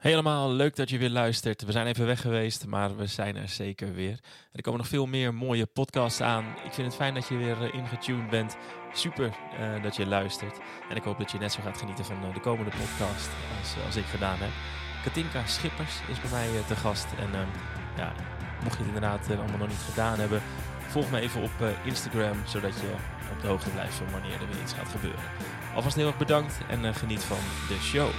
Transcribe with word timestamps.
Helemaal 0.00 0.52
leuk 0.52 0.76
dat 0.76 0.90
je 0.90 0.98
weer 0.98 1.10
luistert. 1.10 1.64
We 1.64 1.72
zijn 1.72 1.86
even 1.86 2.06
weg 2.06 2.20
geweest, 2.20 2.66
maar 2.66 2.96
we 2.96 3.06
zijn 3.06 3.36
er 3.36 3.48
zeker 3.48 3.94
weer. 3.94 4.18
Er 4.52 4.62
komen 4.62 4.80
nog 4.80 4.88
veel 4.88 5.06
meer 5.06 5.34
mooie 5.34 5.66
podcasts 5.66 6.20
aan. 6.20 6.44
Ik 6.64 6.72
vind 6.72 6.86
het 6.86 6.96
fijn 6.96 7.14
dat 7.14 7.28
je 7.28 7.36
weer 7.36 7.62
uh, 7.62 7.74
ingetuned 7.74 8.30
bent. 8.30 8.56
Super 8.92 9.26
uh, 9.60 9.82
dat 9.82 9.96
je 9.96 10.06
luistert. 10.06 10.58
En 10.88 10.96
ik 10.96 11.02
hoop 11.02 11.18
dat 11.18 11.30
je 11.30 11.38
net 11.38 11.52
zo 11.52 11.60
gaat 11.62 11.78
genieten 11.78 12.04
van 12.04 12.24
uh, 12.24 12.34
de 12.34 12.40
komende 12.40 12.70
podcast 12.70 13.28
als, 13.60 13.84
als 13.86 13.96
ik 13.96 14.04
gedaan 14.04 14.38
heb. 14.38 14.50
Katinka 15.04 15.46
Schippers 15.46 15.94
is 16.08 16.20
bij 16.20 16.30
mij 16.30 16.62
te 16.66 16.76
gast. 16.76 17.06
En 17.18 17.34
ehm, 17.34 17.48
ja, 17.96 18.12
mocht 18.62 18.76
je 18.76 18.84
het 18.84 18.94
inderdaad 18.94 19.30
allemaal 19.30 19.58
nog 19.58 19.68
niet 19.68 19.86
gedaan 19.90 20.18
hebben, 20.18 20.42
volg 20.88 21.10
me 21.10 21.20
even 21.20 21.42
op 21.42 21.50
Instagram, 21.84 22.36
zodat 22.46 22.74
je 22.74 22.94
op 23.32 23.40
de 23.40 23.46
hoogte 23.46 23.70
blijft 23.70 23.94
van 23.94 24.10
wanneer 24.10 24.32
er 24.32 24.48
weer 24.52 24.62
iets 24.62 24.72
gaat 24.72 24.88
gebeuren. 24.88 25.20
Alvast 25.74 25.96
heel 25.96 26.06
erg 26.06 26.18
bedankt 26.18 26.58
en 26.68 26.94
geniet 26.94 27.22
van 27.22 27.38
de 27.68 27.78
show. 27.80 28.10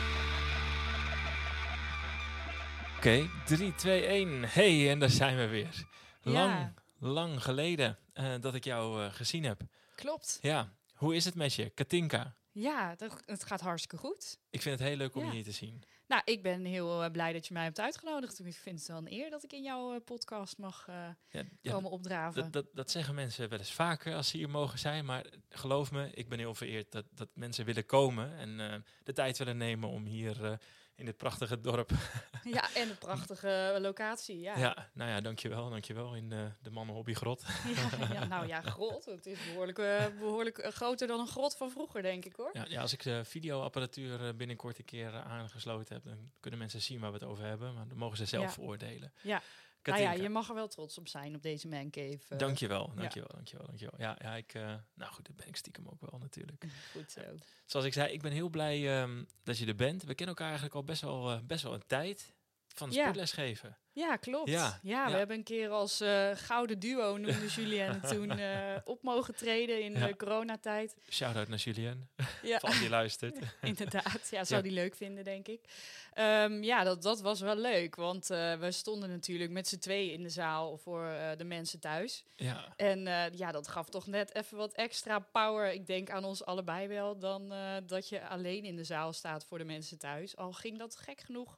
Oké, 3.01 3.09
okay, 3.09 3.29
3, 3.45 3.75
2, 3.75 4.05
1. 4.05 4.43
Hey, 4.43 4.89
en 4.89 4.99
daar 4.99 5.09
zijn 5.09 5.37
we 5.37 5.47
weer. 5.47 5.85
Lang, 6.21 6.51
ja. 6.51 6.73
lang 6.99 7.43
geleden 7.43 7.97
uh, 8.13 8.33
dat 8.39 8.55
ik 8.55 8.63
jou 8.63 9.03
uh, 9.03 9.13
gezien 9.13 9.43
heb. 9.43 9.61
Klopt. 9.95 10.39
Ja, 10.41 10.73
hoe 10.93 11.15
is 11.15 11.25
het 11.25 11.35
met 11.35 11.53
je, 11.53 11.69
Katinka? 11.69 12.35
Ja, 12.51 12.95
het 13.25 13.43
gaat 13.43 13.61
hartstikke 13.61 13.97
goed. 13.97 14.39
Ik 14.49 14.61
vind 14.61 14.79
het 14.79 14.87
heel 14.87 14.97
leuk 14.97 15.15
om 15.15 15.21
ja. 15.21 15.27
je 15.27 15.33
hier 15.33 15.43
te 15.43 15.51
zien. 15.51 15.83
Nou, 16.07 16.21
ik 16.25 16.43
ben 16.43 16.65
heel 16.65 17.03
uh, 17.03 17.11
blij 17.11 17.33
dat 17.33 17.47
je 17.47 17.53
mij 17.53 17.63
hebt 17.63 17.79
uitgenodigd. 17.79 18.45
Ik 18.45 18.53
vind 18.53 18.79
het 18.79 18.87
wel 18.87 18.97
een 18.97 19.11
eer 19.13 19.29
dat 19.29 19.43
ik 19.43 19.53
in 19.53 19.63
jouw 19.63 19.99
podcast 19.99 20.57
mag 20.57 20.87
ja, 21.29 21.45
komen 21.61 21.91
opdraven. 21.91 22.51
Dat, 22.73 22.91
zeggen 22.91 23.15
mensen 23.15 23.49
wel 23.49 23.59
eens 23.59 23.73
vaker 23.73 24.15
als 24.15 24.29
ze 24.29 24.37
hier 24.37 24.49
mogen 24.49 24.79
zijn. 24.79 25.05
Maar 25.05 25.25
geloof 25.49 25.91
me, 25.91 26.11
ik 26.13 26.29
ben 26.29 26.39
heel 26.39 26.55
vereerd 26.55 26.91
dat, 26.91 27.05
dat 27.11 27.29
mensen 27.33 27.65
willen 27.65 27.85
komen 27.85 28.37
en 28.37 28.83
de 29.03 29.13
tijd 29.13 29.37
willen 29.37 29.57
nemen 29.57 29.89
om 29.89 30.05
hier 30.05 30.59
in 31.01 31.07
dit 31.07 31.17
prachtige 31.17 31.61
dorp. 31.61 31.91
Ja, 32.43 32.73
en 32.75 32.89
een 32.89 32.97
prachtige 32.97 33.77
locatie, 33.81 34.39
ja. 34.39 34.57
Ja, 34.57 34.89
nou 34.93 35.09
ja, 35.09 35.21
dankjewel, 35.21 35.69
dankjewel 35.69 36.15
in 36.15 36.29
de, 36.29 36.51
de 36.61 36.69
Mannenhobby 36.69 37.13
Grot. 37.13 37.43
Ja, 37.75 38.13
ja, 38.13 38.25
nou 38.25 38.47
ja, 38.47 38.61
grot. 38.61 39.05
Het 39.05 39.25
is 39.25 39.37
behoorlijk, 39.45 39.77
uh, 39.77 40.05
behoorlijk 40.19 40.57
uh, 40.57 40.67
groter 40.67 41.07
dan 41.07 41.19
een 41.19 41.27
grot 41.27 41.57
van 41.57 41.71
vroeger, 41.71 42.01
denk 42.01 42.25
ik 42.25 42.35
hoor. 42.35 42.49
Ja, 42.53 42.65
ja 42.67 42.81
als 42.81 42.93
ik 42.93 43.03
de 43.03 43.25
videoapparatuur 43.25 44.35
binnenkort 44.35 44.77
een 44.77 44.85
keer 44.85 45.13
aangesloten 45.13 45.95
heb, 45.95 46.03
dan 46.03 46.31
kunnen 46.39 46.59
mensen 46.59 46.81
zien 46.81 46.99
waar 46.99 47.11
we 47.11 47.17
het 47.17 47.27
over 47.27 47.43
hebben. 47.43 47.73
Maar 47.73 47.87
dan 47.87 47.97
mogen 47.97 48.17
ze 48.17 48.25
zelf 48.25 48.43
ja. 48.43 48.51
veroordelen. 48.51 49.13
Ja. 49.21 49.41
Nou 49.83 50.01
ja, 50.01 50.11
je 50.11 50.29
mag 50.29 50.49
er 50.49 50.55
wel 50.55 50.67
trots 50.67 50.97
op 50.97 51.07
zijn 51.07 51.35
op 51.35 51.41
deze 51.41 51.67
mancave. 51.67 52.19
Uh, 52.29 52.37
dankjewel, 52.37 52.91
dankjewel, 52.95 53.29
ja. 53.29 53.35
dankjewel, 53.35 53.65
dankjewel. 53.65 53.95
Ja, 53.97 54.17
ja 54.21 54.35
ik, 54.35 54.53
uh, 54.53 54.73
nou 54.93 55.13
goed, 55.13 55.25
dat 55.27 55.35
ben 55.35 55.47
ik 55.47 55.55
stiekem 55.55 55.87
ook 55.87 56.01
wel 56.09 56.19
natuurlijk. 56.19 56.65
Goed 56.91 57.11
zo. 57.11 57.21
Zoals 57.65 57.85
ik 57.85 57.93
zei, 57.93 58.13
ik 58.13 58.21
ben 58.21 58.31
heel 58.31 58.49
blij 58.49 59.01
um, 59.01 59.27
dat 59.43 59.57
je 59.57 59.65
er 59.65 59.75
bent. 59.75 60.03
We 60.03 60.15
kennen 60.15 60.27
elkaar 60.27 60.47
eigenlijk 60.47 60.75
al 60.75 60.83
best 60.83 61.01
wel, 61.01 61.31
uh, 61.31 61.39
best 61.43 61.63
wel 61.63 61.73
een 61.73 61.87
tijd 61.87 62.33
van 62.75 62.89
de 62.89 62.95
ja. 62.95 63.01
sportles 63.01 63.31
geven. 63.31 63.77
Ja, 63.93 64.15
klopt. 64.15 64.49
Ja, 64.49 64.79
ja, 64.83 65.11
we 65.11 65.17
hebben 65.17 65.37
een 65.37 65.43
keer 65.43 65.69
als 65.69 66.01
uh, 66.01 66.29
gouden 66.33 66.79
duo, 66.79 67.17
noemde 67.17 67.47
Julien 67.55 68.01
toen, 68.01 68.39
uh, 68.39 68.75
op 68.83 69.03
mogen 69.03 69.35
treden 69.35 69.83
in 69.83 69.93
de 69.93 70.15
coronatijd. 70.15 70.95
Shout-out 71.09 71.47
naar 71.47 71.57
Julien, 71.57 72.09
ja. 72.43 72.57
als 72.57 72.79
die 72.79 72.89
luistert. 72.89 73.37
Inderdaad, 73.61 74.27
ja, 74.29 74.43
zou 74.43 74.61
die 74.61 74.71
leuk 74.71 74.95
vinden, 74.95 75.23
denk 75.23 75.47
ik. 75.47 75.61
Um, 76.19 76.63
ja, 76.63 76.83
dat, 76.83 77.01
dat 77.01 77.21
was 77.21 77.39
wel 77.39 77.55
leuk, 77.55 77.95
want 77.95 78.31
uh, 78.31 78.53
we 78.53 78.71
stonden 78.71 79.09
natuurlijk 79.09 79.51
met 79.51 79.67
z'n 79.67 79.77
twee 79.77 80.11
in 80.11 80.23
de 80.23 80.29
zaal 80.29 80.77
voor 80.77 81.03
de 81.37 81.43
mensen 81.43 81.79
thuis. 81.79 82.23
Ja. 82.35 82.73
En 82.75 82.99
ja, 83.35 83.51
dat 83.51 83.67
gaf 83.67 83.89
toch 83.89 84.07
net 84.07 84.35
even 84.35 84.57
wat 84.57 84.73
extra 84.73 85.19
power, 85.19 85.73
ik 85.73 85.85
denk 85.85 86.09
aan 86.09 86.23
ons 86.23 86.45
allebei 86.45 86.87
wel, 86.87 87.19
dan 87.19 87.53
dat 87.85 88.09
je 88.09 88.27
alleen 88.27 88.63
in 88.63 88.75
de 88.75 88.83
zaal 88.83 89.13
staat 89.13 89.45
voor 89.45 89.57
de 89.57 89.65
mensen 89.65 89.97
thuis. 89.97 90.37
Al 90.37 90.51
ging 90.51 90.77
dat 90.77 90.97
gek 90.97 91.21
genoeg 91.21 91.57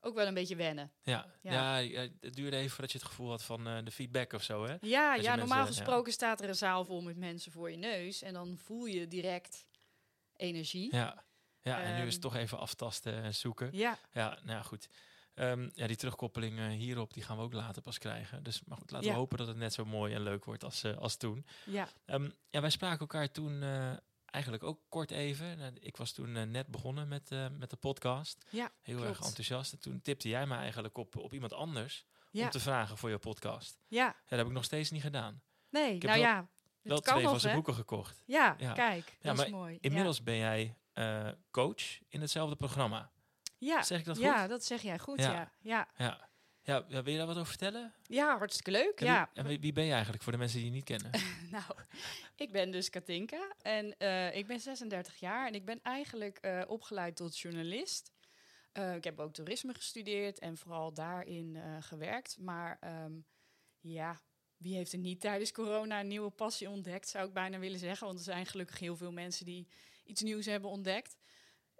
ook 0.00 0.14
wel 0.14 0.26
een 0.26 0.34
beetje 0.34 0.56
wennen. 0.56 0.92
Ja, 1.02 1.26
ja. 1.42 1.76
ja 1.76 2.08
het 2.20 2.34
duurde 2.34 2.56
even 2.56 2.70
voordat 2.70 2.92
je 2.92 2.98
het 2.98 3.06
gevoel 3.06 3.30
had 3.30 3.42
van 3.42 3.68
uh, 3.68 3.78
de 3.84 3.90
feedback 3.90 4.32
of 4.32 4.42
zo, 4.42 4.64
hè? 4.64 4.76
Ja, 4.80 5.14
ja 5.14 5.36
normaal 5.36 5.66
gesproken 5.66 6.12
staat 6.12 6.40
er 6.40 6.48
een 6.48 6.54
zaal 6.54 6.84
vol 6.84 7.02
met 7.02 7.16
mensen 7.16 7.52
voor 7.52 7.70
je 7.70 7.76
neus 7.76 8.22
en 8.22 8.32
dan 8.32 8.58
voel 8.58 8.84
je 8.84 9.08
direct 9.08 9.66
energie. 10.36 10.94
Ja, 10.94 11.24
ja 11.62 11.82
en 11.82 12.00
nu 12.00 12.06
is 12.06 12.12
het 12.12 12.22
toch 12.22 12.36
even 12.36 12.58
aftasten 12.58 13.22
en 13.22 13.34
zoeken. 13.34 13.68
Ja. 13.72 13.98
Ja, 14.12 14.28
nou 14.42 14.56
ja, 14.56 14.62
goed. 14.62 14.88
Um, 15.34 15.70
ja, 15.74 15.86
die 15.86 15.96
terugkoppeling 15.96 16.58
uh, 16.58 16.66
hierop, 16.66 17.14
die 17.14 17.22
gaan 17.22 17.36
we 17.36 17.42
ook 17.42 17.52
later 17.52 17.82
pas 17.82 17.98
krijgen. 17.98 18.42
Dus 18.42 18.64
maar 18.64 18.78
goed, 18.78 18.90
laten 18.90 19.08
we 19.08 19.14
hopen 19.14 19.38
dat 19.38 19.46
het 19.46 19.56
net 19.56 19.72
zo 19.72 19.84
mooi 19.84 20.14
en 20.14 20.22
leuk 20.22 20.44
wordt 20.44 20.64
als, 20.64 20.84
uh, 20.84 20.96
als 20.96 21.16
toen. 21.16 21.46
Ja. 21.64 21.88
Um, 22.06 22.34
ja, 22.50 22.60
wij 22.60 22.70
spraken 22.70 23.00
elkaar 23.00 23.30
toen 23.30 23.62
eigenlijk 24.30 24.64
ook 24.64 24.80
kort 24.88 25.10
even. 25.10 25.58
Nou, 25.58 25.72
ik 25.80 25.96
was 25.96 26.12
toen 26.12 26.36
uh, 26.36 26.42
net 26.42 26.66
begonnen 26.66 27.08
met, 27.08 27.30
uh, 27.30 27.46
met 27.58 27.70
de 27.70 27.76
podcast. 27.76 28.44
Ja, 28.50 28.70
Heel 28.82 28.96
klopt. 28.96 29.10
erg 29.10 29.26
enthousiast. 29.26 29.72
En 29.72 29.78
toen 29.78 30.02
tipte 30.02 30.28
jij 30.28 30.46
me 30.46 30.56
eigenlijk 30.56 30.98
op, 30.98 31.16
op 31.16 31.32
iemand 31.32 31.52
anders 31.52 32.06
ja. 32.30 32.44
om 32.44 32.50
te 32.50 32.60
vragen 32.60 32.98
voor 32.98 33.10
je 33.10 33.18
podcast. 33.18 33.78
Ja. 33.86 34.04
ja. 34.04 34.16
Dat 34.28 34.38
heb 34.38 34.46
ik 34.46 34.52
nog 34.52 34.64
steeds 34.64 34.90
niet 34.90 35.02
gedaan. 35.02 35.42
Nee, 35.70 35.94
ik 35.94 36.02
nou 36.02 36.18
wel, 36.18 36.28
ja. 36.28 36.48
Wel 36.82 37.00
twee 37.00 37.24
van 37.24 37.40
zijn 37.40 37.54
boeken 37.54 37.74
gekocht. 37.74 38.22
Ja, 38.26 38.54
ja. 38.58 38.72
kijk, 38.72 39.16
ja, 39.20 39.34
dat 39.34 39.44
is 39.44 39.50
mooi. 39.50 39.78
Inmiddels 39.80 40.22
ben 40.22 40.36
jij 40.36 40.76
uh, 40.94 41.28
coach 41.50 41.98
in 42.08 42.20
hetzelfde 42.20 42.56
programma. 42.56 43.10
Ja, 43.58 43.82
zeg 43.82 43.98
ik 43.98 44.04
dat 44.04 44.16
goed? 44.16 44.24
Ja, 44.24 44.46
dat 44.46 44.64
zeg 44.64 44.82
jij 44.82 44.98
goed, 44.98 45.18
ja. 45.18 45.52
ja. 45.60 45.88
ja. 45.96 46.27
Ja, 46.68 46.86
wil 46.86 47.08
je 47.08 47.16
daar 47.16 47.26
wat 47.26 47.36
over 47.36 47.48
vertellen? 47.48 47.92
Ja, 48.06 48.38
hartstikke 48.38 48.70
leuk. 48.70 49.00
En 49.00 49.06
ja. 49.06 49.30
Wie, 49.32 49.44
en 49.44 49.60
wie 49.60 49.72
ben 49.72 49.84
je 49.84 49.92
eigenlijk 49.92 50.22
voor 50.22 50.32
de 50.32 50.38
mensen 50.38 50.58
die 50.58 50.66
je 50.66 50.72
niet 50.72 50.84
kennen? 50.84 51.10
nou, 51.50 51.64
ik 52.36 52.52
ben 52.52 52.70
dus 52.70 52.90
Katinka 52.90 53.52
en 53.62 53.94
uh, 53.98 54.36
ik 54.36 54.46
ben 54.46 54.60
36 54.60 55.16
jaar 55.16 55.46
en 55.46 55.54
ik 55.54 55.64
ben 55.64 55.82
eigenlijk 55.82 56.38
uh, 56.42 56.62
opgeleid 56.66 57.16
tot 57.16 57.38
journalist. 57.38 58.12
Uh, 58.72 58.94
ik 58.94 59.04
heb 59.04 59.20
ook 59.20 59.32
toerisme 59.32 59.74
gestudeerd 59.74 60.38
en 60.38 60.56
vooral 60.56 60.92
daarin 60.92 61.58
gewerkt. 61.80 62.38
Maar 62.38 62.78
um, 63.04 63.26
ja, 63.80 64.20
wie 64.56 64.76
heeft 64.76 64.92
er 64.92 64.98
niet 64.98 65.20
tijdens 65.20 65.52
corona 65.52 66.00
een 66.00 66.08
nieuwe 66.08 66.30
passie 66.30 66.70
ontdekt, 66.70 67.08
zou 67.08 67.26
ik 67.26 67.32
bijna 67.32 67.58
willen 67.58 67.78
zeggen. 67.78 68.06
Want 68.06 68.18
er 68.18 68.24
zijn 68.24 68.46
gelukkig 68.46 68.78
heel 68.78 68.96
veel 68.96 69.12
mensen 69.12 69.44
die 69.44 69.68
iets 70.04 70.22
nieuws 70.22 70.46
hebben 70.46 70.70
ontdekt. 70.70 71.16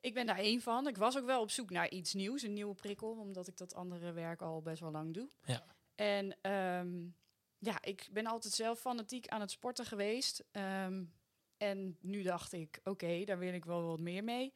Ik 0.01 0.15
ben 0.15 0.27
daar 0.27 0.39
één 0.39 0.61
van. 0.61 0.89
Ik 0.89 0.97
was 0.97 1.19
ook 1.19 1.25
wel 1.25 1.41
op 1.41 1.51
zoek 1.51 1.71
naar 1.71 1.91
iets 1.91 2.15
nieuws, 2.15 2.43
een 2.43 2.53
nieuwe 2.53 2.75
prikkel, 2.75 3.11
omdat 3.11 3.49
ik 3.49 3.57
dat 3.57 3.75
andere 3.75 4.13
werk 4.13 4.43
al 4.43 4.63
best 4.63 4.81
wel 4.81 4.91
lang 4.91 5.15
doe. 5.15 5.29
Ja. 5.45 5.65
En 5.95 6.51
um, 6.53 7.17
ja, 7.59 7.83
ik 7.83 8.09
ben 8.11 8.27
altijd 8.27 8.55
zelf 8.55 8.81
fanatiek 8.81 9.29
aan 9.29 9.41
het 9.41 9.51
sporten 9.51 9.85
geweest. 9.85 10.45
Um, 10.53 11.13
en 11.57 11.99
nu 12.01 12.23
dacht 12.23 12.53
ik, 12.53 12.79
oké, 12.79 12.91
okay, 12.91 13.25
daar 13.25 13.39
wil 13.39 13.53
ik 13.53 13.65
wel 13.65 13.83
wat 13.83 14.01
meer 14.01 14.25
mee. 14.25 14.55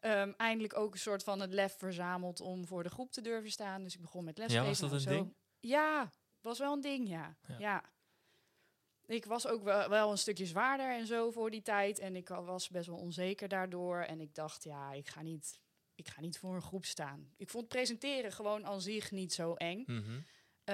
Um, 0.00 0.34
eindelijk 0.36 0.76
ook 0.76 0.92
een 0.92 0.98
soort 0.98 1.22
van 1.22 1.40
het 1.40 1.52
lef 1.52 1.76
verzameld 1.78 2.40
om 2.40 2.66
voor 2.66 2.82
de 2.82 2.88
groep 2.88 3.12
te 3.12 3.20
durven 3.20 3.50
staan. 3.50 3.82
Dus 3.82 3.94
ik 3.94 4.00
begon 4.00 4.24
met 4.24 4.38
lesgeven. 4.38 4.62
Ja, 4.62 4.68
was 4.68 4.78
dat 4.78 4.92
een 4.92 5.00
zo. 5.00 5.10
ding? 5.10 5.34
Ja, 5.60 6.10
was 6.40 6.58
wel 6.58 6.72
een 6.72 6.80
ding, 6.80 7.08
ja. 7.08 7.36
ja. 7.48 7.58
ja. 7.58 7.84
Ik 9.06 9.24
was 9.24 9.46
ook 9.46 9.62
wel, 9.62 9.88
wel 9.88 10.10
een 10.10 10.18
stukje 10.18 10.46
zwaarder 10.46 10.90
en 10.90 11.06
zo 11.06 11.30
voor 11.30 11.50
die 11.50 11.62
tijd. 11.62 11.98
En 11.98 12.16
ik 12.16 12.28
was 12.28 12.68
best 12.68 12.86
wel 12.86 12.98
onzeker 12.98 13.48
daardoor. 13.48 14.00
En 14.00 14.20
ik 14.20 14.34
dacht, 14.34 14.64
ja, 14.64 14.92
ik 14.92 15.08
ga 15.08 15.22
niet, 15.22 15.60
ik 15.94 16.08
ga 16.08 16.20
niet 16.20 16.38
voor 16.38 16.54
een 16.54 16.62
groep 16.62 16.84
staan. 16.84 17.30
Ik 17.36 17.50
vond 17.50 17.68
presenteren 17.68 18.32
gewoon 18.32 18.66
aan 18.66 18.80
zich 18.80 19.10
niet 19.10 19.32
zo 19.32 19.54
eng. 19.54 19.84
Mm 19.86 20.04
-hmm. 20.04 20.24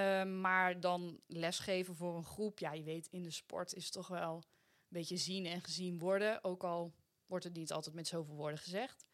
um, 0.01 0.41
maar 0.41 0.79
dan 0.79 1.19
lesgeven 1.27 1.95
voor 1.95 2.15
een 2.15 2.25
groep, 2.25 2.59
ja, 2.59 2.73
je 2.73 2.83
weet, 2.83 3.07
in 3.07 3.23
de 3.23 3.31
sport 3.31 3.73
is 3.73 3.91
toch 3.91 4.07
wel 4.07 4.35
een 4.35 4.43
beetje 4.89 5.17
zien 5.17 5.45
en 5.45 5.61
gezien 5.61 5.99
worden. 5.99 6.43
Ook 6.43 6.63
al 6.63 6.93
wordt 7.25 7.43
het 7.43 7.53
niet 7.53 7.71
altijd 7.71 7.95
met 7.95 8.07
zoveel 8.07 8.35
woorden 8.35 8.59
gezegd. 8.59 9.05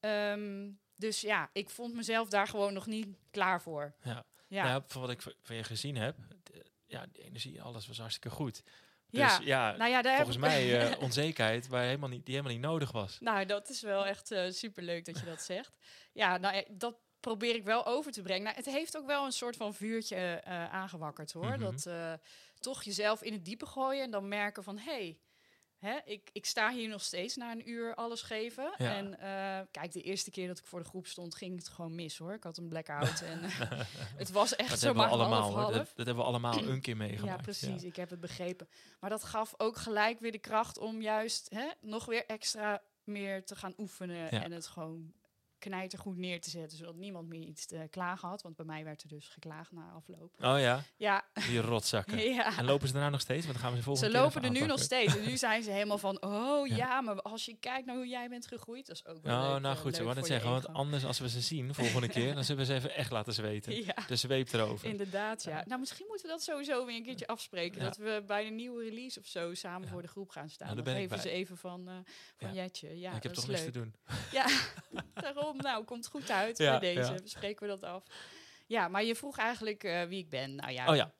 Um, 0.00 0.80
dus 0.96 1.20
ja, 1.20 1.50
ik 1.52 1.70
vond 1.70 1.94
mezelf 1.94 2.28
daar 2.28 2.46
gewoon 2.46 2.72
nog 2.72 2.86
niet 2.86 3.06
klaar 3.30 3.62
voor. 3.62 3.94
Ja, 4.02 4.26
ja. 4.48 4.64
Nou, 4.64 4.82
van 4.86 5.00
wat 5.00 5.10
ik 5.10 5.22
van 5.42 5.56
je 5.56 5.64
gezien 5.64 5.96
heb, 5.96 6.16
ja, 6.94 7.06
de 7.12 7.22
energie, 7.22 7.62
alles 7.62 7.86
was 7.86 7.98
hartstikke 7.98 8.30
goed. 8.30 8.62
Dus 9.10 9.20
ja, 9.20 9.40
ja, 9.42 9.76
nou 9.76 9.90
ja 9.90 10.02
daar 10.02 10.16
volgens 10.16 10.36
mij 10.36 10.92
uh, 10.92 11.02
onzekerheid 11.08 11.68
waar 11.68 11.84
helemaal 11.84 12.08
niet, 12.08 12.24
die 12.26 12.34
helemaal 12.34 12.56
niet 12.56 12.66
nodig 12.66 12.92
was. 12.92 13.18
Nou, 13.20 13.46
dat 13.46 13.68
is 13.68 13.80
wel 13.80 14.06
echt 14.06 14.30
uh, 14.30 14.50
superleuk 14.50 15.04
dat 15.04 15.18
je 15.18 15.24
dat 15.24 15.42
zegt. 15.42 15.78
Ja, 16.12 16.36
nou, 16.36 16.64
dat 16.70 16.94
probeer 17.20 17.54
ik 17.54 17.64
wel 17.64 17.86
over 17.86 18.12
te 18.12 18.22
brengen. 18.22 18.42
Nou, 18.42 18.56
het 18.56 18.66
heeft 18.66 18.96
ook 18.96 19.06
wel 19.06 19.24
een 19.24 19.32
soort 19.32 19.56
van 19.56 19.74
vuurtje 19.74 20.42
uh, 20.46 20.72
aangewakkerd, 20.72 21.32
hoor. 21.32 21.44
Mhm. 21.44 21.54
Mm 21.54 21.64
-hmm. 21.64 21.76
Dat 21.84 22.20
toch 22.58 22.82
jezelf 22.82 23.22
in 23.22 23.32
het 23.32 23.44
diepe 23.44 23.66
gooien 23.66 24.02
en 24.02 24.10
dan 24.10 24.28
merken 24.28 24.62
van... 24.62 24.78
hey, 24.78 25.18
Hè, 25.84 25.98
ik, 26.04 26.30
ik 26.32 26.46
sta 26.46 26.70
hier 26.70 26.88
nog 26.88 27.02
steeds 27.02 27.36
na 27.36 27.52
een 27.52 27.68
uur 27.70 27.94
alles 27.94 28.22
geven. 28.22 28.74
Ja. 28.76 28.94
En 28.94 29.06
uh, 29.06 29.66
kijk, 29.70 29.92
de 29.92 30.02
eerste 30.02 30.30
keer 30.30 30.46
dat 30.46 30.58
ik 30.58 30.66
voor 30.66 30.82
de 30.82 30.88
groep 30.88 31.06
stond, 31.06 31.34
ging 31.34 31.56
het 31.56 31.68
gewoon 31.68 31.94
mis 31.94 32.18
hoor. 32.18 32.32
Ik 32.32 32.42
had 32.42 32.56
een 32.56 32.68
blackout 32.68 33.20
en 33.20 33.44
uh, 33.44 33.60
het 34.16 34.30
was 34.30 34.56
echt 34.56 34.70
dat 34.70 34.78
zo 34.78 34.94
maar 34.94 35.08
allemaal, 35.08 35.40
half, 35.40 35.52
hoor. 35.52 35.62
half. 35.62 35.74
Dat, 35.74 35.92
dat, 35.94 36.06
hebben 36.06 36.24
we 36.24 36.30
allemaal 36.30 36.58
een 36.58 36.80
keer 36.80 36.96
meegemaakt. 36.96 37.36
Ja, 37.36 37.42
precies. 37.42 37.82
Ja. 37.82 37.88
Ik 37.88 37.96
heb 37.96 38.10
het 38.10 38.20
begrepen. 38.20 38.68
Maar 39.00 39.10
dat 39.10 39.24
gaf 39.24 39.54
ook 39.56 39.76
gelijk 39.76 40.20
weer 40.20 40.32
de 40.32 40.38
kracht 40.38 40.78
om 40.78 41.02
juist 41.02 41.50
hè, 41.50 41.66
nog 41.80 42.04
weer 42.04 42.26
extra 42.26 42.82
meer 43.04 43.44
te 43.44 43.56
gaan 43.56 43.74
oefenen 43.78 44.16
ja. 44.16 44.42
en 44.42 44.52
het 44.52 44.66
gewoon 44.66 45.12
knijtergoed 45.64 46.16
neer 46.16 46.40
te 46.40 46.50
zetten, 46.50 46.78
zodat 46.78 46.94
niemand 46.94 47.28
meer 47.28 47.42
iets 47.42 47.66
te 47.66 47.86
klagen 47.90 48.28
had. 48.28 48.42
Want 48.42 48.56
bij 48.56 48.64
mij 48.64 48.84
werd 48.84 49.02
er 49.02 49.08
dus 49.08 49.28
geklaagd 49.28 49.72
na 49.72 49.90
afloop. 49.96 50.32
Oh 50.40 50.60
ja, 50.60 50.82
Ja, 50.96 51.24
die 51.34 51.60
rotzakken. 51.60 52.18
ja. 52.34 52.58
En 52.58 52.64
lopen 52.64 52.86
ze 52.86 52.92
daarna 52.92 53.08
nog 53.10 53.20
steeds? 53.20 53.46
Want 53.46 53.52
dan 53.52 53.62
gaan 53.62 53.70
we 53.72 53.78
ze 53.78 53.84
volgende 53.84 54.10
Ze 54.10 54.18
lopen 54.18 54.42
er 54.44 54.50
nu 54.50 54.66
nog 54.66 54.80
steeds. 54.80 55.16
En 55.16 55.24
nu 55.24 55.36
zijn 55.36 55.62
ze 55.62 55.70
helemaal 55.70 55.98
van, 55.98 56.22
oh 56.22 56.66
Ja. 56.68 56.76
ja. 56.76 57.00
maar 57.00 57.22
als 57.22 57.44
je 57.44 57.56
kijkt 57.60 57.86
naar 57.86 57.96
hoe 57.96 58.08
jij 58.08 58.28
bent 58.28 58.46
gegroeid, 58.46 58.86
dat 58.86 58.96
is 58.96 59.06
ook 59.06 59.22
wel 59.22 59.36
Oh, 59.36 59.52
leuk, 59.52 59.60
nou 59.60 59.74
eh, 59.74 59.80
goed, 59.80 59.96
ze 59.96 60.02
wou 60.02 60.18
je 60.18 60.24
zeggen, 60.26 60.50
want 60.50 60.68
anders 60.68 61.04
als 61.04 61.18
we 61.18 61.28
ze 61.28 61.40
zien 61.40 61.74
volgende 61.74 62.08
keer, 62.08 62.34
dan 62.34 62.44
zullen 62.44 62.66
we 62.66 62.72
ze 62.72 62.74
even 62.74 62.94
echt 62.94 63.10
laten 63.10 63.32
zweten. 63.32 63.72
Ja, 63.84 63.94
De 64.06 64.16
zweep 64.16 64.52
erover. 64.52 64.88
inderdaad, 64.88 65.42
ja. 65.42 65.56
Ja. 65.56 65.64
Nou, 65.66 65.80
misschien 65.80 66.06
moeten 66.08 66.26
we 66.26 66.32
dat 66.32 66.42
sowieso 66.42 66.86
weer 66.86 66.96
een 66.96 67.02
keertje 67.02 67.26
afspreken. 67.26 67.80
Dat 67.80 67.96
we 67.96 68.22
bij 68.26 68.46
een 68.46 68.54
nieuwe 68.54 68.82
release 68.84 69.18
of 69.20 69.26
zo 69.26 69.54
samen 69.54 69.88
voor 69.88 70.02
de 70.02 70.08
groep 70.08 70.30
gaan 70.30 70.48
staan. 70.48 70.66
Nou, 70.66 70.76
daar 70.76 70.84
dan 70.84 70.94
ben 70.94 71.02
ik 71.02 71.08
geven 71.10 71.30
ze 71.30 71.36
even 71.36 71.56
van, 71.56 71.88
eh 71.88 71.94
van. 72.36 72.54
Jetje. 72.54 72.98
Ja, 72.98 73.12
ik 73.12 73.22
heb 73.22 73.32
toch 73.32 73.46
niks 73.46 73.64
te 73.64 73.70
doen. 73.70 73.94
Ja, 74.32 74.46
daarom. 75.14 75.53
Nou, 75.56 75.84
komt 75.84 76.06
goed 76.06 76.30
uit 76.30 76.56
bij 76.58 76.78
deze. 76.78 77.14
Bespreken 77.22 77.62
we 77.62 77.68
dat 77.68 77.82
af. 77.82 78.04
Ja, 78.66 78.88
maar 78.88 79.04
je 79.04 79.14
vroeg 79.14 79.38
eigenlijk 79.38 79.84
eh, 79.84 80.02
wie 80.04 80.18
ik 80.18 80.28
ben. 80.28 80.54
Nou 80.54 80.72
ja, 80.72 80.88
Oh 80.90 80.96
ja. 80.96 81.12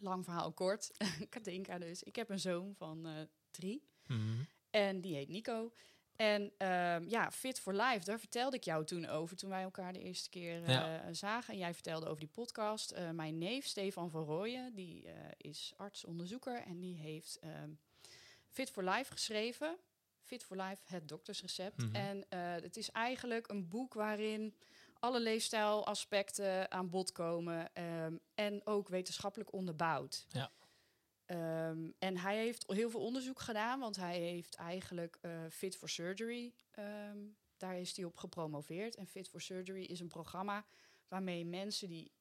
lang 0.00 0.24
verhaal 0.24 0.52
kort. 0.52 0.90
Katinka 1.30 1.78
dus. 1.78 2.02
Ik 2.02 2.16
heb 2.16 2.30
een 2.30 2.38
zoon 2.40 2.74
van 2.76 3.06
eh, 3.06 3.12
drie. 3.50 3.82
Mhm. 4.06 4.42
En 4.70 5.00
die 5.00 5.14
heet 5.14 5.28
Nico. 5.28 5.72
En 6.16 6.52
ehm, 6.56 7.08
ja, 7.08 7.30
Fit 7.30 7.60
for 7.60 7.74
Life, 7.74 8.04
daar 8.04 8.18
vertelde 8.18 8.56
ik 8.56 8.64
jou 8.64 8.84
toen 8.84 9.06
over 9.06 9.36
toen 9.36 9.50
wij 9.50 9.62
elkaar 9.62 9.92
de 9.92 9.98
eerste 10.02 10.28
keer 10.28 10.62
eh, 10.64 10.68
Ja. 10.68 11.12
zagen. 11.12 11.52
En 11.52 11.58
jij 11.58 11.74
vertelde 11.74 12.06
over 12.06 12.20
die 12.20 12.28
podcast. 12.28 12.94
Mijn 13.12 13.38
neef 13.38 13.66
Stefan 13.66 14.10
van 14.10 14.24
Rooyen, 14.24 14.74
die 14.74 15.08
is 15.36 15.72
arts-onderzoeker 15.76 16.62
en 16.62 16.80
die 16.80 16.96
heeft 16.96 17.38
ehm, 17.38 17.70
Fit 18.48 18.70
for 18.70 18.84
Life 18.84 19.12
geschreven. 19.12 19.76
Fit 20.28 20.44
for 20.44 20.56
Life, 20.56 20.82
het 20.84 21.08
doktersrecept. 21.08 21.76
Mhm. 21.76 21.94
En 21.94 22.28
eh, 22.28 22.40
het 22.62 22.76
is 22.76 22.90
eigenlijk 22.90 23.48
een 23.48 23.68
boek 23.68 23.94
waarin 23.94 24.54
alle 24.98 25.20
leefstijlaspecten 25.20 26.70
aan 26.70 26.90
bod 26.90 27.12
komen 27.12 27.74
ehm, 27.74 28.16
en 28.34 28.66
ook 28.66 28.88
wetenschappelijk 28.88 29.52
onderbouwd. 29.52 30.26
Ja. 30.28 30.52
Ehm, 31.24 31.90
en 31.98 32.16
hij 32.16 32.36
heeft 32.36 32.64
heel 32.66 32.90
veel 32.90 33.00
onderzoek 33.00 33.40
gedaan, 33.40 33.80
want 33.80 33.96
hij 33.96 34.18
heeft 34.18 34.54
eigenlijk 34.54 35.18
eh, 35.20 35.30
Fit 35.50 35.76
for 35.76 35.88
Surgery, 35.88 36.54
ehm, 36.70 37.18
daar 37.56 37.78
is 37.78 37.96
hij 37.96 38.04
op 38.04 38.16
gepromoveerd. 38.16 38.96
En 38.96 39.06
Fit 39.06 39.28
for 39.28 39.40
Surgery 39.40 39.82
is 39.82 40.00
een 40.00 40.08
programma 40.08 40.66
waarmee 41.08 41.44
mensen 41.44 41.88
die 41.88 42.12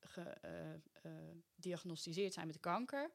gediagnosticeerd 1.55 2.33
zijn 2.33 2.47
met 2.47 2.59
kanker, 2.59 3.11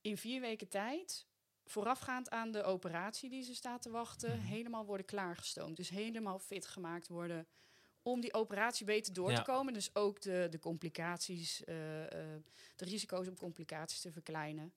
in 0.00 0.16
vier 0.16 0.40
weken 0.40 0.68
tijd, 0.68 1.26
voorafgaand 1.70 2.30
aan 2.30 2.50
de 2.50 2.62
operatie 2.62 3.30
die 3.30 3.42
ze 3.42 3.54
staat 3.54 3.82
te 3.82 3.90
wachten, 3.90 4.36
Mhm. 4.38 4.46
helemaal 4.46 4.84
worden 4.84 5.06
klaargestoomd. 5.06 5.76
Dus 5.76 5.88
helemaal 5.88 6.38
fit 6.38 6.66
gemaakt 6.66 7.08
worden 7.08 7.46
om 8.02 8.20
die 8.20 8.34
operatie 8.34 8.86
beter 8.86 9.12
door 9.12 9.30
Ja. 9.30 9.36
te 9.36 9.42
komen. 9.50 9.72
Dus 9.72 9.94
ook 9.94 10.20
de, 10.20 10.46
de 10.50 10.58
complicaties, 10.58 11.64
eh, 11.64 12.04
eh, 12.04 12.40
de 12.76 12.84
risico's 12.84 13.28
op 13.28 13.38
complicaties 13.38 14.00
te 14.00 14.12
verkleinen. 14.12 14.72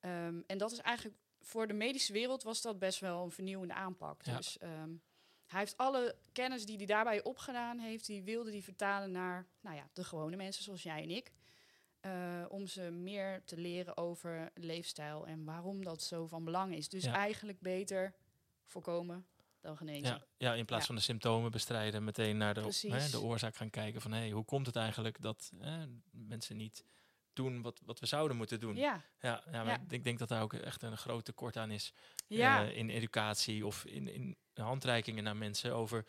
Ehm, 0.00 0.40
en 0.46 0.58
dat 0.58 0.72
is 0.72 0.78
eigenlijk 0.78 1.16
voor 1.40 1.66
de 1.66 1.72
medische 1.74 2.12
wereld 2.12 2.42
was 2.42 2.62
dat 2.62 2.78
best 2.78 3.00
wel 3.00 3.24
een 3.24 3.30
vernieuwende 3.30 3.74
aanpak. 3.74 4.22
Ja. 4.22 4.36
Dus 4.36 4.58
ehm, 4.58 4.90
hij 5.46 5.60
heeft 5.60 5.76
alle 5.76 6.16
kennis 6.32 6.66
die 6.66 6.76
hij 6.76 6.86
daarbij 6.86 7.22
opgedaan 7.22 7.78
heeft, 7.78 8.06
die 8.06 8.22
wilde 8.22 8.50
hij 8.50 8.62
vertalen 8.62 9.10
naar 9.10 9.46
nou 9.60 9.76
ja, 9.76 9.88
de 9.92 10.04
gewone 10.04 10.36
mensen 10.36 10.64
zoals 10.64 10.82
jij 10.82 11.02
en 11.02 11.10
ik. 11.10 11.32
Eh, 12.04 12.44
om 12.48 12.66
ze 12.66 12.80
meer 12.90 13.42
te 13.44 13.56
leren 13.56 13.96
over 13.96 14.50
leefstijl 14.54 15.26
en 15.26 15.44
waarom 15.44 15.84
dat 15.84 16.02
zo 16.02 16.26
van 16.26 16.44
belang 16.44 16.74
is. 16.74 16.88
Dus 16.88 17.04
Ja. 17.04 17.14
eigenlijk 17.14 17.60
beter 17.60 18.14
voorkomen 18.64 19.26
dan 19.60 19.76
genezen. 19.76 20.02
Ja, 20.06 20.24
ja, 20.36 20.54
in 20.54 20.64
plaats 20.64 20.80
Ja. 20.82 20.86
van 20.86 20.96
de 20.96 21.02
symptomen 21.02 21.50
bestrijden, 21.50 22.04
meteen 22.04 22.36
naar 22.36 22.54
de, 22.54 22.60
hè, 22.88 23.08
de 23.10 23.20
oorzaak 23.20 23.56
gaan 23.56 23.70
kijken 23.70 24.00
van 24.00 24.12
hey, 24.12 24.30
hoe 24.30 24.44
komt 24.44 24.66
het 24.66 24.76
eigenlijk 24.76 25.22
dat 25.22 25.52
hè, 25.58 25.84
mensen 26.10 26.56
niet 26.56 26.84
doen 27.32 27.62
wat, 27.62 27.80
wat 27.84 28.00
we 28.00 28.06
zouden 28.06 28.36
moeten 28.36 28.60
doen. 28.60 28.76
Ja, 28.76 29.02
Ja, 29.20 29.42
ja, 29.52 29.64
maar 29.64 29.66
Ja. 29.66 29.84
Ik, 29.88 30.04
denk, 30.04 30.18
dat 30.18 30.28
daar 30.28 30.42
ook 30.42 30.52
echt 30.52 30.82
een 30.82 30.96
groot 30.98 31.24
tekort 31.24 31.56
aan 31.56 31.70
is 31.70 31.92
ja. 32.26 32.64
eh, 32.64 32.76
in 32.76 32.90
educatie 32.90 33.66
of 33.66 33.84
in, 33.84 34.08
in 34.08 34.36
handreikingen 34.54 35.24
naar 35.24 35.36
mensen 35.36 35.74
over 35.74 36.06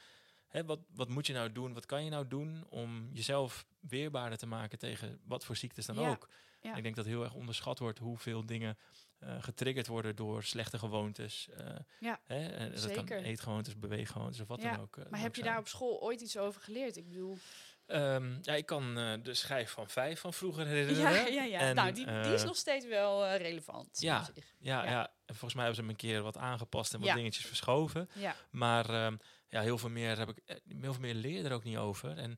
hè, 0.55 0.65
wat, 0.65 0.79
wat 0.93 1.09
moet 1.09 1.27
je 1.27 1.33
nou 1.33 1.51
doen, 1.51 1.73
wat 1.73 1.85
kan 1.85 2.03
je 2.03 2.09
nou 2.09 2.27
doen 2.27 2.65
om 2.69 3.09
jezelf 3.13 3.65
weerbaarder 3.79 4.37
te 4.37 4.45
maken 4.45 4.77
tegen 4.79 5.19
wat 5.23 5.45
voor 5.45 5.55
ziektes 5.55 5.85
dan 5.85 5.95
Ja, 5.99 6.09
ook. 6.09 6.29
ja. 6.61 6.75
Ik 6.75 6.83
denk 6.83 6.95
dat 6.95 7.05
heel 7.05 7.23
erg 7.23 7.33
onderschat 7.33 7.79
wordt 7.79 7.99
hoeveel 7.99 8.45
dingen 8.45 8.77
eh, 9.19 9.43
getriggerd 9.43 9.87
worden 9.87 10.15
door 10.15 10.43
slechte 10.43 10.79
gewoontes. 10.79 11.49
eh, 11.49 11.75
Ja, 11.99 12.19
hè, 12.23 12.47
en 12.47 12.71
dat 12.71 12.81
kan 12.81 12.89
zeker. 13.07 13.23
eetgewoontes, 13.23 13.79
beweeggewoontes 13.79 14.39
of 14.41 14.47
wat 14.47 14.61
Ja, 14.61 14.71
dan 14.71 14.81
ook. 14.81 14.97
eh, 14.97 15.01
maar 15.03 15.11
dan 15.11 15.19
heb 15.19 15.27
ook 15.29 15.35
je 15.35 15.41
zijn. 15.41 15.53
daar 15.53 15.61
op 15.63 15.67
school 15.67 16.01
ooit 16.01 16.21
iets 16.21 16.37
over 16.37 16.61
geleerd? 16.61 16.97
Ik 16.97 17.07
bedoel, 17.07 17.37
Ehm, 17.85 18.37
ja, 18.41 18.53
ik 18.53 18.65
kan 18.65 18.93
de 19.23 19.33
schijf 19.33 19.71
van 19.71 19.89
vijf 19.89 20.19
van 20.19 20.33
vroeger 20.33 20.65
herinneren. 20.65 21.11
ja, 21.13 21.27
ja, 21.27 21.43
ja. 21.43 21.59
En, 21.59 21.75
nou, 21.75 21.91
die, 21.91 22.05
die 22.05 22.33
is 22.33 22.43
nog 22.43 22.55
steeds 22.55 22.85
wel 22.85 23.35
relevant. 23.35 24.01
ja. 24.01 24.27
Ja, 24.57 24.83
ja. 24.83 24.89
Ja. 24.91 25.01
en 25.25 25.35
volgens 25.35 25.53
mij 25.53 25.63
hebben 25.65 25.75
ze 25.75 25.81
hem 25.81 25.89
een 25.89 26.09
keer 26.09 26.21
wat 26.21 26.37
aangepast 26.37 26.93
en 26.93 26.99
wat 26.99 27.13
dingetjes 27.15 27.45
verschoven. 27.45 28.09
ja. 28.13 28.35
Maar 28.49 28.89
ehm, 28.89 29.15
ja, 29.49 29.61
heel 29.61 29.77
veel 29.77 29.89
meer 29.89 30.17
heb 30.17 30.29
ik, 30.29 30.37
eh, 30.45 30.55
heel 30.79 30.93
veel 30.93 31.01
meer 31.01 31.13
leer 31.13 31.45
er 31.45 31.53
ook 31.53 31.63
niet 31.63 31.77
over. 31.77 32.09
En 32.09 32.29
nou 32.29 32.37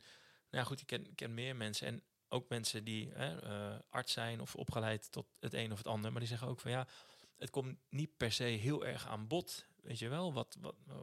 ja, 0.50 0.64
goed, 0.64 0.82
ik 0.82 0.88
ken, 0.88 1.16
ken 1.16 1.34
meer 1.34 1.56
mensen 1.56 1.88
en 1.88 2.04
ook 2.30 2.50
mensen 2.50 2.84
die 2.84 3.12
hè, 3.14 3.42
eh, 3.42 3.80
arts 3.90 4.14
zijn 4.14 4.42
of 4.42 4.56
opgeleid 4.56 5.12
tot 5.12 5.28
het 5.40 5.54
een 5.54 5.72
of 5.72 5.78
het 5.78 5.88
ander. 5.88 6.12
Maar 6.12 6.20
die 6.20 6.30
zeggen 6.30 6.48
ook 6.48 6.60
van 6.60 6.72
ja, 6.72 6.88
het 7.38 7.50
komt 7.50 7.78
niet 7.90 8.18
per 8.18 8.32
se 8.32 8.44
heel 8.44 8.86
erg 8.86 9.08
aan 9.08 9.28
bod. 9.28 9.66
Weet 9.88 10.00
je 10.00 10.08
wel, 10.08 10.34
wat, 10.34 10.58
wat, 10.62 10.76
eh, 10.88 10.96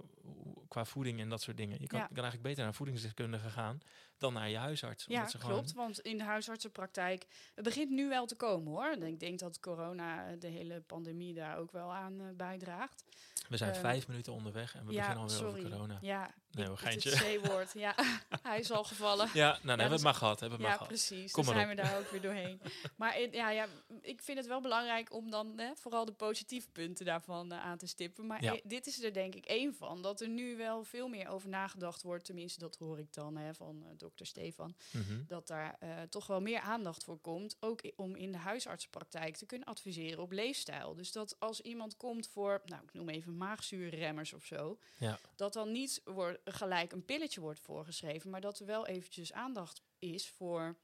qua 0.68 0.84
voeding 0.84 1.20
en 1.20 1.28
dat 1.28 1.42
soort 1.42 1.56
dingen. 1.56 1.80
Je 1.80 1.86
kan, 1.86 1.98
Ja. 1.98 2.04
kan 2.06 2.14
eigenlijk 2.16 2.42
beter 2.42 2.64
naar 2.64 2.74
voedingsdeskundige 2.74 3.50
gaan 3.50 3.80
dan 4.18 4.32
naar 4.32 4.48
je 4.50 4.56
huisarts. 4.56 5.04
Ja, 5.08 5.28
ze 5.28 5.38
gewoon- 5.38 5.54
klopt. 5.56 5.72
Want 5.72 5.98
in 6.00 6.18
de 6.18 6.24
huisartsenpraktijk, 6.24 7.26
het 7.54 7.64
begint 7.64 7.90
nu 7.90 8.08
wel 8.08 8.26
te 8.26 8.34
komen 8.36 8.72
hoor. 8.72 8.92
Ik 9.06 9.20
denk 9.20 9.38
dat 9.38 9.60
corona, 9.60 10.26
eh, 10.28 10.40
de 10.40 10.46
hele 10.46 10.80
pandemie 10.80 11.34
daar 11.34 11.58
ook 11.58 11.72
wel 11.72 11.92
aan 11.92 12.20
eh, 12.20 12.26
bijdraagt. 12.36 13.04
we 13.48 13.56
zijn 13.56 13.72
ehm, 13.72 13.80
vijf 13.80 14.08
minuten 14.08 14.32
onderweg 14.32 14.74
en 14.74 14.86
we 14.86 14.92
ja, 14.92 14.98
beginnen 14.98 15.22
alweer 15.22 15.36
sorry. 15.38 15.58
over 15.58 15.70
corona. 15.70 15.98
Ja, 16.02 16.34
Nee, 16.50 16.68
het 16.70 16.78
geintje. 16.78 17.38
C-woord. 17.40 17.72
Ja, 17.72 17.94
hij 18.42 18.58
is 18.58 18.70
al 18.70 18.84
gevallen. 18.84 19.28
Ja, 19.34 19.46
nou, 19.48 19.56
hebben 19.58 19.76
we 19.76 19.82
dat 19.82 19.90
het 19.90 20.02
maar 20.02 20.14
gehad. 20.14 20.40
Hebben 20.40 20.58
we 20.58 20.64
het 20.64 20.72
Ja, 20.74 20.78
maar 20.80 20.88
gehad. 20.88 21.06
precies. 21.08 21.32
Kom 21.32 21.44
dan 21.44 21.54
zijn 21.54 21.68
we 21.68 21.74
daar 21.74 21.98
ook 21.98 22.10
weer 22.10 22.20
doorheen. 22.20 22.60
Maar 22.96 23.20
in- 23.20 23.32
ja, 23.32 23.50
ja, 23.50 23.66
ik 24.00 24.22
vind 24.22 24.38
het 24.38 24.46
wel 24.46 24.60
belangrijk 24.60 25.12
om 25.12 25.30
dan 25.30 25.52
hè, 25.58 25.70
vooral 25.74 26.04
de 26.04 26.12
positieve 26.12 26.68
punten 26.70 27.04
daarvan 27.04 27.52
eh, 27.52 27.60
aan 27.64 27.78
te 27.78 27.86
stippen. 27.86 28.26
Maar. 28.26 28.42
Dit 28.74 28.86
is 28.86 29.02
er 29.02 29.12
denk 29.12 29.34
ik 29.34 29.46
één 29.46 29.74
van. 29.74 30.02
Dat 30.02 30.20
er 30.20 30.28
nu 30.28 30.56
wel 30.56 30.84
veel 30.84 31.08
meer 31.08 31.28
over 31.28 31.48
nagedacht 31.48 32.02
wordt. 32.02 32.24
Tenminste, 32.24 32.58
dat 32.58 32.76
hoor 32.76 32.98
ik 32.98 33.12
dan 33.12 33.36
hè, 33.36 33.54
van 33.54 33.82
eh, 33.84 33.88
dokter 33.96 34.26
Stefan. 34.26 34.74
Mhm. 34.92 35.24
Dat 35.26 35.46
daar 35.46 35.76
eh, 35.80 36.02
toch 36.02 36.26
wel 36.26 36.40
meer 36.40 36.60
aandacht 36.60 37.04
voor 37.04 37.18
komt. 37.18 37.56
Ook 37.60 37.80
om 37.96 38.16
in 38.16 38.32
de 38.32 38.38
huisartsenpraktijk 38.38 39.36
te 39.36 39.46
kunnen 39.46 39.68
adviseren 39.68 40.22
op 40.22 40.32
leefstijl. 40.32 40.94
Dus 40.94 41.12
dat 41.12 41.40
als 41.40 41.60
iemand 41.60 41.96
komt 41.96 42.28
voor, 42.28 42.62
nou 42.64 42.82
ik 42.82 42.92
noem 42.92 43.08
even 43.08 43.36
maagzuurremmers 43.36 44.32
of 44.32 44.44
zo. 44.44 44.78
Ja. 44.98 45.18
Dat 45.36 45.52
dan 45.52 45.72
niet 45.72 46.00
wordt, 46.04 46.40
gelijk 46.44 46.92
een 46.92 47.04
pilletje 47.04 47.40
wordt 47.40 47.60
voorgeschreven. 47.60 48.30
Maar 48.30 48.40
dat 48.40 48.58
er 48.58 48.66
wel 48.66 48.86
eventjes 48.86 49.32
aandacht 49.32 49.82
is 49.98 50.28
voor... 50.28 50.76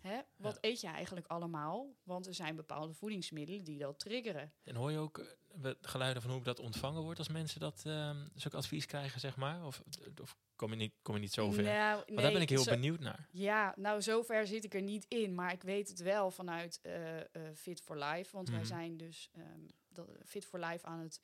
Hè, 0.00 0.20
wat 0.36 0.58
eet 0.60 0.80
je 0.80 0.86
eigenlijk 0.86 1.26
allemaal? 1.26 1.94
Want 2.02 2.26
er 2.26 2.34
zijn 2.34 2.56
bepaalde 2.56 2.92
voedingsmiddelen 2.92 3.64
die 3.64 3.78
dat 3.78 3.98
triggeren. 3.98 4.52
En 4.62 4.74
hoor 4.74 4.90
je 4.90 4.98
ook 4.98 5.18
eh, 5.18 5.26
we- 5.60 5.76
geluiden 5.80 6.22
van 6.22 6.30
hoe 6.30 6.42
dat 6.42 6.58
ontvangen 6.58 7.02
wordt 7.02 7.18
als 7.18 7.28
mensen 7.28 7.60
dat 7.60 7.82
ehm 7.86 8.26
zulke 8.34 8.56
advies 8.56 8.86
krijgen, 8.86 9.20
zeg 9.20 9.36
maar? 9.36 9.66
Of, 9.66 9.82
of 10.20 10.36
kom, 10.56 10.70
je 10.70 10.76
niet, 10.76 10.92
kom 11.02 11.14
je 11.14 11.20
niet 11.20 11.32
zo 11.32 11.50
ver? 11.50 11.62
Nou, 11.64 12.02
nee, 12.06 12.16
daar 12.16 12.32
ben 12.32 12.40
ik 12.42 12.48
heel 12.48 12.62
zo- 12.62 12.70
benieuwd 12.70 13.00
naar. 13.00 13.28
Ja, 13.32 13.74
nou 13.76 14.02
zover 14.02 14.46
zit 14.46 14.64
ik 14.64 14.74
er 14.74 14.82
niet 14.82 15.04
in. 15.08 15.34
Maar 15.34 15.52
ik 15.52 15.62
weet 15.62 15.88
het 15.88 16.00
wel 16.00 16.30
vanuit 16.30 16.78
eh, 16.82 17.18
eh, 17.20 17.24
Fit 17.54 17.80
for 17.80 17.98
Life. 17.98 18.36
Want 18.36 18.48
wij 18.48 18.58
Mhm. 18.58 18.66
zijn 18.66 18.96
dus 18.96 19.28
ehm, 19.32 19.60
dat, 19.88 20.10
Fit 20.24 20.44
for 20.44 20.58
Life 20.60 20.86
aan 20.86 20.98
het 20.98 21.20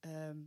ehm, 0.00 0.38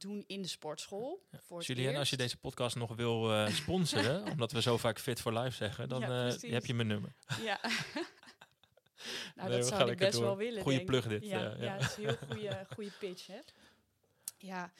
doen 0.00 0.24
in 0.26 0.42
de 0.42 0.48
sportschool. 0.48 1.26
Voor 1.42 1.58
het 1.58 1.66
Julien, 1.66 1.96
als 1.96 2.10
je 2.10 2.16
deze 2.16 2.36
podcast 2.36 2.76
nog 2.76 2.94
wil 2.96 3.32
eh, 3.32 3.48
sponsoren, 3.48 4.24
omdat 4.32 4.52
we 4.52 4.62
zo 4.62 4.76
vaak 4.76 4.98
fit 4.98 5.20
for 5.20 5.32
life 5.38 5.56
zeggen, 5.56 5.88
dan 5.88 6.00
Ja, 6.00 6.28
eh, 6.28 6.52
heb 6.52 6.66
je 6.66 6.74
mijn 6.74 6.88
nummer. 6.88 7.12
Ja. 7.42 7.60
nou, 9.34 9.48
Nee, 9.48 9.58
dat 9.58 9.66
zou 9.66 9.90
ik 9.90 9.98
best 9.98 10.12
door. 10.12 10.22
wel 10.22 10.36
willen. 10.36 10.62
Goeie 10.62 10.78
denk 10.78 10.90
plug 10.90 11.08
dit, 11.08 11.24
Ja, 11.24 11.52
eh, 11.52 11.58
ja. 11.58 11.64
ja. 11.64 11.72
het 11.72 11.82
is 11.82 11.96
een 11.96 12.04
heel 12.04 12.16
goede, 12.26 12.66
goede 12.74 12.92
pitch, 12.98 13.26
hè? 13.26 13.38
Ja. 14.38 14.72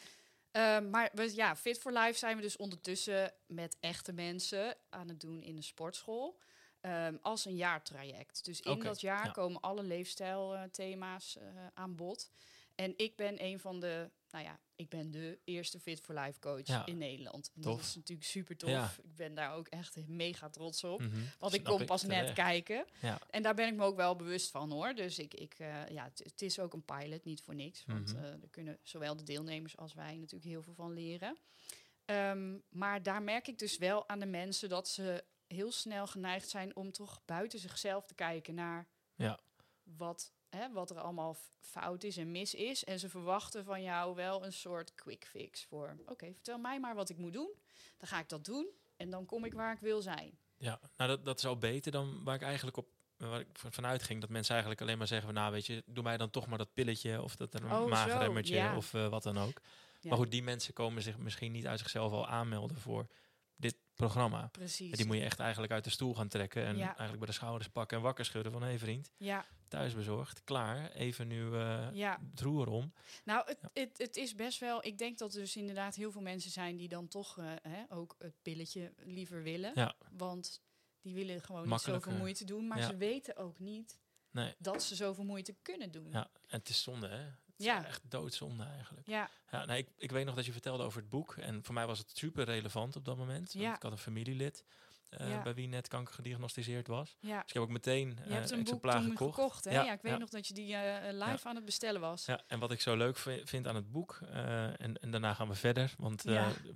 Ehm, 0.51 0.91
maar 0.91 1.11
we, 1.13 1.35
ja, 1.35 1.57
Fit 1.57 1.79
for 1.79 1.93
Life 1.93 2.19
zijn 2.19 2.37
we 2.37 2.43
dus 2.43 2.57
ondertussen 2.57 3.33
met 3.47 3.77
echte 3.81 4.13
mensen 4.13 4.77
aan 4.91 5.09
het 5.09 5.21
doen 5.21 5.43
in 5.43 5.57
de 5.57 5.63
sportschool. 5.63 6.39
Ehm, 6.81 7.17
als 7.23 7.45
een 7.45 7.57
jaartraject. 7.57 8.45
Dus 8.45 8.61
in 8.61 8.81
dat 8.81 9.01
jaar 9.01 9.25
ja. 9.25 9.31
komen 9.31 9.61
alle 9.61 9.83
leefstijlthema's 9.83 11.39
aan 11.75 11.97
bod. 11.97 12.31
En 12.77 12.95
ik 12.97 13.17
ben 13.17 13.45
een 13.45 13.61
van 13.61 13.81
de, 13.81 14.11
nou 14.31 14.45
ja, 14.45 14.61
ik 14.77 14.89
ben 14.89 15.11
de 15.11 15.39
eerste 15.45 15.81
Fit 15.81 16.01
for 16.01 16.15
Life 16.15 16.39
coach 16.41 16.67
Ja, 16.67 16.87
in 16.87 16.99
Nederland. 16.99 17.51
En 17.55 17.61
dat 17.61 17.81
is 17.81 17.95
natuurlijk 17.95 18.29
super 18.29 18.57
tof. 18.57 18.71
Ja. 18.71 18.91
Ik 19.03 19.15
ben 19.17 19.35
daar 19.35 19.55
ook 19.55 19.69
echt 19.69 20.07
mega 20.07 20.49
trots 20.51 20.85
op. 20.85 21.01
Mhm. 21.01 21.11
Want 21.39 21.55
ik 21.55 21.61
Snap 21.61 21.77
kom 21.77 21.87
pas 21.87 22.03
net 22.03 22.33
kijken. 22.33 22.87
Ja. 23.01 23.19
En 23.31 23.43
daar 23.43 23.55
ben 23.55 23.67
ik 23.69 23.75
me 23.75 23.85
ook 23.85 23.97
wel 23.97 24.17
bewust 24.17 24.51
van 24.51 24.71
hoor. 24.73 24.95
Dus 24.95 25.19
ik, 25.19 25.35
ik, 25.35 25.55
eh, 25.59 25.89
ja, 25.89 26.11
het- 26.15 26.43
is 26.43 26.59
ook 26.59 26.73
een 26.73 26.85
pilot, 26.85 27.25
niet 27.25 27.43
voor 27.43 27.55
niks. 27.55 27.85
Want 27.87 28.15
eh, 28.15 28.23
er 28.23 28.49
kunnen 28.51 28.79
zowel 28.83 29.17
de 29.17 29.23
deelnemers 29.23 29.77
als 29.77 29.95
wij 29.95 30.17
natuurlijk 30.17 30.51
heel 30.51 30.63
veel 30.63 30.75
van 30.75 30.93
leren. 30.93 31.37
Ehm, 32.05 32.57
maar 32.69 33.03
daar 33.03 33.23
merk 33.23 33.49
ik 33.49 33.59
dus 33.59 33.79
wel 33.79 34.09
aan 34.09 34.19
de 34.21 34.27
mensen 34.27 34.69
dat 34.69 34.89
ze 34.89 35.25
heel 35.47 35.73
snel 35.73 36.07
geneigd 36.07 36.49
zijn 36.49 36.77
om 36.77 36.93
toch 36.93 37.23
buiten 37.25 37.59
zichzelf 37.59 38.07
te 38.07 38.15
kijken 38.15 38.55
naar 38.55 38.87
Ja. 39.15 39.39
wat, 39.83 40.33
hè, 40.57 40.73
wat 40.73 40.91
er 40.91 40.99
allemaal 41.01 41.37
fout 41.61 42.03
is 42.05 42.17
en 42.17 42.31
mis 42.31 42.55
is. 42.55 42.85
En 42.85 42.99
ze 42.99 43.09
verwachten 43.09 43.65
van 43.65 43.83
jou 43.83 44.15
wel 44.15 44.45
een 44.45 44.53
soort 44.53 44.95
quick 44.95 45.27
fix 45.27 45.65
voor, 45.65 45.97
oké, 46.07 46.33
vertel 46.33 46.59
mij 46.59 46.81
maar 46.81 46.95
wat 46.95 47.09
ik 47.09 47.17
moet 47.19 47.33
doen. 47.33 47.51
Dan 47.99 48.09
ga 48.09 48.19
ik 48.19 48.29
dat 48.29 48.45
doen 48.45 48.67
en 48.97 49.11
dan 49.11 49.27
kom 49.27 49.45
ik 49.45 49.53
waar 49.55 49.73
ik 49.73 49.81
wil 49.81 50.01
zijn. 50.03 50.39
Ja, 50.59 50.81
nou 50.97 51.11
dat, 51.11 51.25
dat 51.25 51.39
is 51.39 51.47
al 51.47 51.59
beter 51.59 51.93
dan 51.93 52.25
waar 52.25 52.35
ik 52.35 52.43
eigenlijk 52.43 52.77
op 52.77 52.87
waar 53.17 53.41
ik 53.41 53.47
van- 53.53 53.73
vanuit 53.73 54.03
ging. 54.03 54.21
Dat 54.21 54.31
mensen 54.31 54.53
eigenlijk 54.53 54.83
alleen 54.83 54.99
maar 54.99 55.07
zeggen 55.07 55.27
van 55.27 55.35
nou 55.37 55.53
weet 55.53 55.67
je, 55.67 55.83
doe 55.87 56.03
mij 56.05 56.17
dan 56.17 56.31
toch 56.31 56.47
maar 56.47 56.59
dat 56.59 56.75
pilletje 56.75 57.23
of 57.23 57.37
dat 57.37 57.55
een 57.55 57.65
Oh, 57.65 57.71
zo, 57.71 57.89
mageremmertje 57.89 58.55
ja. 58.55 58.77
of 58.77 58.95
eh, 58.95 59.09
wat 59.09 59.23
dan 59.23 59.39
ook. 59.39 59.61
Ja. 60.01 60.09
Maar 60.09 60.19
goed, 60.19 60.31
die 60.31 60.43
mensen 60.43 60.75
komen 60.75 61.03
zich 61.03 61.19
misschien 61.19 61.53
niet 61.53 61.67
uit 61.67 61.79
zichzelf 61.79 62.13
al 62.13 62.27
aanmelden 62.29 62.77
voor 62.77 63.07
dit 63.57 63.77
programma. 63.95 64.49
Precies. 64.53 64.91
En 64.91 64.97
die 64.97 65.07
moet 65.07 65.17
je 65.17 65.23
echt 65.23 65.39
eigenlijk 65.41 65.73
uit 65.73 65.85
de 65.85 65.91
stoel 65.91 66.15
gaan 66.15 66.29
trekken 66.29 66.65
en 66.65 66.77
Ja. 66.77 66.87
eigenlijk 66.87 67.19
bij 67.19 67.27
de 67.27 67.33
schouders 67.33 67.69
pakken 67.69 67.97
en 67.97 68.03
wakker 68.03 68.25
schudden 68.25 68.53
van 68.53 68.63
hé 68.63 68.69
hey 68.69 68.79
vriend, 68.79 69.11
Ja, 69.17 69.45
thuisbezorgd, 69.69 70.45
klaar, 70.45 70.91
even 70.91 71.27
nu 71.29 71.55
eh 71.55 71.89
ja. 71.93 72.21
het 72.31 72.41
roer 72.41 72.69
om. 72.69 72.93
Nou, 73.25 73.47
het, 73.49 73.59
Ja. 73.63 73.71
het, 73.73 73.99
het 73.99 74.17
is 74.17 74.35
best 74.35 74.61
wel. 74.61 74.85
Ik 74.87 74.99
denk 74.99 75.19
dat 75.19 75.35
er 75.35 75.41
dus 75.41 75.57
inderdaad 75.57 75.95
heel 75.95 76.11
veel 76.13 76.23
mensen 76.23 76.51
zijn 76.51 76.77
die 76.77 76.89
dan 76.89 77.09
toch 77.09 77.39
eh, 77.39 77.45
hè, 77.63 77.85
ook 77.89 78.15
het 78.19 78.35
pilletje 78.43 78.93
liever 78.97 79.43
willen. 79.43 79.73
Ja. 79.75 79.95
Want 80.11 80.61
die 81.01 81.15
willen 81.15 81.43
gewoon 81.43 81.69
niet 81.69 81.81
zoveel 81.81 82.13
moeite 82.17 82.45
doen. 82.45 82.67
Maar 82.67 82.83
ze 82.83 82.97
weten 82.97 83.37
ook 83.37 83.59
niet 83.59 83.99
Nee, 84.31 84.55
dat 84.59 84.83
ze 84.83 84.95
zoveel 84.95 85.25
moeite 85.25 85.55
kunnen 85.63 85.91
doen. 85.91 86.11
ja, 86.11 86.31
en 86.47 86.59
het 86.59 86.69
is 86.69 86.83
zonde 86.83 87.09
hè. 87.09 87.27
Het 87.57 87.67
Ja. 87.67 87.85
echt 87.87 88.01
doodzonde 88.09 88.65
eigenlijk. 88.65 89.07
Ja, 89.07 89.29
Ja, 89.51 89.65
nee, 89.65 89.79
ik, 89.79 89.89
ik 89.97 90.11
weet 90.11 90.25
nog 90.25 90.35
dat 90.35 90.47
je 90.47 90.53
vertelde 90.53 90.83
over 90.85 91.01
het 91.01 91.09
boek. 91.09 91.37
En 91.37 91.65
voor 91.65 91.75
mij 91.75 91.87
was 91.87 91.99
het 91.99 92.11
super 92.15 92.45
relevant 92.45 92.97
op 92.97 93.05
dat 93.05 93.17
moment. 93.17 93.53
want 93.53 93.65
Ja. 93.67 93.75
Ik 93.75 93.83
had 93.83 93.93
een 93.93 93.99
familielid 93.99 94.65
eh, 95.09 95.29
Ja. 95.31 95.43
bij 95.43 95.55
wie 95.55 95.69
net 95.69 95.89
kanker 95.89 96.15
gediagnosticeerd 96.15 96.87
was. 96.87 97.17
ja. 97.21 97.39
Dus 97.41 97.47
ik 97.49 97.53
heb 97.53 97.63
ook 97.63 97.69
meteen 97.69 98.09
Je 98.09 98.15
eh 98.25 98.31
hebt 98.33 98.51
een 98.51 98.57
boek 98.57 98.67
exemplaar 98.67 99.01
toen 99.01 99.11
gekocht. 99.11 99.35
gekocht. 99.35 99.65
hè? 99.65 99.71
Ja, 99.71 99.83
Ja, 99.85 99.93
ik 99.93 100.03
weet 100.03 100.19
nog 100.19 100.29
dat 100.29 100.47
je 100.47 100.55
die 100.55 100.75
eh, 100.75 101.13
live 101.13 101.49
aan 101.49 101.55
het 101.55 101.65
bestellen 101.65 102.01
was. 102.01 102.25
Ja, 102.27 102.41
en 102.47 102.59
wat 102.59 102.71
ik 102.73 102.81
zo 102.81 102.97
leuk 102.97 103.17
vi- 103.17 103.43
vind 103.45 103.67
aan 103.69 103.75
het 103.75 103.91
boek, 103.93 104.19
en, 104.33 104.97
en 105.01 105.11
daarna 105.11 105.35
gaan 105.35 105.49
we 105.49 105.55
verder, 105.55 105.95
want 105.99 106.23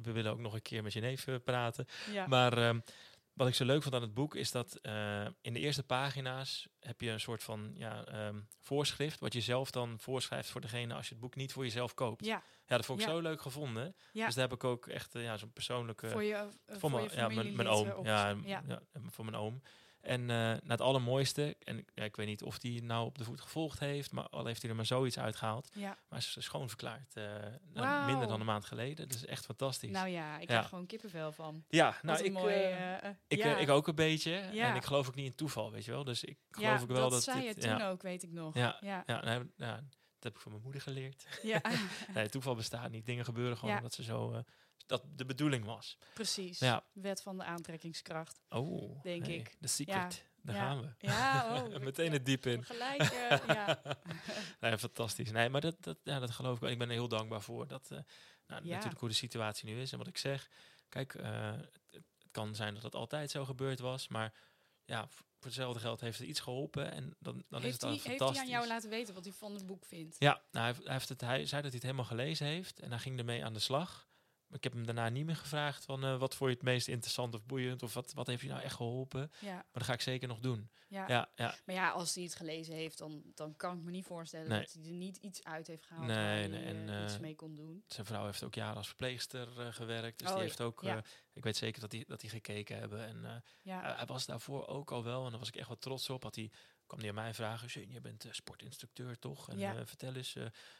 we 0.02 0.12
willen 0.12 0.32
ook 0.32 0.38
nog 0.38 0.54
een 0.54 0.62
keer 0.62 0.82
met 0.82 0.92
je 0.92 1.00
neef 1.00 1.26
eh, 1.26 1.34
praten. 1.44 1.86
Ja. 2.12 2.26
Maar 2.26 2.58
ehm, 2.58 2.80
wat 3.40 3.48
ik 3.48 3.54
zo 3.54 3.64
leuk 3.64 3.82
vond 3.82 3.94
aan 3.94 4.02
het 4.02 4.14
boek 4.14 4.34
is 4.34 4.50
dat 4.50 4.74
eh, 4.74 5.26
in 5.40 5.52
de 5.52 5.58
eerste 5.58 5.82
pagina's 5.82 6.68
heb 6.80 7.00
je 7.00 7.10
een 7.10 7.20
soort 7.20 7.42
van 7.42 7.70
ja, 7.74 8.04
ehm, 8.04 8.40
voorschrift, 8.58 9.20
wat 9.20 9.32
je 9.32 9.40
zelf 9.40 9.70
dan 9.70 9.98
voorschrijft 9.98 10.48
voor 10.50 10.60
degene 10.60 10.94
als 10.94 11.06
je 11.06 11.12
het 11.12 11.20
boek 11.22 11.36
niet 11.36 11.52
voor 11.52 11.64
jezelf 11.64 11.94
koopt. 11.94 12.24
ja, 12.24 12.42
Ja, 12.66 12.76
dat 12.76 12.84
vond 12.84 13.00
ik 13.00 13.06
Ja. 13.06 13.12
zo 13.12 13.20
leuk 13.20 13.40
gevonden. 13.40 13.96
Ja. 14.12 14.26
Dus 14.26 14.34
daar 14.34 14.48
heb 14.48 14.52
ik 14.54 14.64
ook 14.64 14.86
echt 14.86 15.14
eh, 15.14 15.22
ja, 15.22 15.36
zo'n 15.36 15.52
persoonlijke... 15.52 16.08
voor 16.08 16.22
je, 16.22 16.34
eh, 16.34 16.46
voor 16.66 16.78
voor 16.78 16.90
mijn, 16.90 17.10
ja, 17.14 17.28
mijn, 17.28 17.68
oom. 17.68 18.04
ja. 18.04 18.36
ja. 18.44 18.62
voor 19.06 19.24
mijn 19.24 19.36
oom. 19.36 19.62
En 20.00 20.20
eh 20.20 20.36
nou, 20.36 20.60
het 20.66 20.80
allermooiste, 20.80 21.56
en 21.64 21.78
ik- 21.78 21.90
ja, 21.94 22.04
ik 22.04 22.16
weet 22.16 22.26
niet 22.26 22.42
of 22.42 22.58
die 22.58 22.82
nou 22.82 23.06
op 23.06 23.18
de 23.18 23.24
voet 23.24 23.40
gevolgd 23.40 23.78
heeft, 23.78 24.12
maar 24.12 24.28
al 24.28 24.46
heeft 24.46 24.60
hij 24.60 24.70
er 24.70 24.76
maar 24.76 24.86
zoiets 24.86 25.18
uitgehaald. 25.18 25.70
Ja. 25.74 25.98
Maar 26.08 26.22
ze 26.22 26.38
is 26.38 26.44
schoon 26.44 26.68
verklaard. 26.68 27.16
eh, 27.16 27.24
nou, 27.72 28.06
minder 28.06 28.28
dan 28.28 28.40
een 28.40 28.46
maand 28.46 28.64
geleden. 28.64 29.08
Dat 29.08 29.16
is 29.16 29.26
echt 29.26 29.44
fantastisch. 29.44 29.90
Nou 29.90 30.08
ja, 30.08 30.34
ik 30.34 30.40
Ja. 30.40 30.46
krijg 30.46 30.68
gewoon 30.68 30.86
kippenvel 30.86 31.32
van. 31.32 31.64
ja, 31.68 31.96
nou 32.02 32.22
ik, 32.24 32.32
mooi, 32.32 32.54
eh, 32.54 33.10
ik, 33.28 33.44
ik 33.44 33.68
ook 33.68 33.88
een 33.88 33.94
beetje. 33.94 34.30
Ja. 34.52 34.70
En 34.70 34.76
ik 34.76 34.84
geloof 34.84 35.08
ook 35.08 35.14
niet 35.14 35.26
in 35.26 35.34
toeval, 35.34 35.70
weet 35.72 35.84
je 35.84 35.90
wel. 35.90 36.04
Dus 36.04 36.24
ik 36.24 36.38
geloof 36.50 36.82
ook 36.82 36.88
wel 36.88 37.00
dat, 37.00 37.10
dat, 37.10 37.22
zei 37.22 37.42
je 37.44 37.54
toen 37.54 37.80
ook, 37.82 38.02
weet 38.02 38.22
ik 38.22 38.32
nog. 38.32 38.54
Ja. 38.54 38.76
ja. 38.80 39.02
Nou, 39.06 39.50
ja, 39.56 39.74
dat 39.74 40.22
heb 40.22 40.34
ik 40.34 40.40
van 40.40 40.50
mijn 40.50 40.62
moeder 40.64 40.80
geleerd. 40.82 41.26
ja. 41.42 41.60
nee, 42.14 42.28
toeval 42.28 42.54
bestaat 42.54 42.90
niet. 42.90 43.06
Dingen 43.06 43.24
gebeuren 43.24 43.56
gewoon 43.58 43.76
omdat 43.76 43.94
ze 43.94 44.02
zo... 44.02 44.42
dat 44.90 45.02
de 45.16 45.24
bedoeling 45.24 45.64
was. 45.64 45.98
precies. 46.14 46.58
Ja. 46.58 46.84
Wet 46.92 47.22
van 47.22 47.36
de 47.38 47.44
aantrekkingskracht. 47.44 48.40
Oh, 48.48 49.02
Denk 49.02 49.26
hey, 49.26 49.34
ik. 49.34 49.56
De 49.58 49.68
secret. 49.68 50.24
Daar 50.42 50.54
Ja. 50.56 50.60
gaan 50.62 50.80
we. 50.80 50.88
Ja, 51.06 51.62
oh, 51.62 51.78
Meteen 51.88 52.12
het 52.12 52.24
diep 52.26 52.46
in. 52.46 52.64
Gelijk, 52.64 53.00
eh, 53.02 53.38
ja. 53.56 53.82
nee, 54.60 54.78
fantastisch. 54.78 55.30
Nee, 55.30 55.48
maar 55.48 55.60
dat, 55.60 55.76
dat, 55.80 55.98
ja, 56.04 56.18
dat 56.18 56.30
geloof 56.30 56.54
ik 56.54 56.60
wel. 56.60 56.70
Ik 56.70 56.78
ben 56.78 56.88
er 56.88 56.94
heel 56.94 57.08
dankbaar 57.08 57.42
voor. 57.42 57.66
Dat, 57.66 57.88
eh, 57.90 57.98
nou. 58.46 58.66
Natuurlijk 58.66 59.00
hoe 59.00 59.08
de 59.08 59.14
situatie 59.14 59.68
nu 59.74 59.80
is 59.80 59.92
en 59.92 59.98
wat 59.98 60.06
ik 60.06 60.18
zeg. 60.18 60.48
Kijk, 60.88 61.14
eh, 61.14 61.50
het, 61.50 61.80
het 61.90 62.30
kan 62.30 62.54
zijn 62.54 62.74
dat 62.74 62.82
het 62.82 62.94
altijd 62.94 63.30
zo 63.30 63.44
gebeurd 63.44 63.78
was. 63.80 64.08
Maar 64.08 64.32
ja, 64.84 65.08
voor 65.08 65.24
hetzelfde 65.40 65.80
geld 65.80 66.00
heeft 66.00 66.18
het 66.18 66.28
iets 66.28 66.40
geholpen. 66.40 66.92
En 66.92 67.14
dan, 67.18 67.44
dan 67.48 67.62
is 67.62 67.72
het 67.72 67.82
al 67.82 67.88
hij, 67.88 67.96
heeft 67.98 68.08
fantastisch. 68.08 68.36
hij 68.36 68.46
aan 68.46 68.52
jou 68.52 68.66
laten 68.66 68.90
weten 68.90 69.14
wat 69.14 69.24
hij 69.24 69.32
van 69.32 69.54
het 69.54 69.66
boek 69.66 69.84
vindt? 69.84 70.16
Ja, 70.18 70.32
nou, 70.32 70.42
hij, 70.50 70.66
heeft- 70.66 70.84
hij, 70.84 70.92
heeft 70.92 71.08
het, 71.08 71.20
hij 71.20 71.46
zei 71.46 71.62
dat 71.62 71.70
hij 71.70 71.80
het 71.80 71.82
helemaal 71.82 72.04
gelezen 72.04 72.46
heeft. 72.46 72.80
En 72.80 72.90
hij 72.90 72.98
ging 72.98 73.18
ermee 73.18 73.44
aan 73.44 73.52
de 73.52 73.58
slag. 73.58 74.08
Ik 74.52 74.64
heb 74.64 74.72
hem 74.72 74.86
daarna 74.86 75.08
niet 75.08 75.26
meer 75.26 75.36
gevraagd 75.36 75.84
van 75.84 76.04
eh, 76.04 76.18
wat 76.18 76.34
vond 76.34 76.50
je 76.50 76.56
het 76.56 76.64
meest 76.64 76.88
interessant 76.88 77.34
of 77.34 77.44
boeiend. 77.46 77.82
Of 77.82 77.94
wat, 77.94 78.12
wat 78.12 78.26
heeft 78.26 78.42
je 78.42 78.48
nou 78.48 78.60
echt 78.62 78.74
geholpen. 78.74 79.30
Ja, 79.40 79.54
Maar 79.54 79.64
dat 79.72 79.82
ga 79.82 79.92
ik 79.92 80.00
zeker 80.00 80.28
nog 80.28 80.38
doen. 80.38 80.70
ja. 80.88 81.04
Ja, 81.08 81.30
ja. 81.34 81.54
Maar 81.64 81.74
ja, 81.74 81.90
als 81.90 82.14
hij 82.14 82.24
het 82.24 82.34
gelezen 82.34 82.74
heeft, 82.74 82.98
dan, 82.98 83.22
dan 83.34 83.56
kan 83.56 83.76
ik 83.78 83.82
me 83.82 83.90
niet 83.90 84.04
voorstellen 84.04 84.48
Nee. 84.48 84.60
dat 84.60 84.72
hij 84.72 84.82
er 84.84 84.90
niet 84.90 85.16
iets 85.16 85.44
uit 85.44 85.66
heeft 85.66 85.86
gehaald 85.86 86.06
Nee, 86.06 86.16
waar 86.50 86.60
hij 86.60 86.64
en, 86.64 86.88
eh, 86.88 87.02
iets 87.04 87.14
eh, 87.14 87.20
mee 87.20 87.34
kon 87.34 87.54
doen. 87.54 87.84
Zijn 87.86 88.06
vrouw 88.06 88.24
heeft 88.24 88.42
ook 88.44 88.54
jaren 88.54 88.76
als 88.76 88.86
verpleegster 88.86 89.72
gewerkt. 89.72 90.18
Dus 90.18 90.28
Oh, 90.28 90.34
die 90.34 90.42
heeft 90.42 90.60
ook, 90.60 90.82
ik 91.32 91.44
weet 91.44 91.56
zeker 91.56 91.80
dat 91.80 91.90
die, 91.90 92.04
dat 92.06 92.20
die 92.20 92.30
gekeken 92.30 92.78
hebben. 92.78 93.06
En 93.06 93.42
hij- 93.62 94.06
was 94.06 94.26
daarvoor 94.26 94.66
ook 94.66 94.90
al 94.90 95.04
wel. 95.04 95.24
En 95.24 95.30
daar 95.30 95.38
was 95.38 95.48
ik 95.48 95.56
echt 95.56 95.68
wat 95.68 95.80
trots 95.80 96.10
op. 96.10 96.22
Had 96.22 96.34
hij, 96.34 96.50
kwam 96.86 96.98
hij 97.00 97.08
aan 97.08 97.14
mij 97.14 97.34
vragen. 97.34 97.90
Je 97.92 98.00
bent 98.00 98.26
sportinstructeur 98.30 99.18
toch? 99.18 99.48
En 99.50 99.86
vertel 99.86 100.14
eens, 100.14 100.36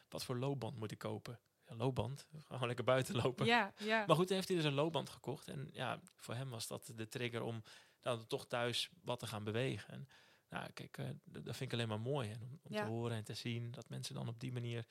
wat 0.09 0.23
voor 0.23 0.37
loopband 0.37 0.77
moet 0.77 0.91
ik 0.91 0.97
kopen? 0.97 1.39
Ja, 1.71 1.77
loopband? 1.77 2.27
Gewoon 2.47 2.67
lekker 2.67 2.85
buiten 2.85 3.15
lopen. 3.15 3.45
ja, 3.45 3.73
ja. 3.77 4.03
Maar 4.07 4.15
goed, 4.15 4.29
heeft 4.29 4.47
hij 4.47 4.57
dus 4.57 4.65
een 4.65 4.73
loopband 4.73 5.09
gekocht. 5.09 5.47
En 5.47 5.69
ja, 5.73 5.99
voor 6.15 6.35
hem 6.35 6.49
was 6.49 6.67
dat 6.67 6.91
de 6.95 7.07
trigger 7.07 7.41
om 7.41 7.63
dan 7.99 8.27
toch 8.27 8.47
thuis 8.47 8.89
wat 9.03 9.19
te 9.19 9.27
gaan 9.27 9.43
bewegen. 9.43 9.93
En, 9.93 10.07
nou, 10.49 10.71
kijk, 10.71 10.97
eh, 10.97 11.05
dat 11.23 11.43
vind 11.57 11.61
ik 11.61 11.73
alleen 11.73 11.87
maar 11.87 11.99
mooi. 11.99 12.29
En 12.31 12.41
om 12.41 12.59
om 12.63 12.73
Ja. 12.73 12.83
te 12.83 12.89
horen 12.89 13.17
en 13.17 13.23
te 13.23 13.33
zien 13.33 13.71
dat 13.71 13.89
mensen 13.89 14.15
dan 14.15 14.27
op 14.27 14.39
die 14.39 14.51
manier 14.51 14.85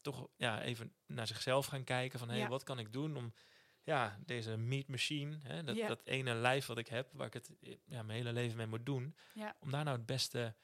toch 0.00 0.28
ja, 0.36 0.62
even 0.62 0.94
naar 1.06 1.26
zichzelf 1.26 1.66
gaan 1.66 1.84
kijken. 1.84 2.18
Van, 2.18 2.28
hé, 2.28 2.34
hey, 2.34 2.42
Ja. 2.42 2.48
wat 2.50 2.62
kan 2.62 2.78
ik 2.78 2.92
doen 2.92 3.16
om 3.16 3.34
ja, 3.84 4.18
deze 4.26 4.56
meat 4.56 4.86
machine, 4.88 5.38
hè, 5.42 5.62
dat, 5.62 5.76
Ja. 5.76 5.88
dat 5.88 6.00
ene 6.04 6.34
lijf 6.34 6.66
wat 6.66 6.78
ik 6.78 6.88
heb, 6.88 7.12
waar 7.12 7.26
ik 7.26 7.32
het 7.32 7.50
eh, 7.60 7.76
ja, 7.84 8.02
mijn 8.02 8.18
hele 8.18 8.32
leven 8.32 8.56
mee 8.56 8.66
moet 8.66 8.86
doen, 8.86 9.16
om 9.58 9.70
daar 9.70 9.84
nou 9.84 9.96
het 9.96 10.06
beste 10.06 10.54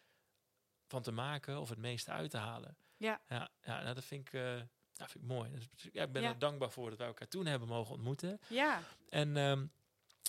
van 0.86 1.02
te 1.02 1.12
maken 1.12 1.60
of 1.60 1.68
het 1.68 1.78
meeste 1.78 2.10
uit 2.10 2.30
te 2.30 2.36
halen. 2.36 2.76
Ja. 2.96 3.20
Ja, 3.28 3.50
ja 3.62 3.82
nou, 3.82 3.94
dat 3.94 4.04
vind 4.04 4.26
ik, 4.26 4.32
eh, 4.32 4.60
ja, 4.98 5.08
vind 5.08 5.24
ik 5.24 5.30
mooi. 5.30 5.50
Dus, 5.50 5.88
ja, 5.92 6.02
ik 6.02 6.12
ben 6.12 6.22
Ja. 6.22 6.28
er 6.28 6.38
dankbaar 6.38 6.70
voor 6.70 6.88
dat 6.88 6.98
wij 6.98 7.06
elkaar 7.06 7.28
toen 7.28 7.46
hebben 7.46 7.68
mogen 7.68 7.94
ontmoeten. 7.94 8.40
ja. 8.48 8.82
En 9.08 9.36
ehm, 9.36 9.66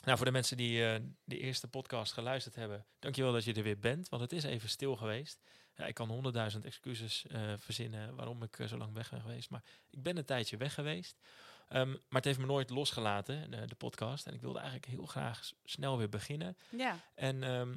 nou, 0.04 0.18
voor 0.18 0.26
de 0.26 0.32
mensen 0.32 0.58
die 0.58 0.86
eh, 0.86 1.00
de 1.24 1.38
eerste 1.38 1.68
podcast 1.68 2.14
geluisterd 2.14 2.56
hebben, 2.56 2.86
dankjewel 3.00 3.32
dat 3.34 3.44
je 3.44 3.54
er 3.54 3.64
weer 3.64 3.80
bent, 3.80 4.10
want 4.10 4.22
het 4.22 4.32
is 4.32 4.44
even 4.44 4.70
stil 4.70 4.96
geweest. 4.96 5.42
Ja, 5.76 5.86
ik 5.86 5.94
kan 5.94 6.10
honderdduizend 6.10 6.66
excuses 6.66 7.26
eh, 7.28 7.54
verzinnen 7.58 8.16
waarom 8.16 8.44
ik 8.44 8.60
eh, 8.60 8.68
zo 8.68 8.78
lang 8.78 8.94
weg 8.94 9.10
ben 9.10 9.22
geweest, 9.22 9.50
maar 9.50 9.64
ik 9.90 10.04
ben 10.04 10.18
een 10.18 10.26
tijdje 10.26 10.58
weg 10.58 10.74
geweest. 10.74 11.20
Ehm, 11.68 11.90
maar 11.90 12.00
het 12.10 12.26
heeft 12.26 12.40
me 12.40 12.46
nooit 12.46 12.70
losgelaten, 12.70 13.52
de, 13.52 13.66
de 13.68 13.76
podcast. 13.76 14.28
En 14.28 14.34
ik 14.34 14.42
wilde 14.42 14.60
eigenlijk 14.60 14.88
heel 14.92 15.06
graag 15.06 15.52
snel 15.64 15.98
weer 15.98 16.10
beginnen. 16.10 16.58
ja. 16.70 17.00
En 17.16 17.44
ehm, 17.44 17.76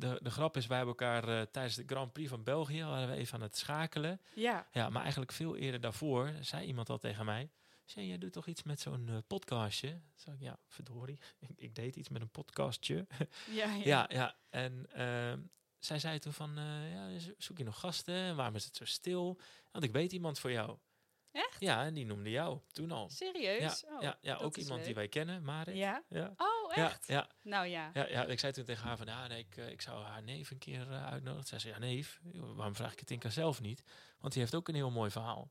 de, 0.00 0.18
de 0.22 0.30
grap 0.30 0.56
is, 0.56 0.66
wij 0.66 0.76
hebben 0.76 0.96
elkaar 0.98 1.28
eh, 1.40 1.46
tijdens 1.46 1.74
de 1.74 1.82
Grand 1.86 2.12
Prix 2.12 2.28
van 2.30 2.44
België, 2.44 2.84
waren 2.84 3.08
we 3.08 3.14
even 3.14 3.34
aan 3.34 3.42
het 3.42 3.56
schakelen. 3.56 4.20
ja. 4.34 4.66
Ja, 4.72 4.88
maar 4.90 5.02
eigenlijk 5.02 5.32
veel 5.32 5.56
eerder 5.56 5.80
daarvoor 5.80 6.32
zei 6.40 6.66
iemand 6.66 6.88
al 6.90 6.98
tegen 6.98 7.24
mij... 7.24 7.50
Zei, 7.84 8.06
jij 8.06 8.18
doet 8.18 8.32
toch 8.32 8.46
iets 8.46 8.62
met 8.62 8.80
zo'n 8.80 9.08
eh, 9.08 9.16
podcastje? 9.26 10.00
Zei 10.14 10.36
ik, 10.36 10.42
ja, 10.42 10.58
verdorie. 10.66 11.18
ik, 11.38 11.48
ik 11.56 11.74
deed 11.74 11.96
iets 11.96 12.08
met 12.08 12.22
een 12.22 12.30
podcastje. 12.30 13.06
Ja, 13.50 13.74
ja. 13.74 13.82
ja, 13.84 14.06
ja. 14.08 14.36
En 14.50 14.86
ehm, 14.92 15.40
zij 15.78 15.98
zei 15.98 16.18
toen 16.18 16.32
van, 16.32 16.58
eh, 16.58 16.92
ja, 16.92 17.18
zo- 17.18 17.32
zoek 17.38 17.58
je 17.58 17.64
nog 17.64 17.80
gasten? 17.80 18.36
Waarom 18.36 18.54
is 18.54 18.64
het 18.64 18.76
zo 18.76 18.84
stil? 18.84 19.38
Want 19.70 19.84
ik 19.84 19.92
weet 19.92 20.12
iemand 20.12 20.38
voor 20.38 20.52
jou. 20.52 20.78
Echt? 21.32 21.60
Ja, 21.60 21.84
en 21.84 21.94
die 21.94 22.06
noemde 22.06 22.30
jou 22.30 22.58
toen 22.72 22.90
al. 22.90 23.02
Ja, 23.02 23.14
Serieus? 23.14 23.84
Oh, 23.84 24.02
ja, 24.02 24.18
ja 24.20 24.32
dat 24.32 24.42
ook 24.42 24.56
iemand 24.56 24.84
die 24.84 24.94
wij 24.94 25.08
kennen, 25.08 25.42
Marit. 25.44 25.76
Ja? 25.76 26.02
Ja. 26.08 26.32
Oh, 26.36 26.59
Ja, 26.76 26.84
echt? 26.90 27.06
ja, 27.06 27.28
Nou 27.42 27.66
ja. 27.66 27.90
ja, 27.94 28.06
ja, 28.08 28.24
ik 28.24 28.38
zei 28.38 28.52
toen 28.52 28.64
tegen 28.64 28.86
haar 28.86 28.96
van, 28.96 29.06
ja, 29.06 29.26
nee, 29.26 29.38
ik, 29.38 29.56
eh, 29.56 29.68
ik 29.70 29.80
zou 29.80 30.04
haar 30.04 30.22
neef 30.22 30.50
een 30.50 30.58
keer 30.58 30.90
eh, 30.90 31.06
uitnodigen. 31.06 31.46
Zij 31.46 31.58
zei, 31.58 31.72
ja, 31.72 31.78
neef, 31.78 32.20
waarom 32.32 32.74
vraag 32.74 32.92
ik 32.92 32.98
het 32.98 33.08
Tinka 33.08 33.28
zelf 33.30 33.60
niet? 33.60 33.82
Want 34.18 34.32
die 34.32 34.42
heeft 34.42 34.54
ook 34.54 34.68
een 34.68 34.74
heel 34.74 34.90
mooi 34.90 35.10
verhaal. 35.10 35.50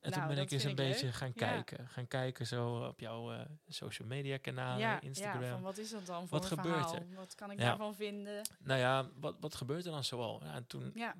En 0.00 0.10
toen 0.10 0.20
Nou, 0.22 0.34
ben 0.34 0.42
ik 0.44 0.50
eens 0.50 0.64
een 0.64 0.74
beetje 0.74 1.04
leuk. 1.06 1.14
gaan 1.14 1.32
Ja. 1.34 1.46
kijken. 1.46 1.88
Gaan 1.88 2.08
kijken 2.08 2.46
zo 2.46 2.86
op 2.86 3.00
jouw 3.00 3.32
eh, 3.32 3.40
social 3.68 4.08
media 4.08 4.36
kanalen, 4.38 4.78
ja, 4.80 5.00
Instagram. 5.00 5.42
ja, 5.42 5.50
van 5.52 5.62
wat 5.62 5.78
is 5.78 5.90
dat 5.90 6.06
dan 6.06 6.28
voor 6.28 6.38
Wat 6.40 6.50
een 6.50 6.56
gebeurt 6.56 6.76
verhaal? 6.90 6.94
er? 7.10 7.14
Wat 7.14 7.34
kan 7.34 7.50
ik 7.50 7.58
Ja. 7.58 7.64
daarvan 7.64 7.94
vinden? 7.94 8.42
Nou 8.58 8.78
ja, 8.80 9.10
wat, 9.14 9.36
wat 9.40 9.54
gebeurt 9.54 9.84
er 9.84 9.90
dan 9.92 10.04
zoal? 10.04 10.44
Ja, 10.44 10.54
en 10.54 10.66
toen 10.66 10.90
Ja, 10.94 11.14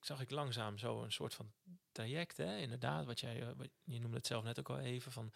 zag 0.00 0.20
ik 0.20 0.30
langzaam 0.30 0.78
zo 0.78 1.02
een 1.02 1.12
soort 1.12 1.34
van 1.34 1.52
traject, 1.92 2.36
hè? 2.36 2.56
inderdaad. 2.56 3.04
Wat 3.04 3.20
jij, 3.20 3.54
wat, 3.56 3.68
je 3.84 4.00
noemde 4.00 4.16
het 4.16 4.26
zelf 4.26 4.44
net 4.44 4.58
ook 4.58 4.70
al 4.70 4.78
even 4.78 5.12
van, 5.12 5.32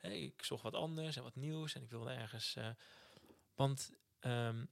hey, 0.00 0.20
ik 0.22 0.44
zocht 0.44 0.62
wat 0.62 0.74
anders 0.74 1.16
en 1.16 1.22
wat 1.22 1.34
nieuws 1.36 1.74
en 1.74 1.82
ik 1.82 1.90
wilde 1.90 2.10
ergens. 2.10 2.56
eh, 2.56 2.70
want 3.54 3.90
ehm, 4.18 4.64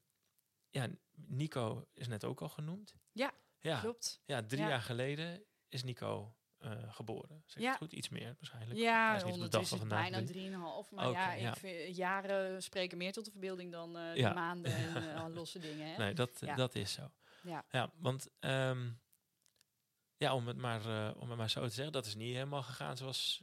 ja, 0.70 0.88
Nico 1.14 1.88
is 1.94 2.08
net 2.08 2.24
ook 2.24 2.40
al 2.40 2.48
genoemd. 2.48 2.94
Ja, 3.12 3.32
ja, 3.58 3.80
klopt. 3.80 4.22
Ja, 4.24 4.42
drie 4.42 4.62
Ja. 4.62 4.68
jaar 4.68 4.82
geleden 4.82 5.44
is 5.68 5.82
Nico 5.82 6.32
eh, 6.58 6.94
geboren. 6.94 7.42
Zeg 7.46 7.62
Ja. 7.62 7.68
het 7.68 7.78
goed? 7.78 7.92
Iets 7.92 8.08
meer 8.08 8.34
waarschijnlijk. 8.38 8.72
Hij 8.80 8.88
Ja, 8.88 9.16
is 9.16 9.22
ondertussen 9.22 9.78
is 9.80 9.86
bijna 9.86 10.24
drie. 10.24 10.50
3,5. 10.50 10.90
Maar 10.90 11.10
ja, 11.10 11.32
ik 11.32 11.40
ja. 11.40 11.54
vind, 11.54 11.96
jaren 11.96 12.62
spreken 12.62 12.98
meer 12.98 13.12
tot 13.12 13.24
de 13.24 13.30
verbeelding 13.30 13.72
dan 13.72 13.90
Ja. 14.14 14.28
de 14.28 14.34
maanden 14.34 14.72
en 15.14 15.32
losse 15.34 15.58
dingen. 15.58 15.90
Hè? 15.90 15.96
Nee, 15.96 16.14
dat, 16.14 16.38
dat 16.56 16.74
is 16.74 16.92
zo. 16.92 17.10
Ja. 17.42 17.64
Ja, 17.70 17.92
want 17.96 18.28
ehm, 18.40 18.90
ja, 20.16 20.34
om 20.34 20.46
het, 20.46 20.56
maar, 20.56 21.14
om 21.14 21.28
het 21.28 21.38
maar 21.38 21.50
zo 21.50 21.62
te 21.66 21.74
zeggen, 21.74 21.92
dat 21.92 22.06
is 22.06 22.14
niet 22.14 22.34
helemaal 22.34 22.62
gegaan 22.62 22.96
zoals 22.96 23.42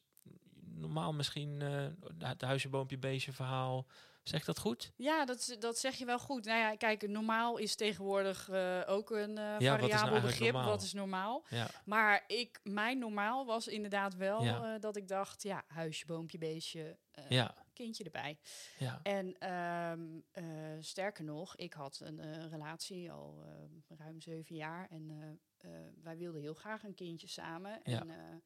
normaal 0.75 1.13
misschien 1.13 1.61
eh 1.61 1.87
het 2.29 2.41
huisje, 2.41 2.69
boompje, 2.69 2.97
beestje 2.97 3.33
verhaal. 3.33 3.85
Zeg 4.23 4.39
ik 4.39 4.45
dat 4.45 4.59
goed? 4.59 4.91
Ja, 4.95 5.25
dat, 5.25 5.55
dat 5.59 5.77
zeg 5.77 5.95
je 5.95 6.05
wel 6.05 6.19
goed. 6.19 6.45
Nou 6.45 6.59
ja, 6.59 6.75
kijk, 6.75 7.07
normaal 7.07 7.57
is 7.57 7.75
tegenwoordig 7.75 8.49
eh, 8.49 8.81
ook 8.85 9.09
een 9.09 9.35
Ja, 9.35 9.51
wat 9.51 9.59
nou 9.59 9.79
variabel 9.79 9.89
eigenlijk 9.89 10.21
begrip. 10.25 10.51
normaal? 10.53 10.69
Wat 10.69 10.81
is 10.81 10.93
normaal? 10.93 11.45
Ja, 11.49 11.67
Maar 11.85 12.23
ik, 12.27 12.59
mijn 12.63 12.99
normaal 12.99 13.45
was 13.45 13.67
inderdaad 13.67 14.15
wel 14.15 14.43
Ja. 14.43 14.79
dat 14.79 14.95
ik 14.95 15.07
dacht, 15.07 15.43
ja, 15.43 15.63
huisje, 15.67 16.05
boompje, 16.05 16.37
beestje, 16.37 16.97
kindje 17.73 18.03
erbij. 18.03 18.39
ja. 18.77 18.99
En 19.03 19.35
ehm, 19.39 20.19
eh, 20.31 20.43
sterker 20.79 21.23
nog, 21.23 21.55
ik 21.55 21.73
had 21.73 21.99
een 22.03 22.49
relatie 22.49 23.11
al 23.11 23.43
ruim 23.97 24.21
zeven 24.21 24.55
jaar. 24.55 24.87
En 24.89 25.39
wij 26.03 26.17
wilden 26.17 26.41
heel 26.41 26.53
graag 26.53 26.83
een 26.83 26.95
kindje 26.95 27.27
samen. 27.27 27.79
Ja. 27.83 27.99
En 27.99 28.43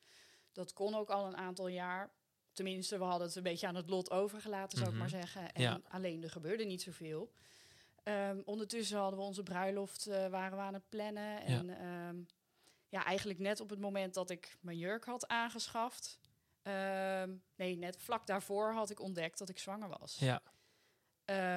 dat 0.60 0.74
kon 0.74 0.96
ook 0.96 1.10
al 1.10 1.26
een 1.26 1.38
aantal 1.38 1.68
jaar. 1.68 2.10
Tenminste, 2.54 2.98
we 2.98 3.04
hadden 3.04 3.28
het 3.28 3.36
een 3.36 3.44
beetje 3.44 3.68
aan 3.68 3.76
het 3.76 3.90
lot 3.90 4.12
overgelaten, 4.12 4.78
zou 4.78 4.90
Mhm. 4.90 4.96
ik 5.04 5.12
maar 5.12 5.22
zeggen. 5.22 5.52
En 5.54 5.62
Ja. 5.62 5.82
alleen 5.88 6.24
er 6.24 6.30
gebeurde 6.30 6.64
niet 6.64 6.82
zoveel. 6.82 7.32
Ehm, 8.04 8.42
ondertussen 8.46 8.98
hadden 8.98 9.20
we 9.20 9.26
onze 9.26 9.44
bruiloft, 9.44 10.08
eh, 10.08 10.28
waren 10.28 10.58
we 10.58 10.64
aan 10.64 10.74
het 10.74 10.90
plannen. 10.90 11.42
En 11.42 11.70
ehm, 11.80 12.18
ja, 12.90 13.06
eigenlijk 13.06 13.40
net 13.40 13.60
op 13.60 13.70
het 13.70 13.80
moment 13.80 14.14
dat 14.14 14.30
ik 14.30 14.58
mijn 14.62 14.78
jurk 14.78 15.06
had 15.06 15.28
aangeschaft. 15.28 16.20
ehm, 16.62 17.36
nee, 17.56 17.76
net 17.78 17.98
vlak 17.98 18.28
daarvoor 18.28 18.74
had 18.74 18.90
ik 18.90 19.00
ontdekt 19.00 19.38
dat 19.38 19.50
ik 19.50 19.60
zwanger 19.60 19.90
was. 20.00 20.18
ja. 20.20 20.42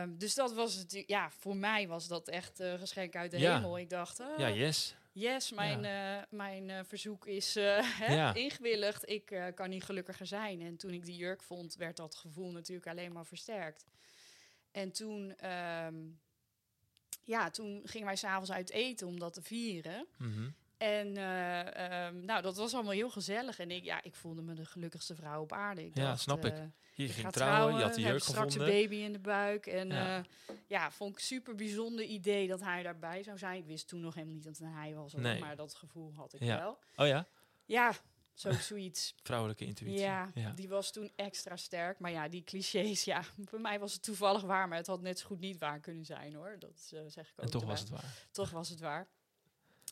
Dus 0.09 0.35
dat 0.35 0.53
was 0.53 0.77
natuurlijk, 0.77 1.11
ja, 1.11 1.31
voor 1.31 1.57
mij 1.57 1.89
was 1.89 2.09
dat 2.09 2.29
echt 2.29 2.59
een 2.59 2.79
geschenk 2.79 3.17
uit 3.17 3.31
de 3.31 3.39
Ja. 3.39 3.55
hemel. 3.55 3.79
Ik 3.79 3.91
dacht, 3.91 4.19
ja 4.37 4.49
yes. 4.51 4.95
Yes, 5.13 5.53
mijn, 5.53 5.85
eh, 5.85 6.23
mijn 6.31 6.71
eh, 6.71 6.81
verzoek 6.85 7.27
is 7.27 7.53
Ja. 8.09 8.35
ingewilligd. 8.35 9.09
Ik 9.09 9.53
kan 9.55 9.71
niet 9.71 9.85
gelukkiger 9.85 10.27
zijn. 10.27 10.61
En 10.61 10.77
toen 10.77 10.93
ik 10.93 11.05
die 11.05 11.17
jurk 11.17 11.43
vond, 11.43 11.75
werd 11.77 11.97
dat 11.97 12.15
gevoel 12.15 12.51
natuurlijk 12.51 12.87
alleen 12.87 13.13
maar 13.13 13.27
versterkt. 13.27 13.85
En 14.71 14.93
toen, 14.93 15.37
ehm, 15.37 15.97
ja, 17.25 17.51
toen 17.51 17.81
gingen 17.85 18.07
wij 18.07 18.17
s'avonds 18.17 18.53
uit 18.53 18.71
eten 18.71 19.07
om 19.07 19.19
dat 19.19 19.33
te 19.35 19.43
vieren. 19.43 20.07
Mhm. 20.17 20.51
En 20.83 21.17
eh, 21.17 22.07
ehm, 22.07 22.25
nou, 22.25 22.43
dat 22.43 22.57
was 22.57 22.75
allemaal 22.75 22.93
heel 22.93 23.11
gezellig. 23.11 23.59
En 23.59 23.71
ik, 23.71 23.85
ja, 23.85 24.03
ik 24.03 24.15
voelde 24.15 24.43
me 24.43 24.55
de 24.55 24.65
gelukkigste 24.65 25.15
vrouw 25.15 25.43
op 25.43 25.53
aarde. 25.53 25.85
Ik 25.87 25.97
Ja, 25.97 26.05
dacht, 26.05 26.21
snap 26.21 26.45
ik. 26.45 26.53
eh, 26.53 26.65
Je 26.95 27.05
ik 27.05 27.11
ging 27.11 27.25
ga 27.25 27.31
trouwen, 27.31 27.77
je 27.77 27.83
had 27.83 27.95
de 27.95 28.01
jurk 28.01 28.23
straks 28.23 28.55
een 28.55 28.61
baby 28.67 28.95
in 28.95 29.13
de 29.13 29.19
buik. 29.19 29.67
En 29.67 29.89
Ja. 29.89 30.15
ja, 30.17 30.25
ja 30.67 30.91
vond 30.91 31.15
ik 31.17 31.19
super 31.23 31.55
bijzonder 31.55 32.05
idee 32.05 32.49
dat 32.49 32.61
hij 32.61 32.83
daarbij 32.83 33.23
zou 33.23 33.39
zijn. 33.39 33.57
Ik 33.59 33.67
wist 33.67 33.89
toen 33.89 34.01
nog 34.01 34.15
helemaal 34.15 34.35
niet 34.35 34.45
dat 34.45 34.57
het 34.59 34.67
een 34.67 34.75
hij 34.75 34.95
was, 34.95 35.13
Nee. 35.13 35.41
maar 35.41 35.57
dat 35.57 35.75
gevoel 35.75 36.13
had 36.15 36.33
ik 36.35 36.43
Ja. 36.43 36.59
wel. 36.59 36.79
Oh 36.97 37.07
ja, 37.07 37.27
Ja, 37.65 37.93
zo, 38.35 38.53
zoiets. 38.53 39.15
vrouwelijke 39.23 39.65
intuïtie. 39.65 40.01
Ja, 40.01 40.31
ja. 40.35 40.51
die 40.51 40.69
was 40.69 40.93
toen 40.93 41.13
extra 41.17 41.57
sterk. 41.57 41.99
Maar 41.99 42.11
ja, 42.11 42.29
die 42.29 42.45
clichés, 42.45 43.05
ja, 43.05 43.23
bij 43.51 43.61
mij 43.61 43.79
was 43.79 43.93
het 43.93 44.03
toevallig 44.03 44.43
waar. 44.43 44.69
Maar 44.69 44.79
het 44.79 44.87
had 44.87 45.01
net 45.01 45.19
zo 45.19 45.27
goed 45.27 45.41
niet 45.41 45.59
waar 45.59 45.81
kunnen 45.81 46.05
zijn, 46.05 46.35
hoor. 46.35 46.57
Dat 46.59 46.91
eh, 46.95 47.01
zeg 47.07 47.27
ik 47.31 47.33
ook 47.39 47.45
En 47.45 47.51
toch 47.51 47.61
erbij. 47.61 47.77
was 47.77 47.81
het 47.81 47.89
waar. 47.91 48.15
Toch 48.31 48.51
was 48.51 48.69
het 48.69 48.81
waar. 48.81 49.07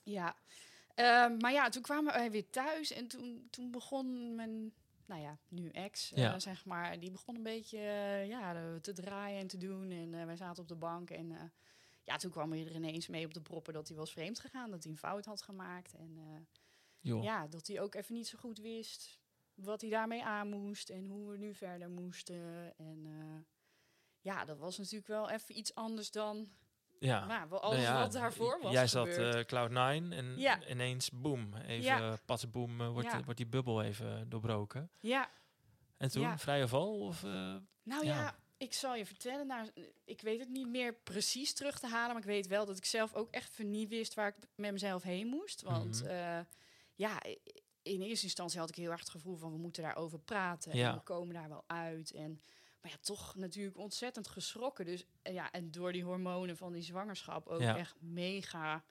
Ja. 0.04 0.37
Ehm, 1.00 1.37
maar 1.37 1.52
ja, 1.52 1.69
toen 1.69 1.83
kwamen 1.83 2.12
wij 2.12 2.30
weer 2.30 2.50
thuis 2.50 2.92
en 2.92 3.09
toen, 3.09 3.47
toen 3.50 3.71
begon 3.71 4.35
mijn, 4.35 4.73
nou 5.07 5.21
ja, 5.21 5.38
nu 5.49 5.69
ex, 5.69 6.12
eh, 6.12 6.35
zeg 6.38 6.64
maar, 6.64 7.00
die 7.00 7.11
begon 7.11 7.37
een 7.37 7.42
beetje 7.42 7.78
eh, 7.78 8.28
ja, 8.28 8.78
te 8.80 8.92
draaien 8.92 9.40
en 9.40 9.47
te 9.47 9.59
doen. 9.59 9.90
En 9.90 10.14
eh, 10.14 10.25
wij 10.25 10.37
zaten 10.37 10.62
op 10.62 10.69
de 10.69 10.76
bank 10.76 11.11
en 11.11 11.52
ja, 12.04 12.16
toen 12.16 12.30
kwam 12.30 12.52
er 12.52 12.75
ineens 12.75 13.09
mee 13.09 13.25
op 13.25 13.35
de 13.35 13.40
proppen 13.40 13.73
dat 13.73 13.88
hij 13.88 13.97
was 13.97 14.12
vreemd 14.12 14.40
gegaan, 14.40 14.71
dat 14.71 14.83
hij 14.83 14.92
een 14.92 14.99
fout 14.99 15.25
had 15.25 15.42
gemaakt. 15.42 15.95
En 15.95 16.47
ja, 17.00 17.47
dat 17.47 17.66
hij 17.66 17.80
ook 17.80 17.95
even 17.95 18.14
niet 18.14 18.28
zo 18.28 18.38
goed 18.38 18.59
wist 18.59 19.19
wat 19.54 19.80
hij 19.80 19.90
daarmee 19.90 20.25
aan 20.25 20.49
moest 20.49 20.90
en 20.90 21.07
hoe 21.07 21.30
we 21.30 21.37
nu 21.37 21.54
verder 21.54 21.90
moesten. 21.90 22.76
En 22.76 23.07
ja, 24.21 24.45
dat 24.45 24.59
was 24.59 24.78
natuurlijk 24.78 25.07
wel 25.07 25.30
even 25.30 25.59
iets 25.59 25.75
anders 25.75 26.11
dan 26.11 26.49
ja. 27.00 27.26
nou, 27.26 27.49
wel 27.49 27.61
Nou 27.61 27.73
alles 27.73 27.80
ja, 27.83 28.00
wat 28.00 28.12
daarvoor 28.12 28.59
was 28.62 28.73
Jij 28.73 28.86
zat 28.86 29.06
eh, 29.08 29.41
Cloud9 29.45 30.13
en 30.17 30.34
Ja. 30.39 30.67
ineens 30.67 31.10
boom, 31.10 31.54
even 31.54 31.82
Ja. 31.84 32.17
pas 32.25 32.50
boom, 32.50 32.80
eh, 32.80 32.89
wordt, 32.89 33.13
wordt 33.25 33.36
die 33.36 33.47
bubbel 33.47 33.82
even 33.82 34.28
doorbroken. 34.28 34.91
ja, 35.00 35.30
En 35.97 36.10
toen 36.10 36.39
vrije 36.39 36.69
val 36.69 36.99
of 37.00 37.25
eh, 37.25 37.56
Nou 37.82 38.04
Ja. 38.04 38.39
ik 38.56 38.73
zal 38.75 38.95
je 38.95 39.06
vertellen. 39.06 39.47
Nou, 39.47 39.71
ik 40.04 40.21
weet 40.21 40.41
het 40.41 40.49
niet 40.49 40.69
meer 40.69 40.95
precies 40.95 41.54
terug 41.54 41.78
te 41.78 41.86
halen. 41.86 42.08
Maar 42.08 42.23
ik 42.23 42.28
weet 42.28 42.47
wel 42.47 42.67
dat 42.67 42.76
ik 42.76 42.84
zelf 42.84 43.15
ook 43.15 43.30
echt 43.30 43.58
niet 43.58 43.89
wist 43.89 44.15
waar 44.15 44.28
ik 44.28 44.36
met 44.54 44.73
mezelf 44.73 45.02
heen 45.02 45.26
moest. 45.26 45.63
Want 45.63 46.02
Mhm. 46.04 46.43
ja, 46.95 47.23
in 47.82 48.00
eerste 48.02 48.25
instantie 48.25 48.60
had 48.60 48.69
ik 48.69 48.75
heel 48.75 48.91
erg 48.91 49.00
het 49.00 49.10
gevoel 49.10 49.36
van 49.36 49.52
we 49.52 49.58
moeten 49.58 49.82
daarover 49.82 50.19
praten. 50.19 50.73
En 50.73 50.95
we 50.95 51.00
komen 51.00 51.34
daar 51.34 51.49
wel 51.49 51.65
uit. 51.67 52.10
En, 52.13 52.43
maar 52.80 52.90
ja, 52.90 52.97
toch 53.00 53.34
natuurlijk 53.36 53.78
ontzettend 53.78 54.28
geschrokken. 54.28 54.84
Dus 54.84 55.04
eh, 55.23 55.34
ja, 55.34 55.50
en 55.52 55.71
door 55.71 55.93
die 55.93 56.04
hormonen 56.04 56.56
van 56.56 56.73
die 56.73 56.82
zwangerschap 56.82 57.47
ook 57.49 57.60
Ja. 57.60 57.76
echt 57.76 57.97
mega 58.00 58.84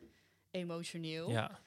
emotioneel. 0.52 1.30
ja, 1.30 1.60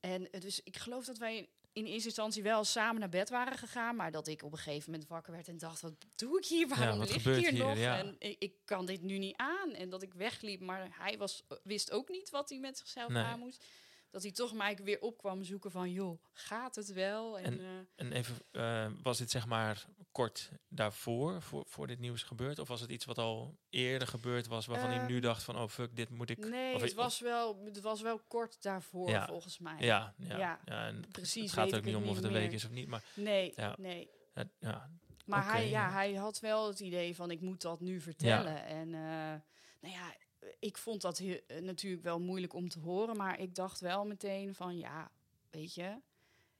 En 0.00 0.28
dus 0.38 0.60
ik 0.62 0.76
geloof 0.76 1.04
dat 1.04 1.18
wij 1.18 1.48
in 1.72 1.84
eerste 1.86 2.06
instantie 2.08 2.42
wel 2.42 2.64
samen 2.64 3.00
naar 3.00 3.08
bed 3.08 3.28
waren 3.28 3.58
gegaan. 3.58 3.96
Maar 3.96 4.10
dat 4.10 4.26
ik 4.26 4.42
op 4.42 4.52
een 4.52 4.58
gegeven 4.58 4.90
moment 4.90 5.08
wakker 5.08 5.32
werd 5.32 5.48
en 5.48 5.58
dacht, 5.58 5.80
wat 5.80 5.94
doe 6.14 6.38
ik 6.38 6.44
hier? 6.46 6.68
Waarom 6.68 6.98
lig 6.98 7.14
ik 7.14 7.20
hier, 7.22 7.36
hier? 7.36 7.52
nog? 7.54 7.76
Ja. 7.78 7.98
En 7.98 8.16
ik, 8.18 8.36
ik 8.38 8.54
kan 8.64 8.86
dit 8.86 9.02
nu 9.02 9.18
niet 9.18 9.36
aan. 9.36 9.70
En 9.74 9.88
dat 9.90 10.02
ik 10.02 10.14
wegliep, 10.14 10.60
maar 10.60 10.88
hij 10.98 11.18
was, 11.18 11.44
wist 11.62 11.90
ook 11.90 12.08
niet 12.08 12.30
wat 12.30 12.48
hij 12.48 12.58
met 12.58 12.78
zichzelf 12.78 13.08
Nee. 13.12 13.22
aan 13.22 13.38
moest. 13.38 13.64
Dat 14.10 14.22
hij 14.22 14.32
toch 14.32 14.52
mij 14.54 14.76
weer 14.84 15.00
opkwam 15.00 15.42
zoeken 15.42 15.70
van, 15.70 15.90
joh, 15.90 16.22
gaat 16.32 16.74
het 16.74 16.92
wel? 16.92 17.38
En, 17.38 17.60
eh, 17.60 17.66
en 17.96 18.12
even, 18.12 18.36
eh, 18.50 18.86
was 19.02 19.18
dit 19.18 19.30
zeg 19.30 19.46
maar 19.46 19.86
kort 20.12 20.50
daarvoor, 20.68 21.42
voor, 21.42 21.64
voor 21.66 21.86
dit 21.86 21.98
nieuws 21.98 22.22
gebeurd? 22.22 22.58
Of 22.58 22.68
was 22.68 22.80
het 22.80 22.90
iets 22.90 23.04
wat 23.04 23.18
al 23.18 23.58
eerder 23.70 24.08
gebeurd 24.08 24.46
was, 24.46 24.66
waarvan 24.66 24.88
hij 24.90 24.98
Eh, 25.00 25.06
nu 25.06 25.20
dacht 25.20 25.42
van, 25.42 25.58
oh 25.58 25.68
fuck, 25.68 25.96
dit 25.96 26.10
moet 26.10 26.30
ik... 26.30 26.38
nee, 26.38 26.74
of 26.74 26.80
het 26.80 26.94
was, 26.94 27.20
wel, 27.20 27.64
het 27.64 27.80
was 27.80 28.00
wel 28.02 28.18
kort 28.28 28.62
daarvoor, 28.62 29.08
Ja. 29.08 29.26
volgens 29.26 29.58
mij. 29.58 29.76
Ja, 29.78 30.14
ja, 30.16 30.38
Ja, 30.38 30.60
ja. 30.64 30.86
en 30.86 31.04
Precies, 31.12 31.42
het 31.42 31.52
gaat 31.52 31.74
ook 31.76 31.84
niet 31.84 31.94
om 31.96 32.08
of 32.08 32.16
het 32.16 32.24
een 32.24 32.32
week 32.32 32.52
is 32.52 32.64
of 32.64 32.70
niet, 32.70 32.88
maar 32.88 33.02
Nee, 33.14 33.54
nee. 33.76 34.10
ja, 34.58 34.90
Maar 35.24 35.44
hij, 35.52 35.68
ja, 35.68 35.86
ja. 35.86 35.92
hij 35.92 36.14
had 36.14 36.40
wel 36.40 36.68
het 36.68 36.80
idee 36.80 37.14
van 37.14 37.30
ik 37.30 37.40
moet 37.40 37.60
dat 37.60 37.80
nu 37.80 38.00
vertellen. 38.00 38.64
En 38.66 38.94
eh, 38.94 39.40
nou 39.80 39.94
ja, 39.94 40.14
ik 40.58 40.76
vond 40.78 41.00
dat 41.02 41.18
heel- 41.18 41.40
eh, 41.46 41.60
natuurlijk 41.62 42.02
wel 42.02 42.20
moeilijk 42.20 42.52
om 42.54 42.68
te 42.68 42.78
horen. 42.80 43.16
Maar 43.16 43.38
ik 43.40 43.54
dacht 43.54 43.80
wel 43.80 44.06
meteen 44.06 44.54
van 44.54 44.76
ja, 44.78 45.10
weet 45.50 45.74
je, 45.74 46.00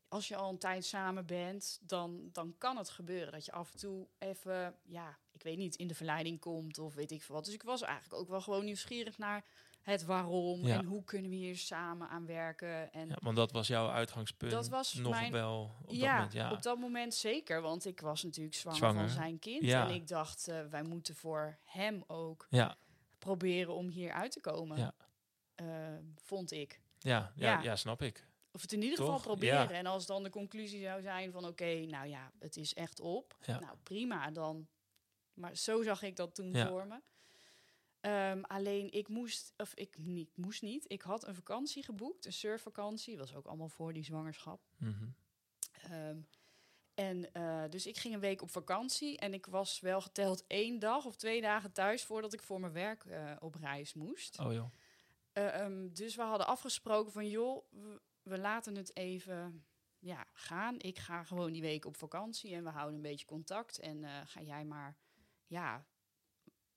als 0.09 0.29
je 0.29 0.37
al 0.37 0.51
een 0.51 0.59
tijd 0.59 0.85
samen 0.85 1.27
bent, 1.27 1.79
dan, 1.83 2.29
dan 2.33 2.55
kan 2.59 2.77
het 2.77 2.91
gebeuren 2.91 3.33
dat 3.33 3.45
je 3.45 3.53
af 3.53 3.73
en 3.73 3.79
toe 3.79 4.07
even, 4.19 4.75
ja, 4.85 5.19
ik 5.33 5.43
weet 5.43 5.57
niet, 5.57 5.75
in 5.77 5.87
de 5.87 5.95
verleiding 5.95 6.41
komt 6.41 6.79
of 6.79 6.95
weet 6.95 7.11
ik 7.11 7.23
veel 7.23 7.35
wat. 7.35 7.45
Dus 7.45 7.55
ik 7.55 7.63
was 7.63 7.83
eigenlijk 7.83 8.21
ook 8.21 8.29
wel 8.29 8.41
gewoon 8.41 8.65
nieuwsgierig 8.65 9.19
naar 9.19 9.45
het 9.83 10.05
waarom 10.05 10.67
Ja. 10.67 10.79
en 10.79 10.85
hoe 10.85 11.05
kunnen 11.05 11.31
we 11.31 11.37
hier 11.37 11.57
samen 11.57 12.09
aan 12.09 12.27
werken. 12.27 12.93
En 12.93 13.09
ja, 13.09 13.17
want 13.23 13.37
dat 13.37 13.53
was 13.53 13.67
jouw 13.67 13.89
uitgangspunt 13.89 14.53
Dat 14.53 14.69
was 14.69 14.95
nog 14.95 15.11
mijn- 15.11 15.33
wel 15.33 15.75
op 15.83 15.87
dat 15.89 15.97
ja, 15.97 16.15
moment. 16.15 16.33
Ja, 16.33 16.53
op 16.53 16.63
dat 16.63 16.79
moment 16.79 17.15
zeker, 17.15 17.61
want 17.63 17.85
ik 17.85 18.01
was 18.01 18.23
natuurlijk 18.23 18.55
zwanger, 18.57 18.79
Zwanger. 18.79 19.01
van 19.01 19.09
zijn 19.11 19.39
kind. 19.39 19.63
Ja. 19.65 19.89
En 19.89 19.95
ik 19.95 20.09
dacht, 20.09 20.49
eh, 20.49 20.65
wij 20.67 20.83
moeten 20.83 21.15
voor 21.15 21.59
hem 21.65 22.05
ook 22.07 22.47
ja, 22.51 22.77
proberen 23.19 23.75
om 23.75 23.89
hier 23.89 24.13
uit 24.13 24.33
te 24.33 24.41
komen. 24.41 24.79
Ja. 24.79 24.95
Eh, 25.55 25.99
vond 26.17 26.51
ik. 26.53 26.81
ja, 26.99 27.33
ja, 27.37 27.51
Ja. 27.53 27.63
ja, 27.63 27.77
snap 27.77 28.03
ik. 28.03 28.27
Of 28.53 28.63
het 28.63 28.73
in 28.73 28.83
ieder 28.83 28.97
Toch? 28.99 29.07
geval 29.07 29.21
proberen. 29.21 29.69
Ja. 29.69 29.71
En 29.71 29.87
als 29.87 30.07
dan 30.07 30.23
de 30.23 30.31
conclusie 30.31 30.81
zou 30.83 31.03
zijn 31.03 31.33
van 31.33 31.45
oké, 31.47 31.75
nou 31.87 32.07
ja, 32.09 32.33
het 32.39 32.57
is 32.57 32.75
echt 32.75 33.01
op. 33.01 33.37
Nou 33.47 33.77
prima, 33.83 34.31
dan. 34.31 34.69
Maar 35.35 35.57
zo 35.57 35.83
zag 35.83 36.03
ik 36.03 36.17
dat 36.17 36.35
toen 36.35 36.57
voor 36.57 36.87
me. 36.87 37.01
Ehm, 38.01 38.41
alleen 38.43 38.93
ik 38.93 39.09
moest, 39.09 39.53
of 39.57 39.75
ik 39.75 39.99
niet, 39.99 40.37
moest 40.37 40.63
niet. 40.63 40.85
Ik 40.93 41.03
had 41.03 41.27
een 41.27 41.35
vakantie 41.35 41.83
geboekt, 41.83 42.27
een 42.27 42.33
surfvakantie. 42.33 43.19
Was 43.19 43.35
ook 43.35 43.47
allemaal 43.47 43.69
voor 43.69 43.93
die 43.93 44.05
zwangerschap. 44.05 44.61
Mhm. 44.77 45.07
Ehm, 45.83 46.19
en 46.97 47.33
eh, 47.33 47.65
dus 47.71 47.87
ik 47.87 47.97
ging 47.97 48.15
een 48.15 48.21
week 48.21 48.43
op 48.43 48.51
vakantie 48.51 49.19
en 49.19 49.35
ik 49.35 49.47
was 49.47 49.81
wel 49.81 50.01
geteld 50.01 50.45
één 50.47 50.79
dag 50.79 51.05
of 51.05 51.17
twee 51.17 51.41
dagen 51.41 51.73
thuis 51.73 52.05
voordat 52.05 52.33
ik 52.33 52.43
voor 52.43 52.61
mijn 52.61 52.73
werk 52.73 53.05
eh, 53.05 53.33
op 53.39 53.55
reis 53.55 53.95
moest. 53.95 54.39
Oh 54.39 54.53
joh. 54.53 54.73
Eh, 55.33 55.61
ehm, 55.61 55.89
dus 55.93 56.17
we 56.17 56.23
hadden 56.23 56.47
afgesproken 56.47 57.13
van 57.13 57.29
joh, 57.29 57.65
we, 57.71 58.01
we 58.23 58.39
laten 58.39 58.77
het 58.77 58.97
even 58.97 59.67
ja, 59.99 60.27
gaan. 60.33 60.79
Ik 60.79 60.99
ga 60.99 61.23
gewoon 61.23 61.53
die 61.53 61.63
week 61.63 61.85
op 61.85 61.97
vakantie 61.97 62.55
en 62.55 62.65
we 62.65 62.71
houden 62.71 62.95
een 62.95 63.03
beetje 63.03 63.27
contact. 63.27 63.79
En 63.79 64.05
ga 64.27 64.41
jij 64.43 64.65
maar 64.65 64.97
ja, 65.47 65.87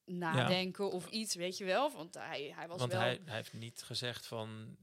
nadenken 0.05 0.91
of 0.91 1.09
iets, 1.09 1.35
weet 1.35 1.57
je 1.57 1.65
wel. 1.65 1.91
Want 1.91 2.13
hij, 2.13 2.53
hij 2.55 2.67
was 2.67 2.79
Want 2.79 2.91
wel... 2.91 3.01
hij, 3.01 3.21
hij 3.25 3.35
heeft 3.35 3.53
niet 3.53 3.81
gezegd 3.81 4.27
van... 4.27 4.77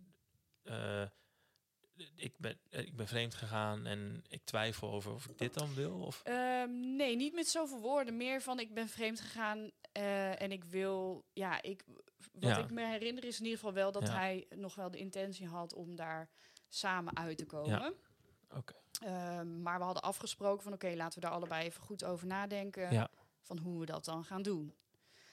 ik 2.14 2.38
ben, 2.38 2.58
ik 2.70 2.96
ben 2.96 3.06
vreemd 3.08 3.34
gegaan 3.34 3.86
en 3.86 4.24
ik 4.28 4.44
twijfel 4.44 4.92
over 4.92 5.12
of 5.12 5.26
ik 5.28 5.38
dit 5.38 5.54
dan 5.54 5.74
wil? 5.74 5.92
Of? 6.00 6.20
Ehm, 6.24 6.96
nee, 6.96 7.16
niet 7.16 7.34
met 7.34 7.48
zoveel 7.48 7.80
woorden. 7.80 8.16
Meer 8.16 8.42
van 8.42 8.60
ik 8.60 8.74
ben 8.74 8.88
vreemd 8.88 9.20
gegaan 9.20 9.70
eh, 9.92 10.42
en 10.42 10.52
ik 10.52 10.64
wil, 10.64 11.24
ja, 11.32 11.62
ik, 11.62 11.84
wat 12.32 12.50
Ja. 12.50 12.58
ik 12.58 12.70
me 12.70 12.86
herinner 12.86 13.24
is 13.24 13.38
in 13.38 13.44
ieder 13.44 13.58
geval 13.58 13.74
wel 13.74 13.92
dat 13.92 14.06
Ja. 14.06 14.14
hij 14.14 14.46
nog 14.54 14.74
wel 14.74 14.90
de 14.90 14.98
intentie 14.98 15.46
had 15.46 15.72
om 15.74 15.96
daar 15.96 16.28
samen 16.68 17.16
uit 17.16 17.38
te 17.38 17.46
komen. 17.46 17.94
Oké. 18.56 18.74
Ehm, 19.00 19.62
maar 19.62 19.78
we 19.78 19.84
hadden 19.84 20.02
afgesproken 20.02 20.62
van 20.62 20.72
oké, 20.72 20.94
laten 20.94 21.20
we 21.20 21.26
daar 21.26 21.34
allebei 21.34 21.64
even 21.66 21.82
goed 21.82 22.04
over 22.04 22.26
nadenken 22.26 22.92
Ja. 22.92 23.10
van 23.40 23.58
hoe 23.58 23.80
we 23.80 23.86
dat 23.86 24.04
dan 24.04 24.24
gaan 24.24 24.42
doen. 24.42 24.74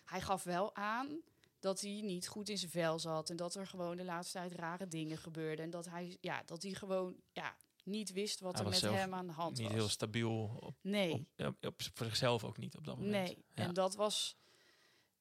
Hij 0.05 0.21
gaf 0.21 0.43
wel 0.43 0.75
aan 0.75 1.21
dat 1.63 1.81
hij 1.81 2.01
niet 2.03 2.27
goed 2.27 2.49
in 2.49 2.57
zijn 2.57 2.71
vel 2.71 2.99
zat 2.99 3.29
en 3.29 3.35
dat 3.35 3.55
er 3.55 3.67
gewoon 3.67 3.97
de 3.97 4.03
laatste 4.03 4.37
tijd 4.37 4.51
rare 4.53 4.87
dingen 4.87 5.17
gebeurden 5.17 5.65
en 5.65 5.71
dat 5.71 5.85
hij, 5.89 6.17
ja, 6.21 6.43
dat 6.45 6.63
hij 6.63 6.71
gewoon 6.73 7.15
ja, 7.31 7.55
niet 7.83 8.11
wist 8.11 8.39
wat 8.39 8.53
Hij 8.55 8.63
er 8.63 8.69
met 8.69 8.81
hem 8.81 9.13
aan 9.13 9.27
de 9.27 9.33
hand 9.33 9.57
Niet 9.57 9.67
was. 9.67 9.75
heel 9.75 9.87
stabiel 9.89 10.57
op, 10.59 10.75
nee. 10.81 11.27
op, 11.61 11.81
voor 11.93 12.05
zichzelf 12.05 12.43
ook 12.43 12.57
niet 12.57 12.75
op 12.77 12.85
dat 12.85 12.95
moment. 12.97 13.13
Nee, 13.13 13.45
Ja. 13.53 13.63
en 13.63 13.73
dat 13.73 13.95
was, 13.95 14.35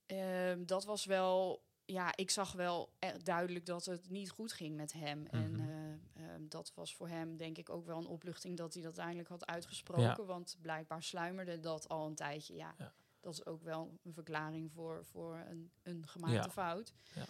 ehm, 0.07 0.65
dat 0.65 0.85
was 0.85 1.05
wel, 1.05 1.63
ja, 1.85 2.17
ik 2.17 2.31
zag 2.31 2.53
wel 2.53 2.93
e- 2.99 3.17
duidelijk 3.23 3.67
dat 3.67 3.85
het 3.85 4.11
niet 4.11 4.31
goed 4.31 4.53
ging 4.53 4.77
met 4.77 4.93
hem. 4.93 5.27
En 5.27 5.51
Mhm. 5.57 5.69
eh, 5.69 6.25
ehm, 6.35 6.49
dat 6.49 6.73
was 6.75 6.95
voor 6.95 7.09
hem 7.09 7.37
denk 7.37 7.59
ik 7.59 7.71
ook 7.71 7.87
wel 7.87 7.99
een 7.99 8.07
opluchting 8.07 8.57
dat 8.57 8.75
hij 8.75 8.83
dat 8.83 8.99
eindelijk 8.99 9.29
had 9.29 9.47
uitgesproken. 9.47 10.27
Want 10.27 10.57
blijkbaar 10.61 11.03
sluimerde 11.03 11.61
dat 11.61 11.89
al 11.89 12.07
een 12.07 12.15
tijdje. 12.15 12.55
Ja, 12.55 12.75
Ja. 12.79 12.93
Dat 13.23 13.33
is 13.33 13.47
ook 13.47 13.63
wel 13.63 13.99
een 14.03 14.13
verklaring 14.15 14.73
voor, 14.73 15.05
voor 15.05 15.37
een, 15.49 15.71
een 15.83 16.07
gemaakte 16.09 16.35
Ja. 16.37 16.51
fout. 16.51 16.93
Ja. 17.15 17.25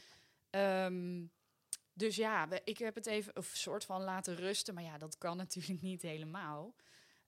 Ehm, 0.50 1.26
dus 1.92 2.16
ja, 2.16 2.48
ik 2.64 2.78
heb 2.78 2.94
het 2.94 3.06
even 3.06 3.32
een 3.36 3.42
soort 3.42 3.84
van 3.84 4.02
laten 4.02 4.34
rusten. 4.34 4.74
Maar 4.74 4.82
ja, 4.82 4.98
dat 4.98 5.18
kan 5.18 5.36
natuurlijk 5.36 5.80
niet 5.82 6.02
helemaal. 6.02 6.74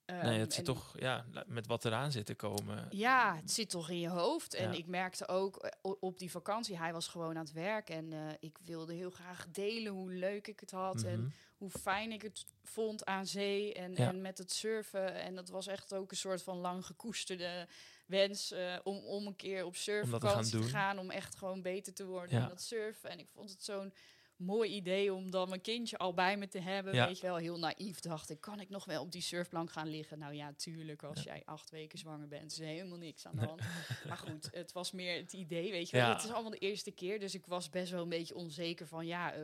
Nee, 0.05 0.19
Ehm, 0.19 0.39
het 0.39 0.53
zit 0.53 0.67
en- 0.67 0.73
toch, 0.73 0.95
ja, 0.99 1.25
met 1.47 1.67
wat 1.67 1.85
eraan 1.85 2.11
zit 2.11 2.25
te 2.25 2.35
komen. 2.35 2.87
ja, 2.89 3.35
het 3.35 3.51
zit 3.51 3.69
toch 3.69 3.89
in 3.89 3.99
je 3.99 4.09
hoofd. 4.09 4.53
En 4.53 4.71
Ja. 4.71 4.77
ik 4.77 4.87
merkte 4.87 5.27
ook 5.27 5.57
eh, 5.57 5.91
op 5.99 6.17
die 6.19 6.31
vakantie, 6.31 6.77
hij 6.77 6.93
was 6.93 7.07
gewoon 7.07 7.37
aan 7.37 7.43
het 7.43 7.51
werk. 7.53 7.89
En 7.89 8.13
eh, 8.13 8.19
ik 8.39 8.57
wilde 8.61 8.93
heel 8.93 9.09
graag 9.09 9.47
delen 9.51 9.91
hoe 9.91 10.11
leuk 10.11 10.47
ik 10.47 10.59
het 10.59 10.71
had. 10.71 11.03
En 11.03 11.19
Mhm. 11.19 11.29
hoe 11.57 11.69
fijn 11.69 12.11
ik 12.11 12.21
het 12.21 12.45
vond 12.63 13.05
aan 13.05 13.25
zee 13.25 13.73
en, 13.73 13.91
Ja. 13.91 14.07
en 14.07 14.21
met 14.21 14.37
het 14.37 14.51
surfen. 14.51 15.13
En 15.15 15.35
dat 15.35 15.49
was 15.49 15.67
echt 15.67 15.93
ook 15.93 16.11
een 16.11 16.17
soort 16.17 16.43
van 16.43 16.57
lang 16.57 16.85
gekoesterde 16.85 17.67
wens 18.05 18.51
eh, 18.51 18.75
om, 18.83 18.97
om 18.97 19.27
een 19.27 19.35
keer 19.35 19.65
op 19.65 19.73
te 19.73 19.79
gaan 19.79 19.83
surfvakantie 19.83 20.59
te 20.61 20.67
gaan. 20.67 20.99
Om 20.99 21.11
echt 21.11 21.35
gewoon 21.35 21.61
beter 21.61 21.93
te 21.93 22.05
worden 22.05 22.35
Ja. 22.37 22.43
in 22.43 22.49
dat 22.49 22.61
surfen. 22.61 23.09
En 23.09 23.19
ik 23.19 23.29
vond 23.33 23.49
het 23.49 23.63
zo'n 23.63 23.93
mooi 24.37 24.69
idee 24.71 25.13
om 25.13 25.31
dan 25.31 25.49
mijn 25.49 25.61
kindje 25.61 25.97
al 25.97 26.13
bij 26.13 26.37
me 26.37 26.47
te 26.47 26.59
hebben. 26.59 26.93
Ja. 26.93 27.07
Weet 27.07 27.19
je 27.19 27.25
wel, 27.25 27.35
heel 27.35 27.59
naïef 27.59 27.99
dacht 27.99 28.29
ik, 28.29 28.41
kan 28.41 28.59
ik 28.59 28.69
nog 28.69 28.85
wel 28.85 29.01
op 29.01 29.11
die 29.11 29.21
surfplank 29.21 29.71
gaan 29.71 29.87
liggen? 29.87 30.19
Nou 30.19 30.33
ja, 30.33 30.53
tuurlijk, 30.53 31.03
als 31.03 31.23
jij 31.23 31.41
acht 31.45 31.69
weken 31.69 31.99
zwanger 31.99 32.27
bent, 32.27 32.51
is 32.51 32.59
er 32.59 32.65
helemaal 32.65 32.97
niks 32.97 33.25
aan 33.25 33.35
de 33.35 33.39
Nee. 33.39 33.47
hand. 33.49 33.61
Maar 34.07 34.17
goed, 34.17 34.49
het 34.61 34.71
was 34.71 34.91
meer 34.91 35.17
het 35.17 35.33
idee, 35.33 35.71
weet 35.71 35.89
je 35.89 35.97
wel. 35.97 36.05
Ja. 36.05 36.13
Het 36.13 36.23
is 36.23 36.31
allemaal 36.31 36.51
de 36.51 36.57
eerste 36.57 36.91
keer, 36.91 37.19
dus 37.19 37.33
ik 37.35 37.45
was 37.45 37.69
best 37.69 37.91
wel 37.91 38.01
een 38.01 38.09
beetje 38.09 38.35
onzeker 38.35 38.87
van, 38.87 39.05
ja, 39.05 39.33
eh, 39.33 39.41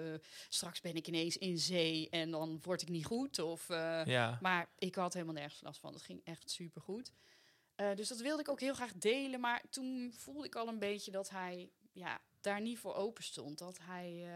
straks 0.50 0.82
ben 0.82 0.96
ik 0.96 1.08
ineens 1.08 1.38
in 1.38 1.58
zee 1.58 2.10
en 2.10 2.32
dan 2.32 2.60
word 2.62 2.82
ik 2.82 2.90
niet 2.90 3.06
goed. 3.06 3.40
Of, 3.40 3.70
eh, 3.70 4.40
Maar 4.42 4.70
ik 4.78 4.96
had 4.96 5.14
helemaal 5.14 5.34
nergens 5.36 5.62
last 5.62 5.80
van. 5.80 5.94
Het 5.94 6.02
ging 6.02 6.22
echt 6.24 6.50
super 6.52 6.82
goed. 6.82 7.12
dus 7.96 8.08
dat 8.08 8.20
wilde 8.20 8.42
ik 8.42 8.50
ook 8.50 8.60
heel 8.60 8.74
graag 8.74 8.94
delen. 8.94 9.40
Maar 9.40 9.64
toen 9.70 10.14
voelde 10.16 10.46
ik 10.46 10.56
al 10.56 10.68
een 10.68 10.80
beetje 10.80 11.12
dat 11.12 11.30
hij 11.30 11.70
ja, 11.92 12.22
daar 12.42 12.62
niet 12.62 12.80
voor 12.80 12.94
open 12.96 13.24
stond. 13.24 13.58
Dat 13.58 13.80
hij 13.82 14.28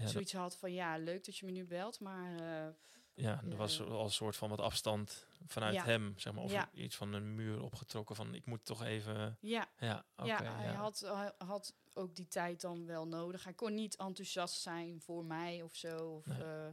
eh, 0.00 0.06
ja, 0.06 0.12
dat, 0.12 0.12
zoiets 0.12 0.32
had 0.32 0.56
van 0.56 0.72
ja, 0.72 0.96
leuk 0.98 1.24
dat 1.24 1.36
je 1.36 1.46
me 1.46 1.52
nu 1.52 1.64
belt, 1.64 2.00
maar 2.00 2.34
eh, 2.40 2.72
ja, 3.14 3.42
er 3.50 3.56
was 3.56 3.80
al 3.82 4.04
een 4.04 4.10
soort 4.10 4.36
van 4.36 4.48
wat 4.48 4.60
afstand 4.60 5.26
vanuit 5.46 5.74
Ja. 5.74 5.84
hem, 5.84 6.14
zeg 6.16 6.32
maar. 6.32 6.42
Of 6.44 6.50
Ja. 6.52 6.70
iets 6.72 6.96
van 6.96 7.12
een 7.12 7.34
muur 7.34 7.62
opgetrokken 7.62 8.16
van, 8.16 8.34
ik 8.34 8.46
moet 8.46 8.64
toch 8.64 8.82
even... 8.84 9.36
ja, 9.40 9.68
Ja, 9.78 10.04
oké. 10.16 10.26
ja, 10.28 10.42
hij 10.42 10.72
had, 10.72 11.00
hij 11.00 11.32
had 11.38 11.74
ook 11.94 12.14
die 12.14 12.28
tijd 12.28 12.60
dan 12.60 12.86
wel 12.86 13.06
nodig. 13.06 13.44
Hij 13.44 13.52
kon 13.54 13.74
niet 13.74 13.96
enthousiast 13.96 14.60
zijn 14.60 15.00
voor 15.00 15.24
mij 15.24 15.62
of 15.62 15.74
zo. 15.74 16.10
Of, 16.10 16.26
Nee. 16.26 16.38
nee, 16.38 16.72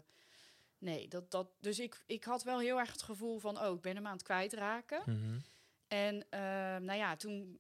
nee 0.78 1.08
dat, 1.08 1.32
dat, 1.32 1.50
dus 1.60 1.80
ik, 1.80 2.04
ik 2.06 2.24
had 2.24 2.44
wel 2.44 2.60
heel 2.60 2.80
erg 2.80 2.92
het 2.92 3.02
gevoel 3.02 3.40
van, 3.40 3.60
oh, 3.62 3.76
ik 3.76 3.82
ben 3.82 3.96
hem 3.96 4.08
aan 4.08 4.14
het 4.14 4.24
kwijtraken. 4.24 5.02
Mhm. 5.06 5.40
En 5.88 6.26
ehm, 6.30 6.84
nou 6.84 6.98
ja, 6.98 7.16
toen 7.16 7.60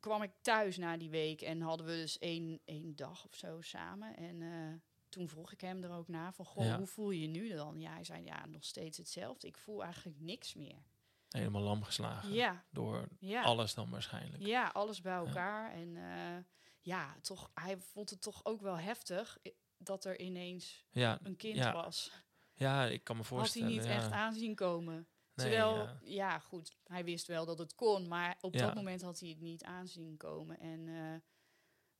kwam 0.00 0.22
ik 0.22 0.30
thuis 0.40 0.76
na 0.76 0.96
die 0.96 1.10
week 1.10 1.40
en 1.42 1.60
hadden 1.60 1.86
we 1.86 1.92
dus 1.92 2.18
één, 2.18 2.60
één 2.64 2.96
dag 2.96 3.24
of 3.24 3.34
zo 3.34 3.60
samen. 3.60 4.16
En 4.16 4.42
eh, 4.42 4.80
toen 5.12 5.28
vroeg 5.28 5.52
ik 5.52 5.60
hem 5.60 5.82
er 5.82 5.90
ook 5.90 6.08
na 6.08 6.32
van, 6.32 6.44
goh, 6.44 6.64
Ja. 6.64 6.76
hoe 6.76 6.86
voel 6.86 7.10
je 7.10 7.20
je 7.20 7.26
nu 7.28 7.48
dan? 7.48 7.80
Ja, 7.80 7.92
hij 7.92 8.04
zei, 8.04 8.24
ja, 8.24 8.46
nog 8.46 8.64
steeds 8.64 8.98
hetzelfde. 8.98 9.46
Ik 9.46 9.56
voel 9.58 9.84
eigenlijk 9.84 10.20
niks 10.20 10.54
meer. 10.54 10.82
Helemaal 11.28 11.62
lam 11.62 11.82
geslagen. 11.82 12.32
Ja, 12.32 12.64
Door 12.70 13.08
ja. 13.18 13.42
alles 13.42 13.74
dan 13.74 13.90
waarschijnlijk. 13.90 14.42
Ja, 14.42 14.68
alles 14.68 15.00
bij 15.00 15.14
elkaar. 15.14 15.72
En 15.72 15.96
eh, 15.96 16.44
ja, 16.80 17.16
toch, 17.20 17.50
hij 17.54 17.78
vond 17.78 18.10
het 18.10 18.22
toch 18.22 18.44
ook 18.44 18.60
wel 18.60 18.78
heftig 18.78 19.38
dat 19.76 20.04
er 20.04 20.20
ineens 20.20 20.84
Ja, 20.90 21.18
een 21.22 21.36
kind 21.36 21.58
was. 21.72 22.12
ja, 22.54 22.84
ik 22.86 23.04
kan 23.04 23.16
me 23.16 23.22
Had 23.22 23.30
hij 23.30 23.38
voorstellen. 23.38 23.68
niet 23.68 23.84
echt 23.84 24.10
aanzien 24.10 24.54
komen. 24.54 24.94
Nee, 24.94 25.06
Terwijl, 25.50 25.88
ja. 26.02 26.38
goed, 26.38 26.76
hij 26.84 27.04
wist 27.04 27.26
wel 27.26 27.46
dat 27.46 27.58
het 27.58 27.74
kon, 27.74 28.08
maar 28.08 28.36
op 28.40 28.52
dat 28.52 28.74
moment 28.74 29.02
had 29.02 29.20
hij 29.20 29.28
het 29.28 29.40
niet 29.40 29.64
aanzien 29.64 30.16
komen. 30.16 30.58
En, 30.60 30.88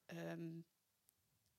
ehm, 0.06 0.60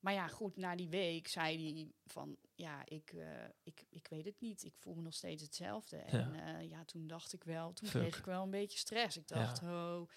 maar 0.04 0.12
ja, 0.12 0.26
goed, 0.26 0.56
na 0.56 0.76
die 0.76 0.88
week 0.88 1.28
zei 1.28 1.74
hij 1.74 1.92
van, 2.06 2.36
ja, 2.54 2.82
ik, 2.84 3.12
eh, 3.12 3.44
ik, 3.62 3.84
ik 3.90 4.06
weet 4.06 4.24
het 4.24 4.40
niet. 4.40 4.64
Ik 4.64 4.74
voel 4.76 4.94
me 4.94 5.02
nog 5.02 5.14
steeds 5.14 5.42
hetzelfde. 5.42 5.96
En 5.96 6.32
ja, 6.34 6.58
ja 6.58 6.84
toen 6.84 7.06
dacht 7.06 7.32
ik 7.32 7.44
wel, 7.44 7.72
toen 7.72 7.88
Fuck. 7.88 8.00
kreeg 8.00 8.18
ik 8.18 8.24
wel 8.24 8.42
een 8.42 8.50
beetje 8.50 8.78
stress. 8.78 9.16
Ik 9.16 9.28
dacht, 9.28 9.62
oh, 9.62 10.08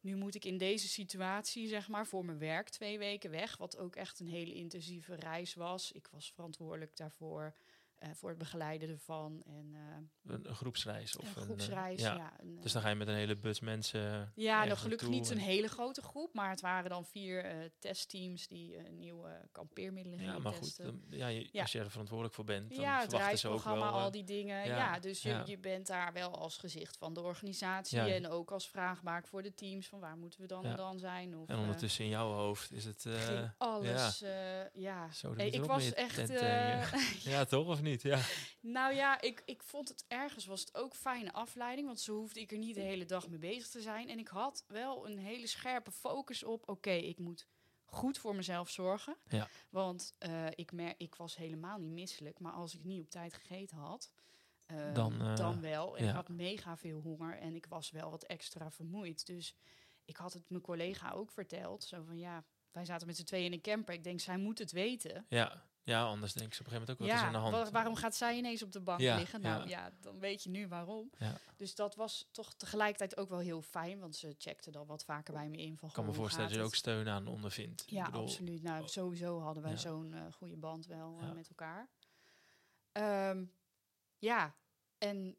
nu 0.00 0.16
moet 0.16 0.34
ik 0.34 0.44
in 0.44 0.58
deze 0.58 0.88
situatie, 0.88 1.68
zeg 1.68 1.88
maar, 1.88 2.06
voor 2.06 2.24
mijn 2.24 2.38
werk 2.38 2.68
twee 2.68 2.98
weken 2.98 3.30
weg. 3.30 3.56
Wat 3.56 3.76
ook 3.76 3.96
echt 3.96 4.20
een 4.20 4.28
hele 4.28 4.54
intensieve 4.54 5.14
reis 5.14 5.54
was. 5.54 5.92
Ik 5.92 6.08
was 6.10 6.32
verantwoordelijk 6.32 6.96
daarvoor, 6.96 7.42
eh, 7.44 7.73
voor 8.14 8.28
het 8.28 8.38
begeleiden 8.38 8.88
ervan. 8.88 9.42
En 9.46 9.70
eh, 9.74 10.32
Een, 10.34 10.48
een 10.48 10.54
groepsreis. 10.54 11.16
Of 11.16 11.22
een 11.22 11.28
een, 11.30 11.36
eh, 11.36 11.42
groepsreis, 11.42 12.00
ja. 12.00 12.14
ja. 12.14 12.32
een, 12.40 12.60
Dus 12.60 12.72
dan 12.72 12.82
ga 12.82 12.88
je 12.88 12.94
met 12.94 13.08
een 13.08 13.14
hele 13.14 13.36
bus 13.36 13.60
mensen. 13.60 14.32
ja, 14.34 14.62
ergens 14.62 14.80
gelukkig 14.80 15.08
niet 15.08 15.30
een 15.30 15.38
en- 15.38 15.44
hele 15.44 15.68
grote 15.68 16.02
groep, 16.02 16.34
maar 16.34 16.50
het 16.50 16.60
waren 16.60 16.90
dan 16.90 17.04
vier 17.06 17.44
eh, 17.44 17.56
testteams 17.78 18.46
die 18.46 18.76
eh, 18.76 18.90
nieuwe 18.90 19.48
kampeermiddelen 19.52 20.20
Ja, 20.20 20.38
maar 20.38 20.52
goed. 20.52 20.62
testen. 20.62 20.84
dan- 20.84 21.18
ja, 21.18 21.26
je- 21.26 21.48
Ja. 21.52 21.60
als 21.62 21.72
je 21.72 21.78
er 21.78 21.90
verantwoordelijk 21.90 22.34
voor 22.34 22.44
bent, 22.44 22.70
dan 22.70 22.80
ja, 22.80 23.00
het 23.00 23.10
verwachten 23.10 23.38
ze 23.38 23.46
ook 23.48 23.52
reisprogramma, 23.52 23.90
wel. 23.90 23.98
eh, 23.98 24.04
al 24.04 24.10
die 24.10 24.24
dingen. 24.24 24.56
ja, 24.66 24.76
Ja, 24.76 24.98
dus 24.98 25.22
je, 25.22 25.42
je 25.44 25.58
bent 25.58 25.86
daar 25.86 26.12
wel 26.12 26.38
als 26.38 26.56
gezicht 26.56 26.96
van 26.96 27.14
de 27.14 27.20
organisatie 27.20 28.00
en 28.00 28.28
ook 28.28 28.50
als 28.50 28.68
vraagbaak 28.68 29.26
voor 29.26 29.42
de 29.42 29.54
teams 29.54 29.86
van 29.88 29.98
waar 30.00 30.16
moeten 30.16 30.40
we 30.40 30.46
dan 30.46 30.64
en 30.64 30.76
dan 30.76 30.98
zijn. 30.98 31.36
Of, 31.36 31.48
en 31.48 31.54
eh, 31.54 31.60
ondertussen 31.60 32.04
in 32.04 32.10
jouw 32.10 32.32
hoofd 32.32 32.72
is 32.72 32.84
het. 32.84 33.06
eh, 33.06 33.50
alles, 33.58 34.18
ja. 34.18 34.70
ja. 34.74 35.10
Zo, 35.12 35.34
Hey, 35.36 35.48
ik 35.48 35.64
was 35.64 35.92
echt, 35.92 36.14
tent, 36.14 36.30
eh, 36.30 36.82
eh, 36.82 36.92
ja, 37.32 37.44
toch 37.44 37.66
of 37.66 37.82
niet? 37.82 37.93
Ja. 38.02 38.20
nou 38.60 38.94
ja, 38.94 39.20
ik, 39.20 39.42
ik 39.44 39.62
vond 39.62 39.88
het 39.88 40.04
ergens 40.08 40.46
was 40.46 40.60
het 40.60 40.76
ook 40.76 40.94
fijne 40.94 41.32
afleiding, 41.32 41.86
want 41.86 42.00
zo 42.00 42.16
hoefde 42.16 42.40
ik 42.40 42.52
er 42.52 42.58
niet 42.58 42.74
de 42.74 42.80
hele 42.80 43.04
dag 43.04 43.28
mee 43.28 43.38
bezig 43.38 43.68
te 43.68 43.80
zijn. 43.80 44.08
En 44.08 44.18
ik 44.18 44.28
had 44.28 44.64
wel 44.66 45.08
een 45.08 45.18
hele 45.18 45.46
scherpe 45.46 45.90
focus 45.90 46.42
op, 46.44 46.68
oké, 46.68 46.90
ik 46.90 47.18
moet 47.18 47.46
goed 47.84 48.18
voor 48.18 48.34
mezelf 48.34 48.70
zorgen. 48.70 49.16
Ja. 49.28 49.48
Want 49.70 50.14
eh, 50.18 50.46
ik, 50.54 50.72
mer 50.72 50.94
ik 50.96 51.14
was 51.14 51.36
helemaal 51.36 51.78
niet 51.78 51.92
misselijk, 51.92 52.38
maar 52.38 52.52
als 52.52 52.74
ik 52.74 52.84
niet 52.84 53.00
op 53.00 53.10
tijd 53.10 53.34
gegeten 53.34 53.76
had, 53.76 54.12
eh, 54.66 54.94
Dan, 54.94 55.20
eh, 55.20 55.36
dan 55.36 55.60
wel. 55.60 55.96
En 55.96 56.04
ja. 56.04 56.08
ik 56.08 56.14
had 56.14 56.28
mega 56.28 56.76
veel 56.76 57.00
honger 57.00 57.38
en 57.38 57.54
ik 57.54 57.66
was 57.66 57.90
wel 57.90 58.10
wat 58.10 58.24
extra 58.24 58.70
vermoeid. 58.70 59.26
Dus 59.26 59.56
ik 60.04 60.16
had 60.16 60.32
het 60.32 60.50
mijn 60.50 60.62
collega 60.62 61.10
ook 61.10 61.30
verteld. 61.30 61.84
Zo 61.84 62.02
van 62.02 62.18
ja, 62.18 62.44
wij 62.70 62.84
zaten 62.84 63.06
met 63.06 63.16
z'n 63.16 63.24
tweeën 63.24 63.44
in 63.44 63.52
een 63.52 63.60
camper. 63.60 63.94
Ik 63.94 64.04
denk, 64.04 64.20
zij 64.20 64.36
moet 64.36 64.58
het 64.58 64.72
weten. 64.72 65.26
Ja. 65.28 65.64
Ja, 65.84 66.04
anders 66.04 66.32
denk 66.32 66.46
ik 66.46 66.54
ze 66.54 66.60
op 66.60 66.66
een 66.66 66.72
gegeven 66.72 66.72
moment 66.72 66.90
ook 66.90 66.98
wat 66.98 67.08
is 67.08 67.14
Ja, 67.14 67.26
aan 67.26 67.32
de 67.32 67.38
hand. 67.56 67.66
wa- 67.66 67.72
waarom 67.72 67.94
gaat 67.94 68.14
zij 68.14 68.36
ineens 68.36 68.62
op 68.62 68.72
de 68.72 68.80
bank 68.80 69.00
Ja, 69.00 69.16
liggen? 69.16 69.40
Nou 69.40 69.68
ja. 69.68 69.68
ja. 69.68 69.90
dan 70.00 70.18
weet 70.18 70.42
je 70.42 70.50
nu 70.50 70.68
waarom. 70.68 71.10
Ja. 71.18 71.36
Dus 71.56 71.74
dat 71.74 71.94
was 71.94 72.28
toch 72.30 72.54
tegelijkertijd 72.54 73.16
ook 73.16 73.28
wel 73.28 73.38
heel 73.38 73.62
fijn, 73.62 73.98
want 73.98 74.16
ze 74.16 74.34
checkte 74.38 74.70
dan 74.70 74.86
wat 74.86 75.04
vaker 75.04 75.34
bij 75.34 75.48
me 75.48 75.56
in. 75.56 75.76
Van, 75.78 75.88
Ik 75.88 75.94
kan 75.94 76.04
me 76.06 76.12
voorstellen 76.12 76.48
dat 76.48 76.58
je 76.58 76.64
ook 76.64 76.74
steun 76.74 77.08
aan 77.08 77.26
ondervindt. 77.26 77.84
Ja, 77.86 77.98
ik 78.06 78.10
bedoel, 78.10 78.22
absoluut. 78.26 78.62
Nou, 78.62 78.88
sowieso 78.88 79.40
hadden 79.40 79.62
wij 79.62 79.72
Ja. 79.72 79.78
zo'n 79.78 80.12
eh, 80.14 80.20
goede 80.32 80.56
band 80.56 80.86
wel 80.86 81.16
eh, 81.20 81.26
Ja. 81.26 81.32
met 81.32 81.48
elkaar. 81.48 81.88
Ehm, 82.92 83.44
ja, 84.18 84.54
en 84.98 85.36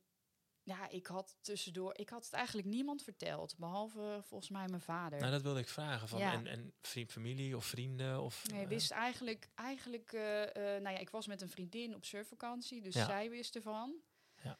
ja, 0.66 0.90
ik 0.90 1.08
had 1.08 1.38
tussendoor, 1.42 1.98
ik 1.98 2.10
had 2.10 2.24
het 2.24 2.34
eigenlijk 2.34 2.68
niemand 2.68 3.04
verteld, 3.04 3.58
behalve 3.58 4.20
volgens 4.22 4.50
mij 4.50 4.68
mijn 4.68 4.82
vader. 4.82 5.20
Nou, 5.20 5.32
dat 5.32 5.42
wilde 5.42 5.60
ik 5.60 5.68
vragen. 5.68 6.08
Van, 6.08 6.20
Ja. 6.20 6.34
En, 6.34 6.48
en 6.48 6.74
vriend, 6.82 7.12
familie 7.12 7.56
of 7.56 7.66
vrienden? 7.66 8.22
Of, 8.22 8.48
Nee, 8.52 8.64
eh, 8.64 8.68
wist 8.68 8.92
eigenlijk, 8.92 9.50
eigenlijk 9.56 10.14
eh, 10.14 10.44
eh, 10.44 10.82
nou 10.82 10.96
ja, 10.96 10.98
ik 10.98 11.10
was 11.10 11.28
met 11.28 11.42
een 11.42 11.50
vriendin 11.50 11.96
op 11.96 12.06
surfvakantie, 12.06 12.82
dus 12.82 12.94
Ja. 12.94 13.06
zij 13.06 13.30
wist 13.30 13.56
ervan. 13.56 13.96
Ja. 14.44 14.60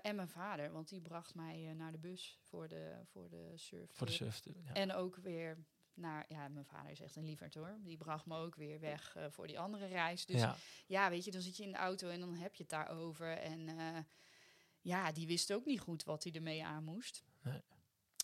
En 0.00 0.16
mijn 0.16 0.28
vader, 0.28 0.72
want 0.72 0.88
die 0.88 1.00
bracht 1.00 1.34
mij 1.34 1.72
naar 1.76 1.92
de 1.92 1.98
bus 1.98 2.40
voor 2.42 2.68
de, 2.68 3.00
voor 3.04 3.28
de 3.28 3.52
surf. 3.54 3.90
voor 3.92 4.06
de 4.06 4.12
surf. 4.12 4.42
Ja. 4.44 4.72
En 4.72 4.92
ook 4.92 5.16
weer 5.16 5.64
naar, 5.94 6.24
ja, 6.28 6.48
mijn 6.48 6.64
vader 6.64 6.90
is 6.90 7.00
echt 7.00 7.16
een 7.16 7.24
lieverd 7.24 7.54
hoor. 7.54 7.78
Die 7.80 7.96
bracht 7.96 8.26
me 8.26 8.36
ook 8.36 8.54
weer 8.54 8.80
weg 8.80 9.16
voor 9.28 9.46
die 9.46 9.58
andere 9.58 9.86
reis. 9.86 10.26
Dus 10.26 10.44
ja. 10.86 11.10
weet 11.10 11.24
je, 11.24 11.30
dan 11.30 11.40
zit 11.40 11.56
je 11.56 11.62
in 11.62 11.72
de 11.72 11.78
auto 11.78 12.08
en 12.08 12.20
dan 12.20 12.34
heb 12.34 12.54
je 12.54 12.62
het 12.62 12.72
daarover. 12.72 13.38
En 13.38 13.68
ja, 14.86 15.12
die 15.12 15.26
wist 15.26 15.52
ook 15.52 15.64
niet 15.64 15.80
goed 15.80 16.04
wat 16.04 16.22
hij 16.24 16.32
ermee 16.32 16.64
aan 16.64 16.84
moest. 16.84 17.24
Nee. 17.42 17.62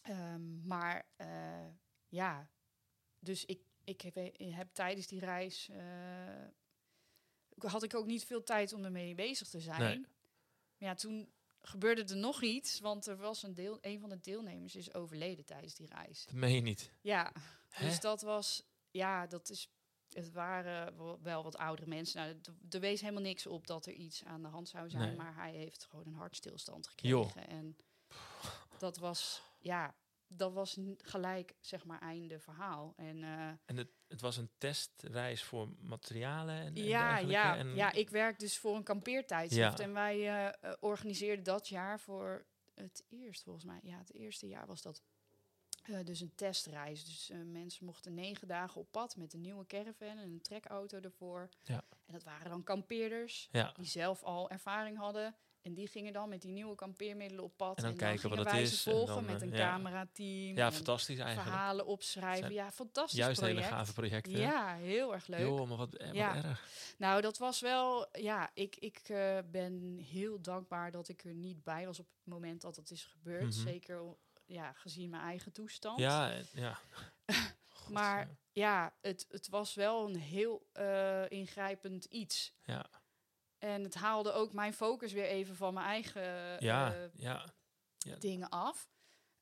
Ehm, 0.02 0.66
maar 0.66 1.06
eh, 1.16 1.68
ja, 2.08 2.50
dus 3.18 3.44
ik, 3.44 3.60
ik 3.84 4.00
heb, 4.00 4.14
heb 4.38 4.74
tijdens 4.74 5.06
die 5.06 5.20
reis... 5.20 5.68
eh, 5.68 6.46
had 7.58 7.82
ik 7.82 7.94
ook 7.94 8.06
niet 8.06 8.24
veel 8.24 8.42
tijd 8.42 8.72
om 8.72 8.84
ermee 8.84 9.14
bezig 9.14 9.48
te 9.48 9.60
zijn. 9.60 9.80
Nee. 9.80 9.98
Maar 9.98 10.88
ja, 10.88 10.94
toen 10.94 11.32
gebeurde 11.60 12.04
er 12.04 12.16
nog 12.16 12.42
iets, 12.42 12.80
want 12.80 13.06
er 13.06 13.16
was 13.16 13.42
een 13.42 13.54
deel, 13.54 13.78
een 13.80 14.00
van 14.00 14.08
de 14.08 14.20
deelnemers 14.20 14.76
is 14.76 14.94
overleden 14.94 15.44
tijdens 15.44 15.74
die 15.74 15.86
reis. 15.86 16.24
dat 16.24 16.34
meen 16.34 16.54
je 16.54 16.60
niet. 16.60 16.92
Ja, 17.00 17.32
Hè? 17.68 17.86
dus 17.86 18.00
dat 18.00 18.22
was, 18.22 18.62
ja, 18.90 19.26
dat 19.26 19.50
is, 19.50 19.70
het 20.14 20.32
waren 20.32 20.96
wel- 21.22 21.42
wat 21.42 21.56
oudere 21.56 21.88
mensen. 21.88 22.20
Nou, 22.20 22.40
er 22.70 22.80
wees 22.80 23.00
helemaal 23.00 23.22
niks 23.22 23.46
op 23.46 23.66
dat 23.66 23.86
er 23.86 23.92
iets 23.92 24.24
aan 24.24 24.42
de 24.42 24.48
hand 24.48 24.68
zou 24.68 24.90
zijn, 24.90 25.06
Nee. 25.08 25.16
maar 25.16 25.34
hij 25.34 25.52
heeft 25.52 25.84
gewoon 25.84 26.06
een 26.06 26.14
hartstilstand 26.14 26.88
gekregen. 26.88 27.48
En 27.48 27.76
dat 28.78 28.96
was, 28.98 29.42
ja, 29.58 29.94
dat 30.26 30.52
was 30.52 30.78
gelijk, 30.96 31.54
zeg 31.60 31.84
maar, 31.84 32.00
einde 32.00 32.38
verhaal. 32.38 32.92
En 32.96 33.22
eh, 33.22 33.48
En 33.64 33.76
het, 33.76 33.88
het 34.08 34.20
was 34.20 34.36
een 34.36 34.50
testreis 34.58 35.42
voor 35.42 35.68
materialen 35.80 36.54
en, 36.54 36.74
en 36.74 36.84
ja, 36.84 37.18
ja, 37.18 37.56
En, 37.56 37.74
ja, 37.74 37.92
ik 37.92 38.10
werk 38.10 38.38
dus 38.38 38.58
voor 38.58 38.76
een 38.76 38.82
kampeertijdschrift. 38.82 39.78
Ja. 39.78 39.84
En 39.84 39.92
wij 39.92 40.16
eh, 40.16 40.46
eh, 40.70 40.76
organiseerden 40.80 41.44
dat 41.44 41.68
jaar 41.68 42.00
voor 42.00 42.46
het 42.74 43.04
eerst, 43.08 43.42
volgens 43.42 43.64
mij. 43.64 43.80
Ja, 43.82 43.98
het 43.98 44.12
eerste 44.14 44.46
jaar 44.48 44.66
was 44.66 44.82
dat 44.82 45.02
eh, 45.82 45.96
dus 46.04 46.20
een 46.20 46.34
testreis. 46.34 47.04
Dus 47.04 47.30
eh, 47.30 47.38
mensen 47.44 47.84
mochten 47.84 48.14
negen 48.14 48.48
dagen 48.48 48.80
op 48.80 48.90
pad 48.90 49.16
met 49.16 49.32
een 49.32 49.40
nieuwe 49.40 49.66
caravan 49.66 50.18
en 50.18 50.30
een 50.30 50.40
trekauto 50.40 50.98
ervoor. 51.00 51.48
Ja. 51.62 51.84
En 52.06 52.12
dat 52.12 52.24
waren 52.24 52.50
dan 52.50 52.62
kampeerders 52.62 53.48
ja. 53.52 53.72
die 53.76 53.86
zelf 53.86 54.22
al 54.22 54.50
ervaring 54.50 54.98
hadden. 54.98 55.34
En 55.62 55.74
die 55.74 55.86
gingen 55.86 56.12
dan 56.12 56.28
met 56.28 56.42
die 56.42 56.52
nieuwe 56.52 56.74
kampeermiddelen 56.74 57.44
op 57.44 57.56
pad. 57.56 57.76
En 57.76 57.82
dan 57.82 57.96
kijken 57.96 58.28
wat 58.28 58.38
gingen 58.38 58.52
het 58.52 58.62
is 58.62 58.86
en 58.86 58.92
volgen 58.92 59.14
dan, 59.14 59.24
met 59.24 59.42
eh, 59.42 59.48
een 59.48 59.54
ja. 59.54 59.70
camerateam. 59.70 60.56
ja, 60.56 60.66
en 60.66 60.72
fantastisch 60.72 61.18
eigenlijk. 61.18 61.48
verhalen 61.48 61.86
opschrijven. 61.86 62.38
Zijn 62.38 62.52
Ja, 62.52 62.70
fantastisch 62.70 63.18
Juist 63.18 63.40
project. 63.40 63.60
hele 63.60 63.72
gave 63.72 63.92
projecten. 63.92 64.32
Ja, 64.32 64.76
heel 64.76 65.12
erg 65.14 65.26
leuk. 65.26 65.40
Joh, 65.40 65.68
maar 65.68 65.76
wat, 65.76 65.94
eh, 65.94 66.20
erg. 66.20 66.94
Nou, 66.98 67.20
dat 67.20 67.38
was 67.38 67.60
wel, 67.60 68.06
ja, 68.18 68.50
ik, 68.54 68.76
ik 68.76 69.02
ben 69.50 69.98
heel 70.10 70.40
dankbaar 70.40 70.90
dat 70.90 71.08
ik 71.08 71.24
er 71.24 71.34
niet 71.34 71.64
bij 71.64 71.86
was 71.86 71.98
op 71.98 72.06
het 72.06 72.32
moment 72.34 72.60
dat 72.60 72.76
het 72.76 72.90
is 72.90 73.04
gebeurd. 73.04 73.42
Mhm. 73.42 73.52
Zeker 73.52 74.16
ja, 74.52 74.72
gezien 74.72 75.10
mijn 75.10 75.22
eigen 75.22 75.52
toestand. 75.52 75.98
Ja, 75.98 76.32
eh, 76.32 76.44
ja. 76.52 76.78
God, 77.68 77.92
Maar 77.92 78.18
ja. 78.18 78.36
ja, 78.52 78.94
het, 79.00 79.26
het 79.30 79.48
was 79.48 79.74
wel 79.74 80.08
een 80.08 80.16
heel 80.16 80.68
eh, 80.72 81.30
ingrijpend 81.30 82.04
iets. 82.04 82.52
Ja, 82.64 82.86
En 83.58 83.82
het 83.82 83.94
haalde 83.94 84.32
ook 84.32 84.52
mijn 84.52 84.74
focus 84.74 85.12
weer 85.12 85.26
even 85.26 85.56
van 85.56 85.74
mijn 85.74 85.86
eigen 85.86 86.56
ja, 86.58 86.94
eh, 86.94 87.08
ja. 87.14 87.46
dingen 88.18 88.48
af. 88.48 88.90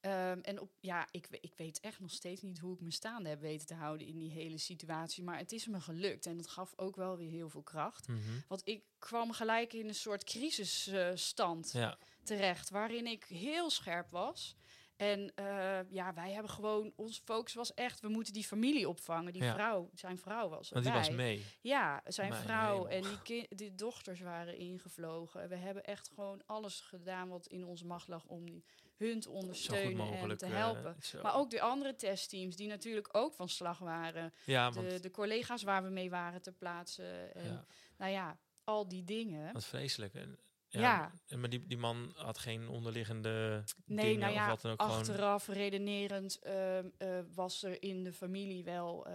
Ehm, 0.00 0.38
en 0.42 0.60
op, 0.60 0.70
ja, 0.80 1.08
ik, 1.10 1.26
ik 1.40 1.54
weet 1.56 1.80
echt 1.80 2.00
nog 2.00 2.10
steeds 2.10 2.42
niet 2.42 2.58
hoe 2.58 2.74
ik 2.74 2.80
me 2.80 2.90
staande 2.90 3.28
heb 3.28 3.40
weten 3.40 3.66
te 3.66 3.74
houden 3.74 4.06
in 4.06 4.18
die 4.18 4.30
hele 4.30 4.58
situatie. 4.58 5.24
Maar 5.24 5.38
het 5.38 5.52
is 5.52 5.66
me 5.66 5.80
gelukt 5.80 6.26
en 6.26 6.36
het 6.36 6.48
gaf 6.48 6.72
ook 6.76 6.96
wel 6.96 7.16
weer 7.16 7.30
heel 7.30 7.48
veel 7.48 7.62
kracht. 7.62 8.08
Mhm. 8.08 8.20
Want 8.48 8.62
ik 8.64 8.84
kwam 8.98 9.32
gelijk 9.32 9.72
in 9.72 9.88
een 9.88 9.94
soort 9.94 10.24
crisisstand 10.24 11.72
ja. 11.72 11.98
terecht, 12.22 12.70
waarin 12.70 13.06
ik 13.06 13.24
heel 13.24 13.70
scherp 13.70 14.10
was. 14.10 14.56
En 15.00 15.32
eh, 15.34 15.78
ja, 15.90 16.14
wij 16.14 16.32
hebben 16.32 16.50
gewoon, 16.50 16.92
onze 16.96 17.20
focus 17.24 17.54
was 17.54 17.74
echt, 17.74 18.00
we 18.00 18.08
moeten 18.08 18.32
die 18.32 18.44
familie 18.44 18.88
opvangen. 18.88 19.32
Die 19.32 19.42
Ja. 19.42 19.54
vrouw, 19.54 19.90
zijn 19.94 20.18
vrouw 20.18 20.48
was 20.48 20.68
Want 20.70 20.84
die 20.84 20.92
was 20.94 21.10
mee. 21.10 21.44
Ja, 21.60 22.00
zijn 22.06 22.28
Mijn 22.28 22.42
vrouw 22.42 22.86
hemel. 22.86 23.10
en 23.10 23.18
die, 23.24 23.46
die 23.56 23.74
dochters 23.74 24.20
waren 24.20 24.56
ingevlogen. 24.56 25.48
We 25.48 25.56
hebben 25.56 25.84
echt 25.84 26.08
gewoon 26.14 26.42
alles 26.46 26.80
gedaan 26.80 27.28
wat 27.28 27.46
in 27.46 27.64
onze 27.64 27.86
macht 27.86 28.08
lag 28.08 28.24
om 28.26 28.44
die, 28.44 28.64
hun 28.96 29.20
te 29.20 29.30
ondersteunen 29.30 30.12
en 30.12 30.36
te 30.36 30.46
eh, 30.46 30.52
helpen. 30.52 30.96
Maar 31.22 31.34
ook 31.34 31.50
de 31.50 31.60
andere 31.60 31.94
testteams, 31.96 32.56
die 32.56 32.68
natuurlijk 32.68 33.08
ook 33.12 33.34
van 33.34 33.48
slag 33.48 33.78
waren. 33.78 34.32
ja, 34.44 34.70
want, 34.72 34.90
De, 34.90 35.00
de 35.00 35.10
collega's 35.10 35.62
waar 35.62 35.82
we 35.82 35.88
mee 35.90 36.10
waren 36.10 36.42
ter 36.42 36.52
plaatse. 36.52 37.30
En, 37.34 37.44
ja, 37.44 37.64
Nou 37.96 38.10
ja, 38.12 38.38
al 38.64 38.88
die 38.88 39.04
dingen. 39.04 39.52
wat 39.52 39.64
vreselijk. 39.64 40.14
En, 40.14 40.38
ja, 40.70 41.12
Maar 41.36 41.48
die, 41.50 41.66
die 41.66 41.78
man 41.78 42.12
had 42.16 42.38
geen 42.38 42.68
onderliggende 42.68 43.64
Nee, 43.84 44.04
dingen 44.04 44.20
nou 44.20 44.32
of 44.32 44.38
ja, 44.38 44.48
wat 44.48 44.60
dan 44.60 44.72
ook. 44.72 44.82
Gewoon, 44.82 44.96
achteraf 44.98 45.46
redenerend 45.48 46.38
ehm, 46.38 46.88
eh, 46.98 47.18
was 47.34 47.62
er 47.62 47.82
in 47.82 48.04
de 48.04 48.12
familie 48.12 48.64
wel, 48.64 49.06
eh, 49.06 49.12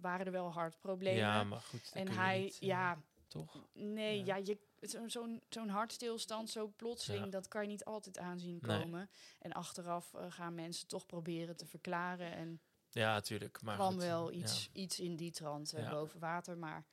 waren 0.00 0.26
er 0.26 0.32
wel 0.32 0.52
hartproblemen. 0.52 1.18
ja, 1.18 1.44
maar 1.44 1.60
goed. 1.60 1.90
en 1.94 2.08
hij, 2.08 2.40
niet, 2.40 2.58
eh, 2.60 2.68
ja, 2.68 3.02
Toch? 3.28 3.64
nee, 3.72 4.18
Ja. 4.24 4.36
ja, 4.36 4.42
je, 4.44 4.58
zo- 4.88 5.08
zo'n 5.08 5.42
zo'n 5.48 5.68
hartstilstand, 5.68 6.50
zo 6.50 6.68
plotseling, 6.76 7.24
Ja. 7.24 7.30
dat 7.30 7.48
kan 7.48 7.62
je 7.62 7.68
niet 7.68 7.84
altijd 7.84 8.18
aanzien 8.18 8.58
Nee. 8.62 8.80
komen. 8.80 9.10
En 9.38 9.52
achteraf 9.52 10.14
eh, 10.14 10.24
gaan 10.28 10.54
mensen 10.54 10.88
toch 10.88 11.06
proberen 11.06 11.56
te 11.56 11.66
verklaren. 11.66 12.32
En 12.32 12.60
Ja, 12.90 13.12
natuurlijk. 13.12 13.62
Maar 13.62 13.74
kwam 13.74 13.92
goed, 13.92 14.02
wel 14.02 14.30
ja. 14.30 14.36
iets, 14.38 14.68
iets 14.72 15.00
in 15.00 15.16
die 15.16 15.30
trant 15.30 15.72
eh, 15.72 15.90
boven 15.90 16.20
water. 16.20 16.58
Maar 16.58 16.84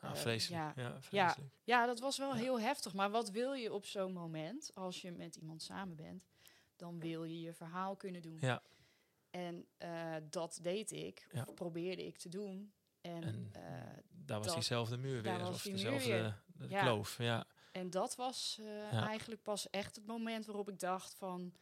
Ah, 0.00 0.24
eh, 0.26 0.38
ja. 0.38 0.72
Ja, 0.76 1.00
vreselijk. 1.00 1.52
ja, 1.64 1.86
dat 1.86 2.00
was 2.00 2.18
wel 2.18 2.34
Ja. 2.34 2.40
heel 2.40 2.60
heftig. 2.60 2.94
Maar 2.94 3.10
wat 3.10 3.30
wil 3.30 3.52
je 3.52 3.72
op 3.72 3.84
zo'n 3.86 4.12
moment, 4.12 4.70
als 4.74 5.00
je 5.00 5.12
met 5.12 5.36
iemand 5.36 5.62
samen 5.62 5.96
bent? 5.96 6.26
Dan 6.76 7.00
wil 7.00 7.24
je 7.24 7.40
je 7.40 7.52
verhaal 7.52 7.96
kunnen 7.96 8.22
doen. 8.22 8.38
Ja. 8.40 8.62
En 9.30 9.66
eh, 9.78 10.16
dat 10.30 10.58
deed 10.62 10.90
ik, 10.90 11.26
Ja. 11.32 11.42
of 11.46 11.54
probeerde 11.54 12.06
ik 12.06 12.16
te 12.18 12.28
doen. 12.28 12.72
En, 13.00 13.22
En 13.22 13.48
eh, 13.52 13.62
Daar 14.10 14.36
was 14.38 14.46
dat- 14.46 14.54
diezelfde 14.54 14.96
muur 14.96 15.22
weer. 15.22 15.38
was 15.38 15.48
Of 15.54 15.62
die 15.62 15.72
dezelfde 15.72 16.34
de 16.46 16.68
Ja. 16.68 16.82
kloof. 16.82 17.18
Ja. 17.18 17.46
en 17.72 17.90
dat 17.90 18.16
was 18.16 18.58
Ja. 18.62 19.06
eigenlijk 19.06 19.42
pas 19.42 19.70
echt 19.70 19.96
het 19.96 20.06
moment 20.06 20.46
waarop 20.46 20.68
ik 20.68 20.78
dacht 20.78 21.14
van... 21.14 21.54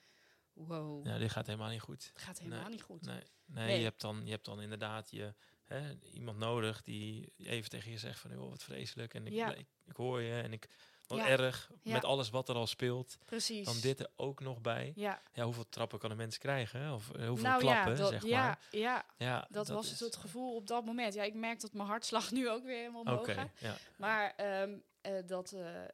Wow, 0.52 1.06
ja, 1.06 1.18
dit 1.18 1.30
gaat 1.30 1.46
helemaal 1.46 1.68
niet 1.70 1.80
goed. 1.80 2.06
het 2.12 2.18
gaat 2.22 2.38
helemaal 2.38 2.60
nee, 2.62 2.70
niet 2.70 2.82
goed. 2.82 3.02
Nee, 3.06 3.14
nee, 3.44 3.66
Nee. 3.66 3.78
Je, 3.78 3.84
hebt 3.84 4.00
dan, 4.00 4.24
je 4.24 4.30
hebt 4.30 4.44
dan 4.44 4.60
inderdaad 4.60 5.10
je, 5.10 5.34
hè, 5.68 5.94
iemand 6.12 6.38
nodig 6.38 6.82
die 6.82 7.32
even 7.36 7.70
tegen 7.70 7.90
je 7.90 7.98
zegt 7.98 8.20
van... 8.20 8.30
joh, 8.30 8.48
wat 8.48 8.62
vreselijk 8.62 9.14
en 9.14 9.26
ik, 9.26 9.32
Ja. 9.32 9.52
ik, 9.54 9.66
ik 9.84 9.96
hoor 9.96 10.20
je 10.22 10.40
en 10.40 10.52
ik... 10.52 10.68
Wat 11.06 11.18
Ja. 11.18 11.28
erg, 11.28 11.70
met 11.82 12.04
alles 12.04 12.30
wat 12.30 12.48
er 12.48 12.54
al 12.54 12.66
speelt. 12.66 13.18
Precies. 13.24 13.64
Dan 13.66 13.80
dit 13.80 14.00
er 14.00 14.10
ook 14.16 14.40
nog 14.40 14.60
bij. 14.60 14.92
Ja, 14.94 15.22
Ja, 15.32 15.44
hoeveel 15.44 15.68
trappen 15.68 15.98
kan 15.98 16.10
een 16.10 16.16
mens 16.16 16.38
krijgen? 16.38 16.92
Of 16.92 17.10
eh, 17.10 17.26
hoeveel 17.28 17.46
nou 17.48 17.60
klappen, 17.60 17.92
ja, 17.92 17.98
dat, 17.98 18.08
zeg 18.10 18.24
ja, 18.24 18.44
maar. 18.46 18.58
ja, 18.70 19.04
Ja, 19.18 19.46
dat, 19.50 19.68
was 19.68 19.92
is- 19.92 20.00
het 20.00 20.16
gevoel 20.16 20.54
op 20.54 20.66
dat 20.66 20.84
moment. 20.84 21.14
Ja, 21.14 21.22
ik 21.22 21.34
merk 21.34 21.60
dat 21.60 21.72
mijn 21.72 21.88
hartslag 21.88 22.30
nu 22.38 22.48
ook 22.50 22.64
weer 22.64 22.76
helemaal 22.78 23.00
omhoog 23.00 23.34
gaat. 23.34 23.50
Maar 23.96 24.32
ehm, 24.36 24.78
eh, 25.00 25.12
dat, 25.26 25.52
eh, 25.52 25.84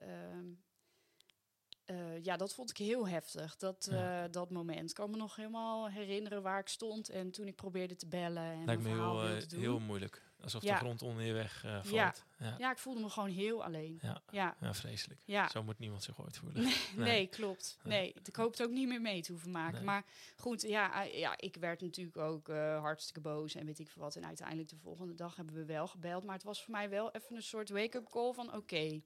eh, 1.85 2.25
ja, 2.25 2.37
dat 2.37 2.55
vond 2.55 2.71
ik 2.71 2.77
heel 2.77 3.09
heftig. 3.09 3.57
Dat, 3.57 3.89
Ja. 3.91 4.25
eh, 4.25 4.33
dat 4.33 4.51
moment. 4.51 4.89
Ik 4.91 4.97
kan 4.97 5.11
me 5.11 5.17
nog 5.17 5.37
helemaal 5.37 5.89
herinneren 5.89 6.43
waar 6.43 6.59
ik 6.61 6.69
stond. 6.69 7.09
En 7.09 7.31
toen 7.31 7.47
ik 7.47 7.55
probeerde 7.57 7.97
te 7.97 8.07
bellen 8.07 8.43
en 8.43 8.65
Lijkt 8.65 8.83
me 8.83 8.89
heel, 8.89 9.23
eh, 9.25 9.43
heel 9.49 9.79
moeilijk. 9.81 10.23
Alsof 10.41 10.63
Ja. 10.63 10.73
de 10.73 10.79
grond 10.79 11.03
onder 11.03 11.25
je 11.25 11.33
weg 11.33 11.61
valt. 11.61 11.89
Ja. 11.91 12.15
Ja. 12.39 12.55
Ja, 12.59 12.71
ik 12.71 12.79
voelde 12.79 13.01
me 13.01 13.09
gewoon 13.11 13.29
heel 13.31 13.65
alleen. 13.65 13.99
Ja. 14.03 14.23
Ja, 14.61 14.75
vreselijk. 14.75 15.21
Zo 15.51 15.63
moet 15.63 15.79
niemand 15.79 16.03
zich 16.03 16.21
ooit 16.21 16.37
voelen. 16.39 16.63
Nee, 16.63 16.75
Nee. 16.97 17.05
nee, 17.07 17.27
klopt. 17.27 17.79
Nee. 17.83 18.15
Ik 18.25 18.37
hoop 18.37 18.51
het 18.51 18.63
ook 18.63 18.71
niet 18.71 18.89
meer 18.89 19.01
mee 19.01 19.23
te 19.23 19.33
hoeven 19.33 19.51
maken. 19.51 19.75
Nee. 19.77 19.85
Maar 19.85 20.05
goed, 20.37 20.63
ja, 20.63 21.03
ja, 21.03 21.35
ik 21.39 21.57
werd 21.57 21.81
natuurlijk 21.81 22.17
ook 22.17 22.49
hartstikke 22.81 23.21
boos 23.21 23.55
en 23.55 23.67
weet 23.67 23.79
ik 23.79 23.91
veel 23.91 24.03
wat. 24.03 24.17
En 24.17 24.27
uiteindelijk 24.27 24.69
de 24.69 24.77
volgende 24.77 25.15
dag 25.15 25.37
hebben 25.37 25.55
we 25.55 25.65
wel 25.65 25.87
gebeld. 25.87 26.25
Maar 26.25 26.35
het 26.35 26.45
was 26.45 26.63
voor 26.65 26.73
mij 26.73 26.89
wel 26.91 27.11
even 27.11 27.37
een 27.37 27.43
soort 27.43 27.69
wake-up 27.71 28.09
call 28.11 28.33
van... 28.33 28.55
oké, 28.55 29.01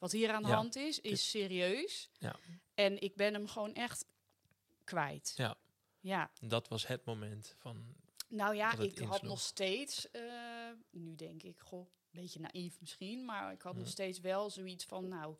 wat 0.00 0.12
hier 0.12 0.30
aan 0.32 0.42
de 0.42 0.48
Ja, 0.48 0.54
hand 0.54 0.76
is, 0.76 1.00
is 1.00 1.30
serieus. 1.30 2.10
Ja. 2.18 2.36
En 2.74 3.00
ik 3.02 3.14
ben 3.16 3.34
hem 3.34 3.46
gewoon 3.48 3.74
echt 3.74 4.04
kwijt. 4.84 5.32
Ja. 5.36 5.56
Ja, 6.00 6.30
Dat 6.40 6.68
was 6.68 6.86
het 6.86 7.04
moment 7.04 7.54
van... 7.58 7.94
nou 8.28 8.54
ja, 8.54 8.78
ik 8.78 8.98
had 8.98 9.22
nog 9.22 9.40
steeds... 9.40 10.10
eh, 10.10 10.22
nu 10.90 11.14
denk 11.14 11.42
ik, 11.42 11.58
goh, 11.58 11.80
een 11.80 12.20
beetje 12.20 12.40
naïef 12.40 12.80
misschien... 12.80 13.24
maar 13.24 13.52
ik 13.52 13.62
had 13.62 13.72
nog 13.74 13.82
Mhm. 13.82 13.92
steeds 13.92 14.20
wel 14.20 14.50
zoiets 14.50 14.84
van... 14.84 15.08
nou, 15.08 15.36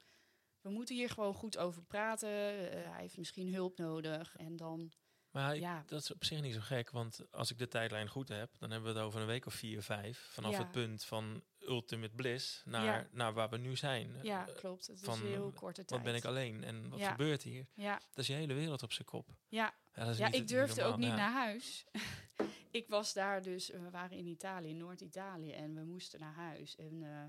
we 0.61 0.71
moeten 0.71 0.95
hier 0.95 1.09
gewoon 1.11 1.35
goed 1.35 1.57
over 1.59 1.83
praten. 1.83 2.29
Eh, 2.29 2.91
hij 2.91 3.01
heeft 3.01 3.17
misschien 3.17 3.55
hulp 3.55 3.79
nodig. 3.79 4.37
En 4.37 4.57
dan, 4.57 4.93
Maar 5.31 5.57
Ja. 5.57 5.83
dat 5.87 6.01
is 6.01 6.13
op 6.13 6.25
zich 6.25 6.41
niet 6.41 6.55
zo 6.55 6.61
gek, 6.61 6.91
want 6.91 7.21
als 7.31 7.51
ik 7.51 7.59
de 7.59 7.69
tijdlijn 7.69 8.09
goed 8.09 8.29
heb, 8.29 8.59
dan 8.59 8.71
hebben 8.71 8.93
we 8.93 8.99
het 8.99 9.07
over 9.07 9.21
een 9.21 9.27
week 9.27 9.47
of 9.47 9.55
vier, 9.55 9.83
vijf. 9.83 10.19
Vanaf 10.33 10.53
Ja. 10.53 10.59
het 10.59 10.71
punt 10.71 11.05
van 11.05 11.43
ultimate 11.61 12.15
bliss 12.15 12.63
naar, 12.65 12.85
Ja. 12.85 13.09
naar 13.11 13.33
waar 13.33 13.49
we 13.51 13.57
nu 13.57 13.77
zijn. 13.77 14.19
ja, 14.23 14.49
Eh, 14.49 14.55
klopt. 14.57 14.87
Het 14.87 15.01
van, 15.01 15.15
is 15.15 15.21
heel 15.21 15.53
korte 15.53 15.85
tijd. 15.85 15.91
Wat 15.91 16.03
ben 16.03 16.15
ik 16.15 16.25
alleen 16.25 16.65
en 16.65 16.89
wat 16.89 17.03
gebeurt 17.03 17.43
hier? 17.43 17.67
Ja, 17.75 17.93
Dat 18.11 18.19
is 18.19 18.27
je 18.27 18.33
hele 18.33 18.55
wereld 18.55 18.83
op 18.83 18.93
zijn 18.93 19.07
kop. 19.07 19.29
ja. 19.49 19.75
Ja, 19.95 20.05
dat 20.05 20.13
is 20.13 20.19
ja 20.19 20.33
ik 20.33 20.49
durfde 20.49 20.83
ook 20.85 20.97
niet 20.97 21.15
naar 21.15 21.33
huis. 21.33 21.85
ik 22.71 22.89
was 22.89 23.13
daar 23.13 23.43
dus, 23.43 23.69
we 23.71 23.91
waren 23.91 24.17
in 24.17 24.27
Italië, 24.27 24.73
Noord-Italië, 24.75 25.53
en 25.53 25.75
we 25.75 25.85
moesten 25.85 26.21
naar 26.21 26.35
huis. 26.35 26.77
En 26.77 27.03
eh, 27.03 27.27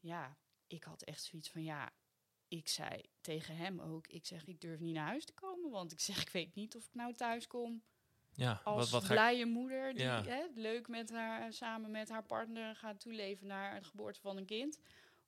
ja, 0.00 0.36
ik 0.66 0.84
had 0.84 1.02
echt 1.02 1.22
zoiets 1.22 1.50
van, 1.50 1.62
ja, 1.62 1.90
ik 2.48 2.68
zei 2.68 3.00
tegen 3.20 3.56
hem 3.56 3.80
ook, 3.80 4.06
ik 4.06 4.26
zeg, 4.26 4.46
ik 4.46 4.60
durf 4.60 4.80
niet 4.80 4.94
naar 4.94 5.06
huis 5.06 5.24
te 5.24 5.32
komen, 5.34 5.70
want 5.70 5.92
ik 5.92 6.00
zeg, 6.00 6.20
ik 6.20 6.28
weet 6.28 6.54
niet 6.54 6.76
of 6.76 6.84
ik 6.86 6.94
nou 6.94 7.14
thuis 7.14 7.46
kom. 7.46 7.82
Ja, 8.32 8.60
als 8.64 8.76
wat, 8.76 8.90
wat 8.90 9.02
ik... 9.02 9.08
blije 9.08 9.46
moeder 9.46 9.94
die 9.94 10.02
Ja. 10.02 10.24
hè, 10.24 10.44
leuk 10.54 10.88
met 10.88 11.10
haar, 11.10 11.52
samen 11.52 11.90
met 11.90 12.08
haar 12.08 12.22
partner 12.24 12.76
gaat 12.76 13.00
toeleven 13.00 13.46
naar 13.46 13.74
het 13.74 13.86
geboorte 13.86 14.20
van 14.20 14.36
een 14.36 14.46
kind. 14.46 14.78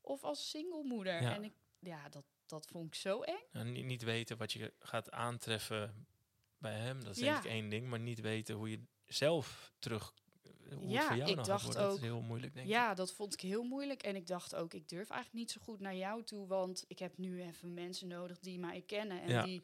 Of 0.00 0.24
als 0.24 0.50
single 0.50 0.82
moeder. 0.82 1.22
Ja. 1.22 1.34
En 1.34 1.44
ik, 1.44 1.52
ja, 1.78 2.08
dat, 2.08 2.24
dat 2.46 2.66
vond 2.66 2.86
ik 2.86 2.94
zo 2.94 3.20
eng. 3.22 3.42
Nou, 3.52 3.68
niet, 3.70 3.84
niet 3.84 4.02
weten 4.02 4.36
wat 4.36 4.52
je 4.52 4.72
gaat 4.78 5.10
aantreffen 5.10 6.06
bij 6.58 6.74
hem, 6.78 7.04
dat 7.04 7.16
is 7.16 7.22
Ja. 7.22 7.32
denk 7.32 7.44
ik 7.44 7.50
één 7.50 7.68
ding. 7.68 7.86
Maar 7.88 8.00
niet 8.00 8.20
weten 8.20 8.54
hoe 8.54 8.70
je 8.70 8.80
zelf 9.06 9.72
terug... 9.78 10.14
Hoe 10.74 10.88
Ja, 10.88 10.98
het 10.98 11.06
voor 11.08 11.16
jou 11.16 11.30
ik 11.30 11.44
dacht 11.44 11.66
dat 11.72 11.78
ook- 11.78 11.96
is 11.96 12.00
heel 12.02 12.20
moeilijk, 12.20 12.54
denk 12.54 12.66
ik. 12.66 12.72
Ja, 12.72 12.94
dat 12.94 13.12
vond 13.12 13.32
ik 13.32 13.40
heel 13.40 13.62
moeilijk. 13.62 14.02
En 14.02 14.16
ik 14.16 14.26
dacht 14.26 14.54
ook, 14.54 14.74
ik 14.74 14.88
durf 14.88 15.10
eigenlijk 15.10 15.40
niet 15.40 15.50
zo 15.50 15.60
goed 15.64 15.80
naar 15.80 15.94
jou 15.96 16.22
toe. 16.24 16.46
Want 16.46 16.84
ik 16.88 16.98
heb 16.98 17.18
nu 17.18 17.42
even 17.42 17.74
mensen 17.74 18.08
nodig 18.08 18.38
die 18.38 18.58
mij 18.58 18.82
kennen. 18.86 19.22
En 19.22 19.28
Ja. 19.30 19.42
die, 19.42 19.62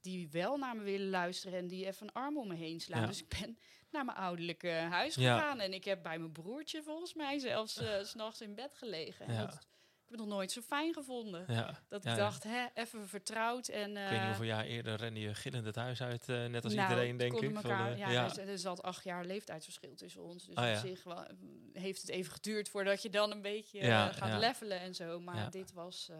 die 0.00 0.28
wel 0.30 0.56
naar 0.56 0.76
me 0.76 0.82
willen 0.82 1.10
luisteren. 1.10 1.58
En 1.58 1.66
die 1.66 1.86
even 1.86 2.06
een 2.06 2.12
arm 2.12 2.38
om 2.38 2.48
me 2.48 2.54
heen 2.54 2.80
slaan. 2.80 3.00
Ja. 3.00 3.06
Dus 3.06 3.22
ik 3.22 3.28
ben 3.40 3.58
naar 3.90 4.04
mijn 4.04 4.16
ouderlijke 4.16 4.68
huis 4.68 5.14
gegaan. 5.14 5.60
En 5.60 5.72
ik 5.72 5.84
heb 5.84 6.02
bij 6.02 6.18
mijn 6.18 6.32
broertje 6.32 6.82
volgens 6.82 7.14
mij 7.14 7.38
zelfs 7.38 7.76
eh, 7.76 8.02
s 8.02 8.08
s'nachts 8.10 8.40
in 8.40 8.54
bed 8.54 8.74
gelegen. 8.74 9.26
En 9.26 9.36
dat, 9.46 9.66
ik 10.08 10.14
heb 10.14 10.20
het 10.22 10.28
nog 10.28 10.38
nooit 10.38 10.52
zo 10.52 10.60
fijn 10.60 10.92
gevonden. 10.92 11.44
Ja. 11.48 11.80
Dat 11.88 12.04
ik 12.04 12.10
ja. 12.10 12.16
dacht, 12.16 12.42
hè, 12.42 12.66
even 12.74 13.08
vertrouwd. 13.08 13.68
En, 13.68 13.90
Ik 13.90 13.96
weet 13.96 14.10
niet 14.10 14.18
eh, 14.18 14.26
hoeveel 14.26 14.44
jaar 14.44 14.64
eerder 14.64 14.96
rende 14.96 15.20
je 15.20 15.34
gillend 15.34 15.64
het 15.64 15.76
huis 15.76 16.02
uit, 16.02 16.28
eh, 16.28 16.46
net 16.46 16.64
als 16.64 16.74
nou, 16.74 16.88
iedereen, 16.88 17.16
denk 17.16 17.40
ik. 17.40 17.54
Elkaar, 17.54 17.62
van, 17.62 17.92
eh, 17.92 17.98
ja, 17.98 18.10
ja. 18.10 18.36
Er, 18.36 18.48
er 18.48 18.58
zat 18.58 18.82
acht 18.82 19.04
jaar 19.04 19.24
leeftijdsverschil 19.24 19.94
tussen 19.94 20.22
ons. 20.22 20.46
Dus 20.46 20.54
Ah, 20.54 20.70
op 20.70 20.76
zich 20.76 21.04
wel, 21.04 21.24
mm, 21.40 21.70
heeft 21.72 22.00
het 22.00 22.10
even 22.10 22.32
geduurd 22.32 22.68
voordat 22.68 23.02
je 23.02 23.10
dan 23.10 23.30
een 23.30 23.42
beetje 23.42 23.80
gaat 24.12 24.40
levelen 24.40 24.80
en 24.80 24.94
zo. 24.94 25.20
Maar 25.20 25.50
dit 25.50 25.72
was, 25.72 26.10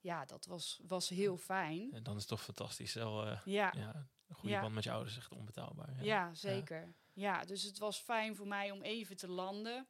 ja, 0.00 0.24
dat 0.24 0.46
was, 0.46 0.80
was 0.86 1.08
heel 1.08 1.36
fijn. 1.36 1.92
En 1.92 2.02
dan 2.02 2.14
is 2.14 2.20
het 2.20 2.30
toch 2.30 2.42
fantastisch. 2.42 2.94
Wel, 2.94 3.26
Ja, 3.44 3.74
een 3.74 4.34
goede 4.34 4.60
band 4.60 4.74
met 4.74 4.84
je 4.84 4.90
ouders 4.90 5.16
is 5.16 5.22
echt 5.22 5.32
onbetaalbaar. 5.32 6.04
Ja. 6.04 6.34
zeker. 6.34 6.94
Ja. 7.12 7.44
dus 7.44 7.62
het 7.62 7.78
was 7.78 7.98
fijn 7.98 8.36
voor 8.36 8.46
mij 8.46 8.70
om 8.70 8.82
even 8.82 9.16
te 9.16 9.28
landen. 9.28 9.86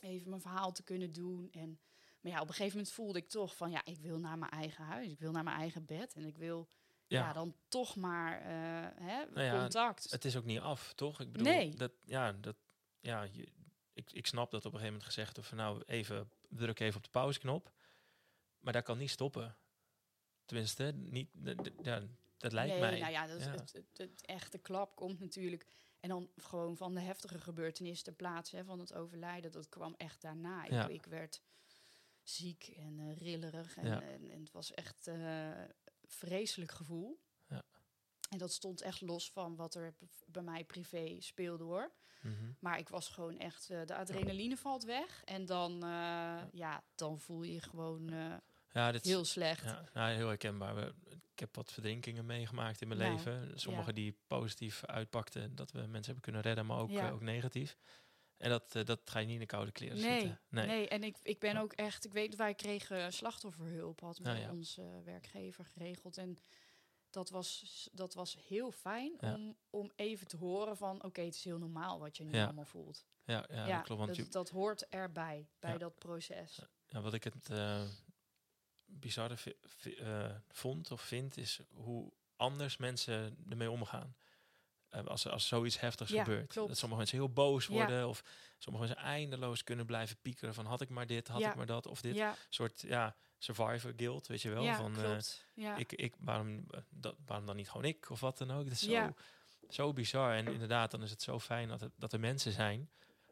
Even 0.00 0.28
mijn 0.28 0.40
verhaal 0.40 0.72
te 0.72 0.82
kunnen 0.82 1.12
doen. 1.12 1.48
En, 1.50 1.80
maar 2.22 2.32
ja, 2.32 2.40
op 2.40 2.48
een 2.48 2.54
gegeven 2.54 2.76
moment 2.76 2.94
voelde 2.94 3.18
ik 3.18 3.28
toch 3.28 3.56
van... 3.56 3.70
ja, 3.70 3.84
ik 3.84 4.00
wil 4.00 4.18
naar 4.18 4.38
mijn 4.38 4.50
eigen 4.50 4.84
huis. 4.84 5.10
Ik 5.10 5.18
wil 5.18 5.32
naar 5.32 5.44
mijn 5.44 5.58
eigen 5.58 5.84
bed. 5.84 6.14
En 6.14 6.24
ik 6.24 6.36
wil 6.36 6.68
ja. 7.06 7.26
Ja. 7.26 7.32
dan 7.32 7.54
toch 7.68 7.96
maar 7.96 8.40
eh, 8.40 9.06
hè, 9.06 9.24
Nou 9.24 9.42
ja, 9.46 9.60
contact. 9.60 10.10
Het 10.10 10.24
is 10.24 10.36
ook 10.36 10.44
niet 10.44 10.60
af, 10.60 10.92
toch? 10.92 11.20
Ik 11.20 11.32
bedoel, 11.32 11.46
Nee. 11.46 11.74
dat, 11.74 11.92
ja, 12.04 12.32
dat, 12.32 12.56
ja 13.00 13.22
je, 13.22 13.48
ik, 13.92 14.12
ik 14.12 14.26
snap 14.26 14.50
dat 14.50 14.64
op 14.64 14.72
een 14.72 14.78
gegeven 14.78 14.92
moment 14.92 15.14
gezegd 15.14 15.38
van 15.40 15.56
nou, 15.56 15.82
even 15.86 16.30
druk 16.48 16.80
even 16.80 16.96
op 16.96 17.04
de 17.04 17.10
pauzeknop. 17.10 17.72
Maar 18.58 18.72
dat 18.72 18.84
kan 18.84 18.98
niet 18.98 19.10
stoppen. 19.10 19.56
Tenminste, 20.44 20.92
niet, 20.94 21.28
ja, 21.82 22.02
dat 22.36 22.52
lijkt 22.52 22.70
nee, 22.72 22.80
mij. 22.80 22.98
nou 22.98 23.12
ja, 23.12 23.26
dat 23.26 23.40
Ja. 23.40 23.50
Het, 23.50 23.72
het, 23.72 23.98
het 23.98 24.26
echte 24.26 24.58
klap 24.58 24.96
komt 24.96 25.20
natuurlijk. 25.20 25.66
En 26.00 26.08
dan 26.08 26.30
gewoon 26.36 26.76
van 26.76 26.94
de 26.94 27.00
heftige 27.00 27.38
gebeurtenis 27.38 28.02
ter 28.02 28.12
plaatse 28.12 28.56
hè, 28.56 28.64
van 28.64 28.78
het 28.78 28.94
overlijden. 28.94 29.52
Dat 29.52 29.68
kwam 29.68 29.94
echt 29.96 30.20
daarna. 30.20 30.64
Ja. 30.64 30.84
Ik, 30.88 30.94
ik 30.94 31.06
werd 31.06 31.42
ziek 32.22 32.72
en 32.76 32.98
eh, 33.00 33.16
rillerig. 33.16 33.76
En, 33.76 33.86
Ja. 33.86 34.02
en, 34.02 34.30
en 34.30 34.40
het 34.40 34.52
was 34.52 34.74
echt 34.74 35.06
eh 35.06 35.50
vreselijk 36.06 36.70
gevoel. 36.72 37.20
Ja. 37.48 37.62
En 38.30 38.38
dat 38.38 38.52
stond 38.52 38.80
echt 38.80 39.00
los 39.00 39.30
van 39.30 39.56
wat 39.56 39.74
er 39.74 39.94
bij 40.26 40.42
mij 40.42 40.64
privé 40.64 41.16
speelde 41.20 41.64
hoor. 41.64 41.92
Mhm. 42.22 42.52
Maar 42.58 42.78
ik 42.78 42.88
was 42.88 43.08
gewoon 43.08 43.38
echt, 43.38 43.70
eh, 43.70 43.80
de 43.86 43.94
adrenaline 43.96 44.56
valt 44.56 44.84
weg. 44.84 45.24
En 45.24 45.46
dan, 45.46 45.72
eh, 45.82 46.42
ja. 46.52 46.82
dan 46.94 47.18
voel 47.20 47.42
je 47.42 47.52
je 47.52 47.60
gewoon 47.60 48.10
Ja, 48.72 48.92
dit 48.92 49.04
heel 49.04 49.24
slecht. 49.24 49.64
ja, 49.64 49.88
nou, 49.94 50.14
heel 50.14 50.28
herkenbaar. 50.28 50.92
Ik 51.32 51.38
heb 51.38 51.54
wat 51.54 51.72
verdrinkingen 51.72 52.26
meegemaakt 52.26 52.80
in 52.80 52.88
mijn 52.88 53.00
Nou, 53.00 53.12
leven. 53.14 53.60
Sommige 53.60 53.86
ja. 53.88 53.92
die 53.92 54.16
positief 54.26 54.84
uitpakten, 54.84 55.54
dat 55.54 55.70
we 55.70 55.78
mensen 55.78 56.04
hebben 56.04 56.20
kunnen 56.22 56.40
redden, 56.42 56.66
maar 56.66 56.78
ook, 56.78 56.90
Ja. 56.90 57.10
ook 57.10 57.20
negatief. 57.20 57.76
En 58.42 58.50
dat, 58.50 58.74
eh, 58.74 58.84
dat 58.84 59.00
ga 59.04 59.18
je 59.18 59.24
niet 59.26 59.34
in 59.34 59.40
de 59.40 59.46
koude 59.46 59.72
kleren 59.72 60.00
Nee, 60.00 60.20
zitten. 60.20 60.40
Nee, 60.48 60.88
en 60.88 61.02
ik, 61.02 61.16
ik 61.22 61.38
ben 61.38 61.54
Ja. 61.54 61.60
ook 61.60 61.72
echt, 61.72 62.04
ik 62.04 62.12
weet, 62.12 62.36
wij 62.36 62.54
kregen 62.54 63.12
slachtofferhulp, 63.12 64.00
had 64.00 64.18
Nou 64.18 64.38
ja. 64.38 64.50
onze 64.50 65.02
werkgever 65.04 65.64
geregeld. 65.64 66.16
En 66.16 66.38
dat 67.10 67.30
was, 67.30 67.88
dat 67.92 68.14
was 68.14 68.36
heel 68.48 68.70
fijn 68.72 69.12
Ja. 69.20 69.34
om, 69.34 69.56
om 69.70 69.90
even 69.96 70.26
te 70.26 70.36
horen 70.36 70.76
van, 70.76 71.02
oké, 71.04 71.20
het 71.20 71.34
is 71.34 71.44
heel 71.44 71.58
normaal 71.58 71.98
wat 71.98 72.16
je 72.16 72.24
nu 72.24 72.32
Ja. 72.34 72.44
allemaal 72.44 72.64
voelt. 72.64 73.04
Ja, 73.24 73.46
ja, 73.50 73.66
dat 73.76 73.82
klopt. 73.84 74.00
Want 74.00 74.16
je, 74.16 74.22
dat, 74.22 74.32
dat 74.32 74.48
hoort 74.50 74.88
erbij, 74.88 75.48
bij 75.58 75.78
dat 75.78 75.98
proces. 75.98 76.60
Ja, 76.88 77.00
wat 77.00 77.14
ik 77.14 77.24
het 77.24 77.50
eh 77.50 77.84
bizarre 78.84 79.56
eh, 79.98 80.36
vond 80.48 80.90
of 80.90 81.00
vind, 81.00 81.36
is 81.36 81.60
hoe 81.70 82.12
anders 82.36 82.76
mensen 82.76 83.36
ermee 83.48 83.70
omgaan. 83.70 84.16
Eh, 84.92 85.04
als, 85.04 85.28
als 85.28 85.46
zoiets 85.46 85.80
heftigs 85.80 86.10
Ja, 86.10 86.24
gebeurt. 86.24 86.52
klopt. 86.52 86.68
Dat 86.68 86.78
sommige 86.78 87.00
mensen 87.00 87.18
heel 87.18 87.32
boos 87.32 87.66
Ja. 87.66 87.72
worden. 87.72 88.08
Of 88.08 88.24
sommige 88.58 88.84
mensen 88.86 89.04
eindeloos 89.04 89.64
kunnen 89.64 89.86
blijven 89.86 90.16
piekeren 90.22 90.54
van 90.54 90.66
had 90.66 90.80
ik 90.80 90.88
maar 90.88 91.06
dit, 91.06 91.28
had 91.28 91.40
Ja. 91.40 91.50
ik 91.50 91.56
maar 91.56 91.66
dat. 91.66 91.86
Of 91.86 92.00
dit 92.00 92.22
soort 92.48 92.80
ja, 92.80 93.16
survivor 93.38 93.92
guilt, 93.96 94.26
weet 94.26 94.42
je 94.42 94.50
wel. 94.50 94.74
van, 94.74 94.96
ja. 95.54 95.76
ik, 95.76 95.92
ik, 95.92 96.14
waarom, 96.18 96.64
eh, 96.70 96.80
dat, 96.88 97.16
waarom 97.26 97.46
dan 97.46 97.56
niet 97.56 97.70
gewoon 97.70 97.86
ik 97.86 98.10
of 98.10 98.20
wat 98.20 98.38
dan 98.38 98.50
ook. 98.50 98.64
Dat 98.64 98.72
is 98.72 98.80
zo, 98.82 99.14
zo 99.68 99.92
bizar. 99.92 100.34
En 100.34 100.46
inderdaad, 100.46 100.90
dan 100.90 101.02
is 101.02 101.10
het 101.10 101.22
zo 101.22 101.38
fijn 101.38 101.68
dat, 101.68 101.80
het, 101.80 101.92
dat 101.96 102.12
er 102.12 102.20
mensen 102.20 102.52
zijn 102.52 102.90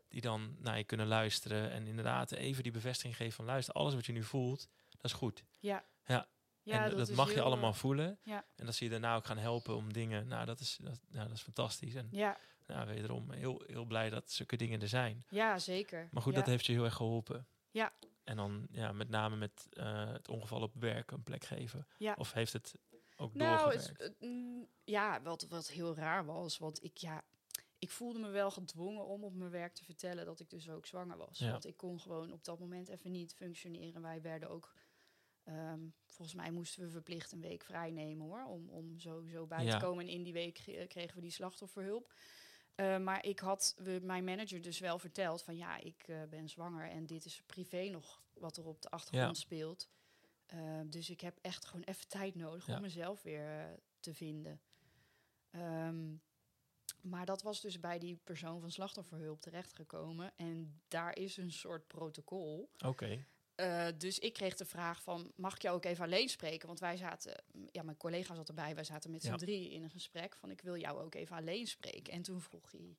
die 0.08 0.20
dan 0.20 0.56
naar 0.58 0.76
je 0.78 0.84
kunnen 0.84 1.06
luisteren. 1.06 1.70
En 1.70 1.86
inderdaad 1.86 2.32
even 2.32 2.62
die 2.62 2.72
bevestiging 2.72 3.16
geven 3.16 3.32
van 3.32 3.44
luister, 3.44 3.74
alles 3.74 3.94
wat 3.94 4.06
je 4.06 4.12
nu 4.12 4.22
voelt, 4.22 4.68
dat 4.90 5.04
is 5.04 5.12
goed. 5.12 5.44
ja. 5.60 5.84
Ja. 6.06 6.28
Ja, 6.62 6.84
en 6.84 6.96
dat, 6.96 7.08
is 7.08 7.16
mag 7.16 7.34
je 7.34 7.42
allemaal 7.42 7.72
eh, 7.72 7.76
voelen. 7.76 8.18
ja. 8.22 8.44
En 8.56 8.66
dat 8.66 8.74
zie 8.74 8.86
je 8.86 8.92
daarna 8.92 9.16
ook 9.16 9.26
gaan 9.26 9.38
helpen 9.38 9.76
om 9.76 9.92
dingen. 9.92 10.28
Nou, 10.28 10.46
dat 10.46 10.60
is, 10.60 10.78
dat, 10.82 11.00
nou, 11.08 11.28
dat 11.28 11.36
is 11.36 11.42
fantastisch. 11.42 11.94
En 11.94 12.08
Ja, 12.10 12.38
nou, 12.66 12.86
wederom 12.86 13.30
heel, 13.30 13.62
heel 13.66 13.84
blij 13.84 14.10
dat 14.10 14.30
zulke 14.30 14.56
dingen 14.56 14.80
er 14.80 14.88
zijn. 14.88 15.24
ja, 15.28 15.58
zeker. 15.58 16.08
Maar 16.10 16.22
goed, 16.22 16.32
ja. 16.32 16.38
dat 16.38 16.48
heeft 16.48 16.66
je 16.66 16.72
heel 16.72 16.84
erg 16.84 16.94
geholpen. 16.94 17.46
Ja. 17.70 17.92
En 18.24 18.36
dan 18.36 18.66
ja, 18.70 18.92
met 18.92 19.08
name 19.08 19.36
met 19.36 19.66
eh, 19.70 20.12
het 20.12 20.28
ongeval 20.28 20.62
op 20.62 20.74
werk 20.74 21.10
een 21.10 21.22
plek 21.22 21.44
geven. 21.44 21.86
Ja. 21.98 22.14
Of 22.18 22.32
heeft 22.32 22.52
het 22.52 22.74
ook 23.16 23.34
Nou, 23.34 23.72
het, 23.72 24.14
mm, 24.20 24.68
ja, 24.84 25.22
wat, 25.22 25.46
wat 25.48 25.68
heel 25.68 25.94
raar 25.94 26.24
was, 26.24 26.58
want 26.58 26.84
ik, 26.84 26.96
ja, 26.96 27.24
ik 27.78 27.90
voelde 27.90 28.18
me 28.18 28.28
wel 28.28 28.50
gedwongen 28.50 29.06
om 29.06 29.24
op 29.24 29.34
mijn 29.34 29.50
werk 29.50 29.74
te 29.74 29.84
vertellen 29.84 30.24
dat 30.24 30.40
ik 30.40 30.50
dus 30.50 30.68
ook 30.68 30.86
zwanger 30.86 31.16
was. 31.16 31.38
Ja. 31.38 31.50
Want 31.50 31.66
ik 31.66 31.76
kon 31.76 32.00
gewoon 32.00 32.32
op 32.32 32.44
dat 32.44 32.58
moment 32.58 32.88
even 32.88 33.10
niet 33.10 33.34
functioneren. 33.34 34.02
Wij 34.02 34.22
werden 34.22 34.48
ook, 34.48 34.74
ehm, 35.50 35.80
volgens 36.06 36.36
mij 36.36 36.50
moesten 36.50 36.82
we 36.82 36.90
verplicht 36.90 37.32
een 37.32 37.40
week 37.40 37.62
vrij 37.64 37.90
nemen 37.90 38.26
hoor, 38.26 38.44
om, 38.44 38.68
om 38.68 38.98
sowieso 38.98 39.46
bij 39.46 39.64
Ja. 39.64 39.78
te 39.78 39.84
komen. 39.84 40.04
En 40.04 40.10
in 40.12 40.22
die 40.22 40.32
week 40.32 40.58
ge- 40.58 40.84
kregen 40.88 41.14
we 41.14 41.20
die 41.20 41.30
slachtofferhulp. 41.30 42.12
Eh, 42.74 42.98
maar 42.98 43.24
ik 43.24 43.38
had 43.38 43.74
we, 43.78 44.00
mijn 44.02 44.24
manager 44.24 44.62
dus 44.62 44.78
wel 44.78 44.98
verteld 44.98 45.42
van 45.42 45.56
ja, 45.56 45.76
ik 45.76 46.02
eh, 46.08 46.22
ben 46.30 46.48
zwanger 46.48 46.88
en 46.90 47.06
dit 47.06 47.24
is 47.24 47.42
privé 47.46 47.88
nog 47.88 48.22
wat 48.32 48.56
er 48.56 48.66
op 48.66 48.82
de 48.82 48.90
achtergrond 48.90 49.36
speelt. 49.38 49.90
Eh, 50.46 50.80
dus 50.86 51.10
ik 51.10 51.20
heb 51.20 51.38
echt 51.40 51.64
gewoon 51.66 51.84
even 51.84 52.08
tijd 52.08 52.34
nodig 52.34 52.66
Ja. 52.66 52.74
om 52.76 52.80
mezelf 52.82 53.22
weer 53.22 53.58
eh, 53.60 53.64
te 54.00 54.14
vinden. 54.14 54.60
Ehm, 55.50 56.14
maar 57.02 57.26
dat 57.26 57.42
was 57.42 57.60
dus 57.60 57.80
bij 57.80 57.98
die 57.98 58.16
persoon 58.24 58.60
van 58.60 58.70
slachtofferhulp 58.70 59.40
terechtgekomen. 59.40 60.32
En 60.36 60.80
daar 60.88 61.16
is 61.16 61.36
een 61.36 61.52
soort 61.52 61.86
protocol. 61.86 62.70
Oké. 62.86 63.24
Eh, 63.60 63.86
dus 63.98 64.18
ik 64.18 64.32
kreeg 64.32 64.56
de 64.56 64.64
vraag 64.64 65.02
van, 65.02 65.32
mag 65.36 65.54
ik 65.54 65.62
jou 65.62 65.76
ook 65.76 65.84
even 65.84 66.04
alleen 66.04 66.28
spreken? 66.28 66.66
Want 66.66 66.80
wij 66.80 66.96
zaten, 66.96 67.42
ja, 67.70 67.82
mijn 67.82 67.96
collega 67.96 68.34
zat 68.34 68.48
erbij, 68.48 68.74
wij 68.74 68.84
zaten 68.84 69.10
met 69.10 69.22
z'n 69.22 69.28
Ja. 69.30 69.36
drie 69.36 69.70
in 69.70 69.82
een 69.82 69.90
gesprek 69.90 70.36
van, 70.36 70.50
ik 70.50 70.60
wil 70.60 70.76
jou 70.76 71.00
ook 71.02 71.14
even 71.14 71.36
alleen 71.36 71.66
spreken. 71.66 72.12
En 72.12 72.22
toen 72.22 72.40
vroeg 72.40 72.70
hij, 72.72 72.96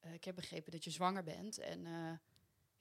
eh, 0.00 0.12
ik 0.12 0.24
heb 0.24 0.34
begrepen 0.34 0.72
dat 0.72 0.84
je 0.84 0.90
zwanger 0.90 1.22
bent 1.24 1.58
en 1.58 1.86
eh, 1.86 2.12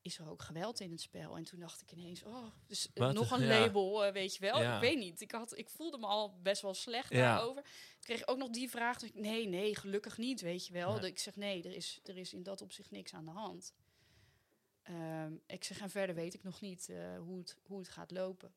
is 0.02 0.18
er 0.18 0.30
ook 0.30 0.42
geweld 0.42 0.80
in 0.80 0.92
het 0.92 1.02
spel? 1.02 1.36
En 1.38 1.44
toen 1.44 1.60
dacht 1.60 1.82
ik 1.82 1.92
ineens, 1.92 2.24
oh, 2.24 2.46
dus 2.68 2.88
Wat? 2.94 3.14
nog 3.14 3.32
een 3.32 3.42
Ja. 3.42 3.60
label, 3.60 4.12
weet 4.12 4.36
je 4.36 4.40
wel? 4.42 4.62
Ja. 4.62 4.76
Ik 4.76 4.82
weet 4.82 4.98
niet, 4.98 5.22
ik, 5.22 5.32
had, 5.32 5.58
ik 5.58 5.70
voelde 5.70 5.98
me 5.98 6.06
al 6.06 6.40
best 6.42 6.62
wel 6.62 6.74
slecht 6.74 7.12
daarover. 7.12 7.64
Toen 7.64 7.72
kreeg 8.00 8.22
ik 8.22 8.30
ook 8.32 8.38
nog 8.38 8.50
die 8.50 8.70
vraag, 8.70 9.02
ik, 9.02 9.14
nee, 9.16 9.48
nee, 9.48 9.76
gelukkig 9.76 10.18
niet, 10.18 10.42
weet 10.42 10.68
je 10.68 10.74
wel? 10.74 11.00
Nee. 11.00 11.10
Ik 11.10 11.20
zeg, 11.20 11.36
nee, 11.36 11.64
er 11.64 11.76
is, 11.76 12.00
er 12.04 12.18
is 12.18 12.34
in 12.34 12.44
dat 12.44 12.62
opzicht 12.62 12.92
niks 12.92 13.14
aan 13.14 13.26
de 13.26 13.32
hand. 13.32 13.74
Ehm, 14.84 15.34
ik 15.46 15.64
zeg, 15.64 15.80
en 15.82 15.90
verder 15.90 16.16
weet 16.16 16.34
ik 16.34 16.44
nog 16.44 16.62
niet 16.62 16.90
eh, 16.90 17.18
hoe, 17.18 17.38
het, 17.40 17.58
hoe 17.64 17.80
het 17.80 17.90
gaat 17.90 18.12
lopen. 18.12 18.54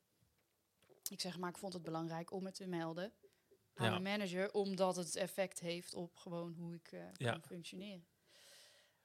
Ik 1.10 1.20
zeg, 1.20 1.38
maar 1.38 1.50
ik 1.50 1.58
vond 1.58 1.72
het 1.72 1.82
belangrijk 1.82 2.30
om 2.32 2.44
het 2.44 2.54
te 2.54 2.66
melden 2.66 3.12
aan 3.74 3.84
Ja. 3.84 3.98
mijn 3.98 4.02
manager, 4.02 4.52
omdat 4.52 4.96
het 4.96 5.16
effect 5.16 5.60
heeft 5.60 5.94
op 5.94 6.16
gewoon 6.16 6.54
hoe 6.54 6.74
ik 6.74 6.90
Ja. 7.16 7.30
kan 7.32 7.42
functioneren. 7.42 8.06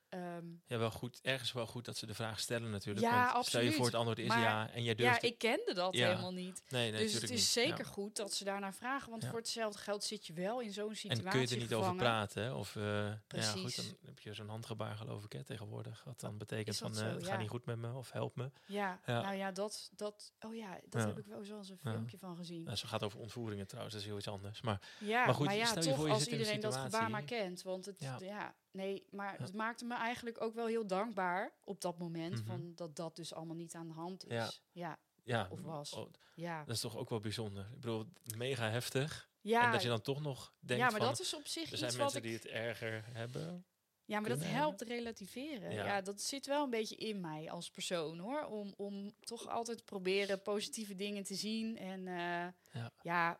Ehm, 0.09 0.45
Ja, 0.65 0.77
wel 0.77 0.91
goed. 0.91 1.19
Ergens 1.21 1.51
wel 1.51 1.67
goed 1.67 1.85
dat 1.85 1.97
ze 1.97 2.05
de 2.05 2.13
vraag 2.13 2.39
stellen 2.39 2.71
natuurlijk. 2.71 3.05
Ja, 3.05 3.41
Stel 3.41 3.61
je 3.61 3.71
voor 3.71 3.85
het 3.85 3.93
antwoord 3.95 4.19
is 4.19 4.27
Maar- 4.27 4.39
ja 4.39 4.69
en 4.71 4.83
jij 4.83 4.95
durft 4.95 5.21
ja, 5.21 5.27
ik 5.27 5.37
kende 5.37 5.73
dat 5.73 5.95
Ja. 5.95 6.07
helemaal 6.07 6.33
niet. 6.33 6.61
Nee, 6.69 6.91
nee, 6.91 7.01
dus 7.03 7.13
het 7.13 7.23
is 7.23 7.29
niet. 7.29 7.39
zeker 7.39 7.85
Ja. 7.85 7.91
goed 7.91 8.15
dat 8.15 8.33
ze 8.33 8.43
daarnaar 8.43 8.73
vragen. 8.73 9.09
Want 9.09 9.25
voor 9.25 9.37
hetzelfde 9.37 9.79
geld 9.79 10.03
zit 10.03 10.27
je 10.27 10.33
wel 10.33 10.59
in 10.59 10.71
zo'n 10.73 10.95
situatie 10.95 11.25
En 11.25 11.31
kun 11.31 11.41
je 11.41 11.47
er 11.47 11.57
niet 11.57 11.73
over 11.73 11.95
praten. 11.95 12.43
hè? 12.43 12.51
Of, 12.53 12.75
eh, 12.75 12.83
ja, 12.83 13.11
goed, 13.11 13.27
Precies. 13.27 13.75
dan 13.75 13.85
heb 14.05 14.19
je 14.19 14.33
zo'n 14.33 14.49
handgebaar 14.49 14.95
geloof 14.97 15.23
ik 15.23 15.31
hè, 15.33 15.43
tegenwoordig. 15.43 16.03
Wat 16.03 16.19
dan 16.19 16.37
betekent 16.37 16.77
van 16.77 16.95
zo? 16.95 17.05
het 17.05 17.25
gaat 17.27 17.39
niet 17.39 17.49
goed 17.49 17.65
met 17.65 17.77
me 17.77 17.93
of 17.93 18.11
help 18.11 18.35
me. 18.35 18.51
Ja, 18.65 18.99
nou 19.05 19.35
ja, 19.35 19.51
dat, 19.51 19.89
dat, 19.95 20.33
oh 20.39 20.55
ja, 20.55 20.79
dat 20.89 21.03
heb 21.05 21.17
ik 21.17 21.25
wel 21.25 21.43
zo 21.43 21.57
eens 21.57 21.69
een 21.69 21.77
filmpje 21.77 22.17
van 22.17 22.35
gezien. 22.35 22.63
Nou, 22.63 22.75
zo 22.77 22.87
gaat 22.87 23.03
over 23.03 23.19
ontvoeringen 23.19 23.67
trouwens, 23.67 23.93
dat 23.93 24.03
is 24.03 24.09
heel 24.09 24.17
iets 24.19 24.27
anders. 24.27 24.61
Maar 24.61 24.79
Maar 24.99 25.33
goed, 25.33 25.45
maar 25.45 25.65
stel 25.67 25.83
je 25.83 25.93
voor 25.95 26.07
je 26.07 26.13
als 26.13 26.27
iedereen 26.27 26.59
dat 26.59 26.75
gebaar 26.75 27.09
maar 27.09 27.23
kent. 27.23 27.61
Want 27.61 27.85
het, 27.85 27.95
Ja. 27.99 28.53
Nee, 28.71 29.05
maar 29.11 29.33
Ja. 29.37 29.43
het 29.43 29.53
maakte 29.53 29.85
me 29.85 29.95
eigenlijk 29.95 30.41
ook 30.41 30.53
wel 30.53 30.65
heel 30.67 30.87
dankbaar 30.87 31.51
op 31.63 31.81
dat 31.81 31.97
moment. 31.97 32.33
Mhm. 32.35 32.45
Van 32.45 32.71
dat 32.75 32.95
dat 32.95 33.15
dus 33.15 33.33
allemaal 33.33 33.55
niet 33.55 33.75
aan 33.75 33.87
de 33.87 33.93
hand 33.93 34.27
is. 34.27 34.61
Ja. 34.71 34.97
Ja, 35.23 35.47
Of 35.51 35.61
was. 35.61 35.93
oh, 35.93 36.11
ja. 36.35 36.63
dat 36.63 36.75
is 36.75 36.81
toch 36.81 36.97
ook 36.97 37.09
wel 37.09 37.19
bijzonder. 37.19 37.63
Ik 37.73 37.79
bedoel, 37.79 38.05
mega 38.37 38.69
heftig. 38.69 39.29
Ja, 39.41 39.65
en 39.65 39.71
dat 39.71 39.81
je 39.81 39.87
dan 39.87 40.01
toch 40.01 40.21
nog 40.21 40.53
denkt 40.59 40.83
ja 40.83 40.89
maar 40.89 40.99
van, 40.99 41.09
dat 41.09 41.19
is 41.19 41.35
op 41.35 41.47
zich 41.47 41.63
er 41.65 41.69
iets 41.71 41.79
zijn 41.79 41.91
wat 41.91 41.99
mensen 41.99 42.17
ik... 42.17 42.23
die 42.23 42.33
het 42.33 42.45
erger 42.45 43.05
hebben. 43.11 43.65
Ja, 44.05 44.19
maar 44.19 44.29
dat 44.29 44.43
helpt 44.43 44.81
relativeren. 44.81 45.71
Ja. 45.71 45.85
Ja. 45.85 46.01
dat 46.01 46.21
zit 46.21 46.45
wel 46.45 46.63
een 46.63 46.69
beetje 46.69 46.95
in 46.95 47.19
mij 47.19 47.51
als 47.51 47.69
persoon 47.69 48.17
hoor. 48.19 48.45
Om, 48.45 48.73
om 48.77 49.11
toch 49.19 49.47
altijd 49.47 49.85
proberen 49.85 50.41
positieve 50.41 50.95
dingen 50.95 51.23
te 51.23 51.35
zien. 51.35 51.77
En 51.77 52.07
eh, 52.07 52.47
Ja. 52.81 52.91
ja, 53.01 53.39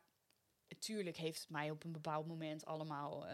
natuurlijk 0.69 1.17
heeft 1.17 1.39
het 1.41 1.49
mij 1.49 1.71
op 1.71 1.83
een 1.83 1.91
bepaald 1.91 2.27
moment 2.27 2.65
allemaal. 2.65 3.25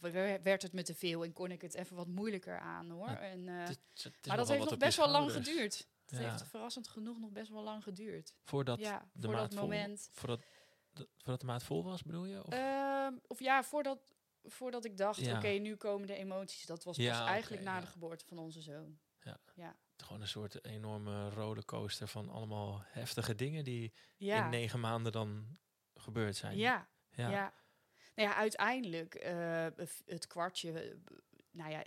wer- 0.00 0.42
werd 0.42 0.62
het 0.62 0.72
me 0.72 0.82
te 0.82 0.94
veel 0.94 1.24
en 1.24 1.32
kon 1.32 1.50
ik 1.50 1.62
het 1.62 1.74
even 1.74 1.96
wat 1.96 2.06
moeilijker 2.06 2.58
aan 2.58 2.90
hoor. 2.90 3.08
Ja, 3.08 3.18
en, 3.20 3.48
eh, 3.48 3.54
Het 3.66 3.78
het 4.02 4.26
maar 4.26 4.36
dat 4.36 4.48
heeft 4.48 4.70
nog 4.70 4.76
best 4.78 4.96
wel 4.96 5.08
lang 5.08 5.32
geduurd. 5.32 5.88
Het 6.06 6.18
Ja. 6.20 6.30
heeft 6.30 6.42
verrassend 6.48 6.88
genoeg 6.88 7.18
nog 7.18 7.30
best 7.30 7.50
wel 7.50 7.62
lang 7.62 7.82
geduurd. 7.82 8.34
Voordat, 8.44 8.78
ja, 8.78 9.08
de 9.12 9.22
voor 9.26 9.30
maat 9.30 9.40
dat 9.50 9.52
vol- 9.58 9.62
moment. 9.68 10.08
voordat, 10.12 10.40
de- 10.92 11.08
voordat 11.16 11.40
de 11.40 11.46
maat 11.46 11.62
vol 11.62 11.84
was, 11.84 12.02
bedoel 12.02 12.24
je? 12.24 12.44
Of? 12.44 12.52
Ehm, 12.52 13.12
of 13.26 13.40
ja, 13.40 13.62
voordat, 13.64 14.14
voordat 14.42 14.84
ik 14.84 14.96
dacht, 14.96 15.20
Ja. 15.20 15.36
oké, 15.36 15.48
nu 15.48 15.76
komen 15.76 16.06
de 16.06 16.14
emoties. 16.16 16.66
Dat 16.66 16.84
was 16.84 16.96
Ja, 16.96 17.18
pas 17.18 17.28
eigenlijk 17.28 17.62
na 17.62 17.74
ja. 17.74 17.80
de 17.80 17.86
geboorte 17.86 18.24
van 18.26 18.38
onze 18.38 18.60
zoon. 18.60 18.98
Gewoon 19.96 20.20
een 20.20 20.28
soort 20.28 20.64
enorme 20.64 21.28
rollercoaster 21.30 22.08
van 22.08 22.28
allemaal 22.28 22.80
heftige 22.84 23.34
dingen 23.34 23.64
die 23.64 23.92
Ja, 24.16 24.44
in 24.44 24.50
negen 24.50 24.80
maanden 24.80 25.12
dan 25.12 25.58
gebeurd 26.06 26.36
zijn. 26.36 26.56
ja, 26.56 26.88
ja. 27.10 27.30
ja. 27.30 27.52
Nou 28.14 28.28
ja, 28.28 28.34
uiteindelijk 28.34 29.14
eh, 29.14 29.66
het 30.06 30.26
kwartje. 30.26 30.96
nou 31.50 31.70
ja, 31.70 31.82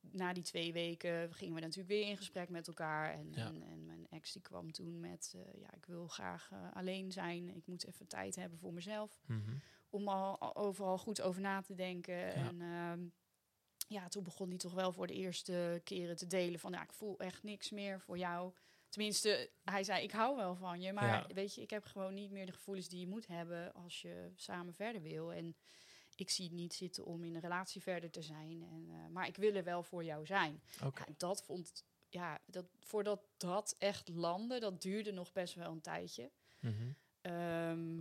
na 0.00 0.32
die 0.32 0.42
twee 0.42 0.72
weken 0.72 1.34
gingen 1.34 1.54
we 1.54 1.60
natuurlijk 1.60 1.88
weer 1.88 2.08
in 2.08 2.16
gesprek 2.16 2.48
met 2.48 2.66
elkaar. 2.68 3.12
En, 3.12 3.32
Ja. 3.32 3.46
en, 3.46 3.62
en 3.62 3.86
mijn 3.86 4.06
ex 4.10 4.32
die 4.32 4.42
kwam 4.42 4.72
toen 4.72 5.00
met, 5.00 5.34
eh, 5.36 5.60
ja, 5.60 5.72
ik 5.74 5.86
wil 5.86 6.08
graag 6.08 6.48
eh, 6.52 6.58
alleen 6.76 7.12
zijn. 7.12 7.56
Ik 7.56 7.66
moet 7.66 7.86
even 7.86 8.06
tijd 8.06 8.36
hebben 8.36 8.58
voor 8.58 8.72
mezelf. 8.72 9.20
Mhm. 9.26 9.54
om 9.90 10.08
al, 10.08 10.38
al 10.38 10.56
overal 10.56 10.98
goed 10.98 11.20
over 11.20 11.40
na 11.40 11.60
te 11.60 11.74
denken. 11.74 12.34
En 12.34 12.60
ehm, 12.60 13.00
ja, 13.88 14.08
toen 14.08 14.22
begon 14.22 14.48
hij 14.48 14.58
toch 14.58 14.72
wel 14.74 14.92
voor 14.92 15.06
de 15.06 15.14
eerste 15.14 15.80
keren 15.84 16.16
te 16.16 16.26
delen 16.26 16.60
van, 16.60 16.72
ja, 16.72 16.82
ik 16.82 16.92
voel 16.92 17.18
echt 17.18 17.42
niks 17.42 17.70
meer 17.70 18.00
voor 18.00 18.18
jou. 18.18 18.52
Tenminste, 18.92 19.50
hij 19.64 19.84
zei, 19.84 20.02
ik 20.02 20.10
hou 20.10 20.36
wel 20.36 20.54
van 20.56 20.80
je, 20.80 20.92
maar 20.92 21.28
Ja. 21.28 21.34
weet 21.34 21.54
je, 21.54 21.60
ik 21.62 21.70
heb 21.70 21.84
gewoon 21.84 22.14
niet 22.14 22.30
meer 22.30 22.46
de 22.46 22.52
gevoelens 22.52 22.88
die 22.88 23.00
je 23.00 23.06
moet 23.06 23.26
hebben 23.26 23.72
als 23.74 24.02
je 24.02 24.32
samen 24.34 24.74
verder 24.74 25.02
wil. 25.02 25.32
En 25.32 25.56
ik 26.16 26.30
zie 26.30 26.44
het 26.44 26.54
niet 26.54 26.74
zitten 26.74 27.04
om 27.04 27.24
in 27.24 27.34
een 27.34 27.40
relatie 27.40 27.82
verder 27.82 28.10
te 28.10 28.22
zijn. 28.22 28.62
En, 28.62 28.86
eh, 28.90 29.06
maar 29.10 29.26
ik 29.26 29.36
wil 29.36 29.54
er 29.54 29.64
wel 29.64 29.82
voor 29.82 30.04
jou 30.04 30.26
zijn. 30.26 30.62
Oké. 30.84 31.04
Ja, 31.06 31.14
dat 31.16 31.42
vond, 31.44 31.84
ja, 32.08 32.40
dat, 32.46 32.66
voordat 32.80 33.22
dat 33.36 33.74
echt 33.78 34.08
landde, 34.08 34.60
dat 34.60 34.82
duurde 34.82 35.12
nog 35.12 35.32
best 35.32 35.54
wel 35.54 35.70
een 35.72 35.80
tijdje. 35.80 36.30
Mhm. 36.60 36.92
Ehm, 37.20 38.00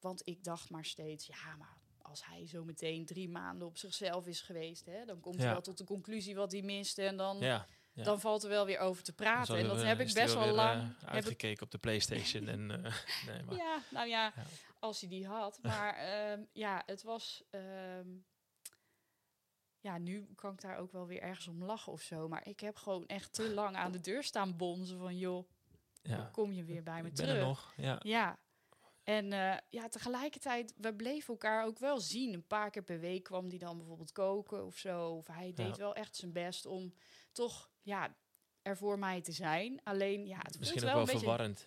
want 0.00 0.22
ik 0.26 0.44
dacht 0.44 0.70
maar 0.70 0.84
steeds, 0.84 1.26
ja, 1.26 1.56
maar 1.56 1.76
als 1.98 2.26
hij 2.26 2.46
zo 2.46 2.64
meteen 2.64 3.06
drie 3.06 3.28
maanden 3.28 3.66
op 3.68 3.76
zichzelf 3.78 4.26
is 4.26 4.40
geweest, 4.40 4.86
hè, 4.86 5.04
dan 5.04 5.20
komt 5.20 5.36
hij 5.36 5.46
wel 5.52 5.60
tot 5.62 5.78
de 5.78 5.84
conclusie 5.84 6.34
wat 6.34 6.52
hij 6.52 6.62
miste 6.62 7.02
en 7.02 7.16
dan, 7.16 7.38
Ja. 7.38 7.66
Ja. 7.96 8.04
dan 8.04 8.20
valt 8.20 8.42
er 8.42 8.48
wel 8.48 8.66
weer 8.66 8.78
over 8.78 9.02
te 9.02 9.12
praten. 9.12 9.56
En 9.58 9.66
dat 9.66 9.80
eh, 9.80 9.86
heb 9.86 10.00
ik 10.00 10.12
best 10.12 10.34
wel 10.34 10.54
lang. 10.54 10.80
eh, 10.82 10.88
heb 10.88 11.02
ik, 11.02 11.08
uitgekeken 11.08 11.62
op 11.64 11.70
de 11.70 11.78
PlayStation. 11.78 12.48
en, 12.54 12.70
eh, 12.84 12.94
nee, 13.26 13.42
maar, 13.42 13.56
ja, 13.56 13.78
nou 13.90 14.08
ja, 14.08 14.32
Ja. 14.36 14.42
als 14.78 15.00
hij 15.00 15.08
die 15.10 15.26
had. 15.26 15.58
Maar 15.62 15.94
ehm, 15.94 16.40
ja, 16.52 16.82
het 16.86 17.02
was. 17.02 17.42
ehm, 17.50 18.08
ja, 19.80 19.98
nu 19.98 20.26
kan 20.34 20.52
ik 20.52 20.60
daar 20.60 20.76
ook 20.78 20.92
wel 20.92 21.06
weer 21.06 21.20
ergens 21.22 21.46
om 21.48 21.64
lachen 21.64 21.92
of 21.92 22.02
zo. 22.02 22.28
Maar 22.28 22.46
ik 22.48 22.60
heb 22.60 22.76
gewoon 22.76 23.06
echt 23.06 23.32
te 23.34 23.50
lang 23.50 23.76
aan 23.76 23.92
de 23.92 24.00
deur 24.00 24.22
staan 24.22 24.56
bonzen 24.56 24.98
van 24.98 25.18
joh, 25.18 25.48
ja. 26.02 26.28
kom 26.32 26.52
je 26.52 26.64
weer 26.64 26.82
bij 26.82 27.02
me 27.02 27.08
ik 27.08 27.14
ben 27.14 27.24
terug. 27.24 27.40
er 27.40 27.46
nog. 27.46 27.72
Ja. 27.76 28.00
Ja. 28.02 28.38
En 29.04 29.32
eh, 29.32 29.56
ja, 29.70 29.88
tegelijkertijd, 29.88 30.74
we 30.76 30.94
bleven 30.94 31.28
elkaar 31.28 31.64
ook 31.64 31.78
wel 31.78 32.00
zien. 32.00 32.34
Een 32.34 32.46
paar 32.46 32.70
keer 32.70 32.82
per 32.82 33.00
week 33.00 33.22
kwam 33.22 33.48
die 33.48 33.58
dan 33.58 33.76
bijvoorbeeld 33.76 34.12
koken 34.12 34.64
of 34.64 34.76
zo. 34.76 35.08
Of 35.10 35.26
hij 35.26 35.52
deed 35.54 35.66
Ja. 35.76 35.76
wel 35.76 35.94
echt 35.94 36.16
zijn 36.16 36.32
best 36.32 36.66
om 36.66 36.94
toch, 37.36 37.70
ja, 37.82 38.16
er 38.62 38.76
voor 38.76 38.98
mij 38.98 39.20
te 39.20 39.32
zijn. 39.32 39.80
Alleen, 39.82 40.26
ja, 40.26 40.36
het 40.36 40.44
voelt 40.46 40.58
Misschien 40.58 40.80
wel 40.80 40.88
ook 40.90 40.94
wel 40.94 41.00
een 41.00 41.06
beetje 41.12 41.26
verwarrend. 41.26 41.66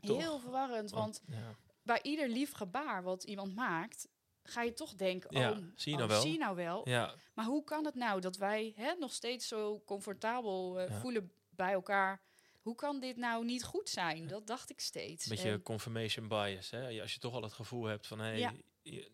toch? 0.00 0.18
heel 0.18 0.38
verwarrend. 0.38 0.90
Want 0.90 1.22
ja. 1.26 1.54
bij 1.82 1.98
ieder 2.02 2.28
lief 2.28 2.52
gebaar 2.52 3.02
wat 3.02 3.24
iemand 3.24 3.54
maakt, 3.54 4.08
ga 4.42 4.62
je 4.62 4.72
toch 4.72 4.94
denken, 4.94 5.38
Ja, 5.40 5.50
oh, 5.50 5.56
zie 5.74 5.92
je 5.92 5.92
oh, 5.92 5.96
nou 5.96 6.08
wel? 6.08 6.20
zie 6.20 6.32
je 6.32 6.38
nou 6.38 6.56
wel. 6.56 6.88
ja, 6.88 7.14
Maar 7.34 7.44
hoe 7.44 7.64
kan 7.64 7.84
het 7.84 7.94
nou 7.94 8.20
dat 8.20 8.36
wij 8.36 8.72
hè, 8.76 8.94
nog 8.94 9.12
steeds 9.12 9.48
zo 9.48 9.82
comfortabel 9.86 10.80
eh, 10.80 10.88
Ja. 10.88 11.00
voelen 11.00 11.32
bij 11.50 11.72
elkaar? 11.72 12.22
Hoe 12.62 12.74
kan 12.74 13.00
dit 13.00 13.16
nou 13.16 13.44
niet 13.44 13.64
goed 13.64 13.88
zijn? 13.88 14.26
Dat 14.26 14.46
dacht 14.46 14.70
ik 14.70 14.80
steeds. 14.80 15.24
een 15.24 15.34
beetje 15.36 15.50
En- 15.50 15.62
confirmation 15.62 16.28
bias. 16.28 16.70
Hè? 16.70 17.00
Als 17.00 17.14
je 17.14 17.20
toch 17.20 17.34
al 17.34 17.42
het 17.42 17.52
gevoel 17.52 17.84
hebt 17.84 18.06
van, 18.06 18.38
je- 18.38 19.10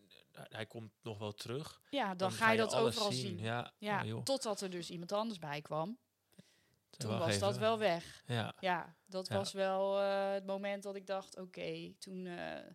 hij 0.49 0.65
komt 0.65 0.91
nog 1.01 1.17
wel 1.17 1.33
terug. 1.33 1.81
ja, 1.89 2.15
dan, 2.15 2.31
ga 2.31 2.51
je 2.51 2.57
dat 2.57 2.75
overal 2.75 3.11
zien. 3.11 3.37
Ja, 3.39 3.73
Ja, 3.77 4.15
oh, 4.15 4.23
totdat 4.23 4.61
er 4.61 4.69
dus 4.69 4.89
iemand 4.89 5.11
anders 5.11 5.39
bij 5.39 5.61
kwam. 5.61 5.97
Toen 6.89 7.17
was 7.17 7.39
dat 7.39 7.57
wel 7.57 7.77
weg. 7.77 8.23
Ja, 8.27 8.55
Ja, 8.59 8.95
dat 9.05 9.27
Ja. 9.27 9.35
was 9.35 9.51
wel 9.51 9.99
eh, 10.01 10.31
het 10.33 10.45
moment 10.45 10.83
dat 10.83 10.95
ik 10.95 11.05
dacht, 11.07 11.37
oké, 11.37 11.93
toen... 11.99 12.25
eh, 12.25 12.71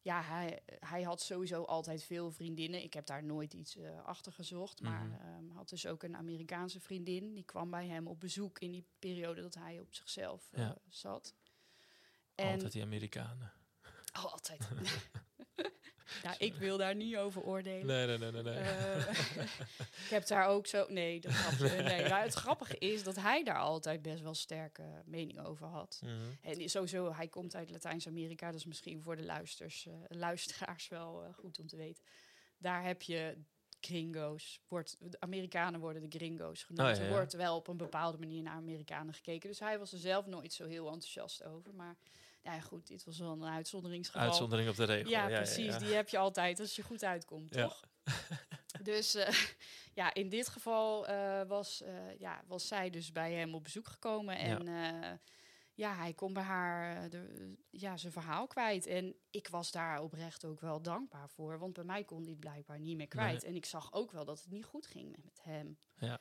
ja, 0.00 0.22
hij, 0.22 0.62
hij 0.66 1.02
had 1.02 1.20
sowieso 1.20 1.62
altijd 1.62 2.02
veel 2.02 2.30
vriendinnen. 2.30 2.82
Ik 2.82 2.94
heb 2.94 3.06
daar 3.06 3.24
nooit 3.24 3.52
iets 3.54 3.76
eh, 3.76 4.04
achter 4.04 4.32
gezocht. 4.32 4.80
Maar 4.80 5.04
Mhm. 5.06 5.20
ehm, 5.20 5.48
had 5.50 5.68
dus 5.68 5.86
ook 5.86 6.02
een 6.02 6.16
Amerikaanse 6.16 6.80
vriendin. 6.80 7.34
Die 7.34 7.44
kwam 7.44 7.70
bij 7.70 7.86
hem 7.86 8.06
op 8.06 8.20
bezoek 8.20 8.58
in 8.58 8.70
die 8.70 8.86
periode 8.98 9.40
dat 9.42 9.54
hij 9.54 9.80
op 9.80 9.94
zichzelf 9.94 10.52
eh, 10.52 10.60
Ja. 10.62 10.76
zat. 10.88 11.34
altijd 12.34 12.72
die 12.72 12.82
Amerikanen. 12.82 13.52
Oh, 14.16 14.24
altijd. 14.32 14.68
ja, 16.22 16.34
ik 16.38 16.54
wil 16.54 16.76
daar 16.76 16.94
niet 16.94 17.16
over 17.16 17.42
oordelen. 17.42 17.86
Nee, 17.86 18.06
nee, 18.06 18.18
nee, 18.18 18.30
nee. 18.30 18.42
nee. 18.42 18.54
Eh, 18.54 18.98
ik 20.04 20.10
heb 20.10 20.26
daar 20.26 20.46
ook 20.46 20.66
zo. 20.66 20.86
Nee, 20.88 21.20
dat 21.20 21.32
grapje. 21.32 21.82
Nee, 21.82 22.08
maar 22.08 22.22
het 22.22 22.34
grappige 22.34 22.78
is 22.78 23.02
dat 23.02 23.16
hij 23.16 23.44
daar 23.44 23.58
altijd 23.58 24.02
best 24.02 24.22
wel 24.22 24.34
sterke 24.34 25.02
mening 25.04 25.40
over 25.40 25.66
had. 25.66 26.00
Mhm. 26.04 26.14
En 26.42 26.68
sowieso, 26.68 27.14
hij 27.14 27.28
komt 27.28 27.54
uit 27.54 27.70
Latijns-Amerika, 27.70 28.52
dus 28.52 28.64
misschien 28.64 29.02
voor 29.02 29.16
de 29.16 29.24
luisters, 29.24 29.86
eh, 29.86 29.94
luisteraars 30.08 30.88
wel 30.88 31.22
eh, 31.22 31.34
goed 31.34 31.58
om 31.58 31.66
te 31.66 31.76
weten. 31.76 32.04
Daar 32.58 32.84
heb 32.84 33.02
je 33.02 33.36
gringo's. 33.80 34.60
Wordt, 34.68 34.96
de 34.98 35.20
Amerikanen 35.20 35.80
worden 35.80 36.10
de 36.10 36.18
gringo's 36.18 36.62
genoemd. 36.62 36.88
Oh, 36.88 36.94
ja, 36.94 37.00
ja. 37.00 37.06
Er 37.06 37.14
wordt 37.14 37.32
wel 37.32 37.56
op 37.56 37.68
een 37.68 37.76
bepaalde 37.76 38.18
manier 38.18 38.42
naar 38.42 38.54
Amerikanen 38.54 39.14
gekeken. 39.14 39.48
Dus 39.48 39.60
hij 39.60 39.78
was 39.78 39.92
er 39.92 39.98
zelf 39.98 40.26
nooit 40.26 40.52
zo 40.52 40.66
heel 40.66 40.86
enthousiast 40.86 41.44
over. 41.44 41.74
Maar 41.74 41.96
ja, 42.52 42.60
goed, 42.60 42.86
dit 42.86 43.04
was 43.04 43.18
wel 43.18 43.32
een 43.32 43.44
uitzonderingsgeval. 43.44 44.22
Uitzondering 44.22 44.68
op 44.68 44.76
de 44.76 44.84
regel. 44.84 45.10
Ja, 45.10 45.28
ja, 45.28 45.36
precies. 45.36 45.64
ja. 45.64 45.78
Die 45.78 45.94
heb 45.94 46.08
je 46.08 46.18
altijd 46.18 46.60
als 46.60 46.76
je 46.76 46.82
goed 46.82 47.04
uitkomt, 47.04 47.52
toch? 47.52 47.84
dus 48.82 49.14
eh, 49.14 49.34
ja, 49.94 50.14
in 50.14 50.28
dit 50.28 50.48
geval 50.48 51.06
eh, 51.06 51.42
was, 51.46 51.82
eh, 51.82 52.18
ja, 52.18 52.42
was 52.46 52.68
zij 52.68 52.90
dus 52.90 53.12
bij 53.12 53.32
hem 53.32 53.54
op 53.54 53.62
bezoek 53.62 53.86
gekomen. 53.86 54.38
En 54.38 54.64
ja, 54.64 55.20
ja 55.74 55.96
hij 55.96 56.14
kon 56.14 56.32
bij 56.32 56.42
haar 56.42 57.10
de, 57.10 57.54
ja, 57.70 57.96
zijn 57.96 58.12
verhaal 58.12 58.46
kwijt. 58.46 58.86
En 58.86 59.16
ik 59.30 59.48
was 59.48 59.70
daar 59.70 60.00
oprecht 60.00 60.44
ook 60.44 60.60
wel 60.60 60.82
dankbaar 60.82 61.28
voor. 61.28 61.58
Want 61.58 61.72
bij 61.72 61.84
mij 61.84 62.04
kon 62.04 62.26
het 62.26 62.40
blijkbaar 62.40 62.78
niet 62.78 62.96
meer 62.96 63.08
kwijt. 63.08 63.44
En 63.44 63.54
ik 63.54 63.64
zag 63.64 63.92
ook 63.92 64.12
wel 64.12 64.24
dat 64.24 64.40
het 64.40 64.50
niet 64.50 64.64
goed 64.64 64.86
ging 64.86 65.16
met 65.24 65.40
hem. 65.42 65.78
Ja. 65.94 66.20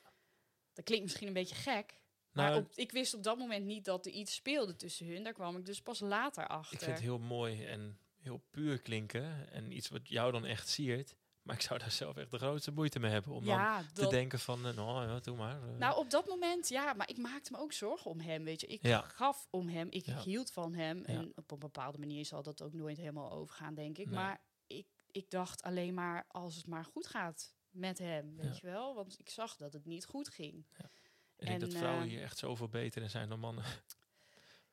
Dat 0.73 0.85
klinkt 0.85 1.03
misschien 1.03 1.27
een 1.27 1.33
beetje 1.33 1.55
gek. 1.55 2.03
Maar 2.35 2.49
Nou, 2.49 2.61
op, 2.61 2.71
ik 2.75 2.91
wist 2.91 3.13
op 3.13 3.23
dat 3.23 3.37
moment 3.37 3.65
niet 3.65 3.85
dat 3.85 4.05
er 4.05 4.11
iets 4.11 4.33
speelde 4.35 4.75
tussen 4.75 5.07
hun. 5.07 5.23
Daar 5.23 5.33
kwam 5.33 5.57
ik 5.57 5.65
dus 5.65 5.81
pas 5.81 5.99
later 5.99 6.47
achter. 6.47 6.73
ik 6.73 6.79
vind 6.79 6.91
het 6.91 7.01
heel 7.01 7.19
mooi 7.19 7.65
en 7.65 7.97
heel 8.19 8.41
puur 8.51 8.81
klinken. 8.81 9.51
En 9.51 9.71
iets 9.71 9.89
wat 9.89 10.07
jou 10.09 10.31
dan 10.31 10.45
echt 10.45 10.67
siert. 10.67 11.15
Maar 11.41 11.55
ik 11.55 11.61
zou 11.61 11.79
daar 11.79 11.91
zelf 11.91 12.17
echt 12.17 12.31
de 12.31 12.37
grootste 12.37 12.71
moeite 12.71 12.99
mee 12.99 13.11
hebben. 13.11 13.33
Om 13.33 13.45
dan 13.45 13.55
ja, 13.55 13.83
te 13.93 14.07
denken 14.07 14.39
van, 14.39 14.65
eh, 14.67 14.73
nou 14.75 15.07
ja, 15.07 15.19
doe 15.19 15.35
maar. 15.37 15.63
eh. 15.63 15.77
Nou, 15.77 15.97
op 15.97 16.09
dat 16.09 16.27
moment, 16.27 16.69
ja, 16.69 16.93
maar 16.93 17.09
ik 17.09 17.17
maakte 17.17 17.51
me 17.51 17.57
ook 17.57 17.73
zorgen 17.73 18.11
om 18.11 18.19
hem, 18.19 18.43
weet 18.43 18.61
je. 18.61 18.67
Ik 18.67 18.81
Ja. 18.81 19.01
gaf 19.01 19.47
om 19.49 19.67
hem, 19.69 19.87
ik 19.89 20.05
Ja. 20.05 20.21
hield 20.21 20.51
van 20.51 20.73
hem. 20.73 20.97
Ja. 20.97 21.03
En 21.05 21.31
op 21.35 21.51
een 21.51 21.59
bepaalde 21.59 21.97
manier 21.97 22.25
zal 22.25 22.43
dat 22.43 22.61
ook 22.61 22.73
nooit 22.73 22.97
helemaal 22.97 23.31
overgaan, 23.31 23.75
denk 23.75 23.97
ik. 23.97 24.05
Nee. 24.05 24.15
Maar 24.15 24.41
ik, 24.67 24.87
ik 25.11 25.29
dacht 25.29 25.61
alleen 25.63 25.93
maar, 25.93 26.25
als 26.27 26.55
het 26.55 26.67
maar 26.67 26.85
goed 26.85 27.07
gaat 27.07 27.53
met 27.69 27.97
hem, 27.97 28.35
weet 28.35 28.45
Ja. 28.45 28.57
je 28.61 28.67
wel? 28.67 28.95
Want 28.95 29.19
ik 29.19 29.29
zag 29.29 29.55
dat 29.57 29.73
het 29.73 29.85
niet 29.85 30.05
goed 30.05 30.29
ging. 30.29 30.65
Ik 31.37 31.45
denk 31.45 31.61
En, 31.61 31.69
dat 31.69 31.77
vrouwen 31.77 32.03
eh, 32.03 32.09
hier 32.09 32.21
echt 32.21 32.37
zoveel 32.37 32.69
beter 32.69 33.01
in 33.01 33.09
zijn 33.09 33.29
dan 33.29 33.39
mannen. 33.39 33.63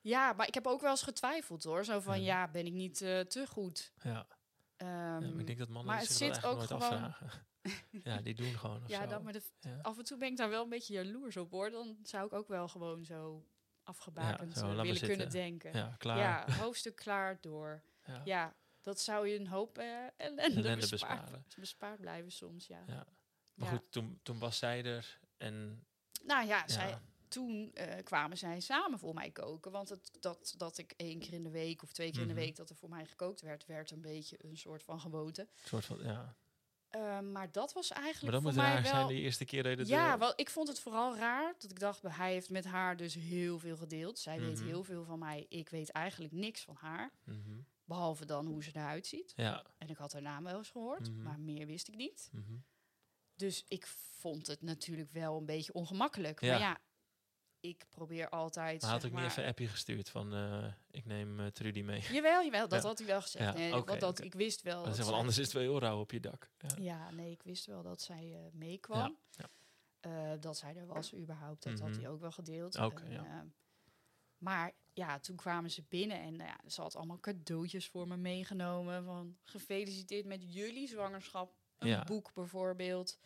Ja, 0.01 0.33
maar 0.33 0.47
ik 0.47 0.53
heb 0.53 0.67
ook 0.67 0.81
wel 0.81 0.89
eens 0.89 1.01
getwijfeld 1.03 1.63
hoor. 1.63 1.85
Zo 1.85 1.99
van, 1.99 2.21
Ja. 2.21 2.25
ja, 2.41 2.51
ben 2.51 2.65
ik 2.65 2.73
niet 2.73 3.01
eh, 3.01 3.19
te 3.19 3.47
goed? 3.47 3.93
Ja, 4.01 4.11
ja 4.11 4.27
Ehm, 4.75 5.31
maar 5.31 5.39
ik 5.39 5.45
denk 5.47 5.57
dat 5.59 5.67
mannen 5.67 5.93
maar 5.93 6.01
het 6.01 6.11
zit 6.11 6.45
ook 6.45 6.55
nooit 6.55 6.67
gewoon- 6.67 6.81
afvragen. 6.81 7.29
ja, 8.03 8.21
die 8.21 8.33
doen 8.35 8.53
gewoon 8.53 8.83
ja, 8.87 9.05
dat, 9.05 9.23
maar 9.23 9.33
de, 9.33 9.41
ja. 9.59 9.79
af 9.81 9.97
en 9.97 10.03
toe 10.03 10.17
ben 10.17 10.27
ik 10.27 10.37
daar 10.37 10.49
wel 10.49 10.63
een 10.63 10.69
beetje 10.69 10.93
jaloers 10.93 11.37
op 11.37 11.51
hoor. 11.51 11.69
Dan 11.71 11.97
zou 12.03 12.25
ik 12.25 12.33
ook 12.33 12.47
wel 12.47 12.67
gewoon 12.67 13.05
zo 13.05 13.47
afgebakend 13.83 14.57
zo, 14.57 14.69
eh, 14.69 14.81
willen 14.81 15.01
kunnen 15.01 15.29
denken. 15.29 15.73
ja, 15.73 15.95
klaar. 15.97 16.17
Ja, 16.17 16.51
hoofdstuk 16.53 16.95
klaar 16.95 17.37
door. 17.41 17.83
Ja. 18.25 18.55
Dat 18.81 18.99
zou 18.99 19.27
je 19.27 19.39
een 19.39 19.47
hoop 19.47 19.77
ellende, 19.77 20.41
Ellende 20.41 20.75
bespaard, 20.75 20.89
besparen. 20.89 21.45
bespaard 21.59 21.99
blijven 21.99 22.31
soms, 22.31 22.67
ja. 22.67 22.83
Ja. 22.87 23.05
Maar 23.53 23.67
goed, 23.67 23.91
toen, 23.91 24.19
toen 24.23 24.39
was 24.39 24.57
zij 24.57 24.83
er 24.85 25.19
en 25.37 25.85
Nou 26.23 26.47
ja, 26.47 26.67
zij, 26.67 26.97
toen 27.27 27.71
eh, 27.73 28.03
kwamen 28.03 28.37
zij 28.37 28.59
samen 28.59 28.99
voor 28.99 29.13
mij 29.13 29.31
koken. 29.31 29.71
Want 29.71 29.89
het, 29.89 30.11
dat, 30.19 30.53
dat 30.57 30.77
ik 30.77 30.93
één 30.97 31.19
keer 31.19 31.33
in 31.33 31.43
de 31.43 31.49
week 31.51 31.83
of 31.83 31.91
twee 31.91 32.11
keer 32.11 32.21
in 32.21 32.27
Mhm. 32.27 32.35
de 32.35 32.41
week 32.41 32.55
dat 32.55 32.69
er 32.69 32.75
voor 32.75 32.89
mij 32.89 33.05
gekookt 33.05 33.41
werd, 33.41 33.65
werd 33.65 33.91
een 33.91 34.01
beetje 34.01 34.37
een 34.45 34.57
soort 34.57 34.83
van 34.83 34.99
gewoonte. 34.99 35.41
een 35.41 35.47
soort 35.67 35.85
van, 35.85 35.99
ja. 36.03 36.35
Eh, 36.89 37.19
maar 37.19 37.51
dat 37.51 37.73
was 37.73 37.89
Maar 37.89 38.01
eigenlijk 38.03 38.33
dat 38.33 38.41
voor 38.43 38.51
moet 38.53 38.61
raar 38.61 38.81
wel... 38.81 38.91
zijn 38.91 39.07
de 39.07 39.13
eerste 39.13 39.45
keer 39.45 39.63
dat 39.63 39.71
je 39.71 39.77
dat 39.77 39.87
ja, 39.87 40.17
wel, 40.17 40.33
ik 40.35 40.49
vond 40.49 40.67
het 40.67 40.79
vooral 40.79 41.15
raar 41.17 41.53
dat 41.59 41.71
ik 41.71 41.79
dacht, 41.79 42.01
hij 42.01 42.31
heeft 42.31 42.49
met 42.49 42.65
haar 42.65 42.97
dus 42.97 43.13
heel 43.13 43.59
veel 43.59 43.77
gedeeld. 43.77 44.19
Zij 44.19 44.39
weet 44.39 44.57
Mhm. 44.57 44.65
heel 44.67 44.83
veel 44.83 45.03
van 45.03 45.19
mij. 45.19 45.45
Ik 45.49 45.69
weet 45.69 45.89
eigenlijk 45.91 46.33
niks 46.33 46.61
van 46.63 46.75
haar. 46.75 47.11
Mhm. 47.23 47.37
Behalve 47.85 48.25
dan 48.25 48.45
hoe 48.45 48.63
ze 48.63 48.69
eruit 48.73 49.07
ziet. 49.07 49.33
Ja. 49.35 49.63
En 49.77 49.89
ik 49.89 49.97
had 49.97 50.13
haar 50.13 50.21
naam 50.21 50.43
wel 50.43 50.57
eens 50.57 50.69
gehoord, 50.69 51.09
Mhm. 51.11 51.21
maar 51.21 51.39
meer 51.39 51.65
wist 51.65 51.87
ik 51.87 51.95
niet. 51.95 52.31
Dus 53.35 53.65
ik 53.67 53.87
vond 53.87 54.47
het 54.47 54.61
natuurlijk 54.61 55.11
wel 55.11 55.37
een 55.37 55.45
beetje 55.45 55.73
ongemakkelijk. 55.73 56.41
Ja. 56.41 56.51
Maar 56.51 56.59
ja, 56.59 56.79
ik 57.59 57.85
probeer 57.89 58.29
altijd. 58.29 58.81
Maar 58.81 58.91
had 58.91 59.03
ik 59.03 59.13
niet 59.13 59.23
even 59.23 59.43
een 59.43 59.49
appje 59.49 59.67
gestuurd 59.67 60.09
van 60.09 60.33
eh, 60.33 60.73
ik 60.91 61.05
neem 61.05 61.39
eh, 61.39 61.45
Trudy 61.47 61.81
mee. 61.81 62.01
Jawel, 62.01 62.43
jawel, 62.43 62.67
dat 62.67 62.81
Ja. 62.81 62.87
had 62.87 62.97
hij 62.97 63.07
wel 63.07 63.21
gezegd. 63.21 63.45
Ja, 63.45 63.53
nee, 63.53 63.71
want 63.71 63.99
dat, 63.99 64.21
ik 64.23 64.33
wist 64.33 64.61
wel. 64.61 64.83
Dat 64.83 64.97
is 64.97 65.05
wel 65.05 65.15
anders 65.15 65.37
is 65.37 65.53
heel 65.53 65.79
rauw 65.79 65.99
op 65.99 66.11
je 66.11 66.19
dak. 66.19 66.51
Ja. 66.57 66.75
Ja, 66.79 67.11
nee, 67.11 67.31
ik 67.31 67.43
wist 67.43 67.65
wel 67.65 67.83
dat 67.83 68.01
zij 68.01 68.33
eh, 68.33 68.51
meekwam. 68.51 69.17
Ja, 69.29 70.37
dat 70.37 70.57
zij 70.57 70.75
er 70.75 70.85
was 70.87 71.13
überhaupt, 71.15 71.63
dat 71.63 71.79
had 71.79 71.89
Mhm. 71.89 71.99
hij 71.99 72.09
ook 72.09 72.19
wel 72.19 72.31
gedeeld. 72.31 72.79
Oké, 72.79 73.03
En, 73.03 73.11
ja. 73.11 73.45
maar 74.37 74.71
ja, 74.93 75.19
toen 75.19 75.35
kwamen 75.35 75.71
ze 75.71 75.83
binnen 75.89 76.19
en 76.21 76.35
nou 76.35 76.49
ja, 76.49 76.69
ze 76.69 76.81
had 76.81 76.95
allemaal 76.95 77.19
cadeautjes 77.19 77.87
voor 77.87 78.07
me 78.07 78.17
meegenomen. 78.17 79.03
Van 79.03 79.37
gefeliciteerd 79.43 80.25
met 80.25 80.53
jullie 80.53 80.87
zwangerschap. 80.87 81.55
Een 81.77 81.87
Ja. 81.87 82.03
boek 82.03 82.33
bijvoorbeeld. 82.33 83.19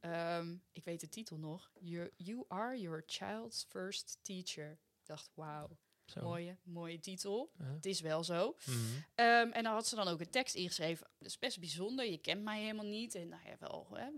Ehm, 0.00 0.56
ik 0.72 0.84
weet 0.84 1.00
de 1.00 1.08
titel 1.08 1.36
nog. 1.36 1.70
You, 1.80 2.10
you 2.16 2.44
are 2.48 2.80
your 2.80 3.02
child's 3.06 3.64
first 3.68 4.18
teacher. 4.22 4.70
Ik 4.70 5.06
dacht, 5.06 5.30
wauw, 5.34 5.78
Zo. 6.04 6.22
mooie, 6.22 6.56
mooie 6.62 6.98
titel. 7.00 7.52
Het 7.62 7.86
is 7.86 8.00
wel 8.00 8.24
zo. 8.24 8.56
Mhm. 8.66 8.76
Ehm, 9.14 9.50
en 9.50 9.62
dan 9.62 9.72
had 9.72 9.86
ze 9.86 9.94
dan 9.94 10.08
ook 10.08 10.20
een 10.20 10.30
tekst 10.30 10.54
ingeschreven. 10.54 11.06
Dat 11.18 11.28
is 11.28 11.38
best 11.38 11.58
bijzonder. 11.60 12.04
Je 12.10 12.18
kent 12.18 12.42
mij 12.42 12.60
helemaal 12.60 12.84
niet. 12.86 13.14
En 13.14 13.28
nou 13.28 13.42
ja, 13.46 13.56
wel. 13.58 13.86
Hè, 13.92 14.10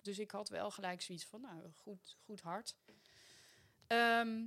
dus 0.00 0.18
ik 0.18 0.30
had 0.30 0.48
wel 0.48 0.70
gelijk 0.70 1.02
zoiets 1.02 1.24
van, 1.24 1.40
nou, 1.40 1.70
goed, 1.72 2.16
goed 2.24 2.40
hart. 2.40 2.76
Ehm, 3.86 4.44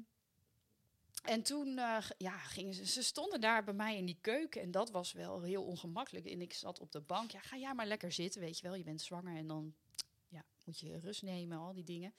en 1.23 1.43
toen 1.43 1.77
eh, 1.77 1.97
ja, 2.17 2.37
gingen 2.37 2.73
ze, 2.73 2.85
ze 2.85 3.03
stonden 3.03 3.41
daar 3.41 3.63
bij 3.63 3.73
mij 3.73 3.97
in 3.97 4.05
die 4.05 4.17
keuken. 4.21 4.61
En 4.61 4.71
dat 4.71 4.91
was 4.91 5.11
wel 5.11 5.41
heel 5.41 5.63
ongemakkelijk. 5.63 6.25
En 6.25 6.41
ik 6.41 6.53
zat 6.53 6.79
op 6.79 6.91
de 6.91 7.01
bank. 7.01 7.31
Ja, 7.31 7.39
ga 7.39 7.57
jij 7.57 7.73
maar 7.73 7.85
lekker 7.85 8.11
zitten, 8.11 8.41
weet 8.41 8.57
je 8.59 8.63
wel. 8.67 8.75
Je 8.75 8.83
bent 8.83 9.01
zwanger 9.01 9.37
en 9.37 9.47
dan 9.47 9.75
ja, 10.27 10.43
moet 10.65 10.79
je 10.79 10.99
rust 10.99 11.21
nemen, 11.21 11.57
al 11.57 11.73
die 11.73 11.83
dingen. 11.83 12.13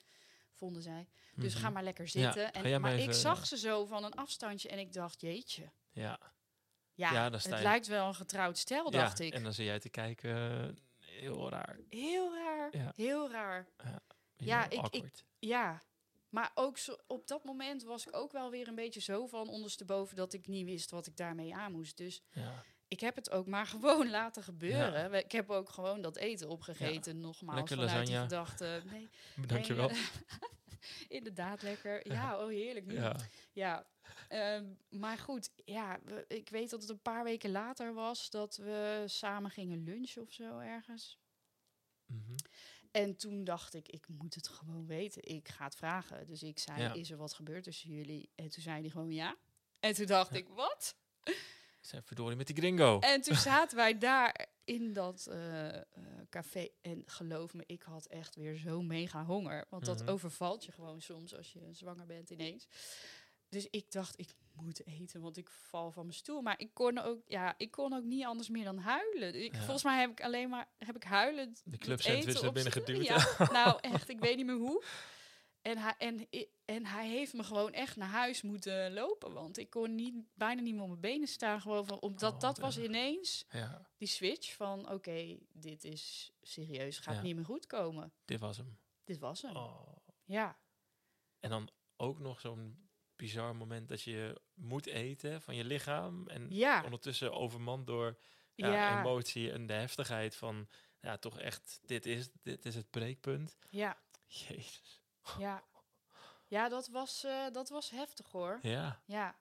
Vonden 0.52 0.82
zij. 0.82 1.08
Dus 1.34 1.54
Mhm. 1.54 1.62
ga 1.62 1.70
maar 1.70 1.82
lekker 1.82 2.08
zitten. 2.08 2.52
en, 2.52 2.80
maar 2.80 2.98
ik 2.98 3.12
zag 3.12 3.46
ze 3.46 3.58
zo 3.58 3.84
van 3.84 4.04
een 4.04 4.14
afstandje 4.14 4.68
en 4.68 4.78
ik 4.78 4.92
dacht, 4.92 5.20
jeetje. 5.20 5.70
Ja. 5.90 6.18
Ja, 6.94 7.30
het 7.30 7.42
je- 7.42 7.48
lijkt 7.62 7.86
wel 7.86 8.06
een 8.08 8.14
getrouwd 8.14 8.58
stel, 8.58 8.90
dacht 8.90 9.18
ik. 9.18 9.32
en 9.34 9.42
dan 9.42 9.52
zie 9.52 9.64
jij 9.64 9.78
te 9.78 9.88
kijken, 9.88 10.30
eh, 10.68 10.74
heel 11.20 11.50
raar. 11.50 11.78
Heel 11.88 12.34
raar, 12.34 12.76
Ja. 12.76 12.92
heel 12.96 13.30
raar. 13.30 13.68
Heel 13.76 14.46
Ja, 14.48 14.64
ik- 14.64 14.72
ik- 14.72 14.78
awkward. 14.78 15.24
Ja, 15.38 15.82
maar 16.30 16.50
ook 16.54 16.78
zo, 16.78 16.96
op 17.06 17.26
dat 17.28 17.44
moment 17.44 17.82
was 17.82 18.06
ik 18.06 18.16
ook 18.16 18.32
wel 18.32 18.50
weer 18.50 18.68
een 18.68 18.74
beetje 18.74 19.00
zo 19.00 19.26
van 19.26 19.48
ondersteboven 19.48 20.16
dat 20.16 20.32
ik 20.32 20.46
niet 20.46 20.64
wist 20.64 20.90
wat 20.90 21.06
ik 21.06 21.16
daarmee 21.16 21.54
aan 21.54 21.72
moest. 21.72 21.96
Dus 21.96 22.22
ja. 22.32 22.64
ik 22.88 23.00
heb 23.00 23.14
het 23.16 23.30
ook 23.30 23.46
maar 23.46 23.66
gewoon 23.76 24.10
laten 24.10 24.42
gebeuren. 24.42 25.14
Ik 25.14 25.32
heb 25.32 25.50
ook 25.50 25.68
gewoon 25.68 26.00
dat 26.00 26.16
eten 26.16 26.48
opgegeten, 26.48 27.20
nogmaals. 27.20 27.58
Lekker 27.58 27.76
vanuit 27.76 27.98
lasagne. 28.08 28.22
gedachte, 28.22 28.82
nee, 28.90 29.08
Dankjewel. 29.46 29.88
nee, 29.88 30.02
inderdaad 31.18 31.62
lekker. 31.62 32.12
Ja, 32.12 32.38
oh 32.42 32.48
heerlijk. 32.48 32.86
nu. 32.86 32.94
Ja. 32.94 33.16
Ja, 33.52 33.86
ehm, 34.28 34.64
maar 34.88 35.18
goed, 35.18 35.50
ja, 35.64 35.98
we- 36.04 36.24
ik 36.28 36.48
weet 36.48 36.70
dat 36.70 36.80
het 36.80 36.90
een 36.90 37.02
paar 37.02 37.24
weken 37.24 37.50
later 37.50 37.94
was 37.94 38.30
dat 38.30 38.56
we 38.56 39.02
samen 39.06 39.50
gingen 39.50 39.84
lunchen 39.84 40.22
of 40.22 40.32
zo 40.32 40.58
ergens. 40.58 41.18
Mhm. 42.06 42.34
En 42.90 43.16
toen 43.16 43.44
dacht 43.44 43.74
ik, 43.74 43.88
ik 43.88 44.08
moet 44.08 44.34
het 44.34 44.48
gewoon 44.48 44.86
weten. 44.86 45.22
Ik 45.24 45.48
ga 45.48 45.64
het 45.64 45.74
vragen. 45.76 46.26
Dus 46.26 46.42
ik 46.42 46.58
zei, 46.58 46.80
Ja. 46.80 46.92
is 46.92 47.10
er 47.10 47.16
wat 47.16 47.34
gebeurd 47.34 47.64
tussen 47.64 47.90
jullie? 47.90 48.30
En 48.34 48.48
toen 48.48 48.62
zei 48.62 48.80
hij 48.80 48.90
gewoon 48.90 49.12
ja. 49.12 49.36
En 49.80 49.94
toen 49.94 50.06
dacht 50.06 50.30
Ja. 50.32 50.36
ik, 50.38 50.48
wat? 50.48 50.96
Zijn 51.80 52.02
verdorie 52.02 52.36
met 52.36 52.46
die 52.46 52.56
gringo. 52.56 52.98
En 52.98 53.20
toen 53.20 53.36
zaten 53.52 53.76
wij 53.76 53.98
daar 53.98 54.46
in 54.64 54.92
dat 54.92 55.26
eh, 55.26 55.76
eh, 55.76 55.82
café. 56.30 56.68
En 56.80 57.02
geloof 57.06 57.54
me, 57.54 57.62
ik 57.66 57.82
had 57.82 58.06
echt 58.06 58.34
weer 58.34 58.56
zo 58.56 58.82
mega 58.82 59.24
honger. 59.24 59.64
Want 59.70 59.84
dat 59.84 60.00
Mhm. 60.00 60.08
overvalt 60.10 60.64
je 60.64 60.72
gewoon 60.72 61.00
soms 61.00 61.36
als 61.36 61.52
je 61.52 61.68
zwanger 61.72 62.06
bent 62.06 62.30
ineens. 62.30 62.68
Dus 63.48 63.66
ik 63.70 63.90
dacht, 63.92 64.18
ik 64.18 64.34
moet 64.52 64.86
eten, 64.86 65.20
want 65.20 65.36
ik 65.36 65.50
val 65.50 65.90
van 65.92 66.02
mijn 66.02 66.16
stoel. 66.16 66.42
Maar 66.42 66.60
ik 66.60 66.74
kon 66.74 66.98
ook, 66.98 67.20
ja, 67.26 67.54
ik 67.56 67.70
kon 67.70 67.92
ook 67.92 68.04
niet 68.04 68.24
anders 68.24 68.48
meer 68.48 68.64
dan 68.64 68.78
huilen. 68.78 69.42
Ik, 69.44 69.52
Ja. 69.52 69.58
Volgens 69.58 69.82
mij 69.84 70.00
heb 70.00 70.10
ik 70.10 70.20
alleen 70.22 70.48
maar 70.48 70.68
heb 70.78 70.96
ik 70.96 71.02
huilend 71.02 71.62
De 71.64 71.78
club 71.78 72.00
sandwich 72.00 72.42
naar 72.42 72.52
binnen 72.52 72.72
geduwd. 72.72 73.04
Ja, 73.04 73.26
nou 73.52 73.78
echt, 73.80 74.08
ik 74.08 74.18
weet 74.18 74.36
niet 74.36 74.46
meer 74.46 74.56
hoe. 74.56 74.84
En 75.62 75.78
hij, 75.78 75.94
en, 75.98 76.28
en 76.64 76.86
hij 76.86 77.08
heeft 77.08 77.32
me 77.32 77.42
gewoon 77.44 77.72
echt 77.72 77.96
naar 77.96 78.08
huis 78.08 78.42
moeten 78.42 78.92
lopen. 78.92 79.32
Want 79.32 79.58
ik 79.58 79.70
kon 79.70 79.94
niet, 79.94 80.14
bijna 80.34 80.60
niet 80.60 80.72
meer 80.74 80.82
op 80.82 80.88
mijn 80.88 81.00
benen 81.00 81.28
staan. 81.28 81.60
Gewoon 81.60 81.86
van, 81.86 82.00
omdat 82.00 82.32
Oh, 82.34 82.40
dat 82.40 82.58
was 82.58 82.78
ineens 82.78 83.44
Ja, 83.50 83.90
die 83.96 84.08
switch 84.08 84.54
van... 84.54 84.90
Oké, 84.90 85.38
dit 85.52 85.84
is 85.84 86.32
serieus, 86.42 86.98
gaat 86.98 87.14
Ja. 87.14 87.22
niet 87.22 87.34
meer 87.36 87.44
goed 87.44 87.66
komen. 87.66 88.12
dit 88.24 88.40
was 88.40 88.56
hem. 88.56 88.78
Dit 89.04 89.18
was 89.18 89.42
hem. 89.42 89.56
Oh. 89.56 89.96
Ja, 90.24 90.58
En 91.40 91.50
dan 91.50 91.68
ook 91.96 92.18
nog 92.18 92.40
zo'n 92.40 92.87
bizar 93.18 93.56
moment 93.56 93.88
dat 93.88 94.02
je 94.02 94.40
moet 94.54 94.86
eten 94.86 95.42
van 95.42 95.56
je 95.56 95.64
lichaam. 95.64 96.28
En 96.28 96.46
ja, 96.50 96.84
ondertussen 96.84 97.32
overmand 97.32 97.86
door 97.86 98.18
ja, 98.54 98.72
ja, 98.72 99.00
emotie 99.00 99.52
en 99.52 99.66
de 99.66 99.72
heftigheid 99.72 100.36
van... 100.36 100.68
Ja, 101.00 101.16
toch 101.16 101.38
echt, 101.38 101.80
dit 101.82 102.06
is, 102.06 102.28
dit 102.42 102.64
is 102.64 102.74
het 102.74 102.90
breekpunt. 102.90 103.58
ja, 103.70 103.98
Jezus. 104.26 105.02
ja. 105.38 105.64
Ja, 106.46 106.68
dat 106.68 106.88
was, 106.88 107.24
eh, 107.24 107.50
dat 107.52 107.68
was 107.68 107.90
heftig 107.90 108.30
hoor. 108.30 108.58
Ja, 108.62 109.02
Ja. 109.06 109.36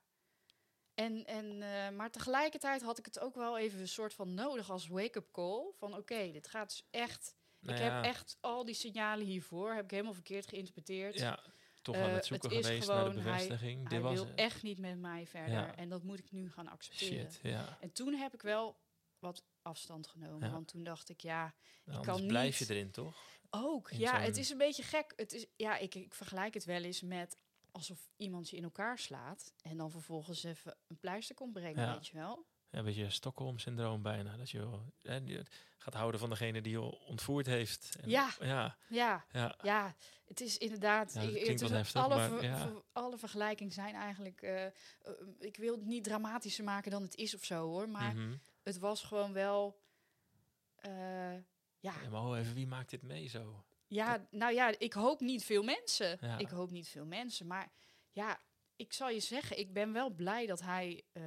En, 0.93 1.25
en, 1.25 1.61
eh, 1.61 1.89
maar 1.95 2.11
tegelijkertijd 2.11 2.81
had 2.81 2.97
ik 2.97 3.05
het 3.05 3.19
ook 3.19 3.35
wel 3.35 3.57
even 3.57 3.79
een 3.79 3.87
soort 3.87 4.13
van 4.13 4.33
nodig 4.33 4.69
als 4.69 4.87
wake-up 4.87 5.31
call. 5.31 5.71
Van 5.77 5.95
oké, 5.95 6.31
dit 6.31 6.47
gaat 6.47 6.69
dus 6.69 6.87
echt 6.91 7.35
nou 7.59 7.77
ik 7.77 7.83
ja, 7.83 7.95
heb 7.95 8.03
echt 8.03 8.37
al 8.39 8.65
die 8.65 8.75
signalen 8.75 9.25
hiervoor, 9.25 9.73
heb 9.73 9.83
ik 9.83 9.91
helemaal 9.91 10.13
verkeerd 10.13 10.47
geïnterpreteerd. 10.47 11.15
Ja, 11.15 11.39
toch 11.93 11.95
Eh, 11.95 12.01
aan 12.03 12.07
het 12.09 12.29
het 12.29 12.41
zoeken 12.41 12.59
is 12.59 12.65
geweest 12.65 12.87
naar 12.87 13.03
de 13.03 13.09
gewoon, 13.09 13.23
hij- 13.25 13.33
bevestiging. 13.33 13.89
Hij 13.89 14.01
was 14.01 14.13
wil 14.13 14.25
het. 14.25 14.35
echt 14.35 14.63
niet 14.63 14.79
met 14.79 14.99
mij 14.99 15.27
verder. 15.27 15.51
Ja. 15.51 15.75
En 15.75 15.89
dat 15.89 16.03
moet 16.03 16.19
ik 16.19 16.31
nu 16.31 16.51
gaan 16.51 16.67
accepteren. 16.67 17.31
Shit, 17.31 17.39
ja. 17.43 17.77
En 17.81 17.91
toen 17.91 18.13
heb 18.13 18.33
ik 18.33 18.41
wel 18.41 18.77
wat 19.19 19.43
afstand 19.61 20.07
genomen. 20.07 20.47
Ja. 20.47 20.53
Want 20.53 20.67
toen 20.67 20.83
dacht 20.83 21.09
ik, 21.09 21.21
ja, 21.21 21.53
Nou, 21.85 21.99
kan 22.03 22.09
anders 22.13 22.27
blijf 22.27 22.57
je 22.57 22.63
niet- 22.67 22.73
erin, 22.73 22.91
toch? 22.91 23.15
ook. 23.49 23.91
In 23.91 23.99
Ja, 23.99 24.19
het 24.19 24.37
is 24.37 24.49
een 24.49 24.57
beetje 24.57 24.83
gek. 24.83 25.13
Het 25.15 25.33
is, 25.33 25.45
ja, 25.55 25.77
ik, 25.77 25.95
ik 25.95 26.13
vergelijk 26.13 26.53
het 26.53 26.65
wel 26.65 26.83
eens 26.83 27.01
met 27.01 27.37
alsof 27.71 28.09
iemand 28.17 28.49
je 28.49 28.57
in 28.57 28.63
elkaar 28.63 28.99
slaat. 28.99 29.53
En 29.61 29.77
dan 29.77 29.91
vervolgens 29.91 30.43
even 30.43 30.77
een 30.87 30.99
pleister 30.99 31.35
komt 31.35 31.53
brengen, 31.53 31.93
weet 31.93 32.07
je 32.07 32.17
wel. 32.17 32.45
Een 32.69 32.83
beetje 32.83 33.09
Stockholm-syndroom 33.09 34.01
bijna. 34.01 34.37
Dat 34.37 34.49
je 34.49 34.79
hè, 35.01 35.15
je 35.15 35.43
gaat 35.77 35.93
houden 35.93 36.19
van 36.19 36.29
degene 36.29 36.61
die 36.61 36.71
je 36.71 36.81
ontvoerd 36.81 37.45
heeft. 37.45 37.95
En- 38.01 38.09
Ja. 38.09 38.29
Ja, 38.39 38.77
Ja, 38.89 39.25
ja. 39.31 39.55
ja, 39.63 39.95
het 40.25 40.41
is 40.41 40.57
inderdaad. 40.57 41.13
Ja, 41.13 41.19
dat 41.19 41.29
ik- 41.29 41.35
klinkt 41.41 41.47
het 41.61 41.61
is 41.61 41.69
wat 41.69 41.77
heftig, 41.77 42.01
alle, 42.03 42.15
maar 42.15 42.29
ver- 42.29 42.43
ja. 42.43 42.57
ver- 42.57 42.83
alle 42.91 43.17
vergelijkingen 43.17 43.73
zijn 43.73 43.95
eigenlijk. 43.95 44.41
eh, 44.41 44.65
eh, 44.65 44.71
ik 45.39 45.57
wil 45.57 45.75
het 45.75 45.85
niet 45.85 46.03
dramatischer 46.03 46.63
maken 46.63 46.91
dan 46.91 47.01
het 47.01 47.15
is 47.15 47.35
of 47.35 47.43
zo 47.43 47.65
hoor. 47.67 47.89
Maar 47.89 48.15
Mhm. 48.15 48.35
het 48.63 48.77
was 48.77 49.03
gewoon 49.03 49.33
wel. 49.33 49.79
eh, 50.77 51.33
ja, 51.79 51.93
Ja, 52.03 52.09
maar 52.09 52.39
even, 52.39 52.53
wie 52.53 52.67
maakt 52.67 52.89
dit 52.89 53.01
mee 53.01 53.27
zo? 53.27 53.63
ja, 53.87 54.27
nou 54.31 54.53
ja, 54.53 54.73
ik 54.79 54.93
hoop 54.93 55.19
niet 55.19 55.43
veel 55.43 55.63
mensen. 55.63 56.19
Ik 56.39 56.49
hoop 56.49 56.71
niet 56.71 56.87
veel 56.87 57.05
mensen. 57.05 57.47
Maar 57.47 57.71
ja, 58.11 58.39
ik 58.77 58.93
zal 58.93 59.09
je 59.09 59.19
zeggen, 59.19 59.57
ik 59.59 59.73
ben 59.73 59.93
wel 59.93 60.09
blij 60.09 60.45
dat 60.45 60.61
hij 60.61 61.03
eh, 61.11 61.23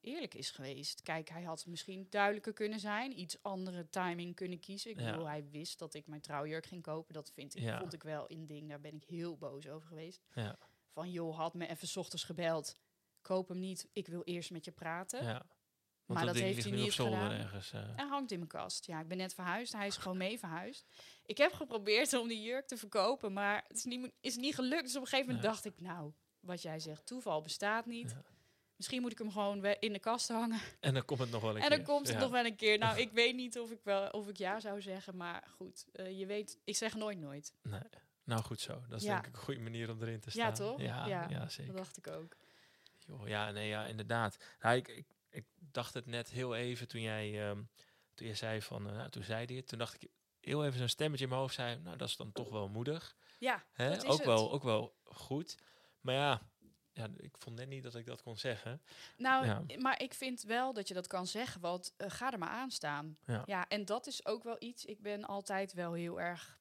eerlijk 0.00 0.34
is 0.34 0.50
geweest. 0.50 1.02
Kijk, 1.02 1.28
hij 1.28 1.42
had 1.42 1.66
misschien 1.66 2.06
duidelijker 2.10 2.52
kunnen 2.52 2.80
zijn, 2.80 3.18
iets 3.20 3.42
andere 3.42 3.88
timing 3.88 4.34
kunnen 4.34 4.60
kiezen. 4.60 4.90
Ik 4.90 5.00
Ja. 5.00 5.10
bedoel, 5.10 5.28
hij 5.28 5.48
wist 5.50 5.78
dat 5.78 5.94
ik 5.94 6.06
mijn 6.06 6.20
trouwjurk 6.20 6.66
ging 6.66 6.82
kopen. 6.82 7.14
Dat 7.14 7.30
vind 7.34 7.54
ik, 7.56 7.62
Ja. 7.62 7.78
vond 7.78 7.92
ik 7.92 8.02
wel 8.02 8.26
in 8.26 8.46
ding. 8.46 8.68
Daar 8.68 8.80
ben 8.80 8.94
ik 8.94 9.04
heel 9.04 9.36
boos 9.36 9.68
over 9.68 9.88
geweest. 9.88 10.22
Ja. 10.34 10.58
Van, 10.92 11.10
joh, 11.10 11.36
had 11.36 11.54
me 11.54 11.66
even 11.68 11.88
's 11.88 11.96
ochtends 11.96 12.24
gebeld. 12.24 12.76
Koop 13.20 13.48
hem 13.48 13.58
niet, 13.58 13.88
ik 13.92 14.06
wil 14.06 14.22
eerst 14.22 14.50
met 14.50 14.64
je 14.64 14.72
praten. 14.72 15.24
Ja. 15.24 15.46
Want 16.06 16.18
Maar 16.24 16.34
dat 16.34 16.42
heeft 16.42 16.64
hij 16.64 16.72
niet 16.72 16.92
gedaan. 16.92 17.30
ergens. 17.30 17.72
eh. 17.72 17.96
Hij 17.96 18.06
hangt 18.06 18.30
in 18.30 18.36
mijn 18.38 18.50
kast. 18.50 18.86
Ja, 18.86 19.00
ik 19.00 19.08
ben 19.08 19.16
net 19.16 19.34
verhuisd. 19.34 19.72
Hij 19.72 19.86
is 19.86 19.96
gewoon 19.96 20.16
mee 20.16 20.38
verhuisd. 20.38 20.86
Ik 21.24 21.38
heb 21.38 21.52
geprobeerd 21.52 22.12
om 22.14 22.28
die 22.28 22.42
jurk 22.42 22.66
te 22.66 22.76
verkopen, 22.76 23.32
maar 23.32 23.64
het 23.68 23.76
is 23.76 23.84
niet, 23.84 24.12
is 24.20 24.36
niet 24.36 24.54
gelukt. 24.54 24.82
Dus 24.82 24.96
op 24.96 25.02
een 25.02 25.08
gegeven 25.08 25.26
moment 25.34 25.44
dacht 25.52 25.64
ik, 25.64 25.80
nou, 25.80 26.12
wat 26.42 26.62
jij 26.62 26.80
zegt, 26.80 27.06
toeval 27.06 27.42
bestaat 27.42 27.86
niet. 27.86 28.10
Ja. 28.10 28.22
Misschien 28.76 29.00
moet 29.02 29.12
ik 29.12 29.18
hem 29.18 29.30
gewoon 29.30 29.64
in 29.64 29.92
de 29.92 29.98
kast 29.98 30.28
hangen. 30.28 30.60
En 30.80 30.94
dan 30.94 31.04
komt 31.04 31.20
het 31.20 31.30
nog 31.30 31.40
wel 31.40 31.50
een 31.50 31.56
En 31.56 31.68
keer. 31.68 31.76
dan 31.76 31.86
komt 31.86 32.06
het 32.06 32.16
Ja. 32.16 32.22
nog 32.22 32.30
wel 32.30 32.44
een 32.44 32.56
keer. 32.56 32.78
Nou, 32.78 32.98
ik 33.06 33.12
weet 33.12 33.34
niet 33.34 33.58
of 33.58 33.70
ik, 33.70 33.80
wel, 33.82 34.08
of 34.08 34.28
ik 34.28 34.36
ja 34.36 34.60
zou 34.60 34.80
zeggen, 34.82 35.16
maar 35.16 35.44
goed. 35.56 35.84
eh, 35.92 36.18
je 36.18 36.26
weet, 36.26 36.58
ik 36.64 36.76
zeg 36.76 36.94
nooit 36.94 37.18
nooit. 37.18 37.54
Nee. 37.62 37.80
Nou, 38.24 38.42
goed 38.42 38.60
zo. 38.60 38.82
Dat 38.88 38.98
is 39.00 39.06
Ja. 39.06 39.12
denk 39.14 39.26
ik 39.26 39.32
een 39.36 39.42
goede 39.42 39.60
manier 39.60 39.90
om 39.90 40.02
erin 40.02 40.20
te 40.20 40.30
staan. 40.30 40.46
Ja, 40.46 40.52
toch? 40.52 40.80
Ja, 40.80 41.06
Ja, 41.06 41.26
ja, 41.28 41.38
Dat 41.38 41.52
zeker. 41.52 41.74
dacht 41.74 41.96
ik 41.96 42.06
ook. 42.06 42.36
Joh, 43.06 43.28
ja, 43.28 43.50
nee, 43.50 43.68
ja, 43.68 43.86
inderdaad. 43.86 44.36
Nou, 44.60 44.76
ik, 44.76 44.88
ik, 44.88 45.06
ik 45.30 45.44
dacht 45.56 45.94
het 45.94 46.06
net 46.06 46.30
heel 46.30 46.54
even 46.54 46.88
toen 46.88 47.00
jij, 47.00 47.48
ehm, 47.48 47.62
toen 48.14 48.26
jij 48.26 48.36
zei 48.36 48.62
van, 48.62 48.88
eh, 48.88 48.96
nou, 48.96 49.10
toen 49.10 49.22
zei 49.22 49.56
het. 49.56 49.68
Toen 49.68 49.78
dacht 49.78 49.94
ik 50.02 50.08
heel 50.40 50.64
even 50.64 50.78
zo'n 50.78 50.88
stemmetje 50.88 51.24
in 51.24 51.30
mijn 51.30 51.40
hoofd 51.42 51.54
zei, 51.54 51.78
nou, 51.78 51.96
dat 51.96 52.08
is 52.08 52.16
dan 52.16 52.32
toch 52.32 52.48
wel 52.48 52.68
moedig. 52.68 53.16
Ja, 53.38 53.64
Hè? 53.72 53.88
dat 53.88 54.02
is 54.02 54.08
Ook, 54.10 54.16
het. 54.16 54.26
wel, 54.26 54.52
ook 54.52 54.62
wel 54.62 54.94
goed. 55.04 55.56
Maar 56.02 56.14
ja, 56.14 56.42
ja, 56.92 57.08
ik 57.16 57.34
vond 57.38 57.56
net 57.56 57.68
niet 57.68 57.82
dat 57.82 57.94
ik 57.94 58.06
dat 58.06 58.22
kon 58.22 58.36
zeggen. 58.38 58.82
Nou, 59.16 59.46
Ja. 59.46 59.62
maar 59.78 60.00
ik 60.02 60.14
vind 60.14 60.42
wel 60.42 60.72
dat 60.72 60.88
je 60.88 60.94
dat 60.94 61.06
kan 61.06 61.26
zeggen, 61.26 61.60
want 61.60 61.94
eh, 61.96 62.10
ga 62.10 62.32
er 62.32 62.38
maar 62.38 62.48
aan 62.48 62.70
staan. 62.70 63.18
Ja. 63.46 63.68
en 63.68 63.84
dat 63.84 64.06
is 64.06 64.26
ook 64.26 64.42
wel 64.44 64.56
iets. 64.58 64.84
Ik 64.84 65.00
ben 65.02 65.24
altijd 65.24 65.72
wel 65.72 65.92
heel 65.92 66.20
erg 66.20 66.60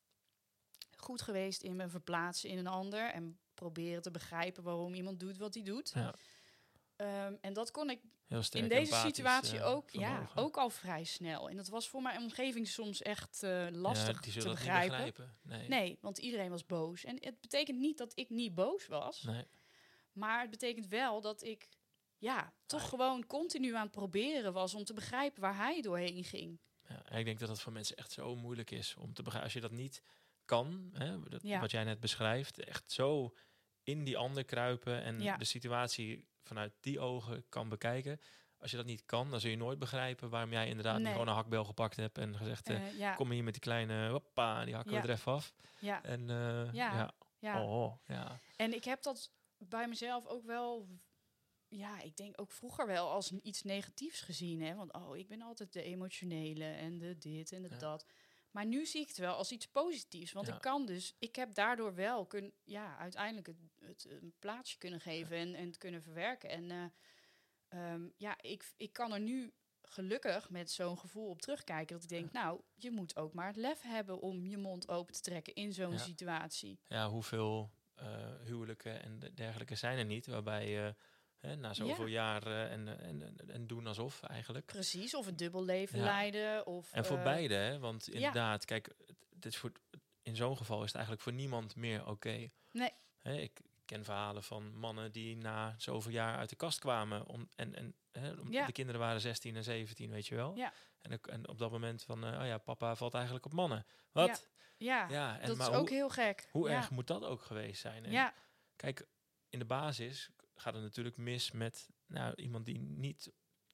goed 0.98 1.22
geweest 1.22 1.62
in 1.62 1.76
me 1.76 1.90
verplaatsen 1.90 2.50
in 2.50 2.58
een 2.58 2.68
ander 2.68 3.12
en 3.12 3.40
proberen 3.54 4.02
te 4.02 4.12
begrijpen 4.12 4.64
waarom 4.64 4.94
iemand 4.94 5.20
doet 5.20 5.38
wat 5.38 5.54
hij 5.54 5.64
doet. 5.64 5.92
Ja. 5.96 6.14
Ehm, 7.02 7.36
en 7.42 7.54
dat 7.54 7.72
kon 7.72 7.90
ik 7.90 8.02
in 8.52 8.68
deze 8.68 8.94
situatie 8.96 9.60
eh, 9.60 9.68
ook, 9.68 9.90
ja, 9.90 10.30
ook 10.36 10.58
al 10.58 10.70
vrij 10.70 11.04
snel. 11.04 11.50
En 11.50 11.56
dat 11.56 11.68
was 11.68 11.90
voor 11.90 12.02
mijn 12.02 12.22
omgeving 12.22 12.68
soms 12.68 13.02
echt 13.02 13.44
eh, 13.44 13.68
lastig 13.72 14.20
te 14.20 14.50
begrijpen. 14.50 15.36
Nee. 15.42 15.68
Nee, 15.68 15.98
want 16.02 16.18
iedereen 16.18 16.50
was 16.50 16.66
boos. 16.66 17.04
En 17.04 17.18
het 17.20 17.42
betekent 17.42 17.80
niet 17.80 17.98
dat 17.98 18.12
ik 18.16 18.30
niet 18.30 18.56
boos 18.56 18.88
was. 18.88 19.24
Nee. 19.24 19.46
Maar 20.12 20.42
het 20.42 20.50
betekent 20.50 20.88
wel 20.88 21.22
dat 21.22 21.44
ik 21.44 21.70
ja, 22.18 22.54
toch 22.66 22.80
Nee. 22.80 22.90
gewoon 22.90 23.26
continu 23.26 23.76
aan 23.76 23.84
het 23.84 23.92
proberen 23.92 24.54
was 24.54 24.74
om 24.74 24.84
te 24.84 24.94
begrijpen 24.94 25.42
waar 25.42 25.56
hij 25.56 25.82
doorheen 25.82 26.24
ging. 26.24 26.60
Ja, 26.88 27.06
en 27.06 27.20
ik 27.20 27.26
denk 27.26 27.40
dat 27.40 27.48
dat 27.48 27.62
voor 27.62 27.74
mensen 27.74 27.96
echt 27.96 28.12
zo 28.12 28.36
moeilijk 28.36 28.72
is 28.72 28.96
om 28.96 29.14
te 29.14 29.24
begrijpen. 29.24 29.52
Als 29.52 29.62
je 29.62 29.68
dat 29.68 29.78
niet 29.78 30.04
kan, 30.46 30.90
hè, 30.94 31.30
dat, 31.30 31.42
wat 31.44 31.72
jij 31.72 31.84
net 31.84 32.00
beschrijft, 32.00 32.60
echt 32.60 32.92
zo 32.92 33.34
in 33.84 34.04
die 34.04 34.18
ander 34.18 34.46
kruipen 34.46 35.04
en 35.04 35.38
de 35.38 35.46
situatie 35.46 36.30
vanuit 36.44 36.74
die 36.80 37.00
ogen 37.00 37.46
kan 37.50 37.70
bekijken. 37.70 38.20
Als 38.58 38.72
je 38.72 38.78
dat 38.78 38.86
niet 38.86 39.06
kan, 39.06 39.30
dan 39.30 39.40
zul 39.40 39.50
je 39.50 39.58
nooit 39.58 39.80
begrijpen 39.80 40.30
waarom 40.30 40.52
jij 40.52 40.68
inderdaad 40.68 41.00
Nee. 41.00 41.12
gewoon 41.12 41.28
een 41.28 41.34
hakbel 41.34 41.64
gepakt 41.66 41.96
hebt 41.96 42.18
en 42.18 42.38
gezegd, 42.38 42.70
eh, 42.70 42.76
Eh, 42.88 42.98
ja, 42.98 43.14
kom 43.16 43.32
hier 43.32 43.44
met 43.44 43.54
die 43.54 43.62
kleine, 43.62 44.10
hoppa, 44.10 44.66
die 44.66 44.76
hakken 44.76 44.94
Ja. 44.94 45.02
we 45.02 45.08
er 45.08 45.14
even 45.14 45.32
af. 45.32 45.54
ja, 45.80 46.04
En 46.04 46.30
eh, 46.30 46.74
Ja. 46.74 46.94
ja, 46.96 47.12
ja. 47.40 47.64
Oh, 47.64 47.96
ja. 48.06 48.40
En 48.56 48.74
ik 48.74 48.84
heb 48.84 49.02
dat 49.02 49.32
bij 49.58 49.88
mezelf 49.88 50.28
ook 50.28 50.46
wel, 50.46 50.88
ja, 51.68 52.02
ik 52.02 52.16
denk 52.18 52.42
ook 52.42 52.52
vroeger 52.52 52.88
wel 52.88 53.10
als 53.10 53.32
iets 53.32 53.62
negatiefs 53.62 54.22
gezien. 54.22 54.62
Hè? 54.62 54.76
Want 54.76 54.94
oh, 54.94 55.18
ik 55.18 55.28
ben 55.28 55.42
altijd 55.42 55.74
de 55.74 55.82
emotionele 55.84 56.66
en 56.66 56.98
de 56.98 57.18
dit 57.18 57.52
en 57.52 57.62
de 57.62 57.78
dat. 57.78 58.06
Maar 58.52 58.66
nu 58.66 58.86
zie 58.86 59.02
ik 59.02 59.08
het 59.08 59.18
wel 59.18 59.36
als 59.36 59.52
iets 59.52 59.68
positiefs. 59.68 60.32
Want 60.32 60.48
Ja. 60.48 60.56
ik 60.56 60.62
kan 60.62 60.86
dus, 60.86 61.16
ik 61.20 61.36
heb 61.36 61.54
daardoor 61.54 61.96
wel 61.96 62.26
kun, 62.26 62.54
ja, 62.64 62.98
uiteindelijk 62.98 63.48
het, 63.48 63.58
het 63.80 64.06
een 64.10 64.34
plaatsje 64.40 64.78
kunnen 64.78 65.00
geven 65.02 65.38
en, 65.38 65.56
en 65.56 65.66
het 65.68 65.78
kunnen 65.78 66.02
verwerken. 66.02 66.50
En 66.50 66.72
eh, 66.72 66.86
ehm, 67.68 68.08
ja, 68.18 68.42
ik, 68.42 68.74
ik 68.78 68.94
kan 68.94 69.14
er 69.14 69.20
nu 69.20 69.54
gelukkig 69.82 70.50
met 70.50 70.72
zo'n 70.72 70.98
gevoel 70.98 71.30
op 71.30 71.42
terugkijken. 71.42 71.96
Dat 71.96 72.04
ik 72.04 72.10
denk, 72.10 72.32
nou, 72.32 72.62
je 72.76 72.92
moet 72.92 73.16
ook 73.16 73.34
maar 73.34 73.48
het 73.48 73.56
lef 73.56 73.82
hebben 73.82 74.20
om 74.22 74.46
je 74.46 74.58
mond 74.58 74.88
open 74.90 75.14
te 75.14 75.22
trekken 75.22 75.54
in 75.54 75.74
zo'n 75.74 75.92
Ja. 75.92 75.98
situatie. 75.98 76.80
ja, 76.88 77.10
hoeveel 77.10 77.72
eh, 77.96 78.36
huwelijken 78.44 79.02
en 79.04 79.20
de- 79.20 79.34
dergelijke 79.34 79.76
zijn 79.76 79.98
er 79.98 80.06
niet, 80.06 80.26
waarbij 80.28 80.70
je 80.70 80.96
hè, 81.42 81.56
na 81.56 81.74
zoveel 81.74 82.06
jaar 82.06 82.48
eh, 82.48 82.72
en, 82.72 83.00
en, 83.00 83.22
en, 83.22 83.50
en 83.50 83.68
doen 83.68 83.88
alsof 83.88 84.24
eigenlijk. 84.24 84.66
Precies, 84.66 85.16
of 85.16 85.28
een 85.28 85.36
dubbel 85.36 85.64
leven 85.66 85.98
Ja. 86.00 86.04
leiden. 86.06 86.66
Of, 86.66 86.94
En 86.94 87.06
voor 87.06 87.18
eh, 87.18 87.24
beide, 87.24 87.54
hè? 87.56 87.80
want 87.80 88.10
inderdaad, 88.10 88.66
kijk, 88.66 88.86
het, 89.08 89.16
het 89.36 89.46
is 89.46 89.58
voor, 89.58 89.72
in 90.22 90.36
zo'n 90.36 90.58
geval 90.58 90.78
is 90.80 90.86
het 90.86 90.94
eigenlijk 90.96 91.24
voor 91.24 91.34
niemand 91.34 91.76
meer 91.76 92.08
oké. 92.08 92.50
Nee. 92.72 92.92
Hè, 93.18 93.34
ik 93.38 93.60
ken 93.86 94.04
verhalen 94.04 94.44
van 94.44 94.76
mannen 94.78 95.12
die 95.12 95.38
na 95.38 95.76
zoveel 95.78 96.12
jaar 96.12 96.38
uit 96.38 96.50
de 96.50 96.56
kast 96.56 96.80
kwamen. 96.80 97.26
Om, 97.26 97.50
en 97.56 97.76
en 97.76 97.96
hè, 98.12 98.32
om, 98.32 98.52
Ja. 98.52 98.66
de 98.66 98.72
kinderen 98.72 99.02
waren 99.02 99.22
16 99.22 99.56
en 99.56 99.64
17, 99.64 100.10
weet 100.10 100.28
je 100.28 100.36
wel. 100.36 100.56
Ja. 100.56 100.74
En, 101.02 101.22
en 101.22 101.48
op 101.48 101.58
dat 101.58 101.72
moment 101.72 102.04
van, 102.04 102.26
eh, 102.26 102.40
oh 102.40 102.46
ja, 102.46 102.58
papa 102.58 102.96
valt 102.96 103.14
eigenlijk 103.14 103.46
op 103.46 103.54
mannen. 103.54 103.86
Wat? 104.12 104.50
Ja, 104.78 105.08
Ja, 105.10 105.40
en 105.40 105.48
dat 105.48 105.58
maar 105.58 105.70
is 105.70 105.76
ook 105.76 105.88
hoe, 105.88 105.98
heel 105.98 106.10
gek. 106.10 106.48
hoe 106.52 106.70
ja. 106.70 106.76
erg 106.76 106.90
moet 106.90 107.08
dat 107.08 107.24
ook 107.24 107.42
geweest 107.42 107.82
zijn? 107.82 108.06
En 108.06 108.12
Ja, 108.12 108.34
Kijk, 108.76 109.08
in 109.50 109.60
de 109.60 109.66
basis 109.66 110.30
gaat 110.62 110.74
het 110.74 110.84
natuurlijk 110.84 111.18
mis 111.18 111.52
met 111.52 111.90
nou, 112.06 112.36
iemand 112.36 112.66
die 112.66 112.80
niet 112.80 113.32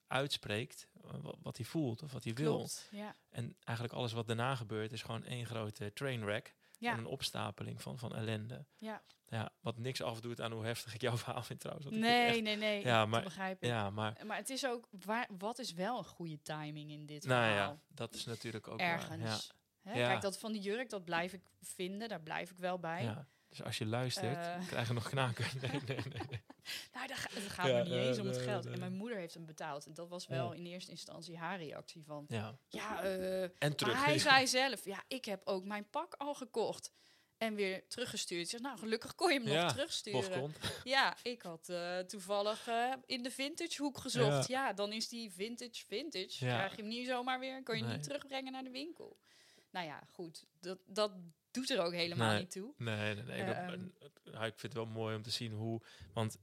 uitspreekt 0.07 0.87
eh, 1.03 1.11
wat, 1.21 1.37
wat 1.41 1.57
hij 1.57 1.65
voelt 1.65 2.03
of 2.03 2.11
wat 2.11 2.23
hij 2.23 2.33
wil. 2.33 2.69
Ja. 2.91 3.15
En 3.29 3.55
eigenlijk 3.63 3.97
alles 3.97 4.11
wat 4.13 4.27
daarna 4.27 4.55
gebeurt 4.55 4.91
is 4.91 5.01
gewoon 5.01 5.23
één 5.23 5.45
grote 5.45 5.93
trainwreck. 5.93 6.55
Ja. 6.79 6.91
En 6.91 6.97
een 6.97 7.05
opstapeling 7.05 7.81
van, 7.81 7.99
van 7.99 8.15
ellende. 8.15 8.65
Ja. 8.77 9.01
Ja, 9.29 9.51
wat 9.59 9.77
niks 9.77 10.01
afdoet 10.01 10.41
aan 10.41 10.51
hoe 10.51 10.65
heftig 10.65 10.93
ik 10.93 11.01
jouw 11.01 11.17
verhaal 11.17 11.43
vind 11.43 11.59
trouwens. 11.59 11.89
Nee, 11.89 12.25
echt- 12.27 12.41
nee, 12.41 12.55
nee. 12.55 12.83
Ja, 12.83 13.05
maar- 13.05 13.23
begrijp 13.23 13.63
ik. 13.63 13.69
Ja, 13.69 13.89
maar 13.89 14.25
Maar 14.25 14.37
het 14.37 14.49
is 14.49 14.65
ook, 14.65 14.87
waar, 15.05 15.27
wat 15.37 15.59
is 15.59 15.73
wel 15.73 15.97
een 15.97 16.03
goede 16.05 16.41
timing 16.41 16.91
in 16.91 17.05
dit 17.05 17.25
nou 17.25 17.43
verhaal? 17.45 17.71
ja, 17.71 17.79
dat 17.87 18.13
is 18.15 18.25
natuurlijk 18.25 18.67
ook 18.67 18.79
waar. 18.79 18.87
Ergens. 18.93 19.51
Hè? 19.81 19.93
Ja. 19.99 20.07
Kijk, 20.07 20.21
dat 20.21 20.39
van 20.39 20.51
die 20.51 20.61
jurk, 20.61 20.89
dat 20.89 21.05
blijf 21.05 21.33
ik 21.33 21.41
vinden. 21.61 22.09
Daar 22.09 22.21
blijf 22.21 22.51
ik 22.51 22.57
wel 22.57 22.79
bij. 22.79 23.03
Dus 23.49 23.63
als 23.63 23.77
je 23.77 23.85
luistert, 23.85 24.37
Eh. 24.45 24.67
krijg 24.67 24.87
je 24.87 24.93
nog 24.93 25.09
knaken. 25.09 25.45
Nee, 25.61 25.71
nee, 25.71 25.97
nee. 26.09 26.41
Nou, 26.93 27.07
het 27.09 27.51
gaat 27.51 27.67
Ja, 27.67 27.73
me 27.77 27.83
niet 27.83 27.91
eens 27.93 28.17
eh, 28.17 28.23
om 28.23 28.29
het 28.29 28.37
geld. 28.37 28.65
En 28.65 28.79
mijn 28.79 28.93
moeder 28.93 29.17
heeft 29.17 29.33
hem 29.33 29.45
betaald. 29.45 29.85
En 29.85 29.93
dat 29.93 30.09
was 30.09 30.27
wel 30.27 30.53
in 30.53 30.65
eerste 30.65 30.91
instantie 30.91 31.37
haar 31.37 31.57
reactie 31.57 32.03
van... 32.05 32.25
Ja, 32.27 32.57
Ja, 32.67 33.03
eh, 33.03 33.43
en 33.43 33.75
terug. 33.75 33.93
Maar 33.93 34.05
hij 34.05 34.17
zei 34.17 34.47
zelf, 34.47 34.85
ja, 34.85 35.03
ik 35.07 35.25
heb 35.25 35.41
ook 35.45 35.65
mijn 35.65 35.89
pak 35.89 36.13
al 36.13 36.33
gekocht. 36.33 36.91
En 37.37 37.55
weer 37.55 37.87
teruggestuurd. 37.87 38.47
Zeg, 38.47 38.59
nou, 38.59 38.77
gelukkig 38.77 39.15
kon 39.15 39.33
je 39.33 39.39
hem 39.39 39.47
Ja, 39.47 39.63
nog 39.63 39.71
terugsturen. 39.71 40.53
Ja, 40.83 41.15
ik 41.23 41.41
had 41.41 41.71
toevallig 42.07 42.67
in 43.05 43.23
de 43.23 43.31
vintage 43.31 43.81
hoek 43.81 43.97
gezocht. 43.97 44.47
Ja. 44.47 44.73
dan 44.73 44.91
is 44.93 45.07
die 45.07 45.31
vintage 45.31 45.85
vintage. 45.85 46.45
Ja. 46.45 46.55
Krijg 46.55 46.75
je 46.75 46.81
hem 46.81 46.87
niet 46.91 47.07
zomaar 47.07 47.39
weer. 47.39 47.63
Kan 47.63 47.77
je 47.77 47.83
Nee. 47.83 47.93
niet 47.95 48.03
terugbrengen 48.03 48.51
naar 48.51 48.63
de 48.63 48.69
winkel. 48.71 49.17
Nou 49.71 49.85
ja, 49.85 50.03
goed. 50.11 50.45
Dat, 50.59 50.77
dat 50.85 51.11
doet 51.59 51.69
er 51.69 51.81
ook 51.85 51.93
helemaal 51.93 52.29
Nee. 52.31 52.39
niet 52.39 52.51
toe. 52.51 52.73
Nee, 52.77 53.15
nee, 53.15 53.23
nee. 53.23 53.45
dat- 53.45 53.55
Ehm. 53.55 53.79
nou, 54.23 54.45
ik 54.45 54.59
vind 54.59 54.61
het 54.61 54.73
wel 54.73 54.85
mooi 54.85 55.15
om 55.15 55.21
te 55.21 55.29
zien 55.29 55.51
hoe... 55.51 55.81
Want 56.13 56.37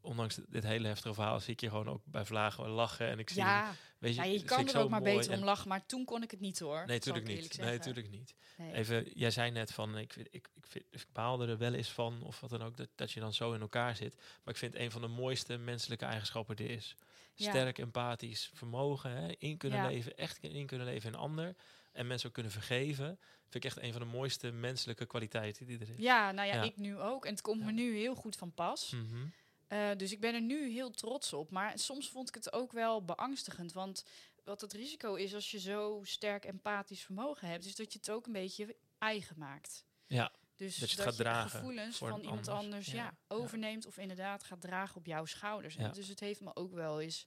ondanks 0.00 0.38
dit 0.48 0.62
hele 0.64 0.86
heftige 0.88 1.14
verhaal 1.14 1.40
zie 1.40 1.52
ik 1.52 1.60
je 1.60 1.68
gewoon 1.68 1.88
ook 1.88 2.02
bij 2.04 2.24
Vlagen 2.24 2.68
lachen. 2.68 3.06
En 3.08 3.18
ik 3.18 3.30
zie... 3.30 3.42
Ja, 3.42 3.74
weet 3.98 4.14
je, 4.14 4.20
ja, 4.20 4.26
je 4.26 4.44
kan 4.44 4.68
er 4.68 4.78
ook 4.78 4.90
maar 4.90 5.02
beter 5.02 5.32
om 5.32 5.44
lachen. 5.44 5.68
Maar 5.68 5.86
toen 5.86 6.04
kon 6.04 6.22
ik 6.22 6.30
het 6.30 6.40
niet 6.40 6.58
hoor. 6.58 6.76
Nee, 6.86 6.96
natuurlijk 6.98 7.26
niet. 7.26 7.58
Nee, 7.58 7.76
natuurlijk 7.78 8.10
niet. 8.10 8.34
Nee. 8.56 8.72
Even, 8.72 9.10
jij 9.14 9.30
zei 9.30 9.50
net 9.50 9.72
van, 9.72 9.98
ik, 9.98 10.12
vind- 10.12 10.28
ik, 10.30 10.48
ik, 10.54 10.66
vind, 10.66 10.84
ik 10.90 11.06
baalde 11.12 11.46
er 11.46 11.58
wel 11.58 11.72
eens 11.74 11.90
van, 11.92 12.22
of 12.22 12.40
wat 12.40 12.50
dan 12.50 12.62
ook, 12.62 12.76
dat, 12.76 12.88
dat 12.94 13.12
je 13.12 13.20
dan 13.20 13.32
zo 13.32 13.52
in 13.52 13.60
elkaar 13.60 13.96
zit. 13.96 14.14
Maar 14.16 14.54
ik 14.54 14.60
vind 14.60 14.74
een 14.74 14.90
van 14.90 15.00
de 15.00 15.08
mooiste 15.08 15.56
menselijke 15.56 16.04
eigenschappen 16.04 16.56
die 16.56 16.68
er 16.68 16.74
is. 16.74 16.96
Ja. 17.34 17.48
Sterk 17.50 17.78
empathisch 17.78 18.50
vermogen, 18.54 19.10
hè, 19.10 19.32
in 19.38 19.56
kunnen 19.56 19.78
Ja. 19.78 19.86
leven, 19.88 20.16
echt 20.16 20.38
in 20.38 20.66
kunnen 20.66 20.86
leven 20.86 21.08
in 21.08 21.14
een 21.14 21.20
ander. 21.20 21.54
En 21.96 22.06
mensen 22.06 22.28
ook 22.28 22.34
kunnen 22.34 22.52
vergeven. 22.52 23.18
Vind 23.42 23.54
ik 23.54 23.64
echt 23.64 23.78
een 23.82 23.92
van 23.92 24.00
de 24.00 24.06
mooiste 24.06 24.50
menselijke 24.50 25.06
kwaliteiten 25.06 25.66
die 25.66 25.78
er 25.78 25.90
is. 25.90 25.98
Ja, 25.98 26.32
nou 26.32 26.48
ja, 26.48 26.54
Ja. 26.54 26.62
ik 26.62 26.76
nu 26.76 26.98
ook. 26.98 27.24
En 27.24 27.30
het 27.32 27.40
komt 27.40 27.64
me 27.64 27.72
nu 27.72 27.96
heel 27.96 28.14
goed 28.14 28.36
van 28.36 28.52
pas. 28.54 28.90
Mhm. 28.90 29.26
Eh, 29.66 29.90
dus 29.96 30.12
ik 30.12 30.20
ben 30.20 30.34
er 30.34 30.40
nu 30.40 30.70
heel 30.70 30.90
trots 30.90 31.32
op. 31.32 31.50
Maar 31.50 31.78
soms 31.78 32.08
vond 32.08 32.28
ik 32.28 32.34
het 32.34 32.52
ook 32.52 32.72
wel 32.72 33.04
beangstigend. 33.04 33.72
Want 33.72 34.04
wat 34.44 34.60
het 34.60 34.72
risico 34.72 35.14
is 35.14 35.34
als 35.34 35.50
je 35.50 35.58
zo 35.60 36.00
sterk 36.04 36.44
empathisch 36.44 37.02
vermogen 37.02 37.48
hebt, 37.48 37.64
is 37.64 37.74
dat 37.76 37.92
je 37.92 37.98
het 37.98 38.10
ook 38.10 38.26
een 38.26 38.32
beetje 38.32 38.76
eigen 38.98 39.38
maakt. 39.38 39.84
Ja, 40.06 40.32
Dus 40.56 40.76
dat 40.78 40.90
je 40.90 40.96
het 40.96 41.04
gaat 41.04 41.16
dragen 41.16 41.50
gevoelens 41.50 41.96
van 41.96 42.20
iemand 42.20 42.48
ander. 42.48 42.64
anders 42.64 42.86
Ja, 42.92 43.16
overneemt 43.28 43.86
of 43.86 43.96
inderdaad 43.98 44.42
gaat 44.42 44.60
dragen 44.60 44.96
op 44.96 45.06
jouw 45.06 45.24
schouders. 45.24 45.76
En. 45.76 45.92
Dus 45.92 46.08
het 46.08 46.20
heeft 46.20 46.40
me 46.40 46.56
ook 46.56 46.72
wel 46.72 47.00
eens 47.00 47.26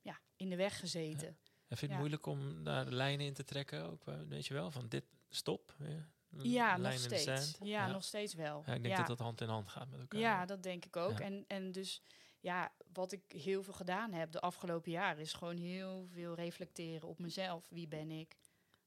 ja, 0.00 0.20
in 0.36 0.48
de 0.48 0.56
weg 0.56 0.78
gezeten. 0.80 1.38
Vind 1.78 1.80
je 1.80 1.86
het 1.86 1.94
Ja. 1.94 1.98
moeilijk 1.98 2.26
om 2.26 2.64
daar 2.64 2.86
lijnen 2.86 3.26
in 3.26 3.34
te 3.34 3.44
trekken? 3.44 3.84
Ook, 3.90 4.04
weet 4.28 4.46
je 4.46 4.54
wel, 4.54 4.70
van 4.70 4.88
dit 4.88 5.04
stop. 5.28 5.74
Ja. 5.78 6.08
Ja, 6.42 6.76
nog 6.76 6.92
steeds. 6.92 7.22
sand? 7.24 7.58
Ja, 7.62 7.86
nog 7.90 8.04
steeds 8.04 8.34
wel. 8.34 8.62
Ja, 8.66 8.74
ik 8.74 8.82
denk 8.82 8.94
ja. 8.94 8.98
dat 9.00 9.06
dat 9.06 9.18
hand 9.18 9.40
in 9.40 9.48
hand 9.48 9.68
gaat 9.68 9.90
met 9.90 10.00
elkaar. 10.00 10.20
Ja, 10.20 10.46
dat 10.46 10.62
denk 10.62 10.84
ik 10.84 10.96
ook. 10.96 11.18
Ja. 11.18 11.24
En, 11.24 11.44
en 11.48 11.72
dus, 11.72 12.02
ja, 12.40 12.72
wat 12.92 13.12
ik 13.12 13.22
heel 13.32 13.62
veel 13.62 13.72
gedaan 13.72 14.12
heb 14.12 14.32
de 14.32 14.40
afgelopen 14.40 14.90
jaren 14.90 15.20
is 15.22 15.32
gewoon 15.32 15.56
heel 15.56 16.06
veel 16.12 16.34
reflecteren 16.34 17.08
op 17.08 17.18
mezelf. 17.18 17.68
Wie 17.68 17.88
ben 17.88 18.10
ik? 18.10 18.36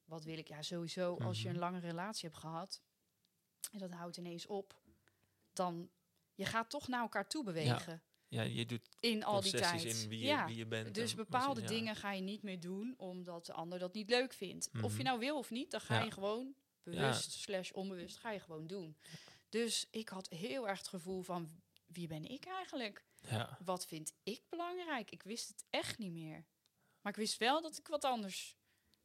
Wat 0.05 0.23
wil 0.23 0.37
ik? 0.37 0.47
Ja, 0.47 0.61
sowieso 0.61 1.15
als 1.17 1.37
je 1.37 1.43
Mhm. 1.45 1.53
een 1.53 1.59
lange 1.61 1.79
relatie 1.79 2.29
hebt 2.29 2.41
gehad 2.41 2.81
en 3.71 3.79
dat 3.79 3.91
houdt 3.91 4.17
ineens 4.17 4.45
op, 4.47 4.81
dan 5.53 5.89
je 6.35 6.45
gaat 6.45 6.69
toch 6.69 6.87
naar 6.87 7.01
elkaar 7.01 7.27
toe 7.27 7.43
bewegen 7.43 8.01
Ja, 8.27 8.41
je 8.41 8.65
doet 8.65 8.89
in 8.99 9.23
al 9.23 9.41
die 9.41 9.51
tijd. 9.51 9.83
in 9.83 10.09
wie 10.09 10.19
je, 10.19 10.25
ja. 10.25 10.45
wie 10.47 10.55
je 10.55 10.65
bent. 10.65 10.95
Dus 10.95 11.09
je- 11.09 11.15
bepaalde 11.15 11.61
ja. 11.61 11.67
dingen 11.67 11.95
ga 11.95 12.11
je 12.11 12.21
niet 12.21 12.41
meer 12.43 12.59
doen 12.59 12.93
omdat 12.97 13.45
de 13.45 13.53
ander 13.53 13.79
dat 13.79 13.93
niet 13.93 14.09
leuk 14.09 14.33
vindt. 14.33 14.69
Of 14.73 14.89
Mhm. 14.89 14.97
je 14.97 15.03
nou 15.03 15.19
wil 15.19 15.37
of 15.37 15.49
niet, 15.49 15.71
dan 15.71 15.81
ga 15.81 15.97
Ja. 15.97 16.03
je 16.03 16.11
gewoon 16.11 16.53
bewust 16.83 17.31
slash 17.31 17.71
onbewust 17.71 18.17
ga 18.17 18.31
je 18.31 18.39
gewoon 18.39 18.67
doen. 18.67 18.97
Dus 19.49 19.87
ik 19.91 20.09
had 20.09 20.29
heel 20.29 20.67
erg 20.67 20.77
het 20.77 20.87
gevoel 20.87 21.21
van 21.21 21.49
wie 21.85 22.07
ben 22.07 22.25
ik 22.25 22.45
eigenlijk? 22.45 23.03
Ja, 23.29 23.57
Wat 23.65 23.85
vind 23.85 24.13
ik 24.23 24.41
belangrijk? 24.49 25.11
Ik 25.11 25.23
wist 25.23 25.47
het 25.47 25.63
echt 25.69 25.97
niet 25.97 26.11
meer. 26.11 26.45
Maar 27.01 27.11
ik 27.11 27.17
wist 27.19 27.37
wel 27.37 27.61
dat 27.61 27.77
ik 27.77 27.87
wat 27.87 28.03
anders 28.03 28.55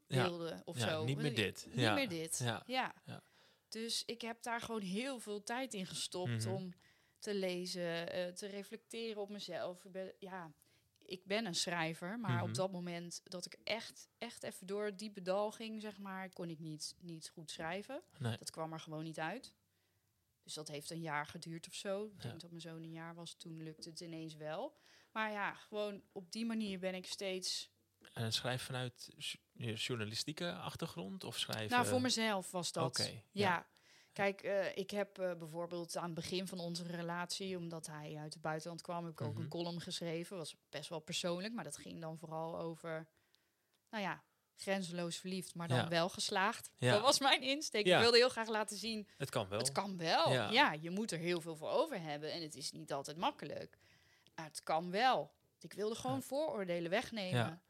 wilde 0.07 0.63
of 0.65 0.79
ja, 0.79 0.89
zo. 0.89 1.05
niet 1.05 1.17
meer 1.17 1.35
dit. 1.35 1.67
Niet 1.73 1.93
meer 1.95 2.09
dit. 2.09 2.39
Ja. 2.43 2.63
Ja. 2.67 2.95
Ja. 3.05 3.23
Dus 3.69 4.03
ik 4.07 4.21
heb 4.21 4.43
daar 4.43 4.61
gewoon 4.61 4.81
heel 4.81 5.19
veel 5.19 5.43
tijd 5.43 5.75
in 5.75 5.87
gestopt 5.87 6.45
Mhm. 6.45 6.49
om 6.55 6.75
te 7.21 7.35
lezen, 7.35 8.13
eh, 8.13 8.27
te 8.33 8.47
reflecteren 8.47 9.23
op 9.23 9.29
mezelf. 9.29 9.85
Ik 9.85 9.93
ben, 9.93 10.13
ja, 10.19 10.53
ik 10.99 11.25
ben 11.25 11.47
een 11.47 11.55
schrijver, 11.55 12.19
maar 12.19 12.37
Mhm. 12.37 12.43
op 12.45 12.55
dat 12.55 12.73
moment 12.73 13.21
dat 13.25 13.47
ik 13.47 13.57
echt, 13.65 14.09
echt 14.19 14.43
even 14.43 14.67
door 14.67 14.85
het 14.85 14.99
diepe 14.99 15.23
dal 15.23 15.51
ging, 15.53 15.81
zeg 15.81 15.99
maar, 15.99 16.31
kon 16.33 16.51
ik 16.51 16.59
niet, 16.59 16.95
niet 17.01 17.29
goed 17.29 17.51
schrijven. 17.51 18.03
Nee. 18.19 18.37
Dat 18.39 18.51
kwam 18.51 18.73
er 18.73 18.81
gewoon 18.81 19.05
niet 19.05 19.19
uit. 19.19 19.55
Dus 20.43 20.55
dat 20.55 20.69
heeft 20.69 20.91
een 20.91 21.01
jaar 21.01 21.27
geduurd 21.27 21.67
of 21.67 21.75
zo. 21.75 22.05
Ik 22.07 22.13
Ja. 22.23 22.29
denk 22.29 22.41
dat 22.41 22.51
mijn 22.51 22.63
zoon 22.63 22.83
een 22.83 22.93
jaar 22.93 23.15
was, 23.15 23.35
toen 23.35 23.63
lukte 23.63 23.89
het 23.89 24.01
ineens 24.01 24.35
wel. 24.35 24.77
Maar 25.13 25.33
ja, 25.33 25.55
gewoon 25.55 26.03
op 26.13 26.33
die 26.33 26.47
manier 26.47 26.79
ben 26.79 26.95
ik 26.95 27.07
steeds... 27.07 27.71
En 28.13 28.33
schrijf 28.33 28.63
vanuit 28.63 29.11
je 29.53 29.73
journalistieke 29.75 30.53
achtergrond 30.53 31.25
of 31.25 31.39
schrijf... 31.39 31.71
Nou, 31.71 31.87
voor 31.87 32.01
mezelf 32.01 32.51
was 32.51 32.73
dat. 32.73 32.85
Oké, 33.01 33.11
ja. 33.11 33.23
ja. 33.31 33.67
Kijk, 34.21 34.43
eh, 34.43 34.77
ik 34.77 34.91
heb 34.91 35.19
eh, 35.19 35.35
bijvoorbeeld 35.35 35.97
aan 35.97 36.05
het 36.05 36.15
begin 36.15 36.47
van 36.47 36.59
onze 36.59 36.83
relatie, 36.85 37.57
omdat 37.57 37.87
hij 37.87 38.17
uit 38.17 38.33
het 38.33 38.43
buitenland 38.43 38.81
kwam, 38.83 39.05
heb 39.05 39.13
ik 39.13 39.21
ook 39.21 39.33
Mhm. 39.33 39.43
een 39.43 39.49
column 39.49 39.81
geschreven. 39.81 40.37
Was 40.37 40.57
best 40.69 40.89
wel 40.89 41.01
persoonlijk, 41.01 41.55
maar 41.55 41.65
dat 41.65 41.77
ging 41.77 42.01
dan 42.01 42.19
vooral 42.19 42.59
over, 42.59 43.09
nou 43.91 44.03
ja, 44.03 44.23
grenzeloos 44.57 45.17
verliefd, 45.17 45.55
maar 45.55 45.69
dan 45.69 45.77
Ja. 45.77 45.89
wel 45.89 46.09
geslaagd. 46.09 46.71
Ja. 46.77 46.93
Dat 46.93 47.03
was 47.03 47.19
mijn 47.21 47.43
insteek. 47.43 47.87
Ja. 47.87 47.97
Ik 47.97 48.03
wilde 48.03 48.17
heel 48.17 48.29
graag 48.29 48.49
laten 48.49 48.77
zien, 48.77 49.09
Het 49.17 49.31
kan 49.31 49.49
wel. 49.49 49.59
het 49.59 49.73
kan 49.73 49.97
wel. 49.97 50.33
Ja. 50.33 50.73
Je 50.73 50.91
moet 50.91 51.11
er 51.13 51.19
heel 51.19 51.41
veel 51.41 51.57
voor 51.57 51.69
over 51.71 52.01
hebben 52.01 52.33
en 52.33 52.43
het 52.43 52.55
is 52.57 52.73
niet 52.73 52.93
altijd 52.93 53.17
makkelijk. 53.17 53.79
Maar 54.35 54.45
het 54.45 54.63
kan 54.63 54.91
wel. 54.91 55.33
Ik 55.61 55.73
wilde 55.73 55.95
gewoon 55.95 56.23
vooroordelen 56.23 56.91
wegnemen. 56.91 57.63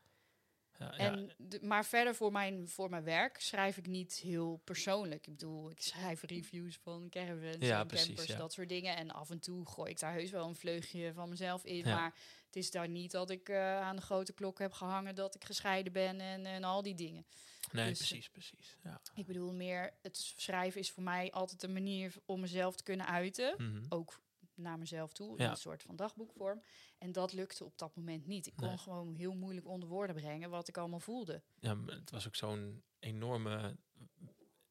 Ja. 0.81 0.97
En 0.97 1.31
de- 1.39 1.59
maar 1.63 1.85
verder 1.85 2.15
voor 2.15 2.33
mijn, 2.33 2.69
voor 2.69 2.91
mijn 2.91 3.05
werk 3.05 3.41
schrijf 3.41 3.77
ik 3.77 3.87
niet 3.87 4.15
heel 4.15 4.61
persoonlijk. 4.65 5.27
Ik 5.27 5.33
bedoel, 5.33 5.71
ik 5.71 5.83
schrijf 5.83 6.23
reviews 6.23 6.77
van 6.83 7.09
caravans 7.11 7.57
Ja, 7.59 7.81
en 7.81 7.87
precies, 7.87 8.07
campers, 8.07 8.27
ja. 8.29 8.37
dat 8.37 8.53
soort 8.53 8.69
dingen. 8.69 8.97
En 8.97 9.11
af 9.11 9.31
en 9.31 9.41
toe 9.41 9.67
gooi 9.69 9.91
ik 9.91 9.99
daar 9.99 10.13
heus 10.13 10.31
wel 10.31 10.49
een 10.49 10.57
vleugje 10.57 11.13
van 11.13 11.29
mezelf 11.29 11.65
in. 11.65 11.85
Maar 11.85 12.15
het 12.47 12.57
is 12.57 12.71
daar 12.71 12.89
niet 12.89 13.11
dat 13.11 13.31
ik 13.31 13.49
eh, 13.49 13.81
aan 13.81 13.97
de 13.97 14.03
grote 14.03 14.33
klok 14.33 14.59
heb 14.59 14.73
gehangen 14.73 15.15
dat 15.15 15.35
ik 15.35 15.45
gescheiden 15.45 15.93
ben 15.93 16.21
en, 16.21 16.47
en 16.47 16.65
al 16.65 16.83
die 16.83 16.95
dingen. 16.95 17.27
nee, 17.73 17.89
dus, 17.89 18.01
eh, 18.01 18.07
precies, 18.09 18.29
precies. 18.31 18.77
Ja. 18.85 19.01
Ik 19.15 19.27
bedoel 19.27 19.53
meer, 19.53 19.93
het 20.03 20.17
schrijven 20.37 20.81
is 20.81 20.91
voor 20.91 21.03
mij 21.03 21.31
altijd 21.33 21.63
een 21.63 21.73
manier 21.73 22.15
om 22.27 22.41
mezelf 22.41 22.77
te 22.77 22.83
kunnen 22.83 23.07
uiten. 23.07 23.55
Mhm. 23.59 23.85
Ook 23.89 24.21
naar 24.61 24.79
mezelf 24.79 25.13
toe, 25.13 25.37
in 25.39 25.45
Ja. 25.45 25.51
een 25.51 25.57
soort 25.57 25.83
van 25.83 25.97
dagboekvorm. 25.97 26.63
En 26.99 27.13
dat 27.13 27.33
lukte 27.33 27.65
op 27.65 27.79
dat 27.79 27.97
moment 27.97 28.27
niet. 28.27 28.47
Ik 28.47 28.57
kon 28.57 28.69
Nee. 28.69 28.79
gewoon 28.79 29.15
heel 29.15 29.35
moeilijk 29.35 29.67
onder 29.69 29.89
woorden 29.89 30.17
brengen 30.17 30.51
wat 30.51 30.69
ik 30.69 30.77
allemaal 30.79 31.01
voelde. 31.01 31.43
Ja, 31.59 31.77
het 31.87 32.11
was 32.11 32.27
ook 32.27 32.37
zo'n 32.37 32.83
enorme 32.99 33.77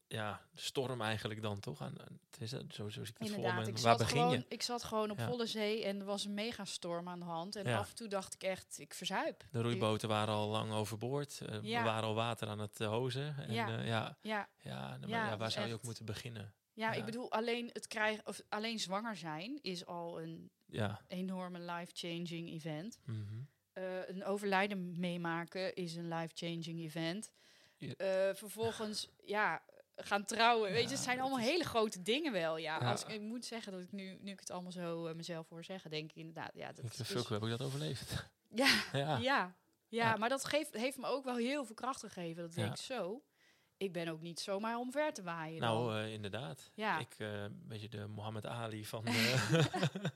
ja, 0.08 0.42
storm 0.54 1.02
eigenlijk 1.02 1.42
dan, 1.42 1.60
toch? 1.60 1.82
Aan- 1.82 1.96
het 2.32 2.42
is, 2.42 2.50
zo, 2.50 2.60
zo 2.70 2.90
zie 2.90 3.02
ik 3.02 3.08
het 3.08 3.16
voor 3.18 3.26
Inderdaad, 3.38 3.54
me. 3.62 3.68
ik 3.68 3.74
Waar 3.74 3.82
zat, 3.82 3.98
begin 3.98 4.18
gewoon, 4.18 4.32
je? 4.32 4.46
ik 4.50 4.62
zat 4.62 4.84
gewoon 4.84 5.12
op 5.12 5.18
Ja. 5.18 5.28
volle 5.28 5.46
zee 5.46 5.84
en 5.84 6.00
er 6.00 6.06
was 6.06 6.26
een 6.26 6.34
megastorm 6.34 7.08
aan 7.08 7.20
de 7.20 7.26
hand. 7.26 7.56
En 7.56 7.68
Ja. 7.70 7.78
af 7.78 7.90
en 7.90 7.96
toe 7.96 8.08
dacht 8.08 8.34
ik 8.34 8.44
echt, 8.44 8.80
ik 8.80 8.94
verzuip. 8.94 9.44
De 9.52 9.62
roeiboten 9.62 10.10
waren 10.10 10.34
al 10.34 10.50
lang 10.50 10.72
overboord. 10.72 11.42
eh, 11.42 11.58
Ja. 11.62 11.80
We 11.80 11.86
waren 11.86 12.04
al 12.08 12.16
water 12.16 12.48
aan 12.48 12.60
het 12.60 12.80
eh, 12.80 12.88
hozen. 12.88 13.36
En, 13.38 13.54
Ja. 13.54 13.68
ja. 13.68 13.82
ja, 13.82 14.18
Ja, 14.22 14.50
ja, 14.62 14.98
nou, 14.98 15.12
maar 15.12 15.38
waar 15.38 15.52
zou 15.52 15.66
je 15.66 15.72
echt- 15.72 15.80
ook 15.80 15.86
moeten 15.86 16.06
beginnen? 16.06 16.54
Ja, 16.80 16.92
Ja. 16.92 16.98
ik 16.98 17.06
bedoel, 17.06 17.32
alleen, 17.32 17.70
het 17.74 17.88
krijgen, 17.88 18.26
of 18.28 18.42
alleen 18.50 18.80
zwanger 18.80 19.16
zijn 19.16 19.60
is 19.62 19.86
al 19.86 20.22
een 20.22 20.50
Ja. 20.66 21.02
enorme 21.08 21.60
life-changing 21.60 22.50
event. 22.50 23.00
mhm. 23.06 23.24
Eh, 23.74 24.08
een 24.10 24.26
overlijden 24.26 25.00
meemaken 25.00 25.76
is 25.76 25.96
een 25.96 26.08
life-changing 26.08 26.80
event. 26.80 27.32
Eh, 27.78 28.30
vervolgens, 28.34 29.10
ja, 29.36 29.62
gaan 29.96 30.26
trouwen. 30.26 30.72
Weet 30.72 30.84
je, 30.90 30.96
het 30.96 31.04
zijn 31.04 31.20
allemaal 31.20 31.40
hele 31.40 31.64
grote 31.64 32.02
dingen 32.02 32.32
wel. 32.32 32.58
Ja. 32.58 32.78
Als, 32.78 33.04
ik 33.06 33.22
moet 33.22 33.46
zeggen 33.46 33.72
dat 33.72 33.82
ik 33.82 33.92
nu, 33.92 34.18
nu 34.22 34.32
ik 34.32 34.40
het 34.40 34.50
allemaal 34.52 34.72
zo 34.72 35.08
eh, 35.08 35.16
mezelf 35.16 35.50
hoor 35.50 35.64
zeggen, 35.64 35.90
denk 35.90 36.10
ik 36.10 36.16
inderdaad, 36.16 36.52
ja, 36.54 36.72
dat 36.72 36.86
Ik 36.86 36.94
is... 36.94 37.08
veel 37.08 37.26
heb 37.30 37.44
ik 37.44 37.50
dat 37.50 37.62
overleefd. 37.62 38.14
Ja, 38.92 39.18
ja. 39.20 39.56
Ja, 39.88 40.18
maar 40.18 40.30
dat 40.30 40.46
geeft, 40.46 40.74
heeft 40.74 40.98
me 40.98 41.06
ook 41.08 41.24
wel 41.24 41.36
heel 41.36 41.66
veel 41.66 41.76
kracht 41.76 42.00
gegeven. 42.00 42.42
Dat 42.42 42.52
ik 42.52 42.56
denk 42.58 42.78
zo. 42.78 43.24
Ik 43.80 43.94
ben 43.94 44.08
ook 44.08 44.22
niet 44.22 44.40
zomaar 44.40 44.78
omver 44.78 45.14
te 45.14 45.24
waaien. 45.24 45.62
Nou, 45.62 45.98
eh, 45.98 46.14
inderdaad. 46.14 46.72
Ja. 46.74 47.00
Ik, 47.00 47.16
eh, 47.18 47.42
een 47.44 47.62
beetje 47.68 47.90
de 47.90 48.08
Mohammed 48.08 48.46
Ali 48.46 48.86
van, 48.86 49.06
de, 49.06 50.12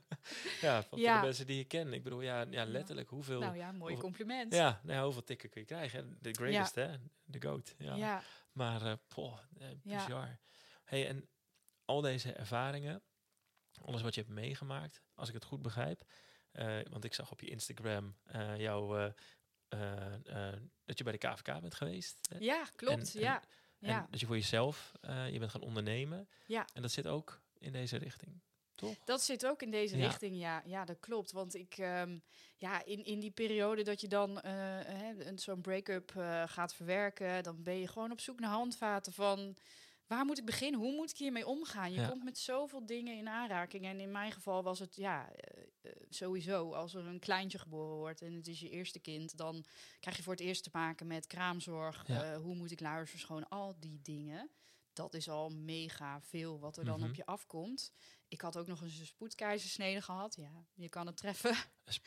ja, 0.60 0.82
van, 0.82 0.98
Ja. 0.98 1.16
de 1.20 1.26
mensen 1.26 1.46
die 1.46 1.56
je 1.56 1.64
ken. 1.64 1.92
Ik 1.92 2.02
bedoel, 2.02 2.20
ja, 2.20 2.46
ja 2.50 2.64
letterlijk, 2.64 3.08
hoeveel, 3.08 3.40
nou 3.40 3.56
ja, 3.56 3.66
mooi 3.72 3.80
hoeveel- 3.80 3.98
compliment. 3.98 4.52
ja, 4.54 4.80
nou, 4.82 5.04
hoeveel 5.04 5.24
tikken 5.24 5.50
kun 5.50 5.60
je 5.60 5.66
krijgen? 5.66 6.16
De 6.20 6.32
greatest, 6.32 6.74
hè? 6.74 6.94
De 7.24 7.42
goat. 7.48 7.74
Ja. 7.78 8.22
Maar, 8.52 8.82
eh 8.86 8.92
poh, 9.08 9.38
eh, 9.58 9.66
bizar. 9.82 10.38
Hey, 10.84 11.08
en 11.08 11.28
al 11.84 12.00
deze 12.00 12.32
ervaringen, 12.32 13.02
alles 13.84 14.02
wat 14.02 14.14
je 14.14 14.20
hebt 14.20 14.32
meegemaakt, 14.32 15.02
als 15.14 15.28
ik 15.28 15.34
het 15.34 15.44
goed 15.44 15.62
begrijp, 15.62 16.04
eh, 16.52 16.78
want 16.90 17.04
ik 17.04 17.14
zag 17.14 17.30
op 17.30 17.40
je 17.40 17.46
Instagram 17.50 18.16
eh, 18.24 18.56
eh, 19.68 20.48
eh, 20.48 20.60
dat 20.84 20.98
je 20.98 21.04
bij 21.04 21.12
de 21.12 21.18
KVK 21.28 21.60
bent 21.60 21.74
geweest. 21.74 22.28
hè? 22.30 22.36
Ja, 22.38 22.64
klopt. 22.76 23.14
En- 23.14 23.20
ja. 23.20 23.42
En 23.80 23.90
ja. 23.90 24.06
dat 24.10 24.20
je 24.20 24.26
voor 24.26 24.36
jezelf, 24.36 24.92
eh, 25.00 25.32
je 25.32 25.38
bent 25.38 25.50
gaan 25.50 25.60
ondernemen. 25.60 26.28
Ja. 26.46 26.66
En 26.74 26.82
dat 26.82 26.90
zit 26.90 27.06
ook 27.06 27.40
in 27.58 27.72
deze 27.72 27.96
richting, 27.96 28.40
toch? 28.74 28.96
Dat 29.04 29.22
zit 29.22 29.46
ook 29.46 29.62
in 29.62 29.70
deze 29.70 29.96
Ja. 29.96 30.06
richting, 30.06 30.36
ja. 30.38 30.62
Ja, 30.66 30.84
dat 30.84 31.00
klopt. 31.00 31.32
Want 31.32 31.54
ik, 31.54 31.78
ehm, 31.78 32.18
ja, 32.56 32.84
in, 32.84 33.04
in 33.04 33.20
die 33.20 33.30
periode 33.30 33.82
dat 33.82 34.00
je 34.00 34.08
dan 34.08 34.44
een- 34.44 35.38
zo'n 35.38 35.60
break-up 35.60 36.10
gaat 36.46 36.74
verwerken, 36.74 37.42
dan 37.42 37.62
ben 37.62 37.78
je 37.80 37.88
gewoon 37.88 38.12
op 38.12 38.20
zoek 38.20 38.40
naar 38.40 38.50
handvaten 38.50 39.12
van 39.12 39.56
waar 40.06 40.24
moet 40.24 40.38
ik 40.38 40.44
beginnen? 40.44 40.80
Hoe 40.80 40.92
moet 40.94 41.10
ik 41.10 41.16
hiermee 41.16 41.46
omgaan? 41.46 41.92
Je 41.92 42.00
Ja. 42.00 42.08
komt 42.08 42.24
met 42.24 42.38
zoveel 42.38 42.86
dingen 42.86 43.16
in 43.16 43.28
aanraking. 43.28 43.84
En 43.84 44.00
in 44.00 44.10
mijn 44.10 44.32
geval 44.32 44.62
was 44.62 44.78
het, 44.78 44.96
ja, 44.96 45.30
eh, 45.30 45.62
eh, 45.82 45.92
sowieso, 46.08 46.72
als 46.72 46.94
er 46.94 47.06
een 47.06 47.18
kleintje 47.18 47.58
geboren 47.58 47.96
wordt 47.96 48.22
en 48.22 48.32
het 48.32 48.46
is 48.46 48.60
je 48.60 48.70
eerste 48.70 48.98
kind, 49.00 49.36
dan 49.36 49.64
krijg 50.00 50.16
je 50.16 50.22
voor 50.22 50.32
het 50.32 50.42
eerst 50.42 50.62
te 50.62 50.70
maken 50.72 51.06
met 51.06 51.26
kraamzorg. 51.26 52.04
Ja. 52.06 52.32
eh, 52.32 52.36
hoe 52.40 52.54
moet 52.54 52.70
ik 52.70 52.80
luiers 52.80 53.10
verschonen? 53.10 53.48
Al 53.48 53.74
die 53.80 54.00
dingen. 54.02 54.50
Dat 54.94 55.14
is 55.14 55.28
al 55.28 55.48
mega 55.50 56.20
veel 56.20 56.58
wat 56.60 56.76
er 56.76 56.84
dan 56.84 57.00
Mhm. 57.00 57.08
op 57.08 57.14
je 57.14 57.26
afkomt. 57.26 57.92
Ik 58.28 58.40
had 58.40 58.56
ook 58.56 58.66
nog 58.66 58.82
eens 58.82 58.98
een 58.98 59.06
spoedkeizersnede 59.06 60.00
gehad. 60.02 60.34
Ja, 60.36 60.64
je 60.74 60.88
kan 60.88 61.06
het 61.06 61.16
treffen. 61.16 61.56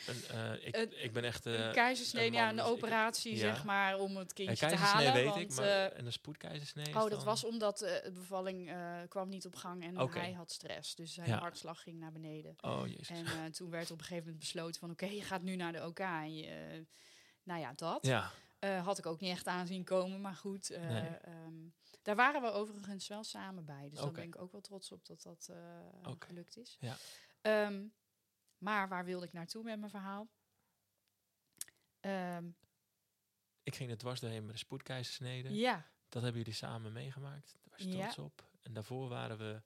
Een, 0.07 0.23
eh, 0.29 0.67
ik, 0.67 0.75
Een- 0.75 1.03
ik 1.03 1.13
ben 1.13 1.23
echt... 1.23 1.45
een 1.45 1.55
eh 1.55 1.71
keizersnede, 1.71 2.27
een 2.27 2.33
ja, 2.33 2.49
een 2.49 2.55
dus 2.55 2.65
ik- 2.65 2.71
operatie, 2.71 3.31
ja. 3.31 3.37
zeg 3.39 3.63
maar, 3.63 3.99
om 3.99 4.17
het 4.17 4.29
een 4.29 4.35
kindje 4.45 4.67
te 4.67 4.75
halen. 4.75 5.13
weet 5.13 5.25
want, 5.25 5.37
ik, 5.37 5.55
maar 5.55 5.65
eh, 5.65 5.97
en 5.99 6.05
een 6.05 6.11
spoedkeizersnee 6.11 6.85
is 6.87 6.93
oh, 6.95 7.01
dat 7.01 7.09
dan- 7.11 7.23
was 7.23 7.43
omdat 7.43 7.81
eh, 7.81 8.03
de 8.03 8.11
bevalling 8.11 8.69
eh, 8.69 8.99
kwam 9.07 9.29
niet 9.29 9.45
op 9.45 9.55
gang 9.55 9.83
en 9.83 10.09
hij 10.09 10.31
had 10.31 10.51
stress. 10.51 10.95
Dus 10.95 11.13
zijn 11.13 11.27
Ja. 11.29 11.37
hartslag 11.39 11.81
ging 11.81 11.99
naar 11.99 12.11
beneden. 12.11 12.55
Oh, 12.61 12.87
jezus. 12.87 13.09
En 13.09 13.25
eh, 13.25 13.45
toen 13.45 13.69
werd 13.69 13.91
op 13.91 13.97
een 13.97 14.03
gegeven 14.03 14.23
moment 14.23 14.39
besloten 14.39 14.79
van... 14.79 14.91
oké, 14.91 15.05
je 15.05 15.21
gaat 15.21 15.41
nu 15.41 15.55
naar 15.55 15.71
de 15.71 15.85
OK. 15.85 15.99
En 15.99 16.35
je, 16.35 16.45
eh, 16.45 16.79
nou 17.43 17.59
ja, 17.59 17.73
dat. 17.75 18.05
ja, 18.05 18.31
Eh, 18.59 18.85
had 18.85 18.97
ik 18.97 19.05
ook 19.05 19.19
niet 19.19 19.31
echt 19.31 19.47
aanzien 19.47 19.83
komen, 19.83 20.21
maar 20.21 20.35
goed. 20.35 20.69
eh, 20.69 20.81
Nee. 20.89 21.01
ehm, 21.01 21.53
daar 22.07 22.15
waren 22.15 22.41
we 22.41 22.51
overigens 22.51 23.07
wel 23.07 23.23
samen 23.23 23.65
bij. 23.65 23.89
Dus 23.89 23.97
daar 23.99 24.07
Oké. 24.07 24.15
ben 24.19 24.27
ik 24.27 24.41
ook 24.41 24.51
wel 24.51 24.61
trots 24.61 24.91
op 24.91 25.05
dat 25.05 25.21
dat 25.21 25.47
eh, 25.51 26.11
gelukt 26.19 26.57
is. 26.57 26.77
Ja. 26.79 26.95
Ehm, 27.41 27.87
maar 28.57 28.87
waar 28.89 29.05
wilde 29.05 29.25
ik 29.25 29.33
naartoe 29.33 29.63
met 29.63 29.79
mijn 29.79 29.91
verhaal? 29.91 30.29
Ehm, 31.99 32.49
ik 33.63 33.75
ging 33.75 33.89
er 33.89 33.97
dwars 33.97 34.19
doorheen 34.19 34.43
met 34.45 34.53
de 34.53 34.59
spoedkeizersnede. 34.59 35.53
ja, 35.53 35.91
Dat 36.09 36.21
hebben 36.23 36.41
jullie 36.41 36.57
samen 36.57 36.91
meegemaakt. 36.91 37.51
Daar 37.63 37.71
was 37.77 37.81
je 37.81 37.97
Ja. 37.97 38.09
trots 38.09 38.17
op. 38.17 38.49
En 38.61 38.73
daarvoor 38.73 39.09
waren 39.09 39.37
we... 39.37 39.61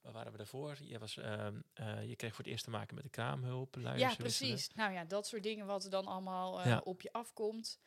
Waar 0.00 0.12
waren 0.12 0.32
we 0.32 0.38
daarvoor? 0.38 0.76
Je, 0.82 0.98
was, 0.98 1.16
ehm, 1.16 1.60
eh, 1.72 2.08
je 2.08 2.16
kreeg 2.16 2.30
voor 2.34 2.44
het 2.44 2.52
eerst 2.52 2.64
te 2.64 2.70
maken 2.70 2.94
met 2.94 3.04
de 3.04 3.10
kraamhulp. 3.10 3.76
ja, 3.96 4.14
precies. 4.14 4.68
Nou 4.74 4.92
ja, 4.92 5.04
dat 5.04 5.26
soort 5.26 5.42
dingen 5.42 5.66
wat 5.66 5.84
er 5.84 5.90
dan 5.90 6.06
allemaal 6.06 6.60
eh, 6.60 6.66
Ja. 6.66 6.78
op 6.78 7.00
je 7.00 7.12
afkomt. 7.12 7.80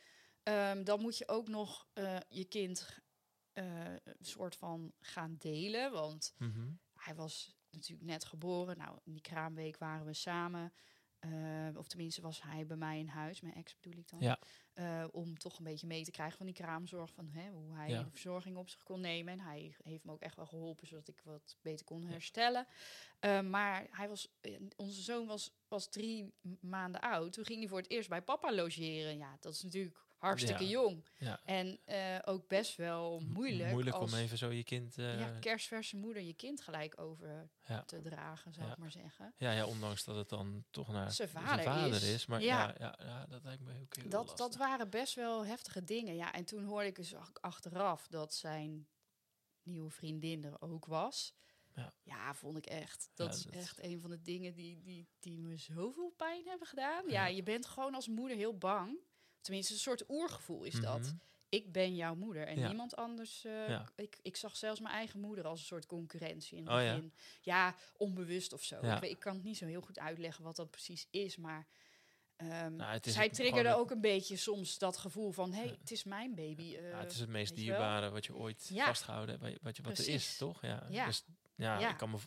Dan 0.83 1.01
moet 1.01 1.17
je 1.17 1.27
ook 1.27 1.47
nog 1.47 1.87
je 2.27 2.45
kind 2.49 2.99
eh, 3.55 3.93
een 4.03 4.15
soort 4.25 4.55
van 4.55 4.93
gaan 4.99 5.35
delen. 5.39 5.91
Want 5.91 6.33
Mhm. 6.37 6.69
hij 6.93 7.15
was 7.15 7.55
natuurlijk 7.71 8.07
net 8.09 8.25
geboren. 8.25 8.77
Nou, 8.77 8.99
in 9.03 9.11
die 9.11 9.21
kraamweek 9.21 9.77
waren 9.77 10.05
we 10.05 10.13
samen. 10.13 10.73
Eh, 11.19 11.67
of 11.75 11.87
tenminste 11.87 12.21
was 12.21 12.41
hij 12.41 12.65
bij 12.65 12.77
mij 12.77 12.99
in 12.99 13.07
huis, 13.07 13.41
mijn 13.41 13.53
ex 13.55 13.75
bedoel 13.79 13.99
ik 13.99 14.09
dan. 14.09 14.19
Ja. 14.19 14.39
Eh, 14.73 15.05
om 15.11 15.37
toch 15.37 15.57
een 15.57 15.63
beetje 15.63 15.87
mee 15.87 16.03
te 16.03 16.11
krijgen 16.11 16.37
van 16.37 16.45
die 16.45 16.55
kraamzorg. 16.55 17.13
Van 17.13 17.29
hè, 17.29 17.49
hoe 17.49 17.73
hij 17.75 17.89
Ja. 17.89 18.03
de 18.03 18.09
verzorging 18.09 18.57
op 18.57 18.69
zich 18.69 18.83
kon 18.83 19.01
nemen. 19.01 19.33
En 19.33 19.39
hij 19.39 19.75
heeft 19.83 20.03
me 20.03 20.11
ook 20.11 20.21
echt 20.21 20.35
wel 20.35 20.45
geholpen, 20.45 20.87
zodat 20.87 21.07
ik 21.07 21.21
wat 21.23 21.57
beter 21.61 21.85
kon 21.85 22.03
herstellen. 22.05 22.67
Eh, 23.19 23.41
maar 23.41 23.87
hij 23.91 24.07
was, 24.09 24.27
eh, 24.41 24.59
onze 24.75 25.01
zoon 25.01 25.27
was, 25.27 25.51
was 25.67 25.89
drie 25.89 26.33
maanden 26.59 27.01
oud. 27.01 27.33
Toen 27.33 27.45
ging 27.45 27.59
hij 27.59 27.67
voor 27.67 27.77
het 27.77 27.89
eerst 27.89 28.09
bij 28.09 28.21
papa 28.21 28.53
logeren. 28.53 29.17
Ja, 29.17 29.37
dat 29.39 29.53
is 29.53 29.61
natuurlijk 29.63 29.97
hartstikke 30.25 30.63
Ja. 30.63 30.69
jong. 30.69 31.05
Ja. 31.17 31.39
En 31.45 31.79
eh, 31.85 32.19
ook 32.25 32.47
best 32.47 32.75
wel 32.75 33.19
M- 33.19 33.31
moeilijk. 33.31 33.71
Moeilijk 33.71 33.95
als, 33.95 34.11
om 34.13 34.17
even 34.19 34.37
zo 34.37 34.51
je 34.51 34.63
kind... 34.63 34.97
eh, 34.97 35.19
ja, 35.19 35.39
kerstverse 35.39 35.97
moeder 35.97 36.21
je 36.23 36.33
kind 36.33 36.61
gelijk 36.61 36.99
over 37.01 37.49
Ja. 37.67 37.83
te 37.83 38.01
dragen, 38.01 38.53
zou 38.53 38.65
Ja. 38.65 38.71
ik 38.71 38.77
maar 38.77 38.91
zeggen. 38.91 39.33
Ja, 39.37 39.51
ja, 39.51 39.65
ondanks 39.65 40.03
dat 40.03 40.15
het 40.15 40.29
dan 40.29 40.63
toch 40.71 40.87
naar 40.91 41.11
Zijn 41.11 41.29
vader 41.29 41.93
is. 41.93 42.13
is. 42.13 42.25
Maar 42.25 42.41
Ja. 42.41 42.67
ja. 42.67 42.75
Ja, 42.79 43.05
ja, 43.05 43.25
dat 43.25 43.43
lijkt 43.43 43.61
me 43.63 43.71
ook 43.81 43.95
heel 43.95 44.09
Dat, 44.09 44.37
dat 44.37 44.55
waren 44.55 44.89
best 44.89 45.13
wel 45.15 45.45
heftige 45.45 45.83
dingen. 45.83 46.15
Ja, 46.15 46.33
en 46.33 46.45
toen 46.45 46.63
hoorde 46.63 46.87
ik 46.87 46.95
dus 46.95 47.13
achteraf 47.41 48.07
dat 48.07 48.33
zijn 48.33 48.87
nieuwe 49.63 49.89
vriendin 49.89 50.43
er 50.43 50.61
ook 50.61 50.85
was. 50.85 51.33
Ja. 52.03 52.33
vond 52.33 52.57
ik 52.57 52.65
echt. 52.65 53.09
Dat 53.13 53.27
Ja, 53.27 53.33
is 53.33 53.43
dat- 53.43 53.53
echt 53.53 53.83
een 53.83 54.01
van 54.01 54.09
de 54.09 54.21
dingen 54.21 54.53
die, 54.53 54.81
die, 54.81 55.07
die 55.19 55.37
me 55.39 55.57
zoveel 55.57 56.13
pijn 56.17 56.45
hebben 56.47 56.67
gedaan. 56.67 57.09
Ja. 57.09 57.25
je 57.27 57.43
bent 57.43 57.65
gewoon 57.65 57.93
als 57.95 58.07
moeder 58.07 58.37
heel 58.37 58.57
bang. 58.57 58.97
Tenminste, 59.45 59.73
een 59.73 59.79
soort 59.79 60.09
oergevoel 60.09 60.63
is 60.63 60.73
dat. 60.79 60.99
Mhm. 60.99 61.13
Ik 61.49 61.71
ben 61.71 61.95
jouw 61.95 62.15
moeder 62.15 62.47
en 62.47 62.59
Ja. 62.59 62.67
niemand 62.67 62.95
anders. 62.95 63.45
eh, 63.45 63.67
Ja. 63.69 63.89
ik, 63.95 64.17
ik 64.21 64.35
zag 64.35 64.55
zelfs 64.57 64.79
mijn 64.79 64.93
eigen 64.95 65.19
moeder 65.19 65.45
als 65.47 65.59
een 65.59 65.65
soort 65.65 65.85
concurrentie 65.85 66.57
in 66.57 66.63
het 66.65 66.73
Oh 66.73 66.81
ja? 66.81 66.93
begin. 66.93 67.13
Ja, 67.41 67.75
onbewust 67.97 68.53
of 68.53 68.63
zo. 68.63 68.79
Ik, 68.79 69.01
ik 69.03 69.19
kan 69.19 69.33
het 69.35 69.43
niet 69.43 69.57
zo 69.57 69.65
heel 69.65 69.81
goed 69.81 69.99
uitleggen 69.99 70.43
wat 70.43 70.55
dat 70.55 70.69
precies 70.71 71.07
is, 71.09 71.37
maar 71.37 71.67
ehm, 72.35 72.75
Nou, 72.75 72.91
het 72.93 73.05
is 73.05 73.13
zij 73.13 73.29
triggerde 73.29 73.73
ook 73.75 73.91
een 73.91 74.01
beetje 74.01 74.35
soms 74.37 74.77
dat 74.77 74.97
gevoel 74.97 75.31
van, 75.31 75.51
hé, 75.53 75.57
hey, 75.59 75.67
Ja. 75.67 75.75
het 75.79 75.91
is 75.91 76.03
mijn 76.03 76.35
baby. 76.35 76.63
Ja, 76.63 76.79
eh, 76.79 76.99
het 76.99 77.11
is 77.11 77.19
het 77.19 77.29
meest 77.29 77.55
dierbare 77.55 78.09
wat 78.09 78.25
je 78.25 78.35
ooit 78.35 78.69
Ja. 78.73 78.85
vastgehouden 78.85 79.39
hebt, 79.39 79.61
wat, 79.63 79.75
je- 79.77 79.83
wat, 79.83 79.97
er 79.97 80.07
is, 80.07 80.37
toch? 80.37 80.61
Ja, 80.61 80.85
Ja. 80.89 81.05
Dus, 81.05 81.23
ja, 81.55 81.89
ik 81.89 81.97
kan 81.97 82.09
me... 82.09 82.17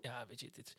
Ja, 0.00 0.26
weet 0.26 0.40
je, 0.40 0.50
dit, 0.50 0.76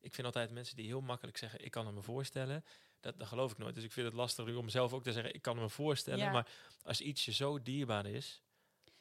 ik 0.00 0.14
vind 0.14 0.26
altijd 0.26 0.50
mensen 0.50 0.76
die 0.76 0.86
heel 0.86 1.00
makkelijk 1.00 1.36
zeggen, 1.36 1.64
ik 1.64 1.70
kan 1.70 1.86
het 1.86 1.94
me 1.94 2.02
voorstellen, 2.02 2.64
dat, 3.00 3.18
dat 3.18 3.28
geloof 3.28 3.52
ik 3.52 3.58
nooit. 3.58 3.74
Dus 3.74 3.84
ik 3.84 3.92
vind 3.92 4.06
het 4.06 4.14
lastig 4.16 4.46
nu 4.46 4.54
om 4.54 4.64
mezelf 4.64 4.92
ook 4.92 5.02
te 5.02 5.12
zeggen, 5.12 5.34
ik 5.34 5.42
kan 5.42 5.56
me 5.56 5.68
voorstellen. 5.68 6.24
Ja. 6.24 6.32
Maar 6.32 6.48
als 6.82 7.00
iets 7.00 7.24
je 7.24 7.32
zo 7.32 7.62
dierbaar 7.62 8.06
is, 8.06 8.42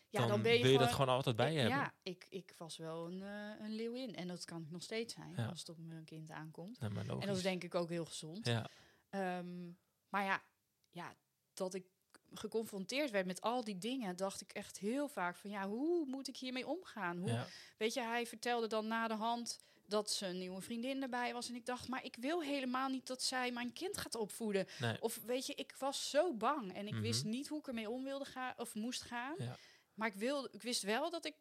ja, 0.10 0.20
dan, 0.20 0.28
dan 0.28 0.42
ben 0.42 0.54
je, 0.58 0.62
wil 0.64 0.72
je 0.72 0.78
dat 0.78 0.92
gewoon- 0.92 1.16
altijd 1.16 1.36
bij 1.36 1.52
je 1.54 1.60
hebben. 1.60 1.78
Ja, 1.78 1.94
ik, 2.04 2.26
ik 2.30 2.54
was 2.58 2.78
wel 2.78 3.06
een, 3.12 3.22
eh, 3.24 3.66
een 3.66 3.76
leeuwin. 3.76 4.16
En 4.16 4.28
dat 4.28 4.46
kan 4.46 4.62
ik 4.62 4.72
nog 4.72 4.84
steeds 4.84 5.14
zijn 5.14 5.34
Ja. 5.36 5.46
als 5.46 5.60
het 5.60 5.70
op 5.70 5.78
mijn 5.78 6.04
kind 6.06 6.32
aankomt. 6.32 6.78
En 6.78 6.94
dat 7.28 7.36
is 7.38 7.42
denk 7.42 7.64
ik 7.64 7.76
ook 7.76 7.90
heel 7.90 8.06
gezond. 8.06 8.46
Ja, 8.46 8.70
Ehm, 9.10 9.66
maar 10.10 10.24
ja, 10.24 10.44
ja, 10.90 11.16
dat 11.54 11.74
ik 11.74 11.86
geconfronteerd 12.34 13.12
werd 13.12 13.26
met 13.26 13.42
al 13.42 13.64
die 13.64 13.78
dingen, 13.78 14.16
dacht 14.16 14.42
ik 14.42 14.52
echt 14.52 14.80
heel 14.80 15.08
vaak 15.08 15.36
van 15.36 15.50
ja, 15.50 15.68
hoe 15.68 16.06
moet 16.06 16.28
ik 16.28 16.38
hiermee 16.38 16.68
omgaan? 16.68 17.18
Hoe, 17.18 17.46
Weet 17.78 17.94
je, 17.94 18.02
hij 18.02 18.26
vertelde 18.28 18.68
dan 18.68 18.88
na 18.88 19.08
de 19.08 19.14
hand 19.16 19.60
dat 19.88 20.12
zijn 20.12 20.38
nieuwe 20.38 20.62
vriendin 20.62 21.02
erbij 21.02 21.34
was. 21.34 21.50
En 21.50 21.56
ik 21.56 21.66
dacht, 21.66 21.88
maar 21.88 22.04
ik 22.04 22.16
wil 22.20 22.42
helemaal 22.44 22.90
niet 22.90 23.08
dat 23.08 23.22
zij 23.24 23.52
mijn 23.52 23.74
kind 23.74 23.98
gaat 23.98 24.16
opvoeden. 24.16 24.68
nee. 24.80 25.02
Of 25.02 25.22
weet 25.26 25.46
je, 25.46 25.54
ik 25.56 25.76
was 25.80 26.10
zo 26.10 26.34
bang 26.34 26.74
en 26.74 26.88
ik 26.88 26.94
Mhm. 26.94 27.02
wist 27.02 27.24
niet 27.24 27.48
hoe 27.48 27.60
ik 27.60 27.68
ermee 27.68 27.90
om 27.90 28.04
wilde 28.04 28.26
gaan 28.26 28.54
of 28.58 28.76
moest 28.76 29.02
gaan. 29.02 29.36
Ja. 29.38 29.56
Maar 29.94 30.08
ik, 30.08 30.14
wilde, 30.14 30.50
ik 30.52 30.62
wist 30.62 30.82
wel 30.82 31.10
dat 31.10 31.26
ik, 31.26 31.36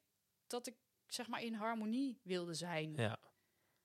dat 0.47 0.67
ik 0.67 0.75
zeg 1.07 1.29
maar 1.29 1.43
in 1.43 1.55
harmonie 1.55 2.21
wilde 2.23 2.55
zijn. 2.55 2.95
Ja. 2.97 3.19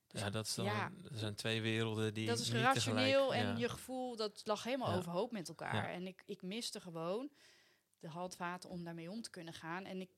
Dus 0.07 0.21
ja, 0.21 0.29
dat, 0.29 0.45
is 0.45 0.55
dan, 0.55 0.65
ja. 0.65 0.91
dat 1.01 1.11
zijn 1.19 1.35
twee 1.35 1.61
werelden 1.61 2.13
die 2.13 2.27
dat 2.27 2.39
is 2.39 2.51
niet 2.51 2.61
rationeel 2.61 3.27
tegelijk- 3.29 3.47
en 3.47 3.53
ja. 3.53 3.59
je 3.59 3.69
gevoel, 3.69 4.15
dat 4.15 4.41
lag 4.43 4.63
helemaal 4.63 4.91
Ja. 4.91 4.97
overhoop 4.97 5.31
met 5.31 5.47
elkaar. 5.47 5.89
En 5.89 6.07
ik, 6.07 6.23
ik 6.25 6.41
miste 6.41 6.81
gewoon 6.81 7.31
de 7.99 8.07
handvaten 8.07 8.69
om 8.69 8.83
daarmee 8.83 9.11
om 9.11 9.21
te 9.21 9.29
kunnen 9.29 9.53
gaan. 9.53 9.85
En 9.85 10.01
ik 10.01 10.09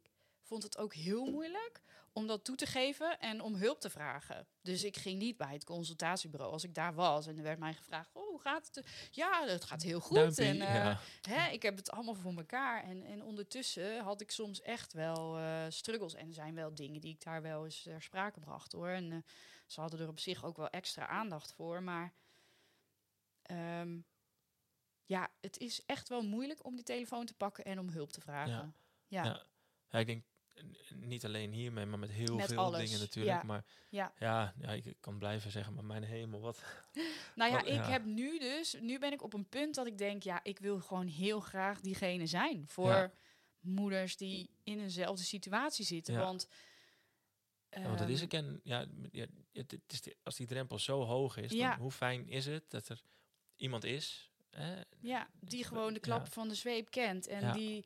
vond 0.54 0.64
het 0.64 0.78
ook 0.78 0.93
heel 0.93 1.26
moeilijk 1.26 1.82
om 2.12 2.28
dat 2.28 2.43
toe 2.43 2.56
te 2.56 2.66
geven 2.66 3.20
en 3.20 3.41
om 3.41 3.56
hulp 3.56 3.80
te 3.80 3.89
vragen. 3.89 4.47
Dus 4.62 4.84
ik 4.84 4.97
ging 4.97 5.20
niet 5.20 5.38
bij 5.38 5.54
het 5.54 5.64
consultatiebureau 5.64 6.51
als 6.51 6.64
ik 6.64 6.74
daar 6.74 6.93
was. 6.93 7.28
En 7.28 7.38
er 7.38 7.43
werd 7.43 7.60
mij 7.60 7.74
gevraagd, 7.74 8.10
oh, 8.14 8.28
hoe 8.28 8.41
gaat 8.41 8.70
het? 8.74 8.88
Ja, 9.12 9.45
het 9.45 9.64
gaat 9.64 9.82
heel 9.82 9.99
goed. 9.99 10.39
En, 10.39 10.62
eh, 10.62 10.76
ja. 10.76 10.99
hè, 11.22 11.51
ik 11.51 11.62
heb 11.62 11.76
het 11.76 11.91
allemaal 11.91 12.16
voor 12.16 12.34
elkaar. 12.38 12.84
En, 12.84 13.04
en 13.04 13.24
ondertussen 13.24 13.99
had 13.99 14.22
ik 14.22 14.32
soms 14.32 14.62
echt 14.62 14.93
wel 14.93 15.38
eh, 15.38 15.66
struggles. 15.70 16.14
En 16.14 16.28
er 16.28 16.34
zijn 16.34 16.56
wel 16.56 16.76
dingen 16.76 17.01
die 17.01 17.14
ik 17.14 17.24
daar 17.24 17.41
wel 17.41 17.66
eens 17.66 17.82
ter 17.82 18.01
sprake 18.01 18.39
bracht 18.39 18.72
hoor. 18.72 18.89
En 18.89 19.12
eh, 19.12 19.18
ze 19.68 19.82
hadden 19.82 19.99
er 19.99 20.08
op 20.08 20.20
zich 20.20 20.45
ook 20.45 20.58
wel 20.58 20.70
extra 20.70 21.08
aandacht 21.08 21.54
voor. 21.54 21.84
Maar 21.84 22.14
ehm, 23.41 23.99
ja, 25.06 25.30
het 25.41 25.58
is 25.58 25.86
echt 25.86 26.10
wel 26.10 26.22
moeilijk 26.22 26.66
om 26.66 26.76
die 26.76 26.86
telefoon 26.86 27.26
te 27.26 27.34
pakken 27.34 27.66
en 27.66 27.80
om 27.80 27.89
hulp 27.89 28.12
te 28.12 28.22
vragen. 28.22 28.76
Ja, 29.08 29.24
Ja. 29.24 29.45
Ja, 29.89 29.99
ik 29.99 30.06
denk 30.06 30.24
niet 30.95 31.26
alleen 31.26 31.51
hiermee, 31.51 31.86
maar 31.86 31.99
met 31.99 32.11
heel 32.11 32.36
Met 32.36 32.45
veel 32.45 32.57
alles, 32.57 32.80
dingen 32.80 32.99
natuurlijk. 32.99 33.41
ja. 33.41 33.43
Maar 33.47 33.66
ja. 33.89 34.14
ja, 34.20 34.53
ja, 34.59 34.70
ik 34.72 34.95
kan 34.99 35.18
blijven 35.18 35.51
zeggen, 35.51 35.74
maar 35.74 35.86
mijn 35.86 36.03
hemel, 36.03 36.39
wat. 36.41 36.64
Nou 37.36 37.51
ja, 37.51 37.57
Wat- 37.57 37.68
ik 37.68 37.74
ja. 37.74 37.89
heb 37.89 38.05
nu 38.05 38.39
dus, 38.39 38.78
nu 38.82 38.99
ben 38.99 39.11
ik 39.11 39.22
op 39.24 39.34
een 39.34 39.49
punt 39.49 39.76
dat 39.76 39.88
ik 39.88 39.97
denk, 39.97 40.24
ja, 40.24 40.43
ik 40.43 40.59
wil 40.59 40.80
gewoon 40.80 41.07
heel 41.07 41.39
graag 41.39 41.80
diegene 41.82 42.26
zijn 42.28 42.68
voor 42.68 43.14
moeders 43.59 44.18
die 44.18 44.49
in 44.64 44.80
eenzelfde 44.80 45.24
situatie 45.24 45.86
zitten. 45.86 46.18
Want, 46.18 46.47
want 47.70 47.97
dat 47.99 48.09
is 48.09 48.16
ehm, 48.16 48.24
ik 48.26 48.34
en 48.34 48.59
ja, 48.64 48.86
het, 49.51 49.72
het 49.72 49.82
is 49.88 50.14
als 50.24 50.36
die 50.36 50.47
drempel 50.47 50.80
zo 50.80 51.03
hoog 51.03 51.38
is, 51.38 51.51
dan 51.51 51.74
hoe 51.76 51.91
fijn 51.91 52.28
is 52.28 52.45
het 52.45 52.64
dat 52.70 52.89
er 52.89 53.01
iemand 53.55 53.84
is. 53.84 54.32
Hè? 54.49 54.82
Ja, 54.99 55.28
die 55.39 55.57
Dus, 55.59 55.68
gewoon 55.68 55.88
de 55.88 55.93
ja. 55.93 55.99
klap 55.99 56.28
van 56.32 56.47
de 56.47 56.55
zweep 56.55 56.89
kent 56.89 57.28
en 57.28 57.53
die, 57.53 57.86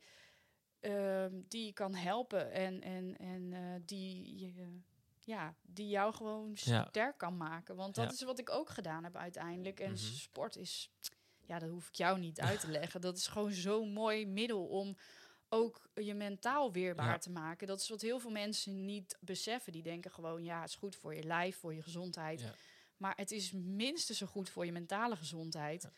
ehm, 0.80 1.42
die 1.48 1.74
kan 1.74 1.94
helpen 1.96 2.52
en, 2.52 2.82
en, 2.82 3.18
en 3.18 3.54
eh, 3.54 3.82
die, 3.86 4.38
je, 4.40 4.80
ja, 5.20 5.56
die 5.62 5.88
jou 5.88 6.14
gewoon 6.14 6.52
Ja. 6.54 6.86
sterk 6.90 7.18
kan 7.18 7.38
maken. 7.38 7.76
Want 7.76 7.96
dat 7.96 8.06
Ja. 8.06 8.12
is 8.12 8.22
wat 8.22 8.40
ik 8.40 8.50
ook 8.50 8.70
gedaan 8.70 9.04
heb 9.04 9.16
uiteindelijk. 9.16 9.80
En 9.80 9.92
Mhm. 9.92 9.98
sport 9.98 10.56
is, 10.56 10.92
ja, 11.46 11.60
dat 11.60 11.70
hoef 11.70 11.88
ik 11.88 11.96
jou 11.96 12.20
niet 12.20 12.40
uit 12.40 12.60
te 12.60 12.68
leggen. 12.80 13.02
Dat 13.02 13.18
is 13.18 13.28
gewoon 13.28 13.52
zo'n 13.52 13.94
mooi 13.94 14.26
middel 14.28 14.68
om 14.68 14.98
ook 15.50 15.90
je 15.94 16.14
mentaal 16.14 16.72
weerbaar 16.72 17.06
Ja. 17.12 17.18
te 17.18 17.32
maken. 17.32 17.68
Dat 17.68 17.80
is 17.82 17.90
wat 17.90 18.02
heel 18.02 18.20
veel 18.20 18.32
mensen 18.32 18.86
niet 18.86 19.18
beseffen. 19.20 19.72
Die 19.72 19.84
denken 19.84 20.12
gewoon, 20.12 20.44
ja, 20.44 20.60
het 20.62 20.70
is 20.70 20.76
goed 20.76 20.96
voor 20.96 21.16
je 21.16 21.24
lijf, 21.24 21.58
voor 21.58 21.74
je 21.74 21.82
gezondheid. 21.82 22.42
Ja. 22.42 22.54
Maar 22.98 23.14
het 23.16 23.32
is 23.32 23.52
minstens 23.52 24.18
zo 24.18 24.26
goed 24.26 24.50
voor 24.50 24.66
je 24.66 24.72
mentale 24.72 25.16
gezondheid. 25.16 25.84
Ja. 25.84 25.92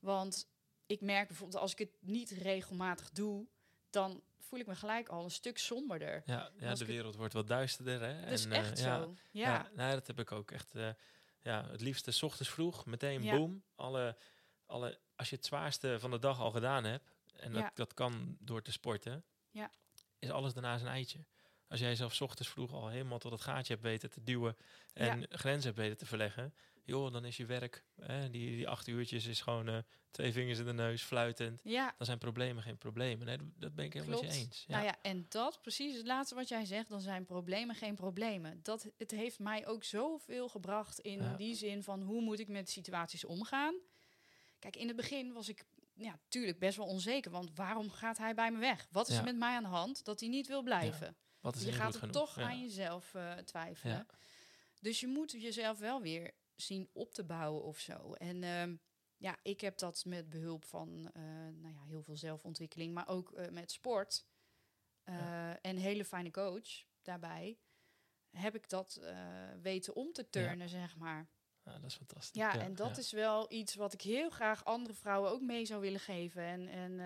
Want 0.00 0.48
ik 0.86 1.00
merk 1.00 1.28
bijvoorbeeld 1.28 1.60
als 1.60 1.72
ik 1.72 1.78
het 1.78 1.90
niet 2.00 2.30
regelmatig 2.30 3.10
doe, 3.10 3.46
dan 3.90 4.22
voel 4.38 4.58
ik 4.58 4.66
me 4.66 4.74
gelijk 4.76 5.08
al 5.08 5.24
een 5.24 5.30
stuk 5.30 5.58
somberder. 5.58 6.22
Ja, 6.26 6.50
ja 6.58 6.74
de 6.74 6.84
wereld 6.84 7.16
wordt 7.16 7.32
wat 7.32 7.46
duisterder. 7.48 8.00
Hè? 8.00 8.20
Dat 8.20 8.30
is 8.30 8.44
En, 8.44 8.52
eh, 8.52 8.58
echt 8.58 8.78
ja, 8.78 9.00
zo. 9.02 9.14
Ja. 9.30 9.48
Ja, 9.52 9.70
nou, 9.74 9.92
dat 9.92 10.06
heb 10.06 10.18
ik 10.20 10.32
ook 10.32 10.50
echt. 10.50 10.74
eh, 10.74 10.88
ja, 11.42 11.68
het 11.70 11.80
liefste 11.80 12.10
's 12.10 12.22
ochtends 12.22 12.50
vroeg, 12.50 12.86
meteen 12.86 13.22
Ja. 13.22 13.36
boom. 13.36 13.62
Alle, 13.74 14.16
alle, 14.66 14.98
als 15.16 15.30
je 15.30 15.36
het 15.36 15.44
zwaarste 15.46 15.96
van 16.00 16.10
de 16.10 16.18
dag 16.18 16.40
al 16.40 16.50
gedaan 16.50 16.84
hebt, 16.84 17.10
en 17.36 17.52
dat, 17.52 17.70
dat 17.74 17.94
kan 17.94 18.36
door 18.40 18.62
te 18.62 18.72
sporten, 18.72 19.24
Ja. 19.50 19.70
is 20.18 20.30
alles 20.30 20.52
daarna 20.54 20.78
zijn 20.78 20.92
eitje. 20.92 21.24
Als 21.68 21.80
jij 21.80 21.94
zelf 21.94 22.14
's 22.14 22.20
ochtends 22.20 22.50
vroeg 22.50 22.72
al 22.72 22.88
helemaal 22.88 23.18
tot 23.18 23.32
het 23.32 23.40
gaatje 23.40 23.72
hebt 23.72 23.84
weten 23.86 24.10
te 24.10 24.22
duwen 24.22 24.56
en 24.92 25.26
grenzen 25.30 25.64
hebt 25.64 25.76
weten 25.76 25.96
te 25.96 26.06
verleggen, 26.06 26.54
joh, 26.88 27.12
dan 27.12 27.24
is 27.24 27.36
je 27.36 27.46
werk, 27.46 27.84
hè, 28.00 28.30
die, 28.30 28.50
die 28.56 28.68
acht 28.68 28.86
uurtjes 28.86 29.26
is 29.26 29.40
gewoon 29.40 29.68
eh, 29.68 29.78
twee 30.10 30.32
vingers 30.32 30.58
in 30.58 30.64
de 30.64 30.72
neus, 30.72 31.02
fluitend. 31.02 31.60
ja. 31.64 31.94
Dan 31.96 32.06
zijn 32.06 32.18
problemen 32.18 32.62
geen 32.62 32.78
problemen. 32.78 33.26
Nee, 33.26 33.36
dat- 33.56 33.74
ben 33.74 33.84
ik 33.84 33.92
helemaal 33.92 34.22
met 34.22 34.32
je 34.34 34.38
eens. 34.40 34.64
Ja. 34.66 34.74
Nou 34.74 34.86
ja, 34.86 34.96
en 35.02 35.26
dat, 35.28 35.62
precies 35.62 35.96
het 35.96 36.06
laatste 36.06 36.34
wat 36.34 36.48
jij 36.48 36.64
zegt, 36.64 36.88
dan 36.88 37.00
zijn 37.00 37.24
problemen 37.24 37.74
geen 37.74 37.94
problemen. 37.94 38.60
Dat, 38.62 38.86
het 38.96 39.10
heeft 39.10 39.38
mij 39.38 39.66
ook 39.66 39.84
zoveel 39.84 40.48
gebracht 40.48 40.98
in 40.98 41.22
Ja. 41.22 41.36
die 41.36 41.54
zin 41.54 41.82
van 41.82 42.02
hoe 42.02 42.20
moet 42.22 42.38
ik 42.38 42.48
met 42.48 42.70
situaties 42.70 43.24
omgaan. 43.24 43.74
Kijk, 44.58 44.76
in 44.76 44.86
het 44.86 44.96
begin 44.96 45.32
was 45.32 45.48
ik 45.48 45.64
ja, 45.94 46.18
tuurlijk 46.28 46.58
best 46.58 46.76
wel 46.76 46.86
onzeker, 46.86 47.30
want 47.30 47.50
waarom 47.54 47.90
gaat 47.90 48.18
hij 48.18 48.34
bij 48.34 48.50
me 48.52 48.58
weg? 48.58 48.86
Wat 48.90 49.08
is 49.08 49.14
Ja. 49.14 49.18
er 49.20 49.24
met 49.26 49.36
mij 49.36 49.54
aan 49.56 49.62
de 49.62 49.68
hand 49.68 50.04
dat 50.04 50.20
hij 50.20 50.28
niet 50.28 50.46
wil 50.46 50.62
blijven? 50.62 51.16
Wat 51.40 51.56
is 51.56 51.64
je 51.64 51.72
gaat 51.72 51.92
er 51.94 51.98
genoeg? 52.00 52.14
toch 52.14 52.38
aan 52.38 52.60
jezelf 52.60 53.14
eh, 53.14 53.32
twijfelen. 53.36 53.94
Ja. 53.94 54.06
Dus 54.80 55.00
je 55.00 55.06
moet 55.06 55.30
jezelf 55.32 55.78
wel 55.78 56.00
weer 56.02 56.30
zien 56.60 56.90
op 56.92 57.14
te 57.14 57.24
bouwen 57.24 57.62
of 57.62 57.78
zo. 57.78 58.12
En 58.12 58.42
ehm, 58.42 58.76
ja, 59.16 59.38
ik 59.42 59.60
heb 59.60 59.78
dat 59.78 60.04
met 60.04 60.28
behulp 60.28 60.64
van 60.64 61.10
eh, 61.12 61.22
nou 61.52 61.74
ja, 61.74 61.82
heel 61.82 62.02
veel 62.02 62.16
zelfontwikkeling, 62.16 62.94
maar 62.94 63.08
ook 63.08 63.32
eh, 63.32 63.48
met 63.50 63.70
sport 63.70 64.26
eh, 65.04 65.14
Ja. 65.14 65.58
en 65.60 65.76
een 65.76 65.82
hele 65.82 66.04
fijne 66.04 66.30
coach 66.30 66.84
daarbij. 67.02 67.58
Heb 68.30 68.54
ik 68.54 68.68
dat 68.68 69.00
weten 69.62 69.94
om 69.94 70.12
te 70.12 70.30
turnen, 70.30 70.68
zeg 70.68 70.96
maar. 70.96 71.28
Ja, 71.62 71.72
dat 71.78 71.90
is 71.90 71.96
fantastisch. 71.96 72.40
Ja, 72.40 72.60
en 72.60 72.74
dat 72.74 72.98
is 72.98 73.12
wel 73.12 73.52
iets 73.52 73.74
wat 73.74 73.92
ik 73.92 74.00
heel 74.00 74.30
graag 74.30 74.64
andere 74.64 74.94
vrouwen 74.94 75.30
ook 75.30 75.40
mee 75.40 75.64
zou 75.64 75.80
willen 75.80 76.00
geven. 76.00 76.42
En, 76.42 76.68
en 76.68 77.00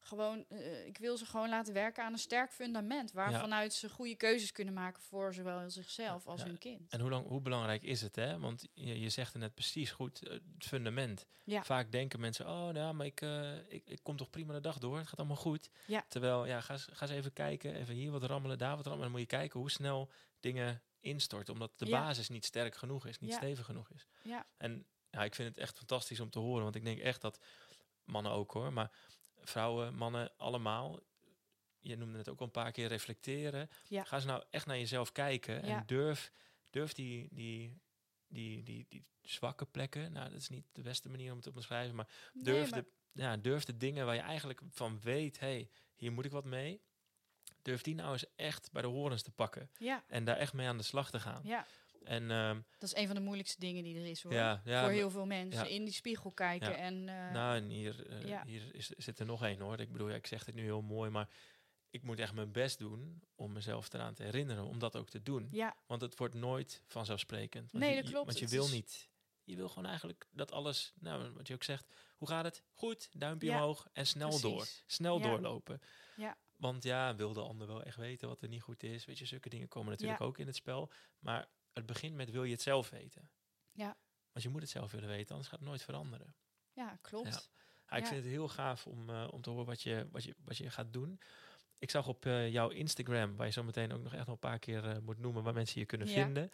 gewoon, 0.00 0.44
eh, 0.48 0.86
ik 0.86 0.98
wil 0.98 1.16
ze 1.16 1.26
gewoon 1.26 1.48
laten 1.48 1.74
werken 1.74 2.04
aan 2.04 2.12
een 2.12 2.18
sterk 2.18 2.52
fundament. 2.52 3.12
Waarvanuit 3.12 3.72
ze 3.74 3.88
goede 3.88 4.14
keuzes 4.16 4.52
kunnen 4.52 4.74
maken 4.74 5.02
voor 5.02 5.34
zowel 5.34 5.70
zichzelf 5.70 6.26
als 6.26 6.40
Ja. 6.40 6.46
hun 6.46 6.58
kind. 6.58 6.90
En 6.92 7.00
hoe, 7.00 7.10
lang, 7.10 7.26
hoe 7.26 7.40
belangrijk 7.40 7.82
is 7.82 8.00
het, 8.00 8.16
hè? 8.16 8.38
Want 8.38 8.66
je, 8.74 9.00
je 9.00 9.08
zegt 9.08 9.32
het 9.32 9.42
net 9.42 9.54
precies 9.54 9.90
goed, 9.90 10.22
eh, 10.26 10.30
het 10.32 10.42
fundament. 10.66 11.26
Ja. 11.44 11.64
Vaak 11.64 11.92
denken 11.92 12.20
mensen, 12.20 12.46
oh, 12.46 12.52
nou, 12.52 12.74
ja, 12.78 12.92
maar 12.92 13.06
ik, 13.06 13.20
eh, 13.20 13.56
ik, 13.72 13.82
ik 13.84 14.00
kom 14.02 14.16
toch 14.16 14.30
prima 14.30 14.52
de 14.52 14.60
dag 14.60 14.78
door, 14.78 14.98
het 14.98 15.08
gaat 15.08 15.18
allemaal 15.18 15.36
goed. 15.36 15.70
Ja. 15.86 16.04
Terwijl, 16.08 16.46
ja, 16.46 16.60
ga, 16.60 16.72
eens- 16.72 16.88
ga 16.92 17.02
eens 17.06 17.14
even 17.14 17.32
kijken, 17.32 17.74
even 17.74 17.94
hier 17.94 18.10
wat 18.10 18.22
rammelen, 18.22 18.58
daar 18.58 18.76
wat 18.76 18.84
rammelen. 18.86 19.10
Dan 19.12 19.20
moet 19.20 19.30
je 19.30 19.36
kijken 19.36 19.60
hoe 19.60 19.70
snel 19.70 20.10
dingen 20.40 20.82
instorten, 21.00 21.52
omdat 21.52 21.78
de 21.78 21.86
Ja. 21.86 22.00
basis 22.00 22.28
niet 22.28 22.44
sterk 22.44 22.76
genoeg 22.76 23.06
is, 23.06 23.18
niet 23.18 23.30
Ja. 23.30 23.36
stevig 23.36 23.64
genoeg 23.64 23.90
is. 23.90 24.06
Ja. 24.22 24.46
En 24.56 24.86
ja, 25.10 25.24
ik 25.24 25.34
vind 25.34 25.48
het 25.48 25.58
echt 25.58 25.76
fantastisch 25.76 26.20
om 26.20 26.30
te 26.30 26.38
horen, 26.38 26.62
want 26.62 26.74
ik 26.74 26.84
denk 26.84 26.98
echt 26.98 27.20
dat 27.20 27.38
mannen 28.04 28.32
ook 28.32 28.52
hoor, 28.52 28.72
maar 28.72 28.90
vrouwen, 29.48 29.94
mannen, 29.94 30.30
allemaal. 30.36 31.00
Je 31.78 31.96
noemde 31.96 32.18
het 32.18 32.28
ook 32.28 32.38
al 32.40 32.44
een 32.46 32.50
paar 32.52 32.72
keer 32.72 32.88
reflecteren. 32.88 33.68
Ja. 33.88 34.04
Ga 34.04 34.16
eens 34.16 34.24
nou 34.24 34.42
echt 34.50 34.66
naar 34.66 34.78
jezelf 34.78 35.12
kijken 35.12 35.66
Ja. 35.66 35.78
en 35.78 35.82
durf, 35.86 36.32
durf 36.70 36.92
die, 36.92 37.28
die, 37.30 37.80
die, 38.26 38.62
die, 38.62 38.86
die 38.88 39.04
zwakke 39.22 39.66
plekken. 39.66 40.12
Nou, 40.12 40.30
dat 40.30 40.38
is 40.40 40.48
niet 40.48 40.66
de 40.72 40.82
beste 40.82 41.08
manier 41.08 41.28
om 41.30 41.36
het 41.36 41.44
te 41.44 41.52
beschrijven, 41.52 41.94
maar 41.94 42.08
Nee, 42.32 42.44
durf, 42.44 42.70
maar- 42.70 42.82
de, 42.82 42.88
ja, 43.12 43.36
durf 43.36 43.64
de 43.64 43.76
dingen 43.76 44.06
waar 44.06 44.14
je 44.14 44.20
eigenlijk 44.20 44.60
van 44.70 45.00
weet, 45.00 45.38
hey, 45.40 45.70
hier 45.94 46.12
moet 46.12 46.24
ik 46.24 46.30
wat 46.32 46.44
mee. 46.44 46.80
Durf 47.62 47.82
die 47.82 47.94
nou 47.94 48.12
eens 48.12 48.34
echt 48.36 48.72
bij 48.72 48.82
de 48.82 48.88
horens 48.88 49.22
te 49.22 49.30
pakken 49.30 49.70
ja, 49.78 50.04
en 50.08 50.24
daar 50.24 50.36
echt 50.36 50.52
mee 50.52 50.66
aan 50.68 50.76
de 50.76 50.82
slag 50.82 51.10
te 51.10 51.20
gaan. 51.20 51.40
ja, 51.44 51.66
En 52.04 52.30
ehm, 52.30 52.60
dat 52.78 52.88
is 52.92 52.96
een 52.96 53.06
van 53.06 53.14
de 53.16 53.20
moeilijkste 53.22 53.60
dingen 53.60 53.82
die 53.84 53.96
er 53.98 54.06
is 54.06 54.22
hoor. 54.22 54.32
ja, 54.32 54.62
ja, 54.64 54.82
voor 54.82 54.90
heel 54.92 55.10
veel 55.10 55.26
mensen. 55.26 55.64
ja. 55.64 55.70
In 55.70 55.84
die 55.84 55.94
spiegel 55.94 56.30
kijken 56.32 56.76
en 56.76 57.08
eh, 57.08 57.32
Nou, 57.32 57.56
en 57.56 57.68
hier, 57.68 58.26
ja. 58.26 58.42
hier 58.46 58.74
is, 58.74 58.86
zit 58.88 59.18
er 59.18 59.26
nog 59.26 59.42
één 59.44 59.60
hoor. 59.60 59.80
Ik 59.80 59.92
bedoel, 59.92 60.08
ja, 60.08 60.14
ik 60.14 60.26
zeg 60.26 60.44
het 60.46 60.54
nu 60.54 60.62
heel 60.62 60.82
mooi, 60.82 61.10
maar 61.10 61.28
ik 61.90 62.02
moet 62.02 62.18
echt 62.18 62.32
mijn 62.34 62.52
best 62.52 62.78
doen 62.78 63.22
om 63.34 63.52
mezelf 63.52 63.92
eraan 63.92 64.14
te 64.14 64.22
herinneren, 64.22 64.64
om 64.64 64.78
dat 64.78 64.96
ook 64.96 65.08
te 65.08 65.22
doen. 65.22 65.48
ja, 65.50 65.76
Want 65.86 66.00
het 66.00 66.16
wordt 66.18 66.34
nooit 66.34 66.82
vanzelfsprekend. 66.86 67.72
Want 67.72 67.84
Nee, 67.84 67.92
je, 67.94 67.96
dat 68.00 68.06
je- 68.06 68.12
klopt. 68.12 68.26
Want 68.26 68.38
je 68.38 68.56
wil 68.56 68.68
niet. 68.68 69.08
Je 69.44 69.56
wil 69.56 69.68
gewoon 69.68 69.86
eigenlijk 69.86 70.26
dat 70.30 70.52
alles, 70.52 70.92
nou, 70.98 71.30
wat 71.32 71.46
je 71.48 71.54
ook 71.54 71.62
zegt, 71.62 71.86
hoe 72.16 72.28
gaat 72.28 72.44
het? 72.44 72.62
Goed, 72.72 73.08
duimpje 73.12 73.50
omhoog 73.50 73.88
en 73.92 74.06
snel 74.06 74.40
door. 74.40 74.66
Snel 74.86 75.20
doorlopen. 75.20 75.80
Ja. 76.16 76.36
Want 76.56 76.82
ja, 76.82 77.14
wil 77.16 77.32
de 77.32 77.40
ander 77.40 77.66
wel 77.66 77.82
echt 77.82 77.96
weten 77.96 78.28
wat 78.28 78.42
er 78.42 78.48
niet 78.48 78.62
goed 78.62 78.82
is? 78.82 79.04
Weet 79.04 79.18
je, 79.18 79.24
zulke 79.26 79.48
dingen 79.48 79.68
komen 79.68 79.90
natuurlijk 79.90 80.20
ook 80.20 80.38
in 80.38 80.46
het 80.46 80.56
spel. 80.56 80.90
Maar 81.18 81.48
het 81.78 81.86
begint 81.86 82.14
met 82.14 82.30
wil 82.30 82.44
je 82.44 82.52
het 82.52 82.62
zelf 82.62 82.90
weten? 82.90 83.30
Ja. 83.72 83.96
Want 84.32 84.44
je 84.44 84.48
moet 84.48 84.60
het 84.60 84.70
zelf 84.70 84.90
willen 84.90 85.08
weten, 85.08 85.30
anders 85.30 85.48
gaat 85.48 85.58
het 85.58 85.68
nooit 85.68 85.82
veranderen. 85.82 86.34
ja, 86.72 86.98
klopt. 87.02 87.26
Ja. 87.34 87.40
Ja, 87.90 87.96
ik 87.96 88.02
Ja. 88.02 88.08
vind 88.08 88.22
het 88.24 88.32
heel 88.32 88.48
gaaf 88.48 88.86
om, 88.86 89.10
eh, 89.10 89.28
om 89.30 89.40
te 89.42 89.50
horen 89.50 89.66
wat 89.66 89.82
je, 89.82 90.08
wat, 90.10 90.24
je, 90.24 90.34
wat 90.44 90.56
je 90.56 90.70
gaat 90.70 90.92
doen. 90.92 91.20
Ik 91.78 91.90
zag 91.90 92.08
op 92.08 92.26
eh, 92.26 92.50
jouw 92.52 92.68
Instagram, 92.68 93.36
waar 93.36 93.46
je 93.46 93.52
zo 93.52 93.62
meteen 93.62 93.92
ook 93.92 94.02
nog 94.02 94.12
echt 94.14 94.24
nog 94.26 94.34
een 94.34 94.38
paar 94.38 94.58
keer 94.58 94.84
eh, 94.88 94.98
moet 94.98 95.18
noemen 95.18 95.42
waar 95.42 95.54
mensen 95.54 95.80
je 95.80 95.86
kunnen 95.86 96.08
Ja. 96.08 96.12
vinden, 96.12 96.50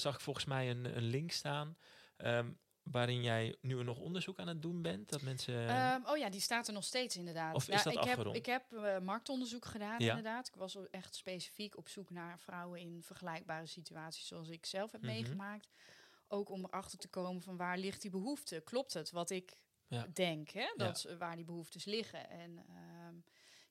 zag 0.00 0.14
ik 0.14 0.20
volgens 0.20 0.44
mij 0.44 0.70
een, 0.70 0.96
een 0.96 1.02
link 1.02 1.30
staan. 1.30 1.76
ehm, 2.16 2.50
waarin 2.82 3.22
jij 3.22 3.56
nu 3.60 3.82
nog 3.84 3.98
onderzoek 3.98 4.38
aan 4.38 4.48
het 4.48 4.62
doen 4.62 4.82
bent. 4.82 5.08
Dat 5.08 5.22
mensen. 5.22 5.68
Ehm, 5.68 6.00
oh 6.06 6.16
ja, 6.16 6.30
die 6.30 6.40
staat 6.40 6.66
er 6.66 6.72
nog 6.74 6.84
steeds 6.84 7.16
inderdaad. 7.16 7.54
Of 7.54 7.68
is 7.68 7.74
ja, 7.74 7.82
dat 7.82 7.92
ik 7.92 7.98
heb, 7.98 8.08
afgerond? 8.08 8.36
ik 8.36 8.46
heb 8.46 8.72
eh, 8.72 8.98
marktonderzoek 8.98 9.64
gedaan 9.64 10.00
Ja. 10.00 10.08
inderdaad. 10.08 10.48
Ik 10.48 10.54
was 10.54 10.76
echt 10.90 11.14
specifiek 11.14 11.76
op 11.76 11.88
zoek 11.88 12.10
naar 12.10 12.38
vrouwen 12.40 12.80
in 12.80 13.02
vergelijkbare 13.02 13.66
situaties 13.66 14.26
zoals 14.26 14.48
ik 14.48 14.66
zelf 14.66 14.92
heb 14.92 15.00
Mhm. 15.02 15.10
meegemaakt. 15.10 15.68
Ook 16.28 16.48
om 16.48 16.64
erachter 16.64 16.98
te 16.98 17.08
komen 17.08 17.42
van 17.42 17.56
waar 17.56 17.78
ligt 17.78 18.02
die 18.02 18.10
behoefte? 18.10 18.60
Klopt 18.64 18.92
het 18.92 19.10
wat 19.10 19.30
ik 19.30 19.56
Ja. 19.86 20.06
denk, 20.12 20.50
hè? 20.50 20.72
Dat, 20.76 21.04
eh, 21.04 21.16
waar 21.16 21.36
die 21.36 21.44
behoeftes 21.44 21.84
liggen. 21.84 22.30
En 22.30 22.58
ehm, 22.68 23.14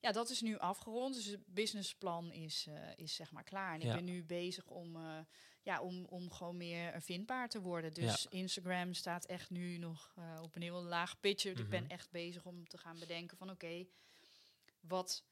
ja, 0.02 0.12
dat 0.12 0.30
is 0.30 0.42
nu 0.42 0.58
afgerond. 0.58 1.16
Dus 1.16 1.26
het 1.26 1.46
businessplan 1.46 2.32
is, 2.32 2.68
eh, 2.68 2.76
is 2.96 3.16
zeg 3.16 3.32
maar 3.32 3.44
klaar. 3.44 3.74
En 3.74 3.80
Ja. 3.82 3.88
ik 3.90 3.96
ben 3.96 4.04
nu 4.06 4.24
bezig 4.24 4.68
om, 4.68 4.96
eh, 4.96 5.20
ja, 5.64 5.82
om, 5.82 6.06
om 6.06 6.32
gewoon 6.32 6.58
meer 6.58 6.96
een 6.96 7.02
vindbaar 7.02 7.50
te 7.50 7.62
worden. 7.62 7.94
Dus 7.94 8.26
Instagram 8.30 8.94
staat 8.94 9.26
echt 9.26 9.50
nu 9.50 9.78
nog 9.78 10.14
eh, 10.18 10.40
op 10.42 10.56
een 10.56 10.62
heel 10.62 10.84
laag 10.84 11.20
pitje. 11.20 11.50
Ik 11.50 11.70
ben 11.70 11.84
Mhm. 11.84 11.92
echt 11.92 12.12
bezig 12.12 12.46
om 12.46 12.68
te 12.68 12.78
gaan 12.78 13.00
bedenken 13.00 13.38
van 13.38 13.50
oké, 13.50 13.86
wat, 14.80 15.24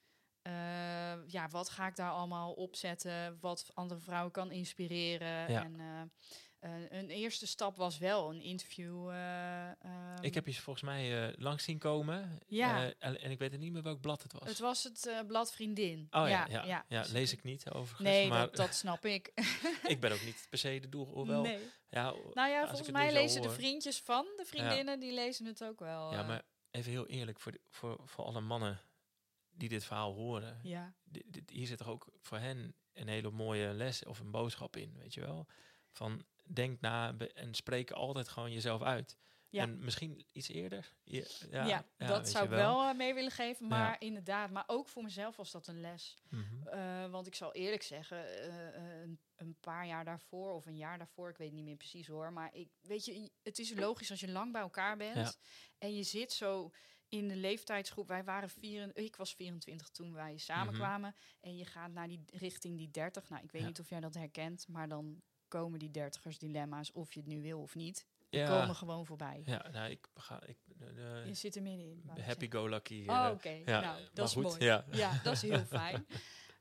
eh, 0.41 1.27
ja, 1.27 1.47
wat 1.49 1.69
ga 1.69 1.87
ik 1.87 1.95
daar 1.95 2.11
allemaal 2.11 2.53
opzetten? 2.53 3.37
Wat 3.39 3.71
andere 3.73 3.99
vrouwen 3.99 4.31
kan 4.31 4.51
inspireren. 4.51 5.51
Ja. 5.51 5.63
En 5.63 6.11
eh, 6.59 6.71
een 6.89 7.09
eerste 7.09 7.47
stap 7.47 7.77
was 7.77 7.97
wel 7.97 8.29
een 8.29 8.41
interview. 8.41 9.09
eh, 9.09 9.69
ehm, 9.69 10.17
ik 10.21 10.33
heb 10.33 10.45
je 10.47 10.53
volgens 10.53 10.85
mij 10.85 11.27
eh, 11.29 11.33
langs 11.37 11.63
zien 11.63 11.77
komen. 11.77 12.39
Ja. 12.47 12.93
En, 12.99 13.21
en 13.21 13.31
ik 13.31 13.39
weet 13.39 13.57
niet 13.57 13.71
meer 13.71 13.81
welk 13.81 14.01
blad 14.01 14.23
het 14.23 14.33
was. 14.33 14.47
Het 14.49 14.59
was 14.59 14.83
het 14.83 15.23
blad 15.27 15.51
Vriendin. 15.53 16.07
oh 16.11 16.29
ja, 16.29 16.47
ja, 16.49 16.85
ja, 16.87 17.05
lees 17.11 17.33
ik 17.33 17.43
niet 17.43 17.69
overigens. 17.69 18.09
Nee, 18.09 18.27
maar 18.27 18.39
dat, 18.45 18.55
dat 18.55 18.75
snap 18.75 19.05
ik. 19.05 19.31
ik 19.93 19.99
ben 19.99 20.11
ook 20.11 20.23
niet 20.23 20.47
per 20.49 20.57
se 20.59 20.79
de 20.79 20.89
doel. 20.89 21.05
Hoewel, 21.05 21.41
nee. 21.41 21.59
ja, 21.89 22.13
Nou 22.33 22.49
ja, 22.49 22.67
volgens 22.67 22.91
mij 22.91 23.13
lezen 23.13 23.41
de 23.41 23.49
vriendjes 23.49 23.99
van 23.99 24.25
de 24.37 24.45
vriendinnen, 24.45 24.99
die 24.99 25.13
lezen 25.13 25.45
het 25.45 25.63
ook 25.63 25.79
wel. 25.79 26.11
Ja, 26.11 26.23
maar 26.23 26.41
even 26.71 26.91
heel 26.91 27.07
eerlijk, 27.07 27.39
voor, 27.39 27.51
de- 27.51 27.61
voor, 27.69 27.97
voor 28.05 28.25
alle 28.25 28.41
mannen 28.41 28.79
die 29.49 29.69
dit 29.69 29.83
verhaal 29.85 30.13
horen. 30.13 30.59
ja. 30.63 30.93
Dit, 31.03 31.23
dit- 31.27 31.49
hier 31.49 31.67
zit 31.67 31.77
toch 31.77 31.87
ook 31.87 32.07
voor 32.21 32.37
hen 32.37 32.73
een 32.93 33.07
hele 33.07 33.31
mooie 33.31 33.73
les 33.73 34.05
of 34.05 34.19
een 34.19 34.31
boodschap 34.31 34.75
in, 34.75 34.93
weet 34.97 35.13
je 35.13 35.21
wel? 35.21 35.47
Van 35.91 36.25
denk 36.53 36.81
na 36.81 37.15
en 37.17 37.53
spreek 37.53 37.91
altijd 37.91 38.27
gewoon 38.27 38.51
jezelf 38.51 38.81
uit. 38.81 39.17
Ja. 39.51 39.61
En 39.61 39.79
misschien 39.83 40.25
iets 40.31 40.47
eerder. 40.47 40.93
Ja, 41.03 41.23
Ja, 41.51 41.65
ja, 41.65 41.85
dat 41.97 42.29
zou 42.29 42.43
ik 42.43 42.49
wel 42.49 42.81
eh, 42.83 42.95
mee 42.95 43.13
willen 43.13 43.31
geven. 43.31 43.67
Maar 43.67 43.95
inderdaad, 44.01 44.51
maar 44.51 44.63
ook 44.67 44.87
voor 44.89 45.03
mezelf 45.03 45.35
was 45.35 45.51
dat 45.51 45.67
een 45.67 45.79
les. 45.81 46.17
Mhm. 46.29 46.67
Eh, 46.67 47.09
want 47.09 47.27
ik 47.27 47.35
zal 47.35 47.53
eerlijk 47.53 47.83
zeggen, 47.83 48.41
eh, 48.41 49.01
een, 49.01 49.19
een 49.35 49.57
paar 49.59 49.87
jaar 49.87 50.05
daarvoor 50.05 50.53
of 50.53 50.65
een 50.65 50.77
jaar 50.77 50.97
daarvoor, 50.97 51.29
ik 51.29 51.37
weet 51.37 51.51
niet 51.51 51.63
meer 51.63 51.75
precies 51.75 52.07
hoor. 52.07 52.33
Maar 52.33 52.49
ik, 52.53 52.69
weet 52.81 53.05
je, 53.05 53.31
het 53.43 53.59
is 53.59 53.73
logisch 53.73 54.11
als 54.11 54.19
je 54.19 54.31
lang 54.31 54.51
bij 54.51 54.61
elkaar 54.61 54.97
bent 54.97 55.39
en 55.77 55.95
je 55.95 56.03
zit 56.03 56.31
zo 56.33 56.71
in 57.07 57.27
de 57.27 57.35
leeftijdsgroep. 57.35 58.07
Wij 58.07 58.23
waren 58.23 58.49
vier, 58.49 58.97
ik 58.97 59.15
was 59.15 59.33
24 59.33 59.89
toen 59.89 60.13
wij 60.13 60.37
samenkwamen. 60.37 61.15
En 61.39 61.57
je 61.57 61.65
gaat 61.65 61.91
naar 61.91 62.07
die 62.07 62.23
richting 62.25 62.77
die 62.77 62.91
30. 62.91 63.29
Nou, 63.29 63.43
ik 63.43 63.51
weet 63.51 63.61
Ja. 63.61 63.67
niet 63.67 63.79
of 63.79 63.89
jij 63.89 63.99
dat 63.99 64.13
herkent, 64.13 64.67
maar 64.67 64.87
dan 64.87 65.21
komen 65.49 65.79
die 65.79 65.91
dertigers 65.91 66.37
dilemma's, 66.37 66.91
of 66.91 67.13
je 67.13 67.19
het 67.19 67.29
nu 67.29 67.41
wil 67.41 67.59
of 67.61 67.75
niet, 67.75 68.05
Ja, 68.29 68.47
komen 68.59 68.75
gewoon 68.75 69.05
voorbij. 69.05 69.41
ja 69.45 69.69
nou, 69.71 69.89
ik 69.91 70.07
ga. 70.15 70.43
Ik, 70.45 70.57
Je 71.25 71.33
zit 71.33 71.55
er 71.55 71.61
middenin. 71.61 72.03
happy 72.21 72.49
go 72.51 72.67
lucky. 72.69 73.03
Oh, 73.07 73.25
eh, 73.25 73.31
oké. 73.31 73.49
ja, 73.65 73.79
nou, 73.81 74.01
dat 74.13 74.27
is 74.27 74.33
goed, 74.33 74.43
mooi. 74.43 74.63
Ja. 74.63 74.85
Ja, 74.91 75.19
dat 75.23 75.33
is 75.33 75.41
heel 75.41 75.65
fijn. 75.79 76.05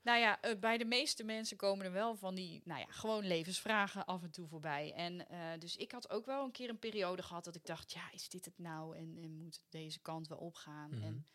Nou 0.03 0.19
ja, 0.21 0.41
eh, 0.41 0.59
bij 0.59 0.79
de 0.79 0.85
meeste 0.85 1.25
mensen 1.25 1.57
komen 1.57 1.85
er 1.87 1.93
wel 1.93 2.17
van 2.17 2.35
die, 2.35 2.61
nou 2.65 2.81
ja, 2.81 2.87
gewoon 2.89 3.27
levensvragen 3.27 4.05
af 4.07 4.23
en 4.23 4.31
toe 4.31 4.47
voorbij. 4.49 4.93
En 4.93 5.29
eh, 5.29 5.39
dus 5.59 5.77
ik 5.77 5.93
had 5.93 6.11
ook 6.11 6.27
wel 6.27 6.45
een 6.45 6.51
keer 6.53 6.69
een 6.69 6.79
periode 6.79 7.23
gehad 7.23 7.45
dat 7.45 7.55
ik 7.55 7.67
dacht, 7.67 7.93
ja, 7.93 8.13
is 8.13 8.29
dit 8.29 8.45
het 8.45 8.59
nou? 8.59 8.97
En, 8.97 9.19
en 9.23 9.37
moet 9.37 9.55
het 9.55 9.65
deze 9.69 10.01
kant 10.01 10.29
wel 10.29 10.39
opgaan? 10.39 10.91
Mhm. 10.91 11.03
En 11.03 11.27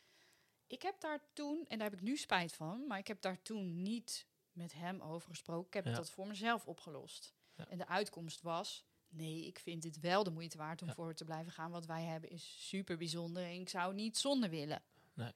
ik 0.67 0.81
heb 0.81 0.99
daar 0.99 1.19
toen, 1.33 1.65
en 1.67 1.77
daar 1.79 1.89
heb 1.89 1.99
ik 1.99 2.05
nu 2.05 2.17
spijt 2.17 2.53
van, 2.53 2.87
maar 2.87 2.97
ik 2.97 3.07
heb 3.07 3.21
daar 3.21 3.41
toen 3.41 3.81
niet 3.81 4.27
met 4.51 4.73
hem 4.73 5.01
over 5.01 5.29
gesproken. 5.29 5.67
Ik 5.67 5.73
heb 5.73 5.85
Ja. 5.85 5.93
dat 5.93 6.09
voor 6.11 6.27
mezelf 6.27 6.65
opgelost. 6.67 7.33
Ja. 7.55 7.67
En 7.67 7.77
de 7.77 7.87
uitkomst 7.87 8.41
was, 8.41 8.85
nee, 9.09 9.45
ik 9.45 9.59
vind 9.59 9.81
dit 9.81 9.99
wel 9.99 10.23
de 10.23 10.31
moeite 10.31 10.57
waard 10.57 10.81
om 10.81 10.87
Ja. 10.87 10.93
voor 10.93 11.13
te 11.13 11.25
blijven 11.25 11.51
gaan. 11.51 11.71
Wat 11.71 11.85
wij 11.85 12.03
hebben 12.03 12.29
is 12.29 12.67
super 12.67 12.97
bijzonder 12.97 13.43
en 13.43 13.59
ik 13.59 13.69
zou 13.69 13.93
niet 13.93 14.17
zonder 14.17 14.49
willen. 14.49 14.81
Nee. 15.13 15.31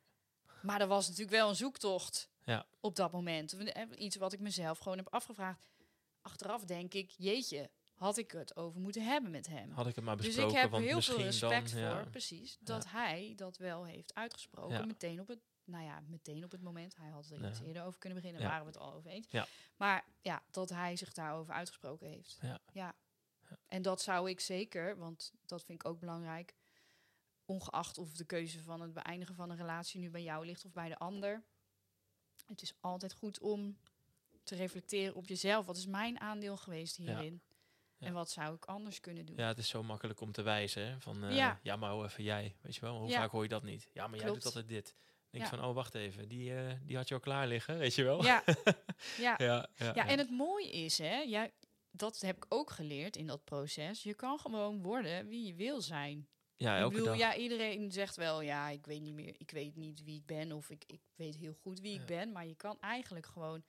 Maar 0.61 0.81
er 0.81 0.87
was 0.87 1.05
natuurlijk 1.07 1.37
wel 1.37 1.49
een 1.49 1.55
zoektocht 1.55 2.29
Ja. 2.43 2.65
op 2.79 2.95
dat 2.95 3.11
moment. 3.11 3.53
Eh, 3.53 3.83
Iets 3.97 4.15
wat 4.15 4.33
ik 4.33 4.39
mezelf 4.39 4.77
gewoon 4.79 4.97
heb 4.97 5.13
afgevraagd. 5.13 5.69
Achteraf 6.21 6.65
denk 6.65 6.93
ik, 6.93 7.09
jeetje, 7.17 7.69
had 7.93 8.17
ik 8.17 8.31
het 8.31 8.55
over 8.55 8.79
moeten 8.79 9.01
hebben 9.05 9.31
met 9.31 9.47
hem. 9.47 9.71
Had 9.71 9.87
ik 9.87 9.95
het 9.95 10.03
maar 10.03 10.17
Dus 10.17 10.25
besproken. 10.25 10.55
ik 10.55 10.61
heb 10.61 10.71
want 10.71 10.83
heel 10.83 11.01
veel 11.01 11.17
respect 11.17 11.71
dan, 11.71 11.81
ja. 11.81 12.01
voor, 12.01 12.09
precies, 12.09 12.57
dat 12.59 12.89
hij 12.89 13.33
dat 13.35 13.57
wel 13.57 13.85
heeft 13.85 14.13
uitgesproken. 14.15 14.87
Meteen 14.87 15.19
op 15.19 15.27
het, 15.27 15.39
nou 15.67 15.83
ja, 15.83 15.99
meteen 16.07 16.43
op 16.43 16.51
het 16.51 16.61
moment. 16.61 16.95
Hij 16.95 17.09
had 17.09 17.29
er 17.29 17.41
Ja. 17.41 17.49
iets 17.49 17.59
eerder 17.59 17.83
over 17.83 17.99
kunnen 17.99 18.17
beginnen, 18.21 18.41
Ja. 18.41 18.47
waren 18.47 18.65
we 18.65 18.71
het 18.71 18.79
al 18.81 18.93
over 18.93 19.09
eens. 19.11 19.27
Ja. 19.29 19.47
Maar 19.77 20.05
ja, 20.21 20.43
dat 20.51 20.69
hij 20.69 20.95
zich 20.95 21.13
daarover 21.13 21.53
uitgesproken 21.53 22.07
heeft. 22.07 22.37
Ja. 22.41 22.59
ja. 22.73 22.95
En 23.67 23.81
dat 23.81 24.01
zou 24.01 24.29
ik 24.29 24.39
zeker, 24.39 24.97
want 24.97 25.33
dat 25.45 25.63
vind 25.63 25.81
ik 25.83 25.87
ook 25.89 25.99
belangrijk. 25.99 26.55
Ongeacht 27.45 27.97
of 27.97 28.11
de 28.13 28.25
keuze 28.25 28.63
van 28.63 28.81
het 28.81 28.93
beëindigen 28.93 29.35
van 29.35 29.49
een 29.49 29.57
relatie 29.57 29.99
nu 29.99 30.09
bij 30.09 30.23
jou 30.23 30.45
ligt 30.45 30.65
of 30.65 30.71
bij 30.73 30.89
de 30.89 30.97
ander. 30.97 31.43
Het 32.45 32.61
is 32.61 32.73
altijd 32.79 33.13
goed 33.13 33.39
om 33.39 33.77
te 34.43 34.55
reflecteren 34.55 35.15
op 35.15 35.27
jezelf. 35.27 35.65
Wat 35.65 35.77
is 35.77 35.85
mijn 35.85 36.19
aandeel 36.19 36.57
geweest 36.57 36.95
hierin? 36.95 37.41
Ja. 37.97 38.07
En 38.07 38.13
wat 38.13 38.29
zou 38.31 38.55
ik 38.55 38.65
anders 38.65 38.99
kunnen 38.99 39.25
doen? 39.25 39.35
Ja, 39.35 39.47
het 39.47 39.57
is 39.57 39.67
zo 39.69 39.83
makkelijk 39.83 40.21
om 40.21 40.31
te 40.31 40.41
wijzen. 40.41 40.87
Hè? 40.87 40.99
Van, 40.99 41.23
eh, 41.23 41.35
Ja. 41.35 41.59
ja. 41.63 41.75
maar 41.75 41.89
hou 41.89 42.05
even 42.05 42.23
jij. 42.23 42.55
Weet 42.61 42.75
je 42.75 42.81
wel, 42.81 42.99
hoe 42.99 43.09
Ja. 43.09 43.17
vaak 43.19 43.31
hoor 43.31 43.43
je 43.43 43.49
dat 43.49 43.63
niet? 43.63 43.89
Ja, 43.93 44.07
maar 44.07 44.19
jij 44.19 44.27
doet 44.27 44.45
altijd 44.45 44.67
dit. 44.67 44.95
Denk 45.29 45.43
Ja. 45.43 45.49
van, 45.49 45.63
oh, 45.65 45.73
wacht 45.75 45.95
even. 45.95 46.27
Die, 46.27 46.55
eh, 46.55 46.73
die 46.83 46.95
had 46.95 47.07
je 47.07 47.13
al 47.13 47.19
klaar 47.19 47.47
liggen, 47.47 47.77
weet 47.77 47.95
je 47.95 48.03
wel? 48.03 48.23
Ja, 48.23 48.43
ja. 49.17 49.35
ja, 49.37 49.69
ja, 49.75 49.91
Ja, 49.95 50.07
en 50.07 50.17
het 50.17 50.29
mooie 50.29 50.71
is, 50.71 50.97
hè, 50.97 51.17
jij, 51.21 51.53
dat 51.91 52.19
heb 52.19 52.35
ik 52.37 52.45
ook 52.49 52.69
geleerd 52.71 53.15
in 53.15 53.27
dat 53.27 53.43
proces. 53.43 54.03
Je 54.03 54.13
kan 54.13 54.39
gewoon 54.39 54.81
worden 54.81 55.27
wie 55.27 55.45
je 55.47 55.53
wil 55.53 55.81
zijn. 55.81 56.27
Ja, 56.55 56.77
ik 56.83 56.89
bedoel, 56.89 57.05
dag. 57.05 57.17
ja, 57.17 57.35
iedereen 57.35 57.91
zegt 57.91 58.15
wel, 58.15 58.41
ja, 58.41 58.69
ik 58.69 58.85
weet 58.85 59.01
niet 59.01 59.13
meer, 59.13 59.35
ik 59.37 59.51
weet 59.51 59.75
niet 59.75 60.03
wie 60.03 60.15
ik 60.17 60.25
ben 60.25 60.51
of 60.51 60.69
ik, 60.69 60.83
ik 60.87 61.01
weet 61.15 61.35
heel 61.35 61.53
goed 61.53 61.79
wie 61.79 61.93
Ja. 61.93 61.99
ik 61.99 62.05
ben, 62.05 62.31
maar 62.31 62.45
je 62.47 62.55
kan 62.55 62.79
eigenlijk 62.79 63.25
gewoon 63.25 63.63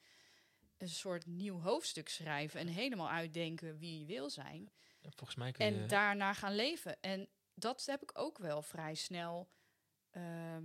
een 0.78 0.88
soort 0.88 1.26
nieuw 1.26 1.60
hoofdstuk 1.60 2.08
schrijven 2.08 2.60
en 2.60 2.66
helemaal 2.66 3.08
uitdenken 3.10 3.78
wie 3.78 3.98
je 3.98 4.06
wil 4.06 4.30
zijn 4.30 4.70
Volgens 5.00 5.34
mij 5.34 5.52
kun 5.52 5.66
en 5.66 5.74
je... 5.74 5.86
daarna 5.86 6.32
gaan 6.32 6.54
leven. 6.54 7.00
En 7.00 7.28
dat 7.54 7.86
heb 7.86 8.02
ik 8.02 8.10
ook 8.18 8.38
wel 8.38 8.62
vrij 8.62 8.94
snel 8.94 9.48
ehm, 10.10 10.64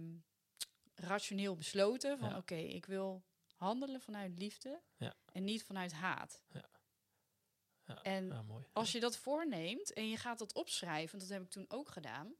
rationeel 0.95 1.55
besloten 1.55 2.17
van, 2.17 2.29
Ja. 2.29 2.37
oké, 2.37 2.55
ik 2.55 2.85
wil 2.85 3.23
handelen 3.55 4.01
vanuit 4.01 4.37
liefde 4.39 4.81
Ja. 4.97 5.13
en 5.31 5.43
niet 5.43 5.63
vanuit 5.63 5.91
haat. 5.93 6.41
Ja. 6.51 6.69
Ja, 7.85 8.01
En 8.01 8.45
mooi. 8.45 8.65
als 8.73 8.91
je 8.91 8.99
dat 8.99 9.17
voorneemt 9.17 9.93
en 9.93 10.09
je 10.09 10.17
gaat 10.17 10.39
dat 10.39 10.53
opschrijven, 10.53 11.19
dat 11.19 11.27
heb 11.29 11.41
ik 11.41 11.49
toen 11.49 11.65
ook 11.67 11.89
gedaan, 11.89 12.33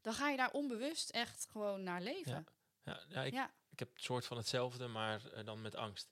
dan 0.00 0.12
ga 0.14 0.28
je 0.28 0.36
daar 0.36 0.50
onbewust 0.50 1.10
echt 1.10 1.46
gewoon 1.50 1.82
naar 1.82 2.00
leven. 2.02 2.46
Ja, 2.82 3.00
ja, 3.08 3.22
ik, 3.22 3.34
ik 3.70 3.78
heb 3.78 3.92
het 3.94 4.02
soort 4.02 4.26
van 4.26 4.36
hetzelfde, 4.36 4.86
maar 4.86 5.32
eh, 5.32 5.44
dan 5.44 5.60
met 5.62 5.74
angst. 5.76 6.10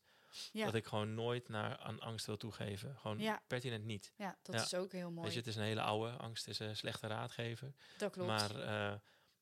ja, 0.52 0.64
Dat 0.64 0.74
ik 0.74 0.86
gewoon 0.86 1.14
nooit 1.14 1.48
naar, 1.48 1.78
aan 1.78 2.00
angst 2.00 2.26
wil 2.26 2.36
toegeven. 2.36 2.96
Gewoon 2.96 3.18
Ja. 3.18 3.42
pertinent 3.46 3.84
niet. 3.84 4.12
ja 4.16 4.38
dat 4.42 4.54
ja. 4.54 4.62
is 4.62 4.74
ook 4.74 4.92
heel 4.92 5.10
mooi. 5.10 5.22
Weet 5.24 5.32
je, 5.32 5.38
het 5.38 5.48
is 5.48 5.56
een 5.56 5.62
hele 5.62 5.82
oude. 5.82 6.16
Angst 6.16 6.48
is 6.48 6.58
een 6.58 6.76
slechte 6.76 7.06
raadgever. 7.06 7.74
dat 7.98 8.12
klopt. 8.12 8.28
Maar 8.28 8.60
eh, 8.60 8.98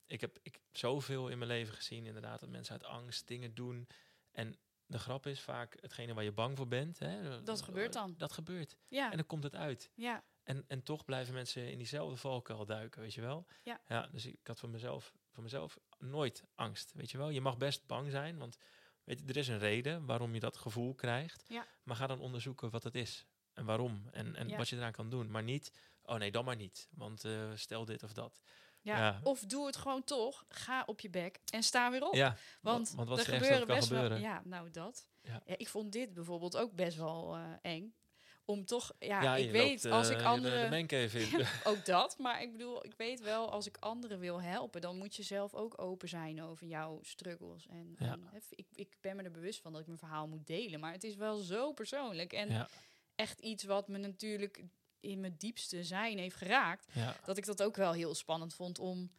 ik 0.09 0.21
heb 0.21 0.39
ik, 0.43 0.61
zoveel 0.73 1.29
in 1.29 1.39
mijn 1.39 1.51
leven 1.51 1.75
gezien, 1.75 2.07
inderdaad, 2.07 2.41
dat 2.41 2.49
mensen 2.49 2.73
uit 2.73 2.85
angst 2.85 3.27
dingen 3.29 3.55
doen. 3.55 3.89
En 4.33 4.57
de 4.87 4.99
grap 4.99 5.27
is 5.27 5.41
vaak, 5.41 5.77
hetgene 5.81 6.15
waar 6.15 6.25
je 6.25 6.33
bang 6.33 6.57
voor 6.57 6.69
bent, 6.69 6.99
hè, 6.99 7.43
Dat 7.43 7.63
gebeurt 7.63 7.93
dan. 7.93 8.15
Dat 8.17 8.33
gebeurt. 8.33 8.77
ja, 8.89 9.11
En 9.11 9.17
dan 9.17 9.27
komt 9.27 9.43
het 9.43 9.55
uit. 9.55 9.91
ja, 9.95 10.25
En, 10.43 10.65
en 10.69 10.83
toch 10.83 11.05
blijven 11.05 11.35
mensen 11.35 11.71
in 11.71 11.79
diezelfde 11.79 12.17
valkuil 12.17 12.65
duiken, 12.67 13.01
weet 13.01 13.15
je 13.15 13.21
wel? 13.21 13.47
Ja. 13.63 13.81
ja 13.89 14.09
dus 14.13 14.27
ik 14.27 14.47
had 14.47 14.61
voor 14.61 14.69
mezelf, 14.69 15.13
voor 15.31 15.43
mezelf 15.43 15.79
nooit 15.99 16.43
angst, 16.55 16.93
weet 16.93 17.11
je 17.11 17.19
wel? 17.19 17.29
Je 17.31 17.41
mag 17.41 17.57
best 17.57 17.87
bang 17.87 18.11
zijn, 18.11 18.39
want 18.39 18.57
weet 19.05 19.19
je, 19.19 19.27
er 19.27 19.37
is 19.37 19.49
een 19.49 19.59
reden 19.59 20.07
waarom 20.07 20.35
je 20.35 20.41
dat 20.41 20.57
gevoel 20.57 20.95
krijgt. 20.95 21.45
Ja. 21.49 21.67
Maar 21.83 21.97
ga 21.97 22.07
dan 22.07 22.21
onderzoeken 22.21 22.71
wat 22.71 22.83
het 22.83 22.95
is 22.95 23.27
en 23.53 23.65
waarom 23.65 24.09
en, 24.13 24.35
en 24.37 24.49
Ja. 24.49 24.57
wat 24.57 24.69
je 24.69 24.77
eraan 24.77 24.93
kan 24.93 25.11
doen. 25.11 25.31
Maar 25.31 25.43
niet, 25.43 25.73
oh 26.03 26.17
nee, 26.17 26.31
dan 26.31 26.45
maar 26.45 26.57
niet, 26.57 26.89
want 26.91 27.25
eh, 27.25 27.51
stel 27.55 27.85
dit 27.85 28.03
of 28.03 28.13
dat. 28.13 28.41
Ja. 28.83 28.97
Ja. 28.99 29.21
Of 29.23 29.41
doe 29.41 29.67
het 29.67 29.77
gewoon 29.77 30.05
toch. 30.05 30.45
Ga 30.49 30.83
op 30.87 31.01
je 31.01 31.11
bek 31.11 31.39
en 31.53 31.63
sta 31.63 31.91
weer 31.91 32.07
op. 32.07 32.15
Ja, 32.15 32.37
Want, 32.61 32.93
want 32.97 33.09
wat 33.09 33.19
er 33.19 33.25
gebeuren 33.25 33.67
best 33.67 33.89
wel. 33.89 34.03
gebeuren? 34.03 34.21
Ja, 34.29 34.43
nou 34.45 34.71
dat. 34.71 35.09
Ja. 35.23 35.43
Ja, 35.47 35.55
ik 35.57 35.69
vond 35.69 35.93
dit 35.93 36.15
bijvoorbeeld 36.15 36.57
ook 36.57 36.73
best 36.73 36.97
wel 36.97 37.35
eh, 37.37 37.43
eng. 37.63 37.95
Om 38.45 38.65
toch, 38.65 38.93
ja, 38.99 39.23
ja, 39.23 39.37
ik 39.37 39.51
weet 39.51 39.85
loopt, 39.85 39.97
als 39.97 40.07
eh, 40.09 40.13
ik 40.13 40.19
de- 40.19 40.25
anderen. 40.25 40.71
Ook 41.65 41.85
dat, 41.85 42.19
maar 42.19 42.43
ik 42.43 42.53
bedoel, 42.53 42.85
ik 42.85 42.95
weet 42.97 43.21
wel, 43.21 43.51
als 43.51 43.67
ik 43.67 43.77
anderen 43.81 44.19
wil 44.19 44.43
helpen, 44.43 44.81
dan 44.81 44.97
moet 44.97 45.17
je 45.17 45.23
zelf 45.23 45.55
ook 45.55 45.81
open 45.83 46.09
zijn 46.09 46.43
over 46.43 46.67
jouw 46.67 46.99
struggles. 47.03 47.67
En, 47.67 47.95
en 47.99 48.31
ik, 48.51 48.67
ik 48.75 48.97
ben 49.01 49.17
me 49.17 49.23
er 49.23 49.31
bewust 49.31 49.61
van 49.61 49.73
dat 49.73 49.81
ik 49.81 49.87
mijn 49.87 49.99
verhaal 49.99 50.29
moet 50.29 50.47
delen, 50.47 50.81
maar 50.81 50.93
het 50.93 51.05
is 51.05 51.17
wel 51.17 51.37
zo 51.37 51.73
persoonlijk 51.73 52.33
en 52.33 52.69
echt 53.15 53.41
iets 53.41 53.65
wat 53.65 53.89
me 53.89 53.99
natuurlijk 53.99 54.65
in 55.01 55.21
mijn 55.21 55.35
diepste 55.39 55.85
zijn 55.85 56.19
heeft 56.19 56.37
geraakt, 56.37 56.87
ja, 56.93 57.17
dat 57.25 57.37
ik 57.37 57.45
dat 57.47 57.63
ook 57.63 57.77
wel 57.77 57.93
heel 57.93 58.15
spannend 58.15 58.55
vond 58.55 58.79
om, 58.79 59.11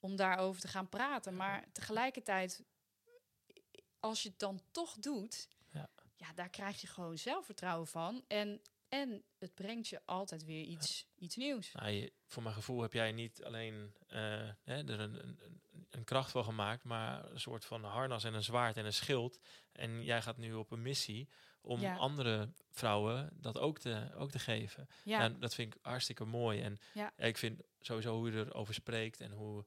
om 0.00 0.16
daarover 0.16 0.60
te 0.60 0.68
gaan 0.68 0.88
praten. 0.88 1.36
Maar 1.36 1.64
tegelijkertijd, 1.72 2.62
als 4.00 4.22
je 4.22 4.28
het 4.28 4.38
dan 4.38 4.60
toch 4.70 4.94
doet, 4.98 5.48
Ja. 5.72 5.88
ja, 6.16 6.32
daar 6.34 6.50
krijg 6.50 6.80
je 6.80 6.86
gewoon 6.86 7.18
zelfvertrouwen 7.18 7.86
van. 7.86 8.24
En, 8.28 8.60
en 8.88 9.22
het 9.38 9.54
brengt 9.54 9.88
je 9.88 10.00
altijd 10.04 10.44
weer 10.44 10.64
iets, 10.64 11.06
iets 11.18 11.36
nieuws. 11.36 11.72
Nou, 11.72 11.88
je- 11.90 12.12
voor 12.26 12.42
mijn 12.42 12.54
gevoel 12.54 12.82
heb 12.82 12.92
jij 12.92 13.12
niet 13.12 13.44
alleen 13.44 13.94
eh, 14.06 14.18
hè, 14.64 14.76
er 14.88 15.00
een, 15.00 15.14
een, 15.14 15.38
een- 15.44 15.60
een 15.90 16.04
kracht 16.04 16.30
van 16.30 16.44
gemaakt, 16.44 16.84
maar 16.84 17.30
een 17.30 17.40
soort 17.40 17.64
van 17.64 17.84
harnas 17.84 18.24
en 18.24 18.34
een 18.34 18.42
zwaard 18.42 18.76
en 18.76 18.84
een 18.84 18.92
schild. 18.92 19.38
En 19.72 20.04
jij 20.04 20.22
gaat 20.22 20.36
nu 20.36 20.54
op 20.54 20.70
een 20.70 20.82
missie 20.82 21.28
om 21.68 21.80
Ja. 21.80 21.96
andere 21.96 22.48
vrouwen 22.70 23.30
dat 23.32 23.58
ook 23.58 23.78
te, 23.78 24.10
ook 24.14 24.30
te 24.30 24.38
geven. 24.38 24.86
Ja, 25.04 25.22
Ja. 25.22 25.28
dat 25.28 25.54
vind 25.54 25.74
ik 25.74 25.80
hartstikke 25.82 26.24
mooi. 26.24 26.60
En 26.60 26.78
Ja. 26.94 27.12
ik 27.16 27.36
vind 27.38 27.60
sowieso 27.80 28.16
hoe 28.16 28.30
je 28.30 28.38
erover 28.38 28.74
spreekt 28.74 29.20
en 29.20 29.30
hoe, 29.32 29.64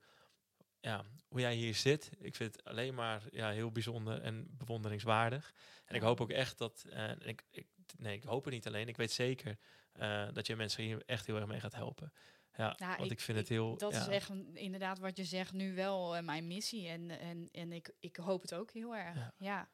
ja, 0.79 1.03
hoe 1.27 1.39
jij 1.39 1.55
hier 1.55 1.75
zit. 1.75 2.09
Ik 2.19 2.35
vind 2.35 2.55
het 2.55 2.63
alleen 2.65 2.93
maar 2.93 3.21
ja, 3.31 3.49
heel 3.51 3.71
bijzonder 3.71 4.21
en 4.21 4.47
bewonderingswaardig. 4.57 5.53
En 5.85 5.95
ik 5.95 6.01
hoop 6.01 6.21
ook 6.21 6.29
echt 6.29 6.57
dat, 6.57 6.85
eh, 6.89 7.11
ik, 7.19 7.43
ik, 7.51 7.67
nee, 7.97 8.15
ik 8.15 8.23
hoop 8.23 8.43
het 8.45 8.53
niet 8.53 8.67
alleen. 8.67 8.87
Ik 8.87 8.97
weet 8.97 9.11
zeker 9.11 9.57
eh, 9.91 10.27
dat 10.33 10.47
je 10.47 10.55
mensen 10.55 10.83
hier 10.83 11.03
echt 11.05 11.25
heel 11.25 11.35
erg 11.35 11.47
mee 11.47 11.59
gaat 11.59 11.75
helpen. 11.75 12.13
Ja, 12.55 12.75
Nou, 12.77 12.91
want 12.97 13.11
ik, 13.11 13.17
ik- 13.17 13.19
vind 13.23 13.37
het 13.37 13.49
heel... 13.49 13.77
dat 13.77 13.93
ja, 13.93 13.99
is 14.01 14.07
echt 14.07 14.29
inderdaad 14.53 14.99
wat 14.99 15.17
je 15.17 15.23
zegt 15.25 15.53
nu 15.53 15.75
wel 15.75 16.15
eh, 16.15 16.23
mijn 16.23 16.47
missie. 16.47 16.87
En, 16.87 17.09
en, 17.19 17.49
en 17.51 17.71
ik, 17.71 17.93
ik 17.99 18.15
hoop 18.15 18.41
het 18.41 18.53
ook 18.53 18.71
heel 18.71 18.95
erg. 18.95 19.15
Ja. 19.15 19.33
Ja. 19.37 19.69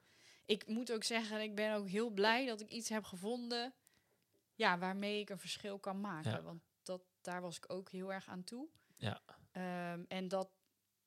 Ik 0.48 0.68
moet 0.68 0.92
ook 0.92 1.04
zeggen, 1.04 1.42
ik 1.42 1.56
ben 1.56 1.74
ook 1.76 1.88
heel 1.88 2.10
blij 2.10 2.46
dat 2.46 2.62
ik 2.62 2.70
iets 2.70 2.90
heb 2.90 3.04
gevonden 3.04 3.74
ja, 4.56 4.78
waarmee 4.78 5.20
ik 5.20 5.30
een 5.30 5.40
verschil 5.40 5.80
kan 5.80 6.00
maken. 6.02 6.32
Ja. 6.32 6.42
Want 6.42 6.62
dat, 6.84 7.02
daar 7.22 7.42
was 7.42 7.58
ik 7.58 7.72
ook 7.72 7.90
heel 7.90 8.14
erg 8.14 8.28
aan 8.28 8.44
toe. 8.44 8.68
Ja. 8.96 9.22
Ehm, 9.52 10.04
en 10.08 10.28
dat, 10.28 10.50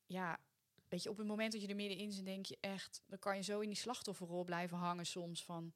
ja, 0.06 0.40
weet 0.88 1.02
je, 1.02 1.10
op 1.10 1.16
het 1.16 1.26
moment 1.26 1.52
dat 1.52 1.60
je 1.62 1.68
er 1.68 1.74
middenin 1.76 2.12
zit, 2.12 2.24
denk 2.24 2.46
je 2.46 2.58
echt, 2.60 3.02
dan 3.06 3.18
kan 3.18 3.36
je 3.36 3.42
zo 3.42 3.60
in 3.60 3.68
die 3.68 3.78
slachtofferrol 3.78 4.44
blijven 4.44 4.76
hangen 4.76 5.06
soms 5.06 5.44
van, 5.44 5.72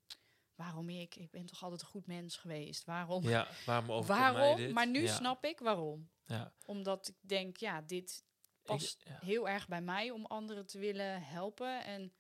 waarom 0.55 0.89
ik? 0.89 1.17
Ik 1.17 1.31
ben 1.31 1.47
toch 1.47 1.63
altijd 1.63 1.81
een 1.81 1.87
goed 1.87 2.07
mens 2.07 2.37
geweest. 2.37 2.85
Waarom? 2.85 3.23
Ja, 3.23 3.49
waarom 3.67 4.07
waarom? 4.07 4.57
dit? 4.57 4.73
Maar 4.73 4.89
nu 4.89 5.03
ja, 5.03 5.15
snap 5.15 5.45
ik 5.45 5.59
waarom. 5.59 6.11
Ja. 6.25 6.53
Omdat 6.67 7.09
ik 7.09 7.17
denk, 7.21 7.57
ja, 7.57 7.81
dit 7.83 8.25
Ik- 8.61 8.63
past 8.63 9.03
ja. 9.05 9.19
heel 9.21 9.49
erg 9.49 9.69
bij 9.69 9.83
mij 9.83 10.11
om 10.11 10.27
anderen 10.27 10.67
te 10.67 10.79
willen 10.79 11.23
helpen. 11.23 11.85
En 11.85 12.13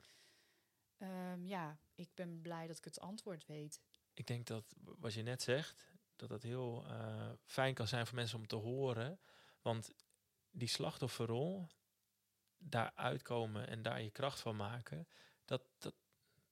ehm, 0.98 1.46
ja, 1.46 1.78
ik 1.94 2.08
ben 2.14 2.40
blij 2.40 2.66
dat 2.66 2.78
ik 2.78 2.84
het 2.84 3.00
antwoord 3.00 3.46
weet. 3.46 3.80
ik 4.14 4.26
denk 4.26 4.46
dat 4.46 4.74
wat 4.98 5.14
je 5.14 5.22
net 5.22 5.42
zegt, 5.42 5.84
dat 6.16 6.30
het 6.30 6.42
heel 6.42 6.86
eh, 6.86 7.30
fijn 7.44 7.74
kan 7.74 7.88
zijn 7.88 8.06
voor 8.06 8.14
mensen 8.16 8.38
om 8.38 8.46
te 8.46 8.56
horen. 8.56 9.20
Want 9.62 9.94
die 10.50 10.68
slachtofferrol, 10.68 11.68
daar 12.58 12.92
uitkomen 12.94 13.68
en 13.68 13.82
daar 13.82 14.02
je 14.02 14.10
kracht 14.10 14.40
van 14.40 14.56
maken, 14.56 15.08
dat, 15.44 15.62
dat, 15.78 15.94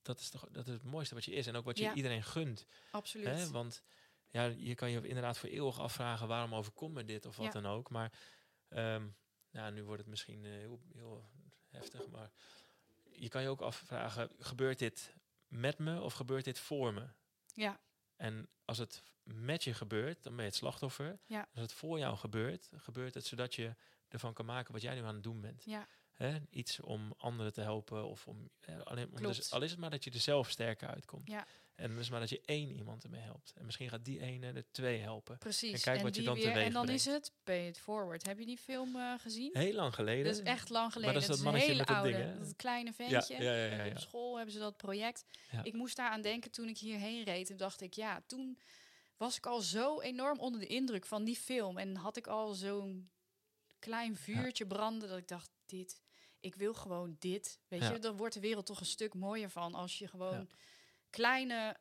dat, 0.03 0.20
is 0.20 0.30
toch, 0.30 0.49
dat 0.51 0.66
is 0.66 0.72
het 0.72 0.82
mooiste 0.82 1.14
wat 1.14 1.24
je 1.24 1.32
is. 1.32 1.47
En 1.47 1.57
ook 1.57 1.64
wat 1.64 1.78
je 1.78 1.84
Ja. 1.84 1.95
iedereen 1.95 2.22
gunt. 2.24 2.66
Absoluut. 2.90 3.26
Hè? 3.26 3.51
Want 3.51 3.82
ja, 4.30 4.45
je 4.45 4.74
kan 4.74 4.90
je 4.90 5.07
inderdaad 5.09 5.38
voor 5.38 5.49
eeuwig 5.49 5.78
afvragen 5.80 6.28
waarom 6.28 6.55
overkomt 6.55 6.95
me 6.95 7.05
dit 7.05 7.26
of 7.26 7.36
wat 7.36 7.53
Ja. 7.53 7.61
dan 7.61 7.66
ook. 7.66 7.90
Maar 7.90 8.12
ja, 9.51 9.70
nu 9.70 9.84
wordt 9.84 10.01
het 10.01 10.11
misschien 10.11 10.45
eh, 10.45 10.51
heel, 10.51 10.80
heel 10.93 11.24
heftig. 11.68 12.09
Maar 12.09 12.30
je 13.14 13.28
kan 13.28 13.42
je 13.42 13.48
ook 13.48 13.60
afvragen, 13.60 14.30
gebeurt 14.38 14.78
dit 14.78 15.14
met 15.46 15.78
me 15.78 16.00
of 16.00 16.14
gebeurt 16.14 16.44
dit 16.44 16.58
voor 16.58 16.94
me? 16.94 17.08
Ja, 17.54 17.80
En 18.16 18.48
als 18.64 18.78
het 18.78 19.02
met 19.22 19.64
je 19.64 19.74
gebeurt, 19.74 20.22
dan 20.22 20.32
ben 20.32 20.44
je 20.44 20.50
het 20.50 20.58
slachtoffer. 20.58 21.18
Ja. 21.26 21.48
Als 21.52 21.62
het 21.62 21.72
voor 21.72 21.98
jou 21.98 22.16
gebeurt, 22.16 22.70
gebeurt 22.76 23.14
het 23.14 23.26
zodat 23.26 23.54
je 23.54 23.74
ervan 24.08 24.32
kan 24.32 24.44
maken 24.44 24.72
wat 24.72 24.82
jij 24.82 24.94
nu 24.94 25.02
aan 25.02 25.14
het 25.14 25.22
doen 25.22 25.40
bent. 25.40 25.64
ja, 25.64 25.88
Hè? 26.12 26.38
Iets 26.50 26.80
om 26.80 27.14
anderen 27.16 27.52
te 27.52 27.60
helpen 27.60 28.04
of 28.06 28.26
om, 28.28 28.50
eh, 28.60 28.80
alleen, 28.80 29.10
om 29.10 29.22
dus, 29.22 29.50
al 29.52 29.62
is 29.62 29.70
het 29.70 29.80
maar 29.80 29.90
dat 29.90 30.04
je 30.04 30.10
er 30.10 30.20
zelf 30.20 30.50
sterker 30.50 30.88
uitkomt. 30.88 31.28
Ja. 31.28 31.46
En 31.75 31.97
het 31.97 32.11
maar 32.11 32.20
dat 32.20 32.31
je 32.31 32.41
één 32.45 32.70
iemand 32.70 33.05
ermee 33.05 33.20
helpt. 33.20 33.53
En 33.57 33.64
misschien 33.64 33.89
gaat 33.89 34.05
die 34.05 34.20
ene 34.20 34.53
er 34.53 34.64
twee 34.70 35.01
helpen. 35.01 35.39
precies. 35.39 35.73
En 35.73 35.81
kijk 35.81 36.03
wat 36.03 36.16
je 36.16 36.23
dan 36.23 36.35
weer, 36.35 36.45
teweeg 36.45 36.66
En 36.66 36.73
dan 36.73 36.85
brengt. 36.85 37.07
is 37.07 37.12
het 37.12 37.33
Pay 37.45 37.66
It 37.66 37.79
Forward. 37.79 38.27
Heb 38.27 38.39
je 38.39 38.47
die 38.47 38.59
film 38.59 38.97
eh, 38.97 39.14
gezien? 39.18 39.51
Heel 39.53 39.75
lang 39.75 39.95
geleden. 39.95 40.25
Dat 40.25 40.35
is 40.35 40.41
echt 40.43 40.68
lang 40.68 40.93
geleden. 40.93 41.14
dat 41.14 41.23
is 41.23 41.29
dat 41.29 41.39
een 41.39 41.45
mannetje 41.45 41.66
hele 41.66 41.79
met 41.79 41.89
dat 41.89 41.97
oude, 41.97 42.12
ding, 42.12 42.25
hè? 42.25 42.39
dat 42.39 42.57
kleine 42.57 42.93
ventje. 42.93 43.43
ja, 43.43 43.55
ja, 43.55 43.85
ja. 43.85 43.91
Op 43.91 43.99
school 43.99 44.37
hebben 44.37 44.55
ze 44.55 44.61
dat 44.61 44.77
project. 44.77 45.25
Ik 45.62 45.73
moest 45.73 45.97
daar 45.97 46.11
aan 46.11 46.23
denken 46.23 46.51
toen 46.51 46.68
ik 46.68 46.79
hierheen 46.79 47.25
reed. 47.25 47.51
En 47.51 47.57
dacht 47.57 47.81
ik, 47.81 47.95
ja, 47.95 48.23
toen 48.27 48.59
was 49.16 49.37
ik 49.37 49.47
al 49.47 49.61
zo 49.61 50.01
enorm 50.01 50.39
onder 50.39 50.61
de 50.61 50.66
indruk 50.66 51.07
van 51.07 51.25
die 51.25 51.37
film. 51.37 51.79
En 51.79 51.97
had 51.97 52.16
ik 52.16 52.27
al 52.27 52.55
zo'n 52.55 53.11
klein 53.79 54.16
vuurtje 54.16 54.66
branden 54.66 55.09
dat 55.09 55.18
ik 55.18 55.29
dacht, 55.29 55.51
dit, 55.66 56.01
ik 56.41 56.55
wil 56.55 56.75
gewoon 56.75 57.16
dit. 57.18 57.61
Weet 57.68 57.89
je, 57.89 57.99
dan 57.99 58.16
wordt 58.16 58.35
de 58.35 58.41
wereld 58.41 58.66
toch 58.66 58.81
een 58.81 58.87
stuk 58.87 59.14
mooier 59.14 59.51
van 59.51 59.75
als 59.75 59.99
je 59.99 60.09
gewoon. 60.09 60.49
Kleine, 61.12 61.76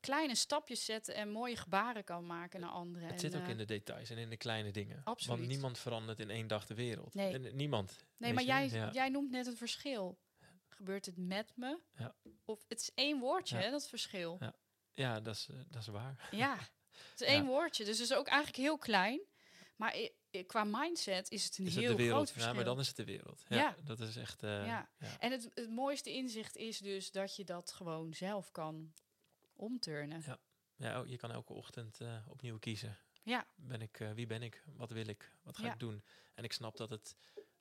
kleine 0.00 0.34
stapjes 0.34 0.84
zet 0.84 1.08
en 1.08 1.30
mooie 1.30 1.56
gebaren 1.56 2.04
kan 2.04 2.26
maken 2.26 2.60
naar 2.60 2.70
anderen. 2.70 3.02
Het 3.08 3.12
En, 3.14 3.20
zit 3.20 3.36
ook 3.36 3.42
eh, 3.44 3.48
in 3.50 3.56
de 3.56 3.64
details 3.64 4.10
en 4.10 4.18
in 4.18 4.30
de 4.30 4.36
kleine 4.36 4.70
dingen. 4.70 5.00
Absoluut. 5.04 5.38
Want 5.38 5.50
niemand 5.50 5.78
verandert 5.78 6.20
in 6.20 6.30
één 6.30 6.46
dag 6.46 6.66
de 6.66 6.74
wereld. 6.74 7.14
Nee. 7.14 7.32
En 7.32 7.56
niemand. 7.56 8.04
Nee, 8.16 8.32
maar 8.32 8.44
jij, 8.44 8.68
Ja. 8.68 8.90
jij 8.92 9.08
noemt 9.08 9.30
net 9.30 9.46
het 9.46 9.56
verschil. 9.58 10.18
Gebeurt 10.68 11.06
het 11.06 11.16
met 11.16 11.52
me? 11.56 11.78
Ja. 11.96 12.14
Of 12.44 12.64
het 12.68 12.80
is 12.80 12.90
één 12.94 13.18
woordje, 13.18 13.56
Ja. 13.56 13.62
hè, 13.62 13.70
dat 13.70 13.88
verschil. 13.88 14.36
Ja. 14.40 14.54
Ja, 14.94 15.20
dat 15.20 15.34
is, 15.34 15.48
eh, 15.50 15.56
dat 15.68 15.80
is 15.82 15.88
waar. 15.88 16.28
Ja, 16.30 16.56
het 17.10 17.20
is 17.20 17.26
één 17.36 17.46
woordje. 17.46 17.84
Dus 17.84 17.98
het 17.98 18.10
is 18.10 18.16
ook 18.16 18.26
eigenlijk 18.26 18.56
heel 18.58 18.78
klein. 18.78 19.20
Maar 19.76 19.96
qua 20.42 20.64
mindset 20.64 21.30
is 21.30 21.44
het 21.44 21.58
een 21.58 21.66
Is 21.66 21.74
het 21.74 21.82
heel 21.84 21.90
de 21.96 21.96
wereld? 21.96 22.16
groot 22.16 22.30
verschil. 22.30 22.50
Ja, 22.50 22.56
maar 22.56 22.64
dan 22.64 22.78
is 22.80 22.86
het 22.86 22.96
de 22.96 23.04
wereld. 23.04 23.44
Ja, 23.48 23.56
Ja. 23.56 23.76
dat 23.84 24.00
is 24.00 24.16
echt. 24.16 24.42
eh, 24.42 24.66
Ja. 24.66 24.88
ja. 24.98 25.18
En 25.18 25.30
het, 25.32 25.50
het 25.54 25.70
mooiste 25.70 26.12
inzicht 26.12 26.56
is 26.56 26.78
dus 26.78 27.10
dat 27.10 27.36
je 27.36 27.44
dat 27.44 27.72
gewoon 27.72 28.14
zelf 28.14 28.50
kan 28.50 28.92
omturnen. 29.56 30.22
Ja. 30.26 30.38
Ja, 30.76 31.00
oh, 31.00 31.08
je 31.08 31.16
kan 31.16 31.30
elke 31.32 31.52
ochtend 31.52 32.00
eh, 32.00 32.16
opnieuw 32.28 32.58
kiezen. 32.58 32.98
Ja. 33.22 33.46
Ben 33.54 33.82
ik, 33.82 34.00
eh, 34.00 34.10
wie 34.12 34.26
ben 34.26 34.42
ik? 34.42 34.64
Wat 34.76 34.90
wil 34.90 35.06
ik? 35.06 35.34
Wat 35.42 35.56
ga 35.58 35.72
ik 35.72 35.78
doen? 35.78 36.02
En 36.34 36.44
ik 36.44 36.52
snap 36.52 36.76
dat 36.76 36.90
het... 36.90 37.16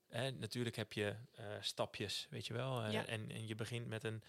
Hè, 0.08 0.32
natuurlijk 0.32 0.76
heb 0.76 0.94
je 0.94 1.16
stapjes, 1.60 2.28
weet 2.30 2.48
je 2.48 2.54
wel. 2.54 2.86
Ja. 2.90 3.06
en, 3.06 3.32
en 3.32 3.48
je 3.48 3.56
begint 3.56 3.88
met 3.88 4.04
een 4.04 4.24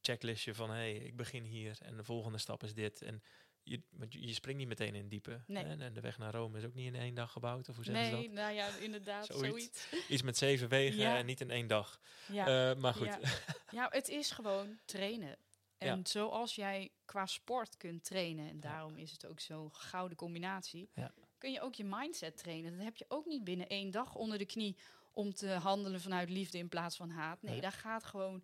checklistje 0.00 0.54
van... 0.54 0.70
hé, 0.70 0.76
hey, 0.76 0.94
ik 0.94 1.16
begin 1.16 1.42
hier 1.44 1.78
en 1.82 1.96
de 1.96 2.04
volgende 2.04 2.38
stap 2.38 2.62
is 2.62 2.74
dit. 2.74 3.02
En 3.02 3.22
je, 3.62 3.82
want 3.90 4.12
je, 4.12 4.26
je 4.26 4.32
springt 4.34 4.58
niet 4.58 4.68
meteen 4.68 4.94
in 4.94 5.00
het 5.00 5.10
diepe. 5.10 5.40
Nee. 5.46 5.64
Hè? 5.64 5.76
En 5.84 5.94
de 5.94 6.00
weg 6.00 6.18
naar 6.18 6.34
Rome 6.34 6.58
is 6.58 6.64
ook 6.64 6.74
niet 6.74 6.86
in 6.94 7.00
één 7.00 7.14
dag 7.14 7.32
gebouwd. 7.32 7.68
Of 7.68 7.74
hoe 7.76 7.84
zeggen 7.84 8.04
ze 8.06 8.12
Nee, 8.12 8.24
dat? 8.26 8.34
nou 8.34 8.52
ja, 8.54 8.68
inderdaad, 8.76 9.26
Zoiets. 9.32 9.88
zoiets. 9.88 10.08
Iets 10.08 10.22
met 10.22 10.36
zeven 10.36 10.68
wegen 10.68 10.98
Ja. 10.98 11.16
en 11.16 11.26
niet 11.26 11.40
in 11.40 11.50
één 11.50 11.66
dag. 11.66 12.00
Ja. 12.32 12.70
Eh, 12.70 12.76
maar 12.76 12.94
goed. 12.94 13.06
Ja. 13.06 13.18
ja, 13.80 13.88
het 13.90 14.08
is 14.08 14.30
gewoon 14.30 14.78
trainen. 14.84 15.36
En 15.78 16.06
zoals 16.06 16.54
jij 16.54 16.90
qua 17.04 17.26
sport 17.26 17.76
kunt 17.76 18.04
trainen, 18.04 18.48
en 18.48 18.60
daarom 18.60 18.96
is 18.96 19.12
het 19.12 19.26
ook 19.26 19.40
zo'n 19.40 19.74
gouden 19.74 20.16
combinatie, 20.16 20.90
kun 21.38 21.52
je 21.52 21.60
ook 21.60 21.74
je 21.74 21.84
mindset 21.84 22.36
trainen. 22.36 22.76
Dat 22.76 22.84
heb 22.84 22.96
je 22.96 23.04
ook 23.08 23.26
niet 23.26 23.44
binnen 23.44 23.66
één 23.68 23.90
dag 23.90 24.14
onder 24.14 24.38
de 24.38 24.46
knie 24.46 24.76
om 25.12 25.34
te 25.34 25.48
handelen 25.48 26.00
vanuit 26.00 26.30
liefde 26.30 26.58
in 26.58 26.68
plaats 26.68 26.96
van 26.96 27.10
haat. 27.10 27.42
Nee, 27.42 27.60
daar 27.60 27.72
gaat 27.72 28.04
gewoon 28.04 28.42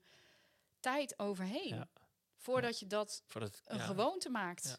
tijd 0.81 1.19
overheen. 1.19 1.85
Voordat 2.37 2.79
je 2.79 2.87
dat 2.87 3.23
Voordat, 3.27 3.63
een 3.65 3.81
gewoonte 3.81 4.29
maakt. 4.31 4.77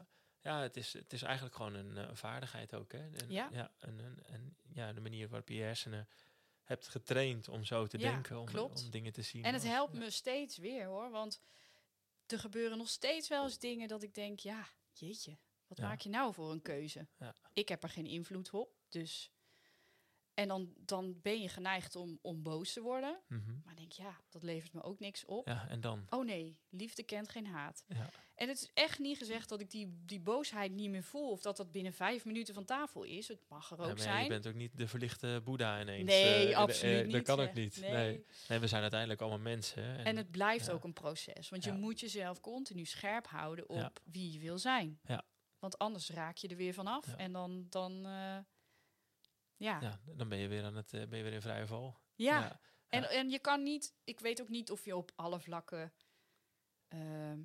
Ja. 0.47 0.61
Het 0.61 0.77
is, 0.77 0.93
het 0.93 1.13
is 1.13 1.21
eigenlijk 1.21 1.55
gewoon 1.55 1.73
een 1.73 1.97
eh, 1.97 2.09
vaardigheid 2.15 2.73
ook. 2.73 2.91
Hè? 2.91 3.09
En, 3.09 3.29
Ja. 3.31 3.49
ja 3.51 3.71
en, 3.79 3.99
en, 3.99 4.23
en 4.25 4.55
ja, 4.73 4.93
de 4.93 5.01
manier 5.01 5.29
waarop 5.29 5.47
je 5.49 5.55
je 5.55 5.61
hersenen 5.63 6.07
hebt 6.63 6.87
getraind 6.87 7.47
om 7.49 7.63
zo 7.63 7.87
te 7.87 7.97
Ja, 7.97 8.11
denken, 8.11 8.39
om, 8.39 8.47
om 8.57 8.89
dingen 8.89 9.13
te 9.13 9.21
zien. 9.21 9.43
En 9.43 9.53
het 9.53 9.61
als- 9.63 9.71
helpt 9.71 9.93
ja. 9.93 9.99
me 9.99 10.09
steeds 10.09 10.57
weer 10.57 10.85
hoor. 10.85 11.09
Want 11.11 11.39
er 12.25 12.39
gebeuren 12.39 12.77
nog 12.77 12.89
steeds 12.89 13.27
wel 13.27 13.43
eens 13.43 13.59
dingen 13.59 13.87
dat 13.87 14.03
ik 14.03 14.13
denk, 14.13 14.39
ja, 14.39 14.67
jeetje, 14.93 15.37
wat 15.67 15.77
maak 15.77 15.99
je 16.01 16.09
nou 16.09 16.33
voor 16.33 16.51
een 16.51 16.61
keuze? 16.61 17.07
Ja. 17.19 17.35
Ik 17.53 17.69
heb 17.69 17.83
er 17.83 17.89
geen 17.89 18.05
invloed 18.05 18.49
op. 18.51 18.69
Dus. 18.89 19.31
En 20.37 20.47
dan, 20.47 20.73
dan 20.77 21.19
ben 21.21 21.41
je 21.41 21.49
geneigd 21.49 21.95
om, 21.95 22.19
om 22.21 22.43
boos 22.43 22.73
te 22.73 22.81
worden. 22.81 23.19
Mhm. 23.27 23.41
Maar 23.65 23.75
denk, 23.75 23.91
ja, 23.91 24.19
dat 24.29 24.43
levert 24.43 24.73
me 24.73 24.83
ook 24.83 24.99
niks 24.99 25.25
op. 25.25 25.47
Ja, 25.47 25.67
en 25.69 25.81
dan? 25.81 26.05
Oh 26.09 26.25
nee, 26.25 26.59
liefde 26.69 27.03
kent 27.03 27.29
geen 27.29 27.45
haat. 27.47 27.83
Ja. 27.87 28.09
En 28.35 28.47
het 28.47 28.57
is 28.57 28.69
echt 28.73 28.99
niet 28.99 29.17
gezegd 29.17 29.49
dat 29.49 29.61
ik 29.61 29.71
die, 29.71 30.01
die 30.05 30.19
boosheid 30.19 30.71
niet 30.71 30.89
meer 30.89 31.03
voel. 31.03 31.29
Of 31.29 31.41
dat 31.41 31.57
dat 31.57 31.71
binnen 31.71 31.93
vijf 31.93 32.25
minuten 32.25 32.53
van 32.53 32.65
tafel 32.65 33.03
is. 33.03 33.27
Het 33.27 33.39
mag 33.49 33.71
er 33.71 33.77
Ja, 33.77 33.83
ook 33.83 33.89
maar 33.89 33.99
zijn. 33.99 34.23
Je 34.23 34.29
bent 34.29 34.47
ook 34.47 34.53
niet 34.53 34.77
de 34.77 34.87
verlichte 34.87 35.41
Boeddha 35.43 35.81
ineens. 35.81 36.05
nee, 36.09 36.23
eh, 36.23 36.51
eh, 36.51 36.57
absoluut 36.57 36.97
eh, 36.97 37.03
niet. 37.03 37.13
Dat 37.13 37.23
kan 37.23 37.39
ook 37.39 37.53
niet. 37.53 37.79
Nee. 37.81 37.91
Nee. 37.91 38.25
nee, 38.47 38.59
we 38.59 38.67
zijn 38.67 38.81
uiteindelijk 38.81 39.21
allemaal 39.21 39.39
mensen. 39.39 39.83
En, 39.83 40.05
En 40.05 40.17
het 40.17 40.31
blijft 40.31 40.69
ook 40.69 40.83
een 40.83 40.93
proces. 40.93 41.49
Want 41.49 41.63
je 41.63 41.71
moet 41.71 41.99
jezelf 41.99 42.39
continu 42.39 42.85
scherp 42.85 43.27
houden 43.27 43.69
op 43.69 43.99
wie 44.03 44.31
je 44.31 44.39
wil 44.39 44.57
zijn. 44.57 44.99
Ja. 45.03 45.23
Want 45.59 45.77
anders 45.77 46.09
raak 46.09 46.37
je 46.37 46.47
er 46.47 46.55
weer 46.55 46.73
vanaf. 46.73 47.13
En 47.15 47.31
dan, 47.31 47.65
dan 47.69 48.05
ja. 49.57 49.81
ja. 49.81 49.99
ja, 50.05 50.13
dan 50.13 50.29
ben 50.29 50.37
je 50.37 50.47
weer 50.47 50.63
aan 50.63 50.75
het, 50.75 50.93
eh, 50.93 51.07
ben 51.07 51.17
je 51.17 51.23
weer 51.23 51.33
in 51.33 51.41
vrije 51.41 51.67
val. 51.67 51.99
En, 52.87 53.01
Ja. 53.01 53.09
en 53.09 53.29
je 53.29 53.39
kan 53.39 53.63
niet, 53.63 53.95
ik 54.03 54.19
weet 54.19 54.41
ook 54.41 54.49
niet 54.49 54.71
of 54.71 54.85
je 54.85 54.95
op 54.95 55.11
alle 55.15 55.39
vlakken 55.39 55.93
ehm, 56.87 57.41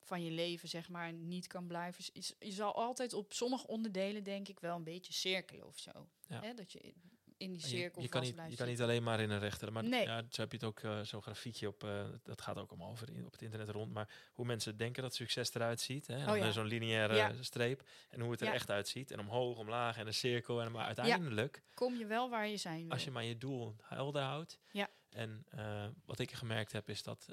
van 0.00 0.24
je 0.24 0.30
leven, 0.30 0.68
zeg 0.68 0.88
maar, 0.88 1.12
niet 1.12 1.46
kan 1.46 1.66
blijven. 1.66 2.04
Je, 2.12 2.34
je 2.38 2.52
zal 2.52 2.74
altijd 2.74 3.12
op 3.12 3.32
sommige 3.32 3.66
onderdelen, 3.66 4.24
denk 4.24 4.48
ik, 4.48 4.60
wel 4.60 4.76
een 4.76 4.84
beetje 4.84 5.12
cirkelen 5.12 5.66
of 5.66 5.78
zo. 5.78 6.08
Ja. 6.28 6.40
Hè, 6.40 6.54
dat 6.54 6.72
je 6.72 6.94
in 7.36 7.52
die 7.52 7.62
En 7.62 7.68
cirkel 7.68 7.96
je, 8.00 8.06
je, 8.06 8.08
kan 8.12 8.22
niet, 8.22 8.36
je 8.48 8.56
kan 8.56 8.66
niet 8.66 8.82
alleen 8.82 9.02
maar 9.02 9.20
in 9.20 9.30
een 9.30 9.38
rechter. 9.38 9.72
Maar 9.72 9.84
Nee. 9.84 10.02
ja, 10.06 10.22
zo 10.30 10.40
heb 10.40 10.50
je 10.50 10.56
het 10.56 10.66
ook 10.66 10.80
eh, 10.80 11.00
zo'n 11.00 11.22
grafiekje 11.22 11.68
op. 11.68 11.84
eh, 11.84 12.04
dat 12.22 12.40
gaat 12.40 12.58
ook 12.58 12.70
allemaal 12.70 12.90
over 12.90 13.10
in, 13.10 13.26
op 13.26 13.32
het 13.32 13.42
internet 13.42 13.68
rond. 13.68 13.92
Maar 13.92 14.08
hoe 14.32 14.44
mensen 14.46 14.76
denken 14.76 15.02
dat 15.02 15.14
succes 15.14 15.54
eruit 15.54 15.80
ziet. 15.80 16.06
Hè? 16.06 16.14
En 16.16 16.30
Oh 16.30 16.36
ja. 16.36 16.44
eh, 16.46 16.50
Zo'n 16.50 16.66
lineaire 16.66 17.14
Ja. 17.14 17.32
streep. 17.40 17.82
En 18.10 18.20
hoe 18.20 18.30
het 18.30 18.40
er 18.40 18.52
echt 18.52 18.70
uitziet. 18.70 19.10
En 19.10 19.18
omhoog, 19.20 19.58
omlaag 19.58 19.96
en 19.96 20.06
een 20.06 20.14
cirkel. 20.14 20.62
En 20.62 20.72
maar 20.72 20.86
uiteindelijk, 20.86 21.62
Kom 21.74 21.94
je 21.96 22.06
wel 22.06 22.30
waar 22.30 22.46
je 22.48 22.56
zijn 22.56 22.80
wil. 22.82 22.90
als 22.90 23.04
je 23.04 23.10
maar 23.10 23.24
je 23.24 23.38
doel 23.38 23.76
helder 23.82 24.22
houdt. 24.22 24.58
Ja. 24.70 24.88
En 25.10 25.44
eh, 25.48 25.86
wat 26.04 26.18
ik 26.18 26.32
gemerkt 26.32 26.72
heb, 26.72 26.88
is 26.88 27.02
dat 27.02 27.26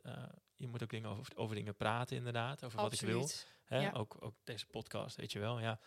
je 0.56 0.68
moet 0.68 0.84
ook 0.84 0.90
dingen 0.90 1.10
over, 1.10 1.38
over 1.38 1.56
dingen 1.56 1.76
praten, 1.76 2.18
inderdaad. 2.18 2.64
Over 2.64 2.82
wat 2.82 2.94
ik 2.94 2.99
wil. 3.02 3.30
Hè? 3.65 3.80
Ja. 3.82 3.91
Ook, 3.91 4.18
ook 4.19 4.36
deze 4.44 4.65
podcast, 4.65 5.15
weet 5.15 5.32
je 5.32 5.40
wel. 5.40 5.60
Ja, 5.60 5.80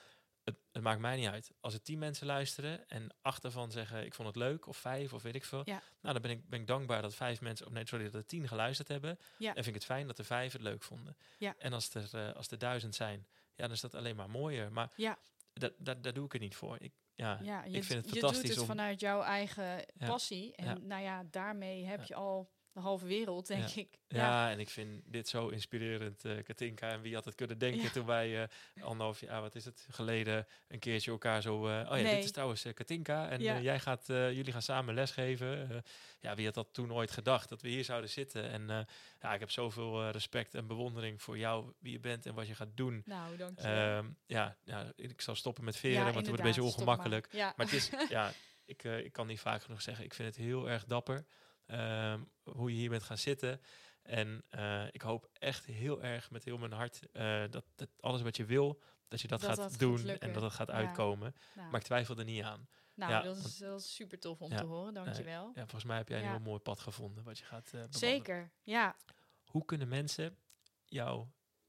het, 0.45 0.57
het 0.73 0.83
maakt 0.83 1.01
mij 1.01 1.16
niet 1.16 1.29
uit. 1.29 1.53
Als 1.61 1.75
er 1.75 1.83
tien 1.83 1.99
mensen 1.99 2.27
luisteren 2.27 2.89
en 2.89 3.15
acht 3.23 3.43
daarvan 3.43 3.71
zeggen... 3.71 4.05
ik 4.05 4.15
vond 4.15 4.29
het 4.29 4.37
leuk, 4.37 4.66
of 4.66 4.77
vijf, 4.77 5.12
of 5.12 5.23
weet 5.23 5.35
ik 5.35 5.45
veel. 5.45 5.62
Ja. 5.65 5.83
Nou, 6.01 6.12
dan 6.12 6.23
ben 6.23 6.31
ik, 6.31 6.49
ben 6.49 6.61
ik 6.61 6.66
dankbaar 6.66 7.03
dat 7.03 7.15
vijf 7.15 7.41
mensen... 7.41 7.66
of 7.66 7.73
nee, 7.73 7.87
sorry, 7.87 8.05
dat 8.05 8.15
er 8.15 8.27
tien 8.27 8.49
geluisterd 8.49 8.89
hebben. 8.89 9.19
Ja. 9.39 9.49
En 9.49 9.55
vind 9.55 9.66
ik 9.66 9.75
het 9.75 9.85
fijn 9.85 10.07
dat 10.07 10.19
er 10.19 10.25
vijf 10.25 10.53
het 10.53 10.62
leuk 10.62 10.83
vonden. 10.83 11.16
Ja. 11.39 11.55
En 11.59 11.73
als 11.73 11.95
er, 11.95 12.09
eh, 12.12 12.35
als 12.35 12.49
er 12.49 12.59
duizend 12.59 12.95
zijn, 12.95 13.27
ja, 13.55 13.65
dan 13.65 13.73
is 13.73 13.81
dat 13.81 13.95
alleen 13.95 14.16
maar 14.16 14.31
mooier. 14.31 14.73
Maar 14.73 14.93
Ja. 14.97 15.19
dat, 15.53 15.73
dat, 15.79 16.03
daar 16.03 16.12
doe 16.15 16.25
ik 16.25 16.33
het 16.33 16.41
niet 16.41 16.57
voor. 16.57 16.77
Ik, 16.81 16.93
ja, 17.15 17.39
Ja, 17.43 17.65
je, 17.65 17.77
ik 17.77 17.85
vind 17.85 18.05
het 18.05 18.15
je 18.15 18.21
fantastisch 18.21 18.41
doet 18.41 18.51
het 18.51 18.59
om... 18.59 18.66
vanuit 18.66 19.01
jouw 19.01 19.23
eigen 19.23 19.87
passie. 19.99 20.57
En 20.57 20.87
nou 20.87 21.03
ja, 21.03 21.25
daarmee 21.31 21.85
heb 21.85 22.05
je 22.05 22.15
al 22.15 22.51
de 22.75 22.81
halve 22.81 23.07
wereld, 23.07 23.47
denk 23.47 23.69
ik. 23.69 23.99
Ja, 24.09 24.51
en 24.51 24.61
ik 24.61 24.69
vind 24.71 25.03
dit 25.07 25.29
zo 25.29 25.49
inspirerend, 25.49 26.25
eh 26.25 26.43
Katinka. 26.43 26.91
En 26.91 27.01
wie 27.01 27.15
had 27.15 27.25
het 27.25 27.35
kunnen 27.35 27.59
denken 27.59 27.83
Ja. 27.83 27.91
toen 27.91 28.07
wij 28.07 28.43
eh 28.43 28.49
anderhalf 28.85 29.21
jaar, 29.21 29.41
wat 29.41 29.55
is 29.55 29.65
het, 29.65 29.87
geleden 29.91 30.47
een 30.69 30.79
keertje 30.79 31.11
elkaar 31.11 31.43
zo... 31.43 31.55
eh, 31.69 31.91
oh 31.91 31.97
ja, 31.97 32.03
Nee. 32.03 32.15
dit 32.15 32.25
is 32.25 32.31
trouwens 32.33 32.67
Katinka 32.75 33.29
en 33.29 33.63
jij 33.63 33.81
gaat, 33.81 34.05
jullie 34.07 34.53
gaan 34.53 34.63
samen 34.63 34.95
lesgeven. 34.95 35.83
Ja, 36.21 36.35
wie 36.35 36.45
had 36.45 36.55
dat 36.55 36.69
toen 36.73 36.93
ooit 36.93 37.11
gedacht, 37.11 37.49
dat 37.49 37.63
we 37.63 37.69
hier 37.69 37.85
zouden 37.85 38.11
zitten? 38.11 38.51
En 38.51 38.87
ja, 39.21 39.35
ik 39.35 39.41
heb 39.41 39.51
zoveel 39.51 40.09
respect 40.11 40.55
en 40.55 40.67
bewondering 40.67 41.23
voor 41.23 41.39
jou, 41.39 41.73
wie 41.79 41.93
je 41.93 42.01
bent 42.01 42.27
en 42.27 42.35
wat 42.35 42.47
je 42.47 42.55
gaat 42.55 42.77
doen. 42.77 43.03
Nou, 43.05 43.37
dank 43.37 43.61
je. 43.61 43.67
Ehm, 43.67 44.07
ja, 44.27 44.57
ja, 44.65 44.93
ik 44.97 45.21
zal 45.21 45.35
stoppen 45.35 45.65
met 45.65 45.77
veren, 45.77 46.03
want 46.05 46.15
het 46.17 46.27
wordt 46.27 46.41
een 46.41 46.47
beetje 46.47 46.61
maar. 46.63 46.71
ongemakkelijk. 46.71 47.29
Ja. 47.33 47.53
Maar 47.57 47.67
het 47.67 47.75
is, 47.75 47.91
ja, 48.09 48.33
ik, 48.65 48.85
ik 48.85 49.13
kan 49.13 49.27
niet 49.27 49.41
vaak 49.41 49.63
genoeg 49.63 49.83
zeggen. 49.83 50.05
Ik 50.05 50.15
vind 50.15 50.29
het 50.37 50.45
heel 50.45 50.69
erg 50.69 50.85
dapper 50.85 51.25
ehm, 51.66 52.20
hoe 52.43 52.70
je 52.70 52.77
hier 52.77 52.91
bent 52.91 53.03
gaan 53.03 53.19
zitten. 53.19 53.61
En 54.03 54.45
eh, 54.49 54.85
ik 54.91 55.03
hoop 55.03 55.28
echt 55.32 55.65
heel 55.66 56.03
erg 56.03 56.31
met 56.31 56.45
heel 56.45 56.59
mijn 56.59 56.73
hart 56.73 57.11
eh, 57.12 57.45
dat, 57.51 57.65
dat 57.74 57.89
alles 58.01 58.23
wat 58.23 58.36
je 58.36 58.45
wil, 58.45 58.81
dat 59.09 59.20
je 59.20 59.28
dat, 59.28 59.41
Dat 59.41 59.49
gaat 59.49 59.70
dat 59.70 59.78
doen 59.78 60.09
en 60.09 60.32
dat 60.32 60.43
het 60.43 60.53
gaat 60.53 60.69
Ja. 60.69 60.74
uitkomen. 60.74 61.35
nou, 61.55 61.70
Maar 61.70 61.81
ik 61.81 61.86
twijfel 61.86 62.16
er 62.19 62.24
niet 62.24 62.43
aan. 62.43 62.69
nou, 62.95 63.12
ja, 63.12 63.23
dat, 63.23 63.36
is, 63.36 63.61
is 63.61 63.95
super 63.95 64.19
tof 64.20 64.41
om 64.41 64.51
Ja, 64.51 64.57
te 64.57 64.65
horen. 64.65 64.95
Dank 64.95 65.15
je 65.16 65.23
wel. 65.23 65.47
Ja, 65.55 65.61
volgens 65.61 65.85
mij 65.85 65.97
heb 65.97 66.09
jij 66.09 66.23
een 66.23 66.28
heel 66.28 66.39
mooi 66.41 66.59
pad 66.61 66.81
gevonden 66.81 67.24
wat 67.24 67.39
je 67.39 67.45
gaat 67.45 67.65
eh 67.66 67.70
bewandelen. 67.73 67.99
Zeker, 67.99 68.51
ja. 68.62 68.97
Hoe 69.45 69.65
kunnen 69.65 69.89
mensen 69.89 70.39
jou 70.85 71.27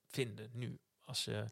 vinden 0.07 0.49
nu? 0.53 0.79
Als 0.99 1.21
ze, 1.23 1.45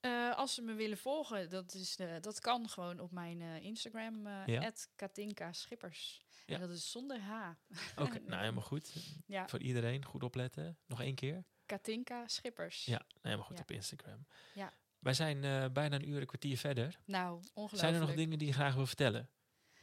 Eh, 0.00 0.36
als 0.36 0.54
ze 0.54 0.62
me 0.62 0.74
willen 0.74 0.98
volgen, 0.98 1.50
dat, 1.50 1.74
is, 1.74 1.96
eh, 1.96 2.14
dat 2.20 2.40
kan 2.40 2.68
gewoon 2.68 3.00
op 3.00 3.10
mijn 3.10 3.40
eh, 3.40 3.62
Instagram, 3.62 4.28
Ja. 4.46 4.72
Katinka 4.96 5.52
Schippers. 5.52 6.24
Ja. 6.46 6.54
En 6.54 6.60
dat 6.60 6.70
is 6.70 6.90
zonder 6.90 7.20
H. 7.20 7.50
Oké, 7.96 8.18
nou 8.18 8.40
helemaal 8.44 8.62
goed. 8.62 8.92
Ja, 9.26 9.48
Voor 9.48 9.60
iedereen, 9.60 10.04
goed 10.04 10.22
opletten. 10.22 10.78
Nog 10.86 11.00
één 11.00 11.14
keer. 11.14 11.44
Katinka 11.66 12.28
Schippers. 12.28 12.84
Ja, 12.84 12.96
nou, 12.98 13.04
helemaal 13.22 13.44
goed 13.46 13.60
op 13.60 13.70
Instagram. 13.70 14.26
Ja. 14.54 14.72
Wij 14.98 15.14
zijn 15.14 15.72
bijna 15.72 15.96
een 15.96 16.08
uur, 16.08 16.20
een 16.20 16.26
kwartier 16.26 16.56
verder. 16.56 16.98
Nou, 17.04 17.34
ongelooflijk. 17.36 17.80
Zijn 17.82 17.94
er 17.94 18.00
nog 18.00 18.14
dingen 18.14 18.38
die 18.38 18.46
je 18.46 18.52
graag 18.52 18.74
wil 18.74 18.86
vertellen? 18.86 19.30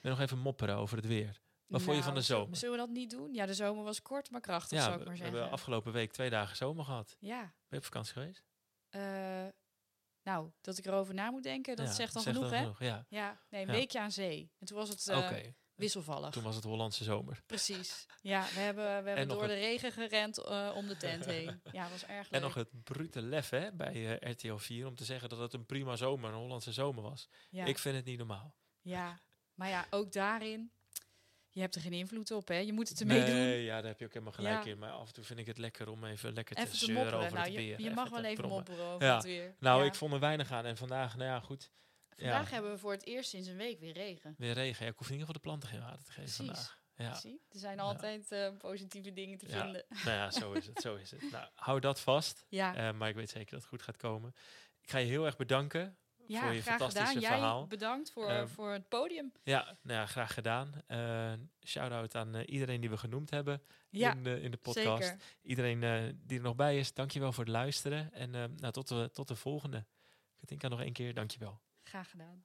Wil 0.01 0.11
nog 0.11 0.19
even 0.21 0.37
mopperen 0.39 0.75
over 0.75 0.97
het 0.97 1.05
weer? 1.05 1.41
Wat 1.67 1.81
vond 1.81 1.95
je 1.97 2.03
van 2.03 2.13
de 2.13 2.19
Nou, 2.19 2.31
zomer? 2.31 2.57
Zullen 2.57 2.75
we 2.79 2.85
dat 2.85 2.89
niet 2.95 3.09
doen? 3.09 3.33
Ja, 3.33 3.45
de 3.45 3.53
zomer 3.53 3.83
was 3.83 4.01
kort, 4.01 4.31
maar 4.31 4.41
krachtig, 4.41 4.77
ja, 4.77 4.83
zou 4.83 4.93
we, 4.93 4.99
ik 4.99 5.05
maar 5.05 5.13
we 5.13 5.19
zeggen. 5.19 5.35
hebben 5.37 5.53
afgelopen 5.57 5.91
week 5.91 6.11
twee 6.11 6.29
dagen 6.29 6.55
zomer 6.55 6.85
gehad. 6.85 7.17
Ben 7.19 7.29
Ja, 7.29 7.53
je 7.69 7.77
op 7.77 7.83
vakantie 7.83 8.13
geweest? 8.13 8.43
Nou, 10.23 10.51
dat 10.61 10.77
ik 10.77 10.85
erover 10.85 11.13
na 11.13 11.31
moet 11.31 11.43
denken, 11.43 11.75
dat 11.75 11.87
Ja, 11.87 11.93
zegt 11.93 12.13
dan 12.13 12.21
zegt 12.23 12.35
genoeg, 12.37 12.51
hè? 12.51 12.85
Ja, 12.85 13.05
Ja, 13.09 13.39
nee, 13.49 13.61
een 13.61 13.71
weekje 13.71 13.99
aan 13.99 14.11
zee. 14.11 14.51
En 14.59 14.65
toen 14.67 14.77
was 14.77 14.89
het 14.89 15.07
eh, 15.07 15.29
wisselvallig. 15.75 16.29
Toen 16.29 16.43
was 16.43 16.55
het 16.55 16.63
Hollandse 16.63 17.03
zomer. 17.03 17.41
Precies. 17.45 18.05
Ja, 18.21 18.41
we 18.53 18.59
hebben, 18.59 19.03
we 19.03 19.09
hebben 19.09 19.27
door 19.27 19.47
de 19.47 19.53
regen 19.53 19.91
gerend 19.91 20.37
eh, 20.37 20.71
om 20.75 20.87
de 20.87 20.97
tent 20.97 21.25
heen. 21.25 21.61
Ja, 21.71 21.81
dat 21.81 21.91
was 21.91 22.05
erg 22.05 22.29
leuk. 22.29 22.31
En 22.31 22.41
nog 22.41 22.53
het 22.53 22.83
brute 22.83 23.21
lef 23.21 23.49
hè, 23.49 23.71
bij 23.73 24.19
eh, 24.19 24.31
RTL 24.31 24.55
4 24.55 24.87
om 24.87 24.95
te 24.95 25.05
zeggen 25.05 25.29
dat 25.29 25.39
het 25.39 25.53
een 25.53 25.65
prima 25.65 25.95
zomer, 25.95 26.29
een 26.29 26.35
Hollandse 26.35 26.71
zomer 26.73 27.03
was. 27.03 27.29
ja, 27.49 27.65
Ik 27.65 27.77
vind 27.79 27.95
het 27.95 28.05
niet 28.05 28.17
normaal. 28.17 28.55
ja, 28.81 29.19
maar 29.53 29.69
ja, 29.69 29.85
ook 29.89 30.11
daarin, 30.11 30.71
je 31.53 31.61
hebt 31.61 31.75
er 31.75 31.81
geen 31.81 31.93
invloed 31.93 32.31
op, 32.31 32.47
hè? 32.47 32.57
Je 32.57 32.73
moet 32.73 32.89
het 32.89 32.99
ermee 32.99 33.25
doen. 33.25 33.35
Nee, 33.35 33.63
ja, 33.63 33.75
daar 33.75 33.89
heb 33.89 33.99
je 33.99 34.05
ook 34.05 34.13
helemaal 34.13 34.33
gelijk 34.33 34.63
Ja. 34.63 34.71
in. 34.71 34.77
Maar 34.77 34.91
af 34.91 35.07
en 35.07 35.13
toe 35.13 35.23
vind 35.23 35.39
ik 35.39 35.45
het 35.45 35.57
lekker 35.57 35.89
om 35.89 36.05
even 36.05 36.33
lekker 36.33 36.57
Even 36.57 36.71
te 36.71 36.77
te 36.77 36.85
zeuren 36.85 37.13
over 37.13 37.33
Nou, 37.33 37.37
het 37.45 37.47
je, 37.53 37.57
weer. 37.57 37.81
je 37.81 37.89
mag 37.91 38.09
wel 38.09 38.23
even 38.23 38.47
mopperen 38.47 38.85
over 38.85 39.07
Ja. 39.07 39.15
het 39.15 39.23
weer. 39.23 39.55
Nou, 39.59 39.79
Ja. 39.81 39.87
ik 39.87 39.95
vond 39.95 40.13
er 40.13 40.19
weinig 40.19 40.51
aan. 40.51 40.65
En 40.65 40.77
vandaag, 40.77 41.15
nou 41.17 41.29
ja, 41.29 41.39
goed. 41.39 41.71
Vandaag 42.15 42.49
hebben 42.49 42.71
we 42.71 42.77
voor 42.77 42.91
het 42.91 43.05
eerst 43.05 43.29
sinds 43.29 43.47
een 43.47 43.57
week 43.57 43.79
weer 43.79 43.93
regen. 43.93 44.35
Weer 44.37 44.53
regen. 44.53 44.87
Ik 44.87 44.97
hoef 44.97 45.07
in 45.07 45.13
ieder 45.13 45.27
geval 45.27 45.41
de 45.41 45.47
planten 45.47 45.69
geen 45.69 45.79
water 45.79 46.03
te 46.05 46.11
geven 46.11 46.23
Precies. 46.23 46.45
vandaag. 46.45 46.81
Ja. 46.95 47.13
Zie? 47.13 47.41
Er 47.49 47.59
zijn 47.59 47.79
altijd 47.79 48.31
eh, 48.31 48.49
positieve 48.57 49.13
dingen 49.13 49.37
te 49.37 49.45
vinden. 49.49 49.85
Nou 49.89 50.09
ja, 50.17 50.31
zo 50.31 50.51
is 50.51 50.65
het. 50.67 50.81
Zo 50.81 50.95
is 50.95 51.11
het. 51.11 51.31
Nou, 51.31 51.47
hou 51.53 51.79
dat 51.79 51.99
vast. 51.99 52.45
Ja, 52.49 52.75
Eh, 52.75 52.91
maar 52.93 53.09
ik 53.09 53.15
weet 53.15 53.29
zeker 53.29 53.51
dat 53.51 53.59
het 53.59 53.69
goed 53.69 53.81
gaat 53.81 53.97
komen. 53.97 54.33
Ik 54.81 54.89
ga 54.89 54.97
je 54.97 55.05
heel 55.05 55.25
erg 55.25 55.35
bedanken 55.35 55.97
ja 56.27 56.41
voor 56.41 56.53
je 56.53 56.61
graag 56.61 56.77
fantastische 56.77 57.07
gedaan. 57.07 57.21
Jij 57.21 57.31
verhaal. 57.31 57.67
bedankt 57.67 58.11
voor, 58.11 58.29
Ehm, 58.29 58.47
voor 58.47 58.71
het 58.71 58.87
podium. 58.89 59.31
Ja, 59.43 59.77
nou 59.81 59.99
ja, 59.99 60.05
graag 60.05 60.33
gedaan. 60.33 60.73
Eh 60.87 61.33
Shout-out 61.65 62.15
aan 62.15 62.35
eh, 62.35 62.53
iedereen 62.53 62.81
die 62.81 62.89
we 62.89 62.97
genoemd 62.97 63.29
hebben 63.29 63.61
Ja, 63.89 64.13
in, 64.13 64.23
de, 64.23 64.41
in 64.41 64.51
de 64.51 64.57
podcast. 64.57 65.03
zeker. 65.03 65.21
Iedereen 65.41 65.83
eh, 65.83 66.13
die 66.15 66.37
er 66.37 66.43
nog 66.43 66.55
bij 66.55 66.77
is, 66.79 66.93
dankjewel 66.93 67.31
voor 67.31 67.43
het 67.43 67.53
luisteren. 67.53 68.13
En 68.13 68.35
eh, 68.35 68.43
nou, 68.57 68.73
tot, 68.73 68.87
de, 68.87 69.09
tot 69.13 69.27
de 69.27 69.35
volgende. 69.35 69.85
Katinka, 70.39 70.67
nog 70.67 70.81
één 70.81 70.93
keer, 70.93 71.13
dankjewel. 71.13 71.61
Graag 71.83 72.09
gedaan. 72.09 72.43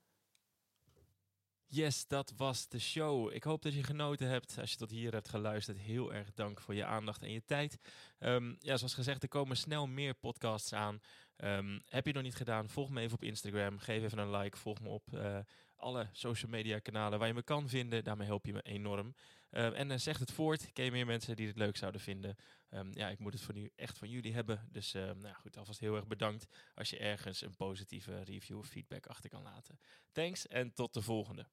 Yes, 1.71 2.07
dat 2.07 2.33
was 2.37 2.67
de 2.67 2.79
show. 2.79 3.33
Ik 3.33 3.43
hoop 3.43 3.61
dat 3.61 3.73
je 3.73 3.83
genoten 3.83 4.27
hebt. 4.27 4.57
Als 4.59 4.71
je 4.71 4.77
tot 4.77 4.89
hier 4.89 5.11
hebt 5.11 5.29
geluisterd, 5.29 5.77
heel 5.77 6.13
erg 6.13 6.33
dank 6.33 6.61
voor 6.61 6.73
je 6.73 6.85
aandacht 6.85 7.21
en 7.21 7.31
je 7.31 7.45
tijd. 7.45 7.79
Um, 8.19 8.57
ja, 8.59 8.77
zoals 8.77 8.93
gezegd, 8.93 9.23
er 9.23 9.29
komen 9.29 9.57
snel 9.57 9.87
meer 9.87 10.13
podcasts 10.13 10.73
aan. 10.73 11.01
Um, 11.37 11.81
heb 11.85 12.05
je 12.05 12.13
nog 12.13 12.23
niet 12.23 12.35
gedaan, 12.35 12.69
volg 12.69 12.89
me 12.89 13.01
even 13.01 13.13
op 13.13 13.23
Instagram. 13.23 13.77
Geef 13.77 14.03
even 14.03 14.17
een 14.17 14.31
like, 14.31 14.57
volg 14.57 14.79
me 14.79 14.89
op 14.89 15.13
uh, 15.13 15.39
alle 15.75 16.09
social 16.11 16.51
media 16.51 16.79
kanalen 16.79 17.19
waar 17.19 17.27
je 17.27 17.33
me 17.33 17.43
kan 17.43 17.69
vinden. 17.69 18.03
Daarmee 18.03 18.27
help 18.27 18.45
je 18.45 18.53
me 18.53 18.61
enorm. 18.61 19.15
Uh, 19.51 19.79
en 19.79 19.89
uh, 19.89 19.97
zeg 19.97 20.17
het 20.17 20.31
voort. 20.31 20.73
Ken 20.73 20.91
meer 20.91 21.05
mensen 21.05 21.35
die 21.35 21.47
het 21.47 21.57
leuk 21.57 21.77
zouden 21.77 22.01
vinden? 22.01 22.35
Ja, 22.91 23.09
ik 23.09 23.19
moet 23.19 23.33
het 23.33 23.41
voor 23.41 23.53
nu 23.53 23.71
echt 23.75 23.97
van 23.97 24.09
jullie 24.09 24.33
hebben. 24.33 24.67
Dus 24.71 24.91
nou 24.93 25.33
goed, 25.33 25.57
alvast 25.57 25.79
heel 25.79 25.95
erg 25.95 26.07
bedankt 26.07 26.47
als 26.75 26.89
je 26.89 26.97
ergens 26.97 27.41
een 27.41 27.55
positieve 27.55 28.23
review 28.23 28.57
of 28.57 28.67
feedback 28.67 29.07
achter 29.07 29.29
kan 29.29 29.43
laten. 29.43 29.79
Thanks 30.11 30.47
en 30.47 30.73
tot 30.73 30.93
de 30.93 31.01
volgende. 31.01 31.47